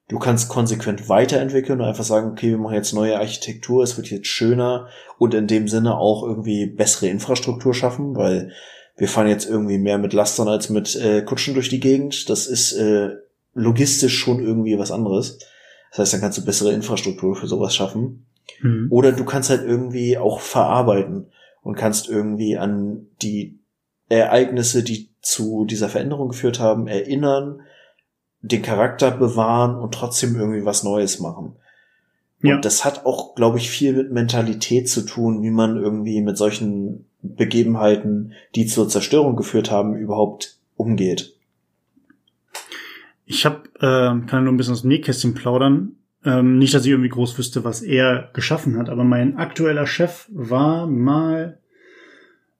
Du 0.07 0.19
kannst 0.19 0.49
konsequent 0.49 1.09
weiterentwickeln 1.09 1.81
und 1.81 1.87
einfach 1.87 2.03
sagen, 2.03 2.29
okay, 2.31 2.51
wir 2.51 2.59
machen 2.59 2.75
jetzt 2.75 2.93
neue 2.93 3.17
Architektur, 3.17 3.83
es 3.83 3.97
wird 3.97 4.11
jetzt 4.11 4.27
schöner 4.27 4.87
und 5.17 5.33
in 5.33 5.47
dem 5.47 5.67
Sinne 5.67 5.97
auch 5.97 6.21
irgendwie 6.23 6.67
bessere 6.67 7.07
Infrastruktur 7.07 7.73
schaffen, 7.73 8.15
weil 8.15 8.51
wir 8.97 9.07
fahren 9.07 9.27
jetzt 9.27 9.49
irgendwie 9.49 9.79
mehr 9.79 9.97
mit 9.97 10.13
Lastern 10.13 10.47
als 10.47 10.69
mit 10.69 10.95
äh, 10.95 11.23
Kutschen 11.23 11.55
durch 11.55 11.69
die 11.69 11.79
Gegend. 11.79 12.29
Das 12.29 12.45
ist 12.45 12.73
äh, 12.73 13.15
logistisch 13.53 14.17
schon 14.17 14.39
irgendwie 14.39 14.77
was 14.77 14.91
anderes. 14.91 15.39
Das 15.91 15.99
heißt, 15.99 16.13
dann 16.13 16.21
kannst 16.21 16.37
du 16.37 16.45
bessere 16.45 16.73
Infrastruktur 16.73 17.35
für 17.35 17.47
sowas 17.47 17.75
schaffen. 17.75 18.25
Mhm. 18.61 18.87
Oder 18.89 19.11
du 19.11 19.25
kannst 19.25 19.49
halt 19.49 19.63
irgendwie 19.63 20.17
auch 20.17 20.39
verarbeiten 20.39 21.27
und 21.61 21.75
kannst 21.75 22.09
irgendwie 22.09 22.57
an 22.57 23.07
die 23.21 23.59
Ereignisse, 24.09 24.83
die 24.83 25.09
zu 25.21 25.65
dieser 25.65 25.89
Veränderung 25.89 26.29
geführt 26.29 26.59
haben, 26.59 26.87
erinnern, 26.87 27.61
den 28.41 28.61
Charakter 28.61 29.11
bewahren 29.11 29.75
und 29.75 29.93
trotzdem 29.93 30.35
irgendwie 30.35 30.65
was 30.65 30.83
Neues 30.83 31.19
machen. 31.19 31.55
Ja. 32.41 32.55
Und 32.55 32.65
das 32.65 32.83
hat 32.83 33.05
auch, 33.05 33.35
glaube 33.35 33.57
ich, 33.57 33.69
viel 33.69 33.93
mit 33.93 34.11
Mentalität 34.11 34.89
zu 34.89 35.03
tun, 35.03 35.41
wie 35.43 35.49
man 35.49 35.77
irgendwie 35.77 36.21
mit 36.21 36.37
solchen 36.37 37.05
Begebenheiten, 37.21 38.33
die 38.53 38.65
zur 38.65 38.89
Zerstörung 38.89 39.37
geführt 39.37 39.71
haben, 39.71 39.95
überhaupt 39.95 40.57
umgeht. 40.75 41.32
Ich 43.33 43.45
habe, 43.45 43.67
äh, 43.79 44.27
kann 44.27 44.43
nur 44.43 44.53
ein 44.53 44.57
bisschen 44.57 44.73
aus 44.73 44.81
dem 44.81 44.89
Nähkästchen 44.89 45.33
plaudern. 45.33 45.95
Ähm, 46.23 46.59
nicht, 46.59 46.73
dass 46.73 46.85
ich 46.85 46.91
irgendwie 46.91 47.09
groß 47.09 47.37
wüsste, 47.37 47.63
was 47.63 47.81
er 47.81 48.29
geschaffen 48.33 48.77
hat, 48.77 48.89
aber 48.89 49.03
mein 49.03 49.37
aktueller 49.37 49.87
Chef 49.87 50.29
war 50.31 50.87
mal 50.87 51.59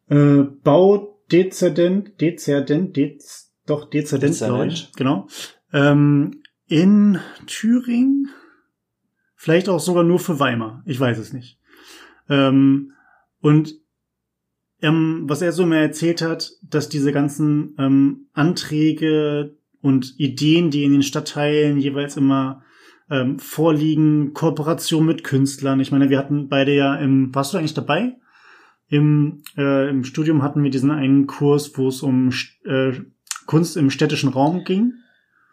äh, 0.10 0.42
Bau 0.64 1.20
Dezadent, 1.32 2.20
Dezadent, 2.20 2.98
Dez, 2.98 3.54
doch 3.66 3.90
Dezadent, 3.90 4.38
glaube 4.38 4.68
ich, 4.68 4.92
genau. 4.96 5.28
Ähm, 5.72 6.42
in 6.68 7.20
Thüringen, 7.46 8.30
vielleicht 9.36 9.70
auch 9.70 9.80
sogar 9.80 10.04
nur 10.04 10.20
für 10.20 10.40
Weimar, 10.40 10.84
ich 10.86 11.00
weiß 11.00 11.20
es 11.20 11.34
nicht. 11.34 11.60
Ähm, 12.30 12.94
und 13.40 13.76
ähm, 14.82 15.24
was 15.28 15.42
er 15.42 15.52
so 15.54 15.66
mir 15.66 15.80
erzählt 15.80 16.22
hat, 16.22 16.52
dass 16.68 16.90
diese 16.90 17.14
ganzen 17.14 17.76
ähm, 17.78 18.28
Anträge 18.34 19.56
und 19.84 20.16
Ideen, 20.18 20.72
die 20.72 20.86
in 20.86 20.94
den 20.94 21.04
Stadtteilen 21.04 21.78
jeweils 21.78 22.18
immer 22.18 22.64
ähm, 23.12 23.38
vorliegen, 23.38 24.34
Kooperation 24.34 25.06
mit 25.06 25.24
Künstlern. 25.24 25.82
Ich 25.82 25.92
meine, 25.92 26.10
wir 26.10 26.18
hatten 26.18 26.48
beide 26.48 26.74
ja 26.74 26.96
im, 26.96 27.36
warst 27.36 27.54
du 27.54 27.58
eigentlich 27.58 27.74
dabei? 27.76 28.16
Im, 28.88 29.44
äh, 29.58 29.90
Im 29.90 30.06
Studium 30.06 30.42
hatten 30.42 30.64
wir 30.64 30.72
diesen 30.72 30.90
einen 30.90 31.28
Kurs, 31.28 31.78
wo 31.78 31.90
es 31.90 32.02
um 32.02 32.32
äh, 32.66 32.94
Kunst 33.46 33.76
im 33.76 33.90
städtischen 33.90 34.30
Raum 34.30 34.64
ging. 34.64 34.94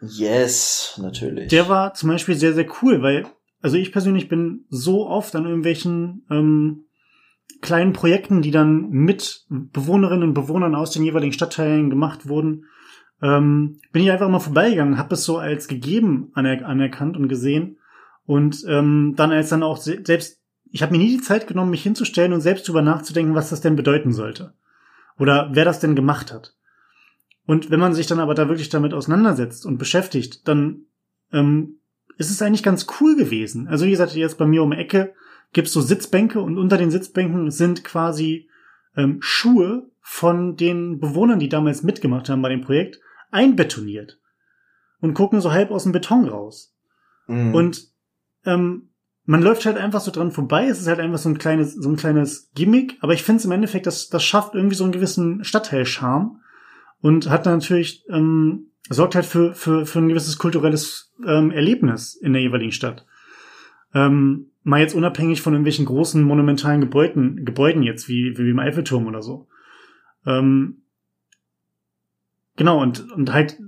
Yes, 0.01 0.97
natürlich. 1.01 1.49
Der 1.49 1.67
war 1.67 1.93
zum 1.93 2.09
Beispiel 2.09 2.35
sehr, 2.35 2.53
sehr 2.53 2.67
cool, 2.81 3.01
weil, 3.01 3.27
also 3.61 3.75
ich 3.75 3.91
persönlich 3.91 4.29
bin 4.29 4.65
so 4.69 5.07
oft 5.07 5.35
an 5.35 5.45
irgendwelchen 5.45 6.25
ähm, 6.31 6.85
kleinen 7.61 7.91
Projekten, 7.91 8.41
die 8.41 8.51
dann 8.51 8.89
mit 8.89 9.45
Bewohnerinnen 9.49 10.29
und 10.29 10.33
Bewohnern 10.33 10.73
aus 10.73 10.91
den 10.91 11.03
jeweiligen 11.03 11.33
Stadtteilen 11.33 11.89
gemacht 11.89 12.27
wurden, 12.27 12.65
ähm, 13.21 13.79
bin 13.91 14.03
ich 14.03 14.11
einfach 14.11 14.29
mal 14.29 14.39
vorbeigegangen, 14.39 14.97
habe 14.97 15.13
es 15.13 15.23
so 15.23 15.37
als 15.37 15.67
gegeben 15.67 16.31
aner 16.33 16.65
anerkannt 16.65 17.17
und 17.17 17.27
gesehen 17.27 17.77
und 18.25 18.63
ähm, 18.67 19.13
dann 19.15 19.31
als 19.31 19.49
dann 19.49 19.63
auch 19.63 19.77
se 19.77 19.99
selbst, 20.03 20.41
ich 20.71 20.81
habe 20.81 20.91
mir 20.91 20.99
nie 20.99 21.17
die 21.17 21.23
Zeit 21.23 21.47
genommen, 21.47 21.71
mich 21.71 21.83
hinzustellen 21.83 22.33
und 22.33 22.41
selbst 22.41 22.67
drüber 22.67 22.81
nachzudenken, 22.81 23.35
was 23.35 23.49
das 23.49 23.61
denn 23.61 23.75
bedeuten 23.75 24.13
sollte 24.13 24.53
oder 25.17 25.49
wer 25.53 25.65
das 25.65 25.79
denn 25.79 25.95
gemacht 25.95 26.31
hat. 26.31 26.55
Und 27.45 27.69
wenn 27.69 27.79
man 27.79 27.93
sich 27.93 28.07
dann 28.07 28.19
aber 28.19 28.33
da 28.33 28.47
wirklich 28.47 28.69
damit 28.69 28.93
auseinandersetzt 28.93 29.65
und 29.65 29.77
beschäftigt, 29.77 30.47
dann 30.47 30.85
ähm, 31.31 31.79
ist 32.17 32.31
es 32.31 32.41
eigentlich 32.41 32.63
ganz 32.63 32.87
cool 32.99 33.15
gewesen. 33.15 33.67
Also 33.67 33.85
wie 33.85 33.91
gesagt, 33.91 34.13
jetzt 34.13 34.37
bei 34.37 34.45
mir 34.45 34.63
um 34.63 34.71
die 34.71 34.77
Ecke 34.77 35.13
gibt's 35.53 35.73
so 35.73 35.81
Sitzbänke 35.81 36.39
und 36.39 36.57
unter 36.57 36.77
den 36.77 36.91
Sitzbänken 36.91 37.51
sind 37.51 37.83
quasi 37.83 38.49
ähm, 38.95 39.17
Schuhe 39.21 39.89
von 40.01 40.55
den 40.55 40.99
Bewohnern, 40.99 41.39
die 41.39 41.49
damals 41.49 41.83
mitgemacht 41.83 42.29
haben 42.29 42.41
bei 42.41 42.49
dem 42.49 42.61
Projekt, 42.61 42.99
einbetoniert 43.31 44.19
und 44.99 45.13
gucken 45.13 45.41
so 45.41 45.51
halb 45.51 45.71
aus 45.71 45.83
dem 45.83 45.91
Beton 45.91 46.27
raus. 46.27 46.75
Mhm. 47.27 47.55
Und 47.55 47.87
ähm, 48.45 48.89
man 49.25 49.41
läuft 49.41 49.65
halt 49.65 49.77
einfach 49.77 50.01
so 50.01 50.11
dran 50.11 50.31
vorbei. 50.31 50.67
Es 50.67 50.79
ist 50.79 50.87
halt 50.87 50.99
einfach 50.99 51.17
so 51.17 51.29
ein 51.29 51.37
kleines, 51.37 51.73
so 51.75 51.89
ein 51.89 51.95
kleines 51.95 52.51
Gimmick. 52.53 52.97
Aber 53.01 53.13
ich 53.13 53.23
finde 53.23 53.39
es 53.39 53.45
im 53.45 53.51
Endeffekt, 53.51 53.85
das, 53.85 54.09
das 54.09 54.23
schafft 54.23 54.55
irgendwie 54.55 54.75
so 54.75 54.83
einen 54.83 54.93
gewissen 54.93 55.43
Stadtteilcharme 55.43 56.39
und 57.01 57.29
hat 57.29 57.45
natürlich 57.45 58.03
ähm, 58.09 58.71
sorgt 58.89 59.15
halt 59.15 59.25
für 59.25 59.53
für 59.53 59.85
für 59.85 59.99
ein 59.99 60.09
gewisses 60.09 60.37
kulturelles 60.37 61.13
ähm, 61.25 61.51
Erlebnis 61.51 62.15
in 62.15 62.33
der 62.33 62.41
jeweiligen 62.41 62.71
Stadt. 62.71 63.05
Ähm, 63.93 64.51
mal 64.63 64.81
jetzt 64.81 64.95
unabhängig 64.95 65.41
von 65.41 65.53
irgendwelchen 65.53 65.85
großen 65.85 66.21
monumentalen 66.21 66.81
Gebäuden, 66.81 67.45
Gebäuden 67.45 67.83
jetzt, 67.83 68.07
wie, 68.07 68.37
wie 68.37 68.49
im 68.49 68.59
Eiffelturm 68.59 69.07
oder 69.07 69.21
so. 69.21 69.47
Ähm, 70.25 70.80
genau, 72.55 72.81
und, 72.81 73.11
und 73.11 73.33
halt, 73.33 73.59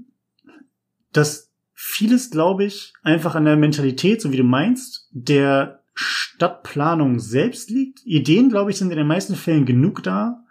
das 1.11 1.51
vieles, 1.73 2.31
glaube 2.31 2.63
ich, 2.63 2.93
einfach 3.03 3.35
an 3.35 3.45
der 3.45 3.57
Mentalität, 3.57 4.21
so 4.21 4.31
wie 4.31 4.37
du 4.37 4.43
meinst, 4.43 5.09
der 5.11 5.83
Stadtplanung 5.93 7.19
selbst 7.19 7.69
liegt. 7.69 8.05
Ideen, 8.05 8.49
glaube 8.49 8.71
ich, 8.71 8.77
sind 8.77 8.91
in 8.91 8.97
den 8.97 9.07
meisten 9.07 9.35
Fällen 9.35 9.65
genug 9.65 10.01
da. 10.01 10.43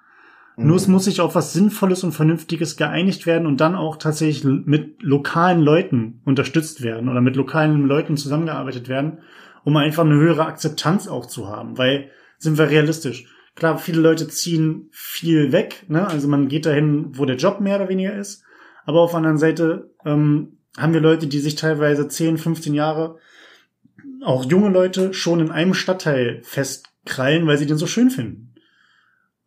Mhm. 0.57 0.67
Nur 0.67 0.77
es 0.77 0.89
muss 0.89 1.05
sich 1.05 1.21
auf 1.21 1.35
was 1.35 1.53
Sinnvolles 1.53 2.05
und 2.05 2.13
Vernünftiges 2.13 2.77
geeinigt 2.77 3.27
werden 3.27 3.47
und 3.47 3.61
dann 3.61 3.75
auch 3.75 3.97
tatsächlich 3.97 4.45
mit 4.45 5.03
lokalen 5.03 5.61
Leuten 5.61 6.21
unterstützt 6.25 6.83
werden 6.83 7.09
oder 7.09 7.21
mit 7.21 7.37
lokalen 7.37 7.87
Leuten 7.87 8.17
zusammengearbeitet 8.17 8.89
werden, 8.89 9.19
um 9.65 9.77
einfach 9.77 10.05
eine 10.05 10.15
höhere 10.15 10.47
Akzeptanz 10.47 11.09
auch 11.09 11.27
zu 11.27 11.49
haben. 11.49 11.79
Weil, 11.79 12.11
sind 12.39 12.59
wir 12.59 12.69
realistisch, 12.69 13.27
klar, 13.55 13.79
viele 13.79 14.01
Leute 14.01 14.29
ziehen 14.29 14.89
viel 14.91 15.53
weg, 15.53 15.85
ne? 15.89 16.07
also 16.07 16.29
man 16.29 16.49
geht 16.49 16.67
dahin, 16.67 17.17
wo 17.19 17.25
der 17.25 17.37
Job 17.37 17.61
mehr 17.61 17.77
oder 17.77 17.89
weniger 17.89 18.15
ist, 18.15 18.43
aber 18.85 19.01
auf 19.01 19.11
der 19.11 19.19
anderen 19.19 19.39
Seite 19.39 19.91
ähm, 20.05 20.59
haben 20.77 20.95
wir 20.95 21.01
Leute, 21.01 21.27
die 21.27 21.41
sich 21.41 21.55
teilweise 21.55 22.09
10, 22.09 22.39
15 22.39 22.75
Jahre, 22.75 23.19
auch 24.25 24.45
junge 24.45 24.71
Leute, 24.71 25.13
schon 25.13 25.41
in 25.41 25.51
einem 25.51 25.75
Stadtteil 25.75 26.41
festkrallen, 26.43 27.47
weil 27.47 27.59
sie 27.59 27.67
den 27.67 27.77
so 27.77 27.87
schön 27.87 28.11
finden. 28.11 28.55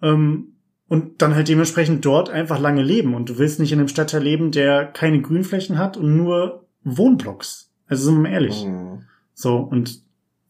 Ähm, 0.02 0.56
und 0.88 1.22
dann 1.22 1.34
halt 1.34 1.48
dementsprechend 1.48 2.06
dort 2.06 2.30
einfach 2.30 2.60
lange 2.60 2.84
leben. 2.84 3.15
Und 3.15 3.30
du 3.30 3.38
willst 3.40 3.60
nicht 3.60 3.72
in 3.72 3.80
einem 3.80 3.88
Stadtteil 3.88 4.22
leben, 4.22 4.52
der 4.52 4.86
keine 4.86 5.22
Grünflächen 5.22 5.80
hat 5.80 5.98
und 5.98 6.15
nur 6.15 6.68
Wohnblocks. 6.84 7.72
Also 7.88 8.06
sind 8.06 8.15
wir 8.15 8.22
mal 8.22 8.34
ehrlich. 8.34 8.65
Mhm. 8.65 9.03
So, 9.34 9.57
und 9.57 10.03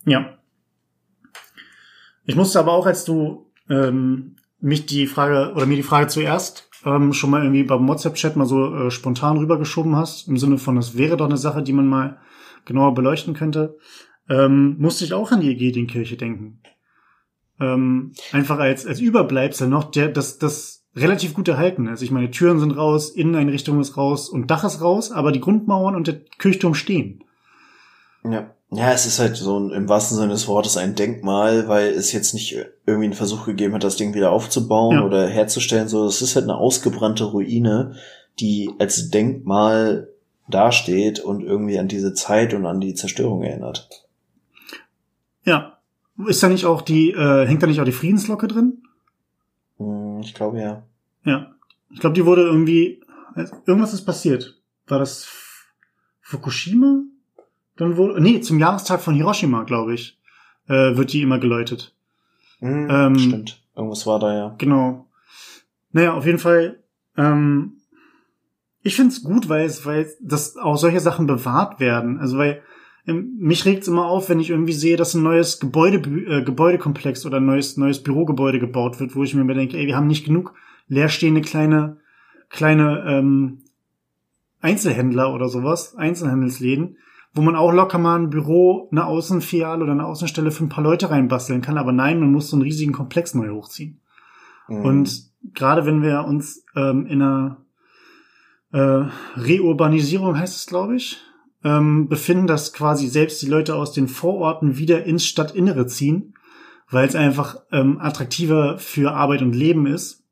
ja. 0.06 0.38
Ich 2.26 2.36
musste 2.36 2.60
aber 2.60 2.74
auch, 2.74 2.86
als 2.86 3.06
du 3.06 3.45
ähm, 3.70 4.36
mich 4.60 4.86
die 4.86 5.08
Frage 5.08 5.54
oder 5.56 5.66
mir 5.66 5.76
die 5.76 5.84
Frage 5.84 6.08
zuerst 6.08 6.70
ähm, 6.86 7.14
schon 7.14 7.30
mal 7.30 7.44
irgendwie 7.44 7.64
beim 7.64 7.88
WhatsApp-Chat 7.88 8.36
mal 8.36 8.46
so 8.46 8.74
äh, 8.76 8.92
spontan 8.92 9.38
rübergeschoben 9.38 9.96
hast, 9.96 10.28
im 10.28 10.38
Sinne 10.38 10.58
von, 10.58 10.76
das 10.76 10.98
wäre 10.98 11.18
doch 11.18 11.26
eine 11.26 11.38
Sache, 11.38 11.64
die 11.64 11.74
man 11.74 11.88
mal 11.88 12.18
genauer 12.66 12.94
beleuchten 12.94 13.34
könnte, 13.34 13.78
ähm, 14.30 14.78
musste 14.80 15.06
ich 15.06 15.14
auch 15.14 15.32
an 15.32 15.42
die 15.42 15.50
Egedienkirche 15.50 16.18
denken. 16.18 16.62
Ähm, 17.60 18.14
einfach 18.32 18.60
als, 18.60 18.86
als 18.86 19.00
Überbleibsel 19.00 19.68
noch, 19.68 19.92
der, 19.92 20.10
das, 20.10 20.38
das 20.38 20.86
relativ 20.96 21.34
gut 21.34 21.48
erhalten. 21.48 21.88
Also 21.88 22.06
ich 22.06 22.12
meine, 22.12 22.32
Türen 22.32 22.60
sind 22.60 22.72
raus, 22.72 23.10
Inneneinrichtung 23.10 23.80
ist 23.80 23.98
raus 23.98 24.30
und 24.30 24.50
Dach 24.52 24.64
ist 24.64 24.82
raus, 24.82 25.12
aber 25.12 25.32
die 25.32 25.42
Grundmauern 25.42 25.96
und 25.96 26.08
der 26.08 26.22
Kirchturm 26.38 26.74
stehen. 26.74 27.24
Ja. 28.24 28.56
Ja, 28.76 28.92
es 28.92 29.06
ist 29.06 29.20
halt 29.20 29.38
so 29.38 29.58
ein, 29.60 29.72
im 29.72 29.88
wahrsten 29.88 30.18
Sinne 30.18 30.34
des 30.34 30.48
Wortes 30.48 30.76
ein 30.76 30.96
Denkmal, 30.96 31.68
weil 31.70 31.90
es 31.90 32.12
jetzt 32.12 32.34
nicht 32.34 32.58
irgendwie 32.86 33.06
einen 33.06 33.14
Versuch 33.14 33.46
gegeben 33.46 33.74
hat, 33.74 33.84
das 33.84 33.96
Ding 33.96 34.14
wieder 34.14 34.32
aufzubauen 34.32 34.98
ja. 34.98 35.04
oder 35.06 35.28
herzustellen. 35.28 35.88
So, 35.88 36.06
es 36.06 36.22
ist 36.22 36.36
halt 36.36 36.44
eine 36.44 36.58
ausgebrannte 36.58 37.24
Ruine, 37.24 37.96
die 38.40 38.70
als 38.78 39.10
Denkmal 39.12 40.10
dasteht 40.50 41.20
und 41.20 41.42
irgendwie 41.42 41.80
an 41.80 41.88
diese 41.88 42.14
Zeit 42.14 42.54
und 42.54 42.66
an 42.66 42.82
die 42.82 42.94
Zerstörung 42.94 43.44
erinnert. 43.44 44.06
Ja. 45.44 45.80
Ist 46.28 46.44
da 46.44 46.50
nicht 46.50 46.66
auch 46.66 46.82
die, 46.82 47.12
äh, 47.12 47.46
hängt 47.46 47.64
da 47.64 47.68
nicht 47.68 47.80
auch 47.80 47.86
die 47.86 47.92
Friedenslocke 47.92 48.48
drin? 48.48 48.84
Hm, 49.78 50.20
ich 50.22 50.34
glaube 50.34 50.60
ja. 50.60 50.84
Ja. 51.24 51.56
Ich 51.92 52.00
glaube, 52.00 52.14
die 52.14 52.26
wurde 52.26 52.42
irgendwie, 52.42 53.02
irgendwas 53.66 53.94
ist 53.94 54.06
passiert. 54.06 54.60
War 54.88 55.00
das 55.00 55.28
Fukushima? 56.22 57.04
Dann 57.78 57.98
wurde, 57.98 58.22
nee, 58.22 58.40
zum 58.42 58.60
Jahrestag 58.60 59.02
von 59.02 59.16
Hiroshima, 59.16 59.64
glaube 59.64 59.94
ich, 59.94 60.18
äh, 60.68 60.96
wird 60.96 61.14
die 61.14 61.22
immer 61.22 61.40
geläutet. 61.40 61.94
Mhm, 62.60 62.88
ähm, 62.90 63.20
stimmt. 63.20 63.62
Irgendwas 63.76 64.08
war 64.08 64.20
da 64.20 64.34
ja. 64.34 64.56
Genau. 64.58 65.08
Naja, 65.92 66.14
auf 66.14 66.26
jeden 66.26 66.40
Fall. 66.40 66.80
Ähm, 67.18 67.74
ich 68.82 68.96
find's 68.96 69.24
gut, 69.24 69.50
weil 69.50 69.66
es, 69.66 69.86
weil 69.86 70.08
das 70.22 70.58
auch 70.58 70.78
solche 70.78 71.00
Sachen 71.00 71.28
bewahrt 71.28 71.80
werden. 71.80 72.20
Also 72.20 72.38
weil 72.38 72.62
ähm, 73.08 73.38
mich 73.40 73.66
regt's 73.66 73.88
immer 73.88 74.06
auf, 74.06 74.30
wenn 74.30 74.40
ich 74.40 74.50
irgendwie 74.50 74.74
sehe, 74.74 74.98
dass 74.98 75.14
ein 75.14 75.24
neues 75.24 75.60
Gebäude, 75.60 75.98
äh, 75.98 76.44
Gebäudekomplex 76.44 77.26
oder 77.26 77.38
ein 77.38 77.46
neues, 77.46 77.78
neues 77.78 78.02
Bürogebäude 78.02 78.60
gebaut 78.60 79.00
wird, 79.00 79.16
wo 79.16 79.24
ich 79.24 79.34
mir 79.34 79.42
immer 79.42 79.54
denke, 79.54 79.78
ey, 79.78 79.88
wir 79.88 79.96
haben 79.96 80.08
nicht 80.08 80.26
genug 80.26 80.54
leerstehende 80.88 81.42
kleine, 81.42 81.98
kleine 82.50 83.04
ähm, 83.08 83.60
Einzelhändler 84.62 85.34
oder 85.34 85.50
sowas, 85.50 85.96
Einzelhandelsläden, 85.96 86.98
wo 87.36 87.42
man 87.42 87.58
auch 87.58 87.72
locker 87.72 87.98
mal 87.98 88.18
ein 88.18 88.30
Büro, 88.30 88.88
eine 88.92 89.06
Außenfiliale 89.06 89.84
oder 89.84 89.92
eine 89.92 90.06
Außenstelle 90.06 90.52
für 90.52 90.64
ein 90.64 90.70
paar 90.70 90.84
Leute 90.84 91.10
reinbasteln 91.10 91.62
kann. 91.62 91.78
Aber 91.78 91.92
nein, 91.92 92.20
man 92.20 92.32
muss 92.32 92.50
so 92.50 92.56
einen 92.56 92.64
riesigen 92.64 92.94
Komplex 92.94 93.36
neu 93.36 93.50
hochziehen. 93.50 94.00
Mhm. 94.70 94.86
Und 94.86 95.32
gerade 95.54 95.86
wenn 95.86 96.02
wir 96.02 96.24
uns 96.24 96.64
ähm, 96.78 97.06
in 97.06 97.22
einer 97.22 97.58
äh, 98.72 99.10
Reurbanisierung, 99.38 100.40
heißt 100.40 100.56
es, 100.56 100.66
glaube 100.66 100.96
ich, 100.96 101.18
ähm, 101.66 102.08
befinden, 102.08 102.48
dass 102.48 102.72
quasi 102.72 103.08
selbst 103.08 103.42
die 103.42 103.50
Leute 103.50 103.76
aus 103.76 103.92
den 103.92 104.08
Vororten 104.08 104.78
wieder 104.78 105.04
ins 105.04 105.26
Stadtinnere 105.26 105.88
ziehen, 105.88 106.36
weil 106.90 107.06
es 107.06 107.16
einfach 107.16 107.58
ähm, 107.74 108.00
attraktiver 108.00 108.78
für 108.78 109.12
Arbeit 109.12 109.42
und 109.42 109.54
Leben 109.54 109.88
ist, 109.88 110.24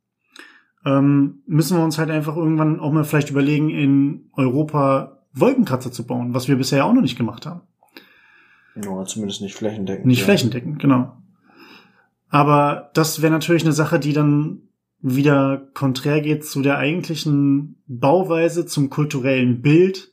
ähm, 0.86 1.42
müssen 1.48 1.78
wir 1.78 1.84
uns 1.84 1.98
halt 1.98 2.12
einfach 2.12 2.38
irgendwann 2.38 2.80
auch 2.80 2.94
mal 2.94 3.04
vielleicht 3.04 3.30
überlegen, 3.30 3.70
in 3.70 4.30
Europa 4.34 5.23
Wolkenkratzer 5.34 5.92
zu 5.92 6.06
bauen, 6.06 6.34
was 6.34 6.48
wir 6.48 6.56
bisher 6.56 6.86
auch 6.86 6.94
noch 6.94 7.02
nicht 7.02 7.18
gemacht 7.18 7.46
haben. 7.46 7.62
Ja, 8.76 9.04
zumindest 9.06 9.42
nicht 9.42 9.56
flächendeckend. 9.56 10.06
Nicht 10.06 10.20
ja. 10.20 10.26
flächendeckend, 10.26 10.80
genau. 10.80 11.18
Aber 12.30 12.90
das 12.94 13.22
wäre 13.22 13.32
natürlich 13.32 13.64
eine 13.64 13.74
Sache, 13.74 14.00
die 14.00 14.14
dann 14.14 14.62
wieder 15.02 15.68
konträr 15.74 16.22
geht 16.22 16.46
zu 16.46 16.62
der 16.62 16.78
eigentlichen 16.78 17.82
Bauweise, 17.88 18.66
zum 18.66 18.90
kulturellen 18.90 19.62
Bild. 19.62 20.12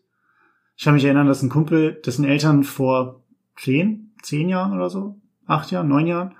Ich 0.76 0.84
kann 0.84 0.94
mich 0.94 1.04
erinnern, 1.04 1.26
dass 1.26 1.42
ein 1.42 1.48
Kumpel, 1.48 2.00
dessen 2.04 2.24
Eltern 2.24 2.64
vor 2.64 3.22
zehn, 3.56 4.12
zehn 4.22 4.48
Jahren 4.48 4.72
oder 4.72 4.90
so, 4.90 5.20
acht 5.46 5.70
Jahren, 5.70 5.88
neun 5.88 6.06
Jahren, 6.06 6.34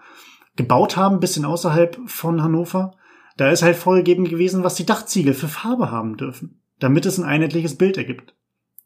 gebaut 0.57 0.97
haben, 0.97 1.21
bisschen 1.21 1.45
außerhalb 1.45 1.99
von 2.07 2.43
Hannover. 2.43 2.93
Da 3.37 3.51
ist 3.51 3.63
halt 3.63 3.77
vorgegeben 3.77 4.25
gewesen, 4.25 4.65
was 4.65 4.75
die 4.75 4.87
Dachziegel 4.87 5.33
für 5.33 5.49
Farbe 5.49 5.91
haben 5.91 6.17
dürfen, 6.17 6.61
damit 6.79 7.07
es 7.07 7.19
ein 7.19 7.25
einheitliches 7.25 7.77
Bild 7.77 7.97
ergibt 7.97 8.35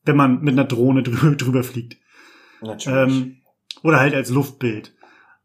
wenn 0.05 0.17
man 0.17 0.41
mit 0.43 0.53
einer 0.53 0.65
Drohne 0.65 1.03
drüber, 1.03 1.31
drüber 1.37 1.63
fliegt. 1.63 1.97
Natürlich. 2.61 2.99
Ähm, 3.15 3.37
oder 3.83 4.01
halt 4.01 4.15
als 4.15 4.31
Luftbild. 4.31 4.95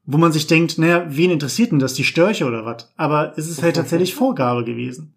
Wo 0.06 0.18
man 0.18 0.32
sich 0.32 0.48
denkt, 0.48 0.78
naja, 0.78 1.06
wen 1.10 1.30
interessiert 1.30 1.72
denn 1.72 1.80
das, 1.80 1.94
die 1.94 2.04
Störche 2.04 2.46
oder 2.46 2.66
was? 2.66 2.92
Aber 2.98 3.38
es 3.38 3.48
ist 3.50 3.62
halt 3.62 3.76
tatsächlich 3.76 4.16
Vorgabe 4.16 4.64
gewesen. 4.64 5.16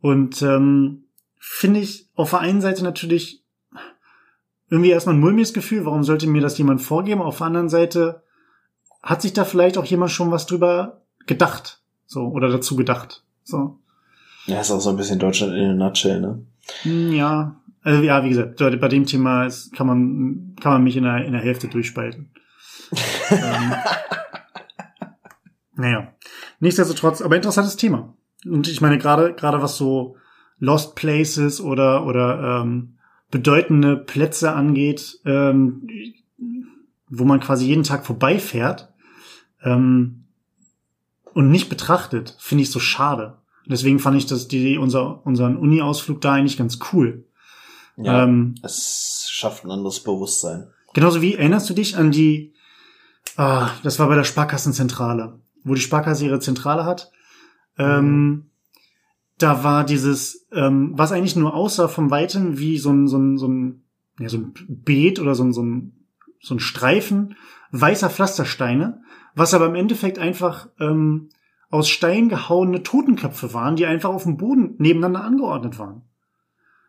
Und 0.00 0.42
ähm, 0.42 1.04
finde 1.38 1.80
ich 1.80 2.08
auf 2.14 2.30
der 2.30 2.40
einen 2.40 2.60
Seite 2.60 2.84
natürlich 2.84 3.44
irgendwie 4.68 4.90
erstmal 4.90 5.14
ein 5.14 5.20
mulmiges 5.20 5.52
Gefühl, 5.52 5.84
warum 5.84 6.04
sollte 6.04 6.26
mir 6.26 6.40
das 6.42 6.58
jemand 6.58 6.80
vorgeben? 6.82 7.22
Auf 7.22 7.38
der 7.38 7.46
anderen 7.48 7.68
Seite 7.68 8.22
hat 9.02 9.22
sich 9.22 9.32
da 9.32 9.44
vielleicht 9.44 9.78
auch 9.78 9.84
jemand 9.84 10.10
schon 10.10 10.30
was 10.30 10.46
drüber 10.46 11.02
gedacht, 11.26 11.82
so, 12.06 12.26
oder 12.28 12.48
dazu 12.48 12.76
gedacht, 12.76 13.24
so. 13.42 13.78
Ja, 14.46 14.60
ist 14.60 14.70
auch 14.70 14.80
so 14.80 14.90
ein 14.90 14.96
bisschen 14.96 15.18
Deutschland 15.18 15.54
in 15.54 15.70
a 15.70 15.74
nutshell, 15.74 16.20
ne? 16.20 16.44
Hm, 16.82 17.12
Ja, 17.12 17.59
also 17.82 18.02
ja, 18.02 18.24
wie 18.24 18.28
gesagt, 18.28 18.58
bei 18.58 18.88
dem 18.88 19.06
Thema 19.06 19.48
kann 19.74 19.86
man 19.86 20.56
kann 20.60 20.72
man 20.72 20.84
mich 20.84 20.96
in 20.96 21.04
der 21.04 21.24
in 21.24 21.32
der 21.32 21.40
Hälfte 21.40 21.68
durchspalten. 21.68 22.30
ähm, 23.30 23.72
naja, 25.74 26.12
nichtsdestotrotz, 26.58 27.22
aber 27.22 27.36
interessantes 27.36 27.76
Thema. 27.76 28.14
Und 28.44 28.68
ich 28.68 28.80
meine 28.80 28.98
gerade 28.98 29.32
gerade 29.34 29.62
was 29.62 29.76
so 29.76 30.16
Lost 30.58 30.94
Places 30.94 31.60
oder 31.60 32.06
oder 32.06 32.62
ähm, 32.62 32.98
bedeutende 33.30 33.96
Plätze 33.96 34.52
angeht, 34.52 35.20
ähm, 35.24 35.88
wo 37.08 37.24
man 37.24 37.40
quasi 37.40 37.66
jeden 37.66 37.84
Tag 37.84 38.04
vorbeifährt 38.04 38.92
ähm, 39.62 40.24
und 41.32 41.50
nicht 41.50 41.68
betrachtet, 41.68 42.36
finde 42.38 42.62
ich 42.62 42.70
so 42.70 42.80
schade. 42.80 43.38
Deswegen 43.66 44.00
fand 44.00 44.16
ich 44.18 44.26
das 44.26 44.48
die 44.48 44.76
unser 44.76 45.24
unseren 45.24 45.56
Uni-Ausflug 45.56 46.20
da 46.20 46.32
eigentlich 46.32 46.58
ganz 46.58 46.78
cool. 46.92 47.24
Ja, 48.02 48.24
Ähm, 48.24 48.54
es 48.62 49.28
schafft 49.30 49.64
ein 49.64 49.70
anderes 49.70 50.00
Bewusstsein. 50.00 50.68
Genauso 50.94 51.22
wie 51.22 51.34
erinnerst 51.34 51.68
du 51.70 51.74
dich 51.74 51.96
an 51.96 52.10
die, 52.10 52.54
ah, 53.36 53.70
das 53.82 53.98
war 53.98 54.08
bei 54.08 54.16
der 54.16 54.24
Sparkassenzentrale, 54.24 55.38
wo 55.64 55.74
die 55.74 55.80
Sparkasse 55.80 56.24
ihre 56.24 56.40
Zentrale 56.40 56.84
hat. 56.84 57.10
Ähm, 57.78 58.50
da 59.38 59.64
war 59.64 59.84
dieses, 59.84 60.46
ähm, 60.52 60.92
was 60.94 61.12
eigentlich 61.12 61.36
nur 61.36 61.54
aussah 61.54 61.88
vom 61.88 62.10
Weiten 62.10 62.58
wie 62.58 62.78
so 62.78 62.90
ein, 62.90 63.08
so 63.08 63.18
ein, 63.18 63.38
so 63.38 63.48
ein, 63.48 63.82
ja, 64.18 64.28
so 64.28 64.38
ein 64.38 64.54
Beet 64.68 65.18
oder 65.18 65.34
so 65.34 65.44
ein, 65.44 65.52
so 65.52 65.62
ein, 65.62 66.06
so 66.40 66.54
ein 66.54 66.60
Streifen 66.60 67.36
weißer 67.72 68.10
Pflastersteine, 68.10 69.02
was 69.34 69.54
aber 69.54 69.66
im 69.66 69.74
Endeffekt 69.74 70.18
einfach 70.18 70.68
ähm, 70.80 71.30
aus 71.70 71.88
Stein 71.88 72.28
gehauene 72.28 72.82
Totenköpfe 72.82 73.54
waren, 73.54 73.76
die 73.76 73.86
einfach 73.86 74.10
auf 74.10 74.24
dem 74.24 74.36
Boden 74.36 74.74
nebeneinander 74.78 75.24
angeordnet 75.24 75.78
waren. 75.78 76.02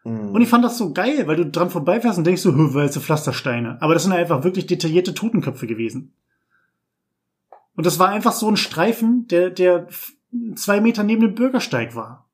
Mhm. 0.04 0.34
Und 0.36 0.42
ich 0.42 0.50
fand 0.50 0.64
das 0.66 0.78
so 0.78 0.94
geil, 0.94 1.28
weil 1.28 1.36
du 1.36 1.46
dran 1.50 1.70
vorbeifährst 1.70 2.18
und 2.18 2.26
denkst 2.26 2.42
so, 2.42 2.54
hö, 2.54 2.74
weiße 2.74 3.02
Pflastersteine. 3.02 3.78
Aber 3.82 3.94
das 3.94 4.04
sind 4.04 4.14
einfach 4.14 4.44
wirklich 4.44 4.66
detaillierte 4.66 5.14
Totenköpfe 5.14 5.68
gewesen. 5.68 6.14
Und 7.76 7.86
das 7.86 8.00
war 8.00 8.10
einfach 8.10 8.32
so 8.34 8.50
ein 8.50 8.58
Streifen, 8.58 9.28
der, 9.28 9.50
der 9.50 9.88
zwei 10.56 10.82
Meter 10.82 11.04
neben 11.04 11.22
dem 11.22 11.36
Bürgersteig 11.36 11.96
war. 11.96 12.28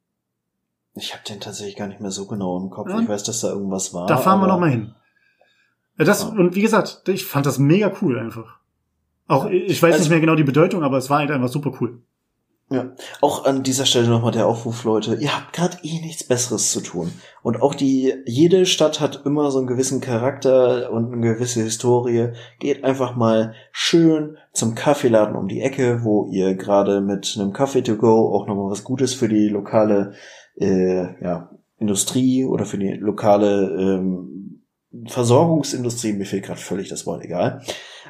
Ich 0.96 1.14
habe 1.14 1.24
den 1.28 1.40
tatsächlich 1.40 1.76
gar 1.76 1.88
nicht 1.88 2.00
mehr 2.02 2.10
so 2.12 2.26
genau 2.28 2.60
im 2.60 2.70
Kopf. 2.70 2.90
Ja. 2.90 3.00
Ich 3.00 3.08
weiß, 3.08 3.24
dass 3.24 3.42
da 3.42 3.50
irgendwas 3.50 3.94
war. 3.94 4.08
Da 4.08 4.18
fahren 4.18 4.40
wir 4.42 4.48
noch 4.48 4.60
mal 4.60 4.72
hin. 4.72 4.96
Das, 5.98 6.24
Ja. 6.24 6.30
und 6.30 6.56
wie 6.56 6.62
gesagt, 6.62 7.04
ich 7.08 7.26
fand 7.26 7.46
das 7.46 7.60
mega 7.60 7.92
cool 8.02 8.18
einfach. 8.20 8.58
Auch, 9.28 9.46
ich 9.50 9.82
weiß 9.82 9.94
Also- 9.94 10.04
nicht 10.04 10.10
mehr 10.10 10.20
genau 10.22 10.36
die 10.36 10.44
Bedeutung, 10.44 10.84
aber 10.84 10.98
es 10.98 11.10
war 11.10 11.20
halt 11.20 11.32
einfach 11.32 11.50
super 11.50 11.72
cool. 11.82 12.02
Ja, 12.70 12.92
auch 13.22 13.46
an 13.46 13.64
dieser 13.64 13.86
Stelle 13.86 14.10
nochmal 14.10 14.34
der 14.34 14.46
Aufruf, 14.46 14.84
Leute, 14.84 15.16
ihr 15.16 15.34
habt 15.34 15.54
gerade 15.54 15.78
eh 15.84 16.02
nichts 16.02 16.26
Besseres 16.26 16.74
zu 16.74 16.82
tun. 16.82 17.14
Und 17.42 17.62
auch 17.62 17.74
die, 17.74 18.14
jede 18.26 18.66
Stadt 18.66 19.00
hat 19.00 19.26
immer 19.26 19.52
so 19.52 19.60
einen 19.60 19.68
gewissen 19.68 20.02
Charakter 20.02 20.92
und 20.92 21.14
eine 21.14 21.36
gewisse 21.36 21.64
Historie. 21.64 22.34
Geht 22.60 22.84
einfach 22.84 23.16
mal 23.16 23.54
schön 23.72 24.38
zum 24.52 24.76
Kaffeeladen 24.76 25.38
um 25.38 25.48
die 25.48 25.62
Ecke, 25.62 26.04
wo 26.04 26.28
ihr 26.30 26.56
gerade 26.56 27.00
mit 27.00 27.38
einem 27.40 27.54
Kaffee 27.54 27.84
to 27.84 27.96
go 27.96 28.36
auch 28.36 28.48
nochmal 28.48 28.70
was 28.70 28.84
Gutes 28.84 29.14
für 29.14 29.30
die 29.30 29.48
lokale 29.48 30.12
äh, 30.60 31.24
ja, 31.24 31.50
Industrie 31.80 32.44
oder 32.44 32.66
für 32.66 32.78
die 32.78 32.92
lokale 32.92 33.70
ähm, 33.80 34.64
Versorgungsindustrie, 35.06 36.14
mir 36.14 36.26
fehlt 36.26 36.46
gerade 36.46 36.60
völlig 36.60 36.90
das 36.90 37.06
Wort, 37.06 37.24
egal. 37.24 37.62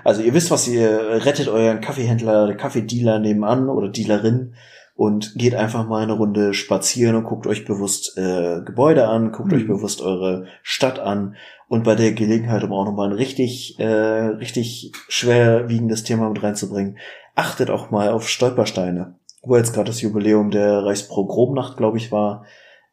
Also 0.07 0.21
ihr 0.21 0.33
wisst, 0.33 0.51
was 0.51 0.69
ihr 0.69 1.25
rettet 1.25 1.49
euren 1.49 1.81
Kaffeehändler, 1.81 2.53
Kaffeedealer 2.53 3.19
nebenan 3.19 3.67
oder 3.67 3.89
Dealerin 3.89 4.53
und 4.95 5.35
geht 5.35 5.53
einfach 5.53 5.85
mal 5.85 6.01
eine 6.01 6.13
Runde 6.13 6.53
spazieren 6.53 7.17
und 7.17 7.25
guckt 7.25 7.45
euch 7.45 7.65
bewusst 7.65 8.17
äh, 8.17 8.61
Gebäude 8.61 9.09
an, 9.09 9.33
guckt 9.33 9.51
Mhm. 9.51 9.57
euch 9.57 9.67
bewusst 9.67 10.01
eure 10.01 10.45
Stadt 10.63 10.97
an 10.97 11.35
und 11.67 11.83
bei 11.83 11.95
der 11.95 12.13
Gelegenheit, 12.13 12.63
um 12.63 12.71
auch 12.71 12.85
nochmal 12.85 13.09
ein 13.09 13.17
richtig, 13.17 13.77
äh, 13.79 13.85
richtig 13.85 14.93
schwerwiegendes 15.09 16.05
Thema 16.05 16.29
mit 16.29 16.41
reinzubringen, 16.41 16.97
achtet 17.35 17.69
auch 17.69 17.91
mal 17.91 18.07
auf 18.11 18.29
Stolpersteine. 18.29 19.15
Wo 19.41 19.57
jetzt 19.57 19.73
gerade 19.73 19.87
das 19.87 19.99
Jubiläum 19.99 20.51
der 20.51 20.85
Reichspogromnacht, 20.85 21.75
glaube 21.75 21.97
ich, 21.97 22.13
war, 22.13 22.45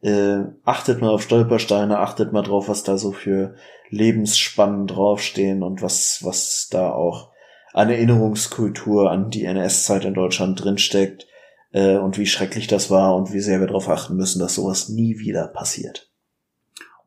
äh, 0.02 0.40
achtet 0.64 1.00
mal 1.00 1.10
auf 1.10 1.22
Stolpersteine, 1.22 2.00
achtet 2.00 2.32
mal 2.32 2.42
drauf, 2.42 2.68
was 2.68 2.82
da 2.82 2.98
so 2.98 3.12
für 3.12 3.54
Lebensspannen 3.90 4.86
draufstehen 4.86 5.62
und 5.62 5.82
was, 5.82 6.20
was 6.22 6.68
da 6.70 6.90
auch 6.90 7.32
an 7.72 7.90
Erinnerungskultur 7.90 9.10
an 9.10 9.30
die 9.30 9.44
NS-Zeit 9.44 10.04
in 10.04 10.14
Deutschland 10.14 10.62
drinsteckt 10.62 11.26
äh, 11.72 11.96
und 11.96 12.18
wie 12.18 12.26
schrecklich 12.26 12.68
das 12.68 12.90
war 12.90 13.16
und 13.16 13.32
wie 13.32 13.40
sehr 13.40 13.60
wir 13.60 13.66
darauf 13.66 13.88
achten 13.88 14.16
müssen, 14.16 14.38
dass 14.38 14.54
sowas 14.54 14.88
nie 14.88 15.18
wieder 15.18 15.48
passiert. 15.48 16.10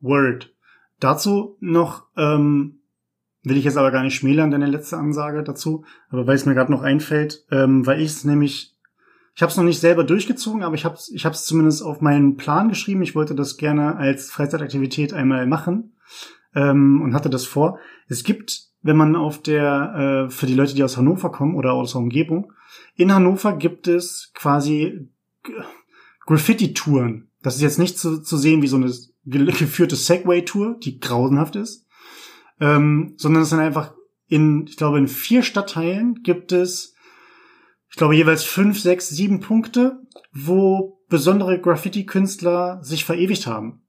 Word. 0.00 0.54
Dazu 1.00 1.56
noch, 1.60 2.06
ähm, 2.16 2.80
will 3.42 3.56
ich 3.56 3.64
jetzt 3.64 3.78
aber 3.78 3.90
gar 3.90 4.02
nicht 4.02 4.16
schmälern, 4.16 4.50
deine 4.50 4.66
letzte 4.66 4.98
Ansage 4.98 5.42
dazu, 5.42 5.84
aber 6.10 6.26
weil 6.26 6.34
es 6.34 6.44
mir 6.44 6.54
gerade 6.54 6.72
noch 6.72 6.82
einfällt, 6.82 7.46
ähm, 7.50 7.86
weil 7.86 8.00
ich 8.00 8.08
es 8.08 8.24
nämlich, 8.24 8.76
ich 9.34 9.42
habe 9.42 9.50
es 9.50 9.56
noch 9.56 9.64
nicht 9.64 9.80
selber 9.80 10.04
durchgezogen, 10.04 10.62
aber 10.62 10.74
ich 10.74 10.84
habe 10.84 10.96
es 10.96 11.08
ich 11.08 11.24
hab's 11.24 11.46
zumindest 11.46 11.82
auf 11.82 12.00
meinen 12.00 12.36
Plan 12.36 12.68
geschrieben. 12.68 13.02
Ich 13.02 13.14
wollte 13.14 13.34
das 13.34 13.56
gerne 13.56 13.96
als 13.96 14.30
Freizeitaktivität 14.30 15.14
einmal 15.14 15.46
machen 15.46 15.94
ähm, 16.54 17.02
und 17.02 17.14
hatte 17.14 17.30
das 17.30 17.44
vor. 17.44 17.78
Es 18.08 18.24
gibt, 18.24 18.62
wenn 18.82 18.96
man 18.96 19.16
auf 19.16 19.42
der, 19.42 20.26
äh, 20.28 20.30
für 20.30 20.46
die 20.46 20.54
Leute, 20.54 20.74
die 20.74 20.84
aus 20.84 20.96
Hannover 20.96 21.30
kommen 21.30 21.54
oder 21.54 21.72
aus 21.72 21.92
der 21.92 22.00
Umgebung, 22.00 22.52
in 22.94 23.12
Hannover 23.12 23.56
gibt 23.56 23.88
es 23.88 24.32
quasi 24.34 25.08
Graffiti-Touren. 26.26 27.30
Das 27.42 27.56
ist 27.56 27.62
jetzt 27.62 27.78
nicht 27.78 27.98
zu, 27.98 28.20
zu 28.20 28.36
sehen 28.36 28.62
wie 28.62 28.66
so 28.66 28.76
eine 28.76 28.92
ge- 29.24 29.46
geführte 29.46 29.96
Segway-Tour, 29.96 30.78
die 30.82 30.98
grausenhaft 30.98 31.56
ist, 31.56 31.86
ähm, 32.60 33.14
sondern 33.16 33.42
es 33.42 33.50
sind 33.50 33.60
einfach 33.60 33.94
in, 34.26 34.66
ich 34.66 34.76
glaube, 34.76 34.98
in 34.98 35.08
vier 35.08 35.42
Stadtteilen 35.42 36.22
gibt 36.22 36.52
es, 36.52 36.94
ich 37.90 37.96
glaube, 37.96 38.16
jeweils 38.16 38.44
fünf, 38.44 38.78
sechs, 38.78 39.08
sieben 39.08 39.40
Punkte, 39.40 40.02
wo 40.32 41.00
besondere 41.08 41.58
Graffiti-Künstler 41.58 42.82
sich 42.82 43.06
verewigt 43.06 43.46
haben. 43.46 43.80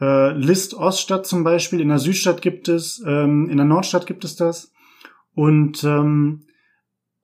Äh, 0.00 0.32
List 0.32 0.74
Oststadt 0.74 1.26
zum 1.26 1.44
Beispiel, 1.44 1.80
in 1.80 1.88
der 1.88 1.98
Südstadt 1.98 2.42
gibt 2.42 2.68
es, 2.68 3.02
ähm, 3.06 3.48
in 3.50 3.56
der 3.56 3.66
Nordstadt 3.66 4.06
gibt 4.06 4.24
es 4.24 4.36
das. 4.36 4.72
Und 5.34 5.84
ähm, 5.84 6.46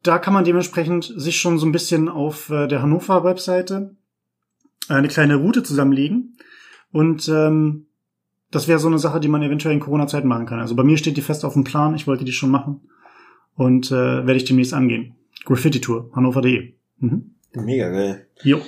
da 0.02 0.18
kann 0.18 0.34
man 0.34 0.44
dementsprechend 0.44 1.12
sich 1.16 1.38
schon 1.38 1.58
so 1.58 1.66
ein 1.66 1.72
bisschen 1.72 2.08
auf 2.08 2.50
äh, 2.50 2.68
der 2.68 2.82
Hannover-Webseite 2.82 3.96
eine 4.88 5.08
kleine 5.08 5.36
Route 5.36 5.62
zusammenlegen. 5.62 6.36
Und 6.92 7.28
ähm, 7.28 7.86
das 8.50 8.68
wäre 8.68 8.78
so 8.78 8.88
eine 8.88 8.98
Sache, 8.98 9.20
die 9.20 9.28
man 9.28 9.42
eventuell 9.42 9.74
in 9.74 9.80
Corona-Zeiten 9.80 10.28
machen 10.28 10.46
kann. 10.46 10.60
Also 10.60 10.76
bei 10.76 10.84
mir 10.84 10.96
steht 10.96 11.16
die 11.16 11.22
fest 11.22 11.44
auf 11.44 11.54
dem 11.54 11.64
Plan. 11.64 11.94
Ich 11.94 12.06
wollte 12.06 12.24
die 12.24 12.32
schon 12.32 12.50
machen. 12.50 12.82
Und 13.54 13.90
äh, 13.90 13.94
werde 14.26 14.36
ich 14.36 14.44
demnächst 14.44 14.74
angehen. 14.74 15.16
Graffiti-Tour, 15.44 16.10
hannover.de. 16.14 16.74
Mhm. 16.98 17.34
Mega 17.54 17.88
geil. 17.88 18.26
Jo. 18.42 18.60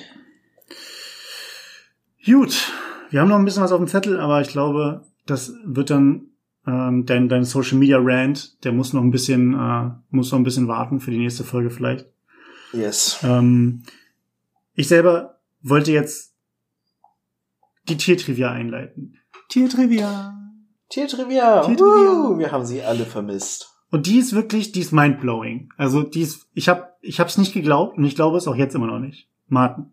Gut, 2.25 2.73
wir 3.11 3.21
haben 3.21 3.29
noch 3.29 3.39
ein 3.39 3.45
bisschen 3.45 3.63
was 3.63 3.73
auf 3.73 3.79
dem 3.79 3.89
Zettel, 3.89 4.21
aber 4.21 4.41
ich 4.41 4.49
glaube, 4.49 5.07
das 5.27 5.53
wird 5.65 5.91
dann 5.91 6.27
ähm, 6.67 7.07
dein, 7.07 7.29
dein 7.29 7.45
Social 7.45 7.79
Media 7.79 7.99
Rant, 8.01 8.63
der 8.65 8.73
muss 8.73 8.93
noch 8.93 9.03
ein 9.03 9.11
bisschen, 9.11 9.55
äh, 9.55 9.91
muss 10.11 10.33
noch 10.33 10.39
ein 10.39 10.45
bisschen 10.45 10.69
warten 10.69 11.01
für 11.01 11.11
die 11.11 11.19
nächste 11.19 11.45
Folge 11.45 11.71
vielleicht. 11.71 12.07
Yes. 12.73 13.21
Ähm, 13.23 13.83
ich 14.75 14.89
selber 14.89 15.39
wollte 15.63 15.93
jetzt 15.93 16.35
die 17.89 17.97
Tiertrivia 17.97 18.51
einleiten. 18.53 19.17
Tiertrivia. 19.49 20.35
Tiertrivia. 20.91 21.63
Tiertrivia. 21.63 22.13
Woo, 22.13 22.39
wir 22.39 22.53
haben 22.53 22.67
sie 22.67 22.83
alle 22.83 23.07
vermisst. 23.07 23.75
Und 23.91 24.07
die 24.07 24.19
ist 24.19 24.35
wirklich, 24.35 24.73
die 24.73 24.81
ist 24.81 24.93
mindblowing. 24.93 25.71
Also 25.79 26.03
die 26.03 26.21
ist, 26.21 26.47
ich 26.53 26.69
habe, 26.69 26.89
ich 27.01 27.21
habe 27.21 27.31
es 27.31 27.39
nicht 27.39 27.55
geglaubt 27.55 27.97
und 27.97 28.05
ich 28.05 28.15
glaube 28.15 28.37
es 28.37 28.47
auch 28.47 28.57
jetzt 28.57 28.75
immer 28.75 28.87
noch 28.87 28.99
nicht. 28.99 29.29
Martin, 29.49 29.93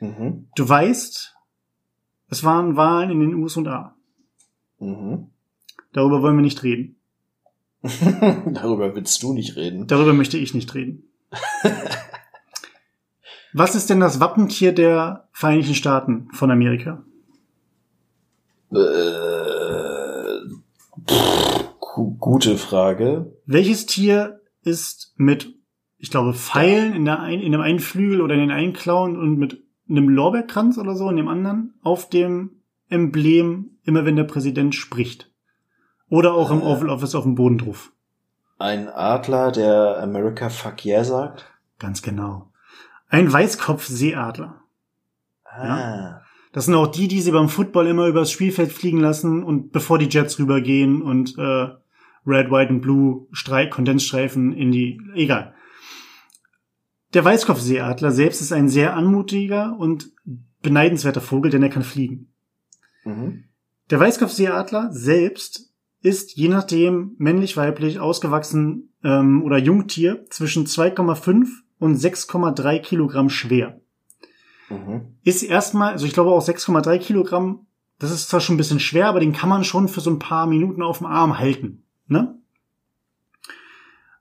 Mhm. 0.00 0.48
du 0.54 0.68
weißt, 0.68 1.35
es 2.28 2.44
waren 2.44 2.76
Wahlen 2.76 3.10
in 3.10 3.20
den 3.20 3.34
USA. 3.34 3.94
Mhm. 4.78 5.28
Darüber 5.92 6.22
wollen 6.22 6.36
wir 6.36 6.42
nicht 6.42 6.62
reden. 6.62 6.96
Darüber 7.82 8.94
willst 8.96 9.22
du 9.22 9.32
nicht 9.32 9.56
reden. 9.56 9.86
Darüber 9.86 10.12
möchte 10.12 10.38
ich 10.38 10.54
nicht 10.54 10.74
reden. 10.74 11.04
Was 13.52 13.74
ist 13.74 13.88
denn 13.88 14.00
das 14.00 14.20
Wappentier 14.20 14.72
der 14.72 15.28
Vereinigten 15.32 15.74
Staaten 15.74 16.28
von 16.32 16.50
Amerika? 16.50 17.02
Äh, 18.70 18.76
pff, 21.08 21.70
gu- 21.80 22.16
gute 22.18 22.58
Frage. 22.58 23.32
Welches 23.46 23.86
Tier 23.86 24.40
ist 24.62 25.14
mit, 25.16 25.54
ich 25.98 26.10
glaube, 26.10 26.34
Pfeilen 26.34 26.94
in, 26.94 27.04
der 27.04 27.20
ein, 27.20 27.40
in 27.40 27.52
dem 27.52 27.60
einen 27.60 27.78
Flügel 27.78 28.20
oder 28.20 28.34
in 28.34 28.40
den 28.40 28.50
einen 28.50 28.72
Klauen 28.72 29.16
und 29.16 29.38
mit 29.38 29.62
einem 29.88 30.08
Lorbeerkranz 30.08 30.78
oder 30.78 30.94
so 30.96 31.08
in 31.10 31.16
dem 31.16 31.28
anderen 31.28 31.74
auf 31.82 32.08
dem 32.08 32.62
Emblem, 32.88 33.78
immer 33.84 34.04
wenn 34.04 34.16
der 34.16 34.24
Präsident 34.24 34.74
spricht? 34.74 35.30
Oder 36.08 36.34
auch 36.34 36.50
im 36.50 36.60
Äh. 36.60 36.64
Oval 36.64 36.90
Office 36.90 37.14
auf 37.14 37.24
dem 37.24 37.34
Boden 37.34 37.58
drauf? 37.58 37.92
Ein 38.58 38.88
Adler, 38.88 39.52
der 39.52 40.00
America 40.02 40.48
fuck 40.48 40.84
yeah 40.84 41.04
sagt. 41.04 41.44
Ganz 41.78 42.02
genau. 42.02 42.52
Ein 43.08 43.32
Weißkopfseeadler. 43.32 44.62
Ah. 45.44 46.20
Das 46.52 46.64
sind 46.64 46.74
auch 46.74 46.86
die, 46.86 47.06
die 47.06 47.20
sie 47.20 47.32
beim 47.32 47.48
Football 47.48 47.86
immer 47.86 48.06
übers 48.06 48.30
Spielfeld 48.30 48.72
fliegen 48.72 49.00
lassen 49.00 49.42
und 49.42 49.72
bevor 49.72 49.98
die 49.98 50.08
Jets 50.08 50.38
rübergehen 50.38 51.02
und 51.02 51.36
äh, 51.38 51.68
Red, 52.26 52.50
White 52.50 52.72
und 52.72 52.80
Blue 52.80 53.26
Streik, 53.32 53.72
Kondensstreifen 53.72 54.52
in 54.52 54.72
die, 54.72 55.00
egal. 55.14 55.54
Der 57.14 57.24
Weißkopfseeadler 57.24 58.10
selbst 58.10 58.40
ist 58.40 58.52
ein 58.52 58.68
sehr 58.68 58.94
anmutiger 58.94 59.76
und 59.78 60.10
beneidenswerter 60.62 61.20
Vogel, 61.20 61.50
denn 61.50 61.62
er 61.62 61.68
kann 61.68 61.82
fliegen. 61.82 62.32
Mhm. 63.04 63.44
Der 63.90 64.00
Weißkopfseeadler 64.00 64.92
selbst 64.92 65.72
ist 66.00 66.36
je 66.36 66.48
nachdem 66.48 67.14
männlich, 67.18 67.56
weiblich, 67.56 68.00
ausgewachsen 68.00 68.92
ähm, 69.02 69.42
oder 69.42 69.58
Jungtier 69.58 70.26
zwischen 70.30 70.66
2,5 70.66 71.46
und 71.78 71.96
6,3 71.96 72.80
Kilogramm 72.80 73.30
schwer. 73.30 73.80
Mhm. 74.68 75.16
Ist 75.22 75.42
erstmal, 75.42 75.92
also 75.92 76.06
ich 76.06 76.12
glaube 76.12 76.30
auch 76.30 76.46
6,3 76.46 76.98
Kilogramm, 76.98 77.66
das 77.98 78.10
ist 78.10 78.28
zwar 78.28 78.40
schon 78.40 78.56
ein 78.56 78.58
bisschen 78.58 78.80
schwer, 78.80 79.08
aber 79.08 79.20
den 79.20 79.32
kann 79.32 79.48
man 79.48 79.64
schon 79.64 79.88
für 79.88 80.00
so 80.00 80.10
ein 80.10 80.18
paar 80.18 80.46
Minuten 80.46 80.82
auf 80.82 80.98
dem 80.98 81.06
Arm 81.06 81.38
halten. 81.38 81.84
Ne? 82.08 82.38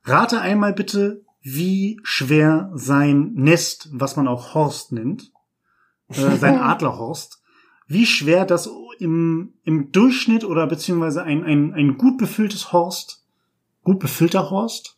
Rate 0.03 0.40
einmal 0.40 0.74
bitte, 0.74 1.24
wie 1.45 1.99
schwer 2.01 2.72
sein 2.73 3.34
Nest, 3.35 3.89
was 3.91 4.15
man 4.15 4.27
auch 4.27 4.55
Horst 4.55 4.91
nennt, 4.91 5.31
äh, 6.09 6.38
sein 6.38 6.57
Adlerhorst, 6.59 7.39
wie 7.88 8.07
schwer 8.07 8.45
das 8.45 8.67
im, 8.97 9.53
im 9.63 9.91
Durchschnitt 9.91 10.43
oder 10.43 10.65
beziehungsweise 10.65 11.22
ein, 11.22 11.43
ein, 11.43 11.72
ein 11.76 11.97
gut 11.99 12.17
befülltes 12.17 12.73
Horst, 12.73 13.23
gut 13.84 13.99
befüllter 13.99 14.49
Horst, 14.49 14.95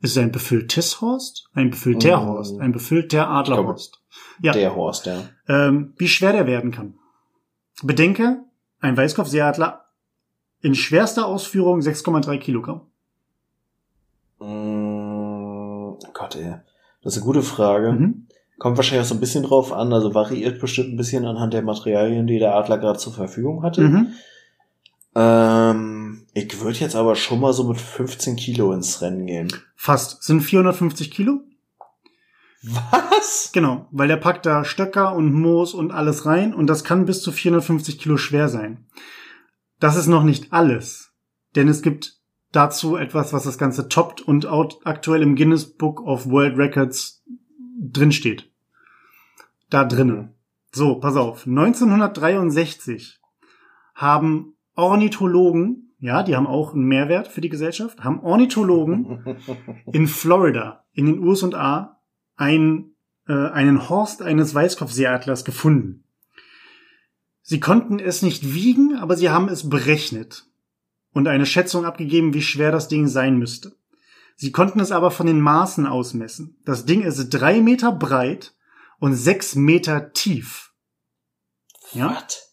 ist 0.00 0.12
es 0.12 0.18
ein 0.18 0.32
befülltes 0.32 1.02
Horst? 1.02 1.50
Ein 1.52 1.70
befüllter 1.70 2.18
Mm. 2.22 2.26
Horst, 2.26 2.60
ein 2.60 2.72
befüllter 2.72 3.28
Adlerhorst. 3.28 4.00
Ja. 4.40 4.52
Der 4.52 4.74
Horst, 4.74 5.04
ja. 5.04 5.28
Ähm, 5.48 5.92
wie 5.98 6.08
schwer 6.08 6.32
der 6.32 6.46
werden 6.46 6.70
kann. 6.70 6.94
Bedenke, 7.82 8.42
ein 8.80 8.96
Weißkopfseeadler 8.96 9.84
in 10.62 10.74
schwerster 10.74 11.26
Ausführung 11.26 11.80
6,3 11.80 12.38
Kilogramm. 12.38 12.82
Mm, 14.38 15.17
Gott, 16.18 16.36
ey. 16.36 16.56
Das 17.02 17.14
ist 17.14 17.22
eine 17.22 17.26
gute 17.26 17.42
Frage. 17.42 17.92
Mhm. 17.92 18.26
Kommt 18.58 18.76
wahrscheinlich 18.76 19.06
auch 19.06 19.08
so 19.08 19.14
ein 19.14 19.20
bisschen 19.20 19.44
drauf 19.44 19.72
an, 19.72 19.92
also 19.92 20.14
variiert 20.14 20.60
bestimmt 20.60 20.92
ein 20.92 20.96
bisschen 20.96 21.24
anhand 21.24 21.54
der 21.54 21.62
Materialien, 21.62 22.26
die 22.26 22.40
der 22.40 22.56
Adler 22.56 22.78
gerade 22.78 22.98
zur 22.98 23.12
Verfügung 23.12 23.62
hatte. 23.62 23.82
Mhm. 23.82 24.12
Ähm, 25.14 26.26
ich 26.34 26.60
würde 26.60 26.78
jetzt 26.78 26.96
aber 26.96 27.14
schon 27.14 27.40
mal 27.40 27.52
so 27.52 27.64
mit 27.64 27.80
15 27.80 28.34
Kilo 28.34 28.72
ins 28.72 29.00
Rennen 29.00 29.26
gehen. 29.26 29.48
Fast. 29.76 30.24
Sind 30.24 30.40
450 30.40 31.12
Kilo? 31.12 31.40
Was? 32.62 33.50
Genau, 33.52 33.86
weil 33.92 34.08
der 34.08 34.16
packt 34.16 34.44
da 34.44 34.64
Stöcker 34.64 35.14
und 35.14 35.32
Moos 35.32 35.72
und 35.72 35.92
alles 35.92 36.26
rein 36.26 36.52
und 36.52 36.66
das 36.66 36.82
kann 36.82 37.06
bis 37.06 37.22
zu 37.22 37.30
450 37.30 38.00
Kilo 38.00 38.16
schwer 38.16 38.48
sein. 38.48 38.86
Das 39.78 39.94
ist 39.94 40.08
noch 40.08 40.24
nicht 40.24 40.52
alles, 40.52 41.12
denn 41.54 41.68
es 41.68 41.82
gibt 41.82 42.17
dazu 42.52 42.96
etwas, 42.96 43.32
was 43.32 43.44
das 43.44 43.58
Ganze 43.58 43.88
toppt 43.88 44.20
und 44.20 44.46
out- 44.46 44.80
aktuell 44.84 45.22
im 45.22 45.36
Guinness 45.36 45.66
Book 45.76 46.00
of 46.00 46.26
World 46.30 46.56
Records 46.56 47.22
drinsteht. 47.80 48.50
Da 49.70 49.84
drinnen. 49.84 50.34
So, 50.72 50.96
pass 50.96 51.16
auf. 51.16 51.46
1963 51.46 53.20
haben 53.94 54.54
Ornithologen, 54.74 55.92
ja, 55.98 56.22
die 56.22 56.36
haben 56.36 56.46
auch 56.46 56.72
einen 56.72 56.84
Mehrwert 56.84 57.28
für 57.28 57.40
die 57.40 57.48
Gesellschaft, 57.48 58.04
haben 58.04 58.20
Ornithologen 58.20 59.36
in 59.92 60.06
Florida 60.06 60.84
in 60.92 61.06
den 61.06 61.18
USA 61.18 62.00
ein, 62.36 62.92
äh, 63.26 63.32
einen 63.32 63.88
Horst 63.88 64.22
eines 64.22 64.54
Weißkopfseeadlers 64.54 65.44
gefunden. 65.44 66.04
Sie 67.42 67.60
konnten 67.60 67.98
es 67.98 68.22
nicht 68.22 68.54
wiegen, 68.54 68.96
aber 68.96 69.16
sie 69.16 69.30
haben 69.30 69.48
es 69.48 69.68
berechnet 69.68 70.44
und 71.12 71.28
eine 71.28 71.46
Schätzung 71.46 71.84
abgegeben, 71.84 72.34
wie 72.34 72.42
schwer 72.42 72.72
das 72.72 72.88
Ding 72.88 73.08
sein 73.08 73.38
müsste. 73.38 73.76
Sie 74.36 74.52
konnten 74.52 74.80
es 74.80 74.92
aber 74.92 75.10
von 75.10 75.26
den 75.26 75.40
Maßen 75.40 75.86
ausmessen. 75.86 76.56
Das 76.64 76.84
Ding 76.84 77.02
ist 77.02 77.28
drei 77.30 77.60
Meter 77.60 77.92
breit 77.92 78.54
und 79.00 79.14
sechs 79.14 79.54
Meter 79.54 80.12
tief. 80.12 80.72
Ja. 81.92 82.10
What? 82.10 82.44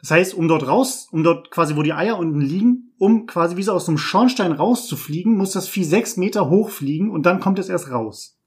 Das 0.00 0.10
heißt, 0.10 0.34
um 0.34 0.46
dort 0.46 0.66
raus, 0.66 1.08
um 1.10 1.22
dort 1.22 1.50
quasi, 1.50 1.74
wo 1.74 1.82
die 1.82 1.94
Eier 1.94 2.18
unten 2.18 2.40
liegen, 2.40 2.92
um 2.98 3.26
quasi 3.26 3.56
wie 3.56 3.62
so 3.62 3.72
aus 3.72 3.88
einem 3.88 3.98
Schornstein 3.98 4.52
rauszufliegen, 4.52 5.36
muss 5.36 5.52
das 5.52 5.68
Vieh 5.68 5.84
sechs 5.84 6.16
Meter 6.16 6.50
hochfliegen 6.50 7.10
und 7.10 7.24
dann 7.24 7.40
kommt 7.40 7.58
es 7.58 7.68
erst 7.68 7.90
raus. 7.90 8.38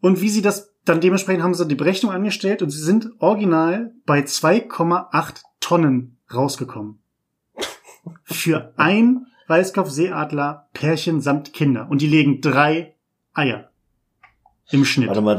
Und 0.00 0.20
wie 0.20 0.30
sie 0.30 0.42
das 0.42 0.70
dann 0.84 1.00
dementsprechend 1.00 1.42
haben 1.42 1.54
sie 1.54 1.66
die 1.66 1.74
Berechnung 1.74 2.12
angestellt 2.12 2.62
und 2.62 2.70
sie 2.70 2.82
sind 2.82 3.10
original 3.18 3.92
bei 4.06 4.20
2,8 4.20 5.42
Tonnen 5.60 6.18
rausgekommen. 6.32 7.02
Für 8.24 8.72
ein 8.76 9.26
Weißkopfseeadler 9.48 10.68
Pärchen 10.72 11.20
samt 11.20 11.52
Kinder. 11.52 11.88
Und 11.90 12.00
die 12.00 12.06
legen 12.06 12.40
drei 12.40 12.94
Eier. 13.34 13.70
Im 14.70 14.84
Schnitt. 14.84 15.08
Warte 15.08 15.20
mal, 15.22 15.36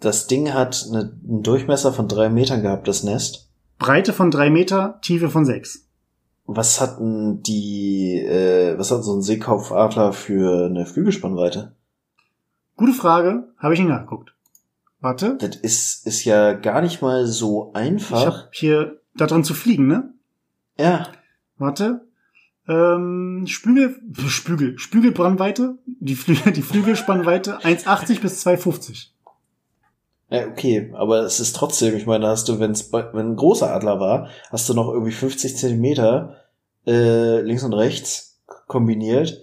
das- 0.00 0.26
Ding 0.28 0.52
hat 0.54 0.86
eine, 0.88 1.12
einen 1.28 1.42
Durchmesser 1.42 1.92
von 1.92 2.06
drei 2.08 2.28
Metern 2.28 2.62
gehabt, 2.62 2.86
das 2.86 3.02
Nest. 3.02 3.48
Breite 3.78 4.12
von 4.12 4.30
drei 4.30 4.50
Meter, 4.50 4.98
Tiefe 5.02 5.28
von 5.30 5.44
sechs. 5.44 5.86
Was 6.46 6.80
hatten 6.80 7.42
die, 7.42 8.14
äh, 8.24 8.78
was 8.78 8.90
hat 8.90 9.02
so 9.04 9.14
ein 9.16 9.22
Seekopfadler 9.22 10.12
für 10.12 10.66
eine 10.66 10.86
Flügelspannweite? 10.86 11.74
Gute 12.76 12.92
Frage, 12.92 13.48
habe 13.58 13.74
ich 13.74 13.80
ihn 13.80 13.88
nachgeguckt. 13.88 14.32
Warte. 15.00 15.36
Das 15.40 15.56
ist, 15.56 16.06
ist 16.06 16.24
ja 16.24 16.52
gar 16.54 16.80
nicht 16.80 17.02
mal 17.02 17.26
so 17.26 17.70
Ich 17.74 17.76
einfach. 17.80 18.24
habe 18.26 18.48
hier 18.52 19.00
da 19.16 19.26
drin 19.26 19.44
zu 19.44 19.54
fliegen, 19.54 19.86
ne? 19.88 20.12
ja. 20.78 21.08
Warte. 21.58 22.06
Ähm, 22.68 23.44
Spügel, 23.46 23.96
Spügel, 24.28 24.78
Spügelbrandweite, 24.78 25.78
die, 25.86 26.14
Flü 26.14 26.34
die 26.52 26.62
Flügelspannweite 26.62 27.58
1,80 27.60 28.20
bis 28.20 28.46
2,50. 28.46 29.06
Ja, 30.30 30.46
okay, 30.46 30.92
aber 30.94 31.20
es 31.20 31.40
ist 31.40 31.56
trotzdem, 31.56 31.96
ich 31.96 32.04
meine, 32.04 32.24
da 32.24 32.30
hast 32.32 32.48
du, 32.50 32.60
wenn's, 32.60 32.92
wenn 32.92 33.30
ein 33.30 33.36
großer 33.36 33.72
Adler 33.74 33.98
war, 33.98 34.28
hast 34.50 34.68
du 34.68 34.74
noch 34.74 34.92
irgendwie 34.92 35.12
50 35.12 35.56
Zentimeter 35.56 36.44
äh, 36.86 37.40
links 37.40 37.62
und 37.64 37.72
rechts 37.72 38.38
kombiniert. 38.66 39.40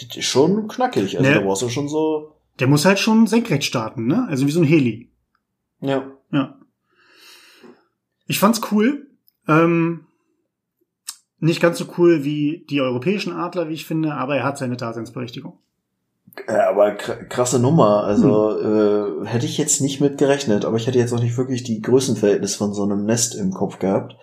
Das 0.00 0.16
ist 0.16 0.24
schon 0.24 0.66
knackig. 0.66 1.16
Also 1.16 1.30
Ne. 1.30 1.36
da 1.36 1.40
brauchst 1.42 1.62
du 1.62 1.68
schon 1.68 1.88
so, 1.88 2.34
Der 2.58 2.66
muss 2.66 2.84
halt 2.84 2.98
schon 2.98 3.28
senkrecht 3.28 3.62
starten, 3.64 4.06
ne? 4.08 4.26
Also 4.28 4.46
wie 4.46 4.50
so 4.50 4.60
ein 4.60 4.66
Heli. 4.66 5.10
ja. 5.80 6.10
Ja. 6.32 6.58
Ich 8.26 8.40
fand's 8.40 8.60
cool. 8.72 9.06
Ähm, 9.46 10.05
nicht 11.46 11.62
ganz 11.62 11.78
so 11.78 11.86
cool 11.96 12.24
wie 12.24 12.66
die 12.68 12.80
europäischen 12.82 13.32
Adler, 13.32 13.68
wie 13.68 13.74
ich 13.74 13.86
finde, 13.86 14.14
aber 14.14 14.36
er 14.36 14.44
hat 14.44 14.58
seine 14.58 14.76
Daseinsberechtigung. 14.76 15.54
Ja, 16.46 16.68
aber 16.68 16.88
kr- 16.96 17.24
krasse 17.28 17.58
Nummer. 17.58 18.04
Also 18.04 18.60
Hm. 18.60 19.24
äh, 19.24 19.26
hätte 19.26 19.46
ich 19.46 19.56
jetzt 19.56 19.80
nicht 19.80 20.00
mit 20.02 20.18
gerechnet, 20.18 20.66
aber 20.66 20.76
ich 20.76 20.86
hätte 20.86 20.98
jetzt 20.98 21.14
auch 21.14 21.22
nicht 21.22 21.38
wirklich 21.38 21.62
die 21.62 21.80
Größenverhältnis 21.80 22.56
von 22.56 22.74
so 22.74 22.82
einem 22.82 23.06
Nest 23.06 23.34
im 23.34 23.52
Kopf 23.52 23.78
gehabt. 23.78 24.16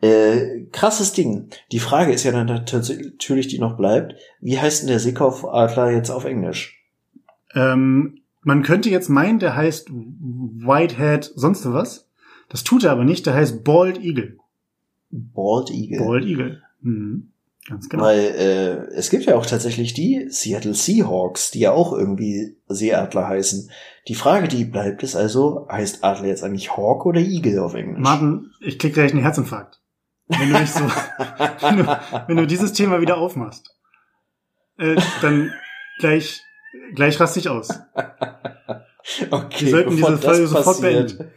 Äh, 0.00 0.66
krasses 0.72 1.12
Ding. 1.12 1.48
Die 1.72 1.78
Frage 1.80 2.12
ist 2.12 2.24
ja 2.24 2.32
dann 2.32 2.46
natürlich, 2.46 3.48
die 3.48 3.58
noch 3.58 3.76
bleibt. 3.76 4.14
Wie 4.40 4.58
heißt 4.58 4.82
denn 4.82 4.88
der 4.88 4.98
Seekopfadler 5.00 5.90
jetzt 5.90 6.10
auf 6.10 6.24
Englisch? 6.24 6.80
Ähm, 7.54 8.20
man 8.42 8.62
könnte 8.62 8.90
jetzt 8.90 9.08
meinen, 9.08 9.38
der 9.38 9.54
heißt 9.56 9.90
Whitehead 9.90 11.30
sonst 11.34 11.70
was. 11.72 12.08
Das 12.48 12.64
tut 12.64 12.84
er 12.84 12.92
aber 12.92 13.04
nicht, 13.04 13.26
der 13.26 13.34
heißt 13.34 13.62
Bald 13.64 13.98
Eagle. 14.02 14.38
Bald 15.12 15.70
Eagle. 15.70 16.04
Bald 16.04 16.24
Eagle. 16.24 16.62
Mhm. 16.80 17.28
Ganz 17.68 17.88
genau. 17.88 18.02
Weil 18.02 18.18
äh, 18.18 18.94
es 18.94 19.08
gibt 19.08 19.24
ja 19.24 19.36
auch 19.36 19.46
tatsächlich 19.46 19.94
die 19.94 20.26
Seattle 20.30 20.74
Seahawks, 20.74 21.52
die 21.52 21.60
ja 21.60 21.70
auch 21.70 21.92
irgendwie 21.92 22.56
Seeadler 22.66 23.28
heißen. 23.28 23.70
Die 24.08 24.16
Frage, 24.16 24.48
die 24.48 24.64
bleibt, 24.64 25.04
ist 25.04 25.14
also, 25.14 25.68
heißt 25.70 26.02
Adler 26.02 26.26
jetzt 26.26 26.42
eigentlich 26.42 26.76
Hawk 26.76 27.06
oder 27.06 27.20
Eagle 27.20 27.60
auf 27.60 27.74
Englisch? 27.74 28.00
Martin, 28.00 28.50
ich 28.60 28.80
krieg 28.80 28.94
gleich 28.94 29.12
einen 29.12 29.22
Herzinfarkt. 29.22 29.80
Wenn 30.26 30.50
du 30.50 30.58
nicht 30.58 30.72
so, 30.72 30.80
wenn 31.60 31.76
du, 31.76 32.00
wenn 32.26 32.36
du 32.36 32.46
dieses 32.46 32.72
Thema 32.72 33.00
wieder 33.00 33.18
aufmachst, 33.18 33.76
äh, 34.78 34.96
dann 35.20 35.52
gleich, 36.00 36.42
gleich 36.94 37.20
raste 37.20 37.38
ich 37.38 37.48
aus. 37.48 37.68
Okay, 39.32 39.64
Wir 39.64 39.70
sollten 39.70 39.96
diese 39.96 40.16
Folge 40.16 40.42
das 40.42 40.50
sofort 40.50 40.64
passiert, 40.80 41.18
beenden. 41.18 41.32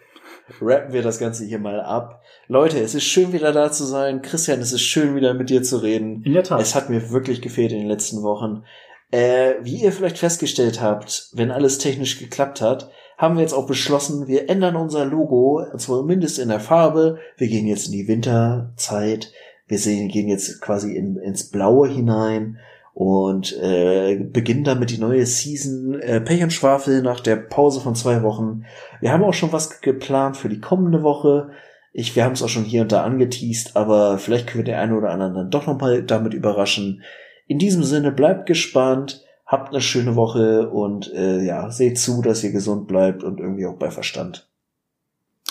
rappen 0.61 0.93
wir 0.93 1.01
das 1.01 1.17
Ganze 1.17 1.45
hier 1.45 1.57
mal 1.57 1.81
ab. 1.81 2.21
Leute, 2.47 2.79
es 2.79 2.93
ist 2.93 3.05
schön 3.05 3.33
wieder 3.33 3.51
da 3.51 3.71
zu 3.71 3.85
sein. 3.85 4.21
Christian, 4.21 4.59
es 4.59 4.71
ist 4.71 4.83
schön 4.83 5.15
wieder 5.15 5.33
mit 5.33 5.49
dir 5.49 5.63
zu 5.63 5.77
reden. 5.77 6.21
In 6.23 6.33
der 6.33 6.43
Tat. 6.43 6.61
Es 6.61 6.75
hat 6.75 6.89
mir 6.89 7.09
wirklich 7.09 7.41
gefehlt 7.41 7.71
in 7.71 7.79
den 7.79 7.87
letzten 7.87 8.21
Wochen. 8.21 8.63
Äh, 9.09 9.55
wie 9.61 9.81
ihr 9.81 9.91
vielleicht 9.91 10.19
festgestellt 10.19 10.81
habt, 10.81 11.29
wenn 11.33 11.49
alles 11.49 11.79
technisch 11.79 12.19
geklappt 12.19 12.61
hat, 12.61 12.91
haben 13.17 13.35
wir 13.35 13.41
jetzt 13.41 13.53
auch 13.53 13.65
beschlossen, 13.65 14.27
wir 14.27 14.49
ändern 14.49 14.75
unser 14.75 15.05
Logo, 15.05 15.63
zumindest 15.77 16.37
in 16.37 16.49
der 16.49 16.59
Farbe. 16.59 17.17
Wir 17.37 17.47
gehen 17.47 17.65
jetzt 17.65 17.87
in 17.87 17.93
die 17.93 18.07
Winterzeit. 18.07 19.31
Wir 19.67 19.79
sehen, 19.79 20.09
gehen 20.09 20.27
jetzt 20.27 20.61
quasi 20.61 20.95
in, 20.95 21.17
ins 21.17 21.49
Blaue 21.49 21.87
hinein. 21.87 22.59
und 22.93 23.57
äh, 23.61 24.15
beginnen 24.15 24.63
damit 24.63 24.89
die 24.89 24.99
neue 24.99 25.25
Season 25.25 25.99
äh, 25.99 26.21
Pech 26.21 26.41
und 26.43 26.53
Schwafel 26.53 27.01
nach 27.01 27.19
der 27.19 27.35
Pause 27.35 27.81
von 27.81 27.93
zwei 27.93 28.23
Wochen. 28.23 28.63
Wir 29.01 29.11
haben 29.11 29.23
auch 29.23 29.33
schon 29.33 29.51
was 29.51 29.81
geplant 29.81 30.37
für 30.37 30.47
die 30.47 30.61
kommende 30.61 31.03
Woche. 31.03 31.49
Ich, 31.97 32.13
wir 32.13 32.25
haben 32.25 32.33
es 32.33 32.43
auch 32.43 32.49
schon 32.49 32.65
hier 32.65 32.81
und 32.81 32.91
da 32.91 33.03
angeteased, 33.03 33.77
aber 33.77 34.17
vielleicht 34.17 34.47
können 34.47 34.65
wir 34.65 34.73
den 34.73 34.79
einen 34.79 34.91
oder 34.91 35.11
anderen 35.11 35.33
dann 35.33 35.49
doch 35.49 35.65
nochmal 35.65 36.03
damit 36.03 36.33
überraschen. 36.33 37.01
In 37.47 37.57
diesem 37.57 37.83
Sinne, 37.83 38.11
bleibt 38.11 38.47
gespannt, 38.47 39.23
habt 39.45 39.69
eine 39.69 39.79
schöne 39.79 40.17
Woche 40.17 40.69
und 40.69 41.13
äh, 41.13 41.41
ja, 41.41 41.71
seht 41.71 41.97
zu, 41.97 42.21
dass 42.21 42.43
ihr 42.43 42.51
gesund 42.51 42.89
bleibt 42.89 43.23
und 43.23 43.39
irgendwie 43.39 43.65
auch 43.65 43.77
bei 43.77 43.91
Verstand. 43.91 44.49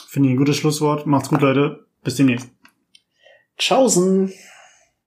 Finde 0.07 0.29
ich 0.29 0.35
ein 0.35 0.39
gutes 0.39 0.57
Schlusswort. 0.57 1.07
Macht's 1.07 1.31
gut, 1.31 1.41
Leute. 1.41 1.87
Bis 2.03 2.17
demnächst. 2.17 2.51
Tschaußen! 3.57 4.31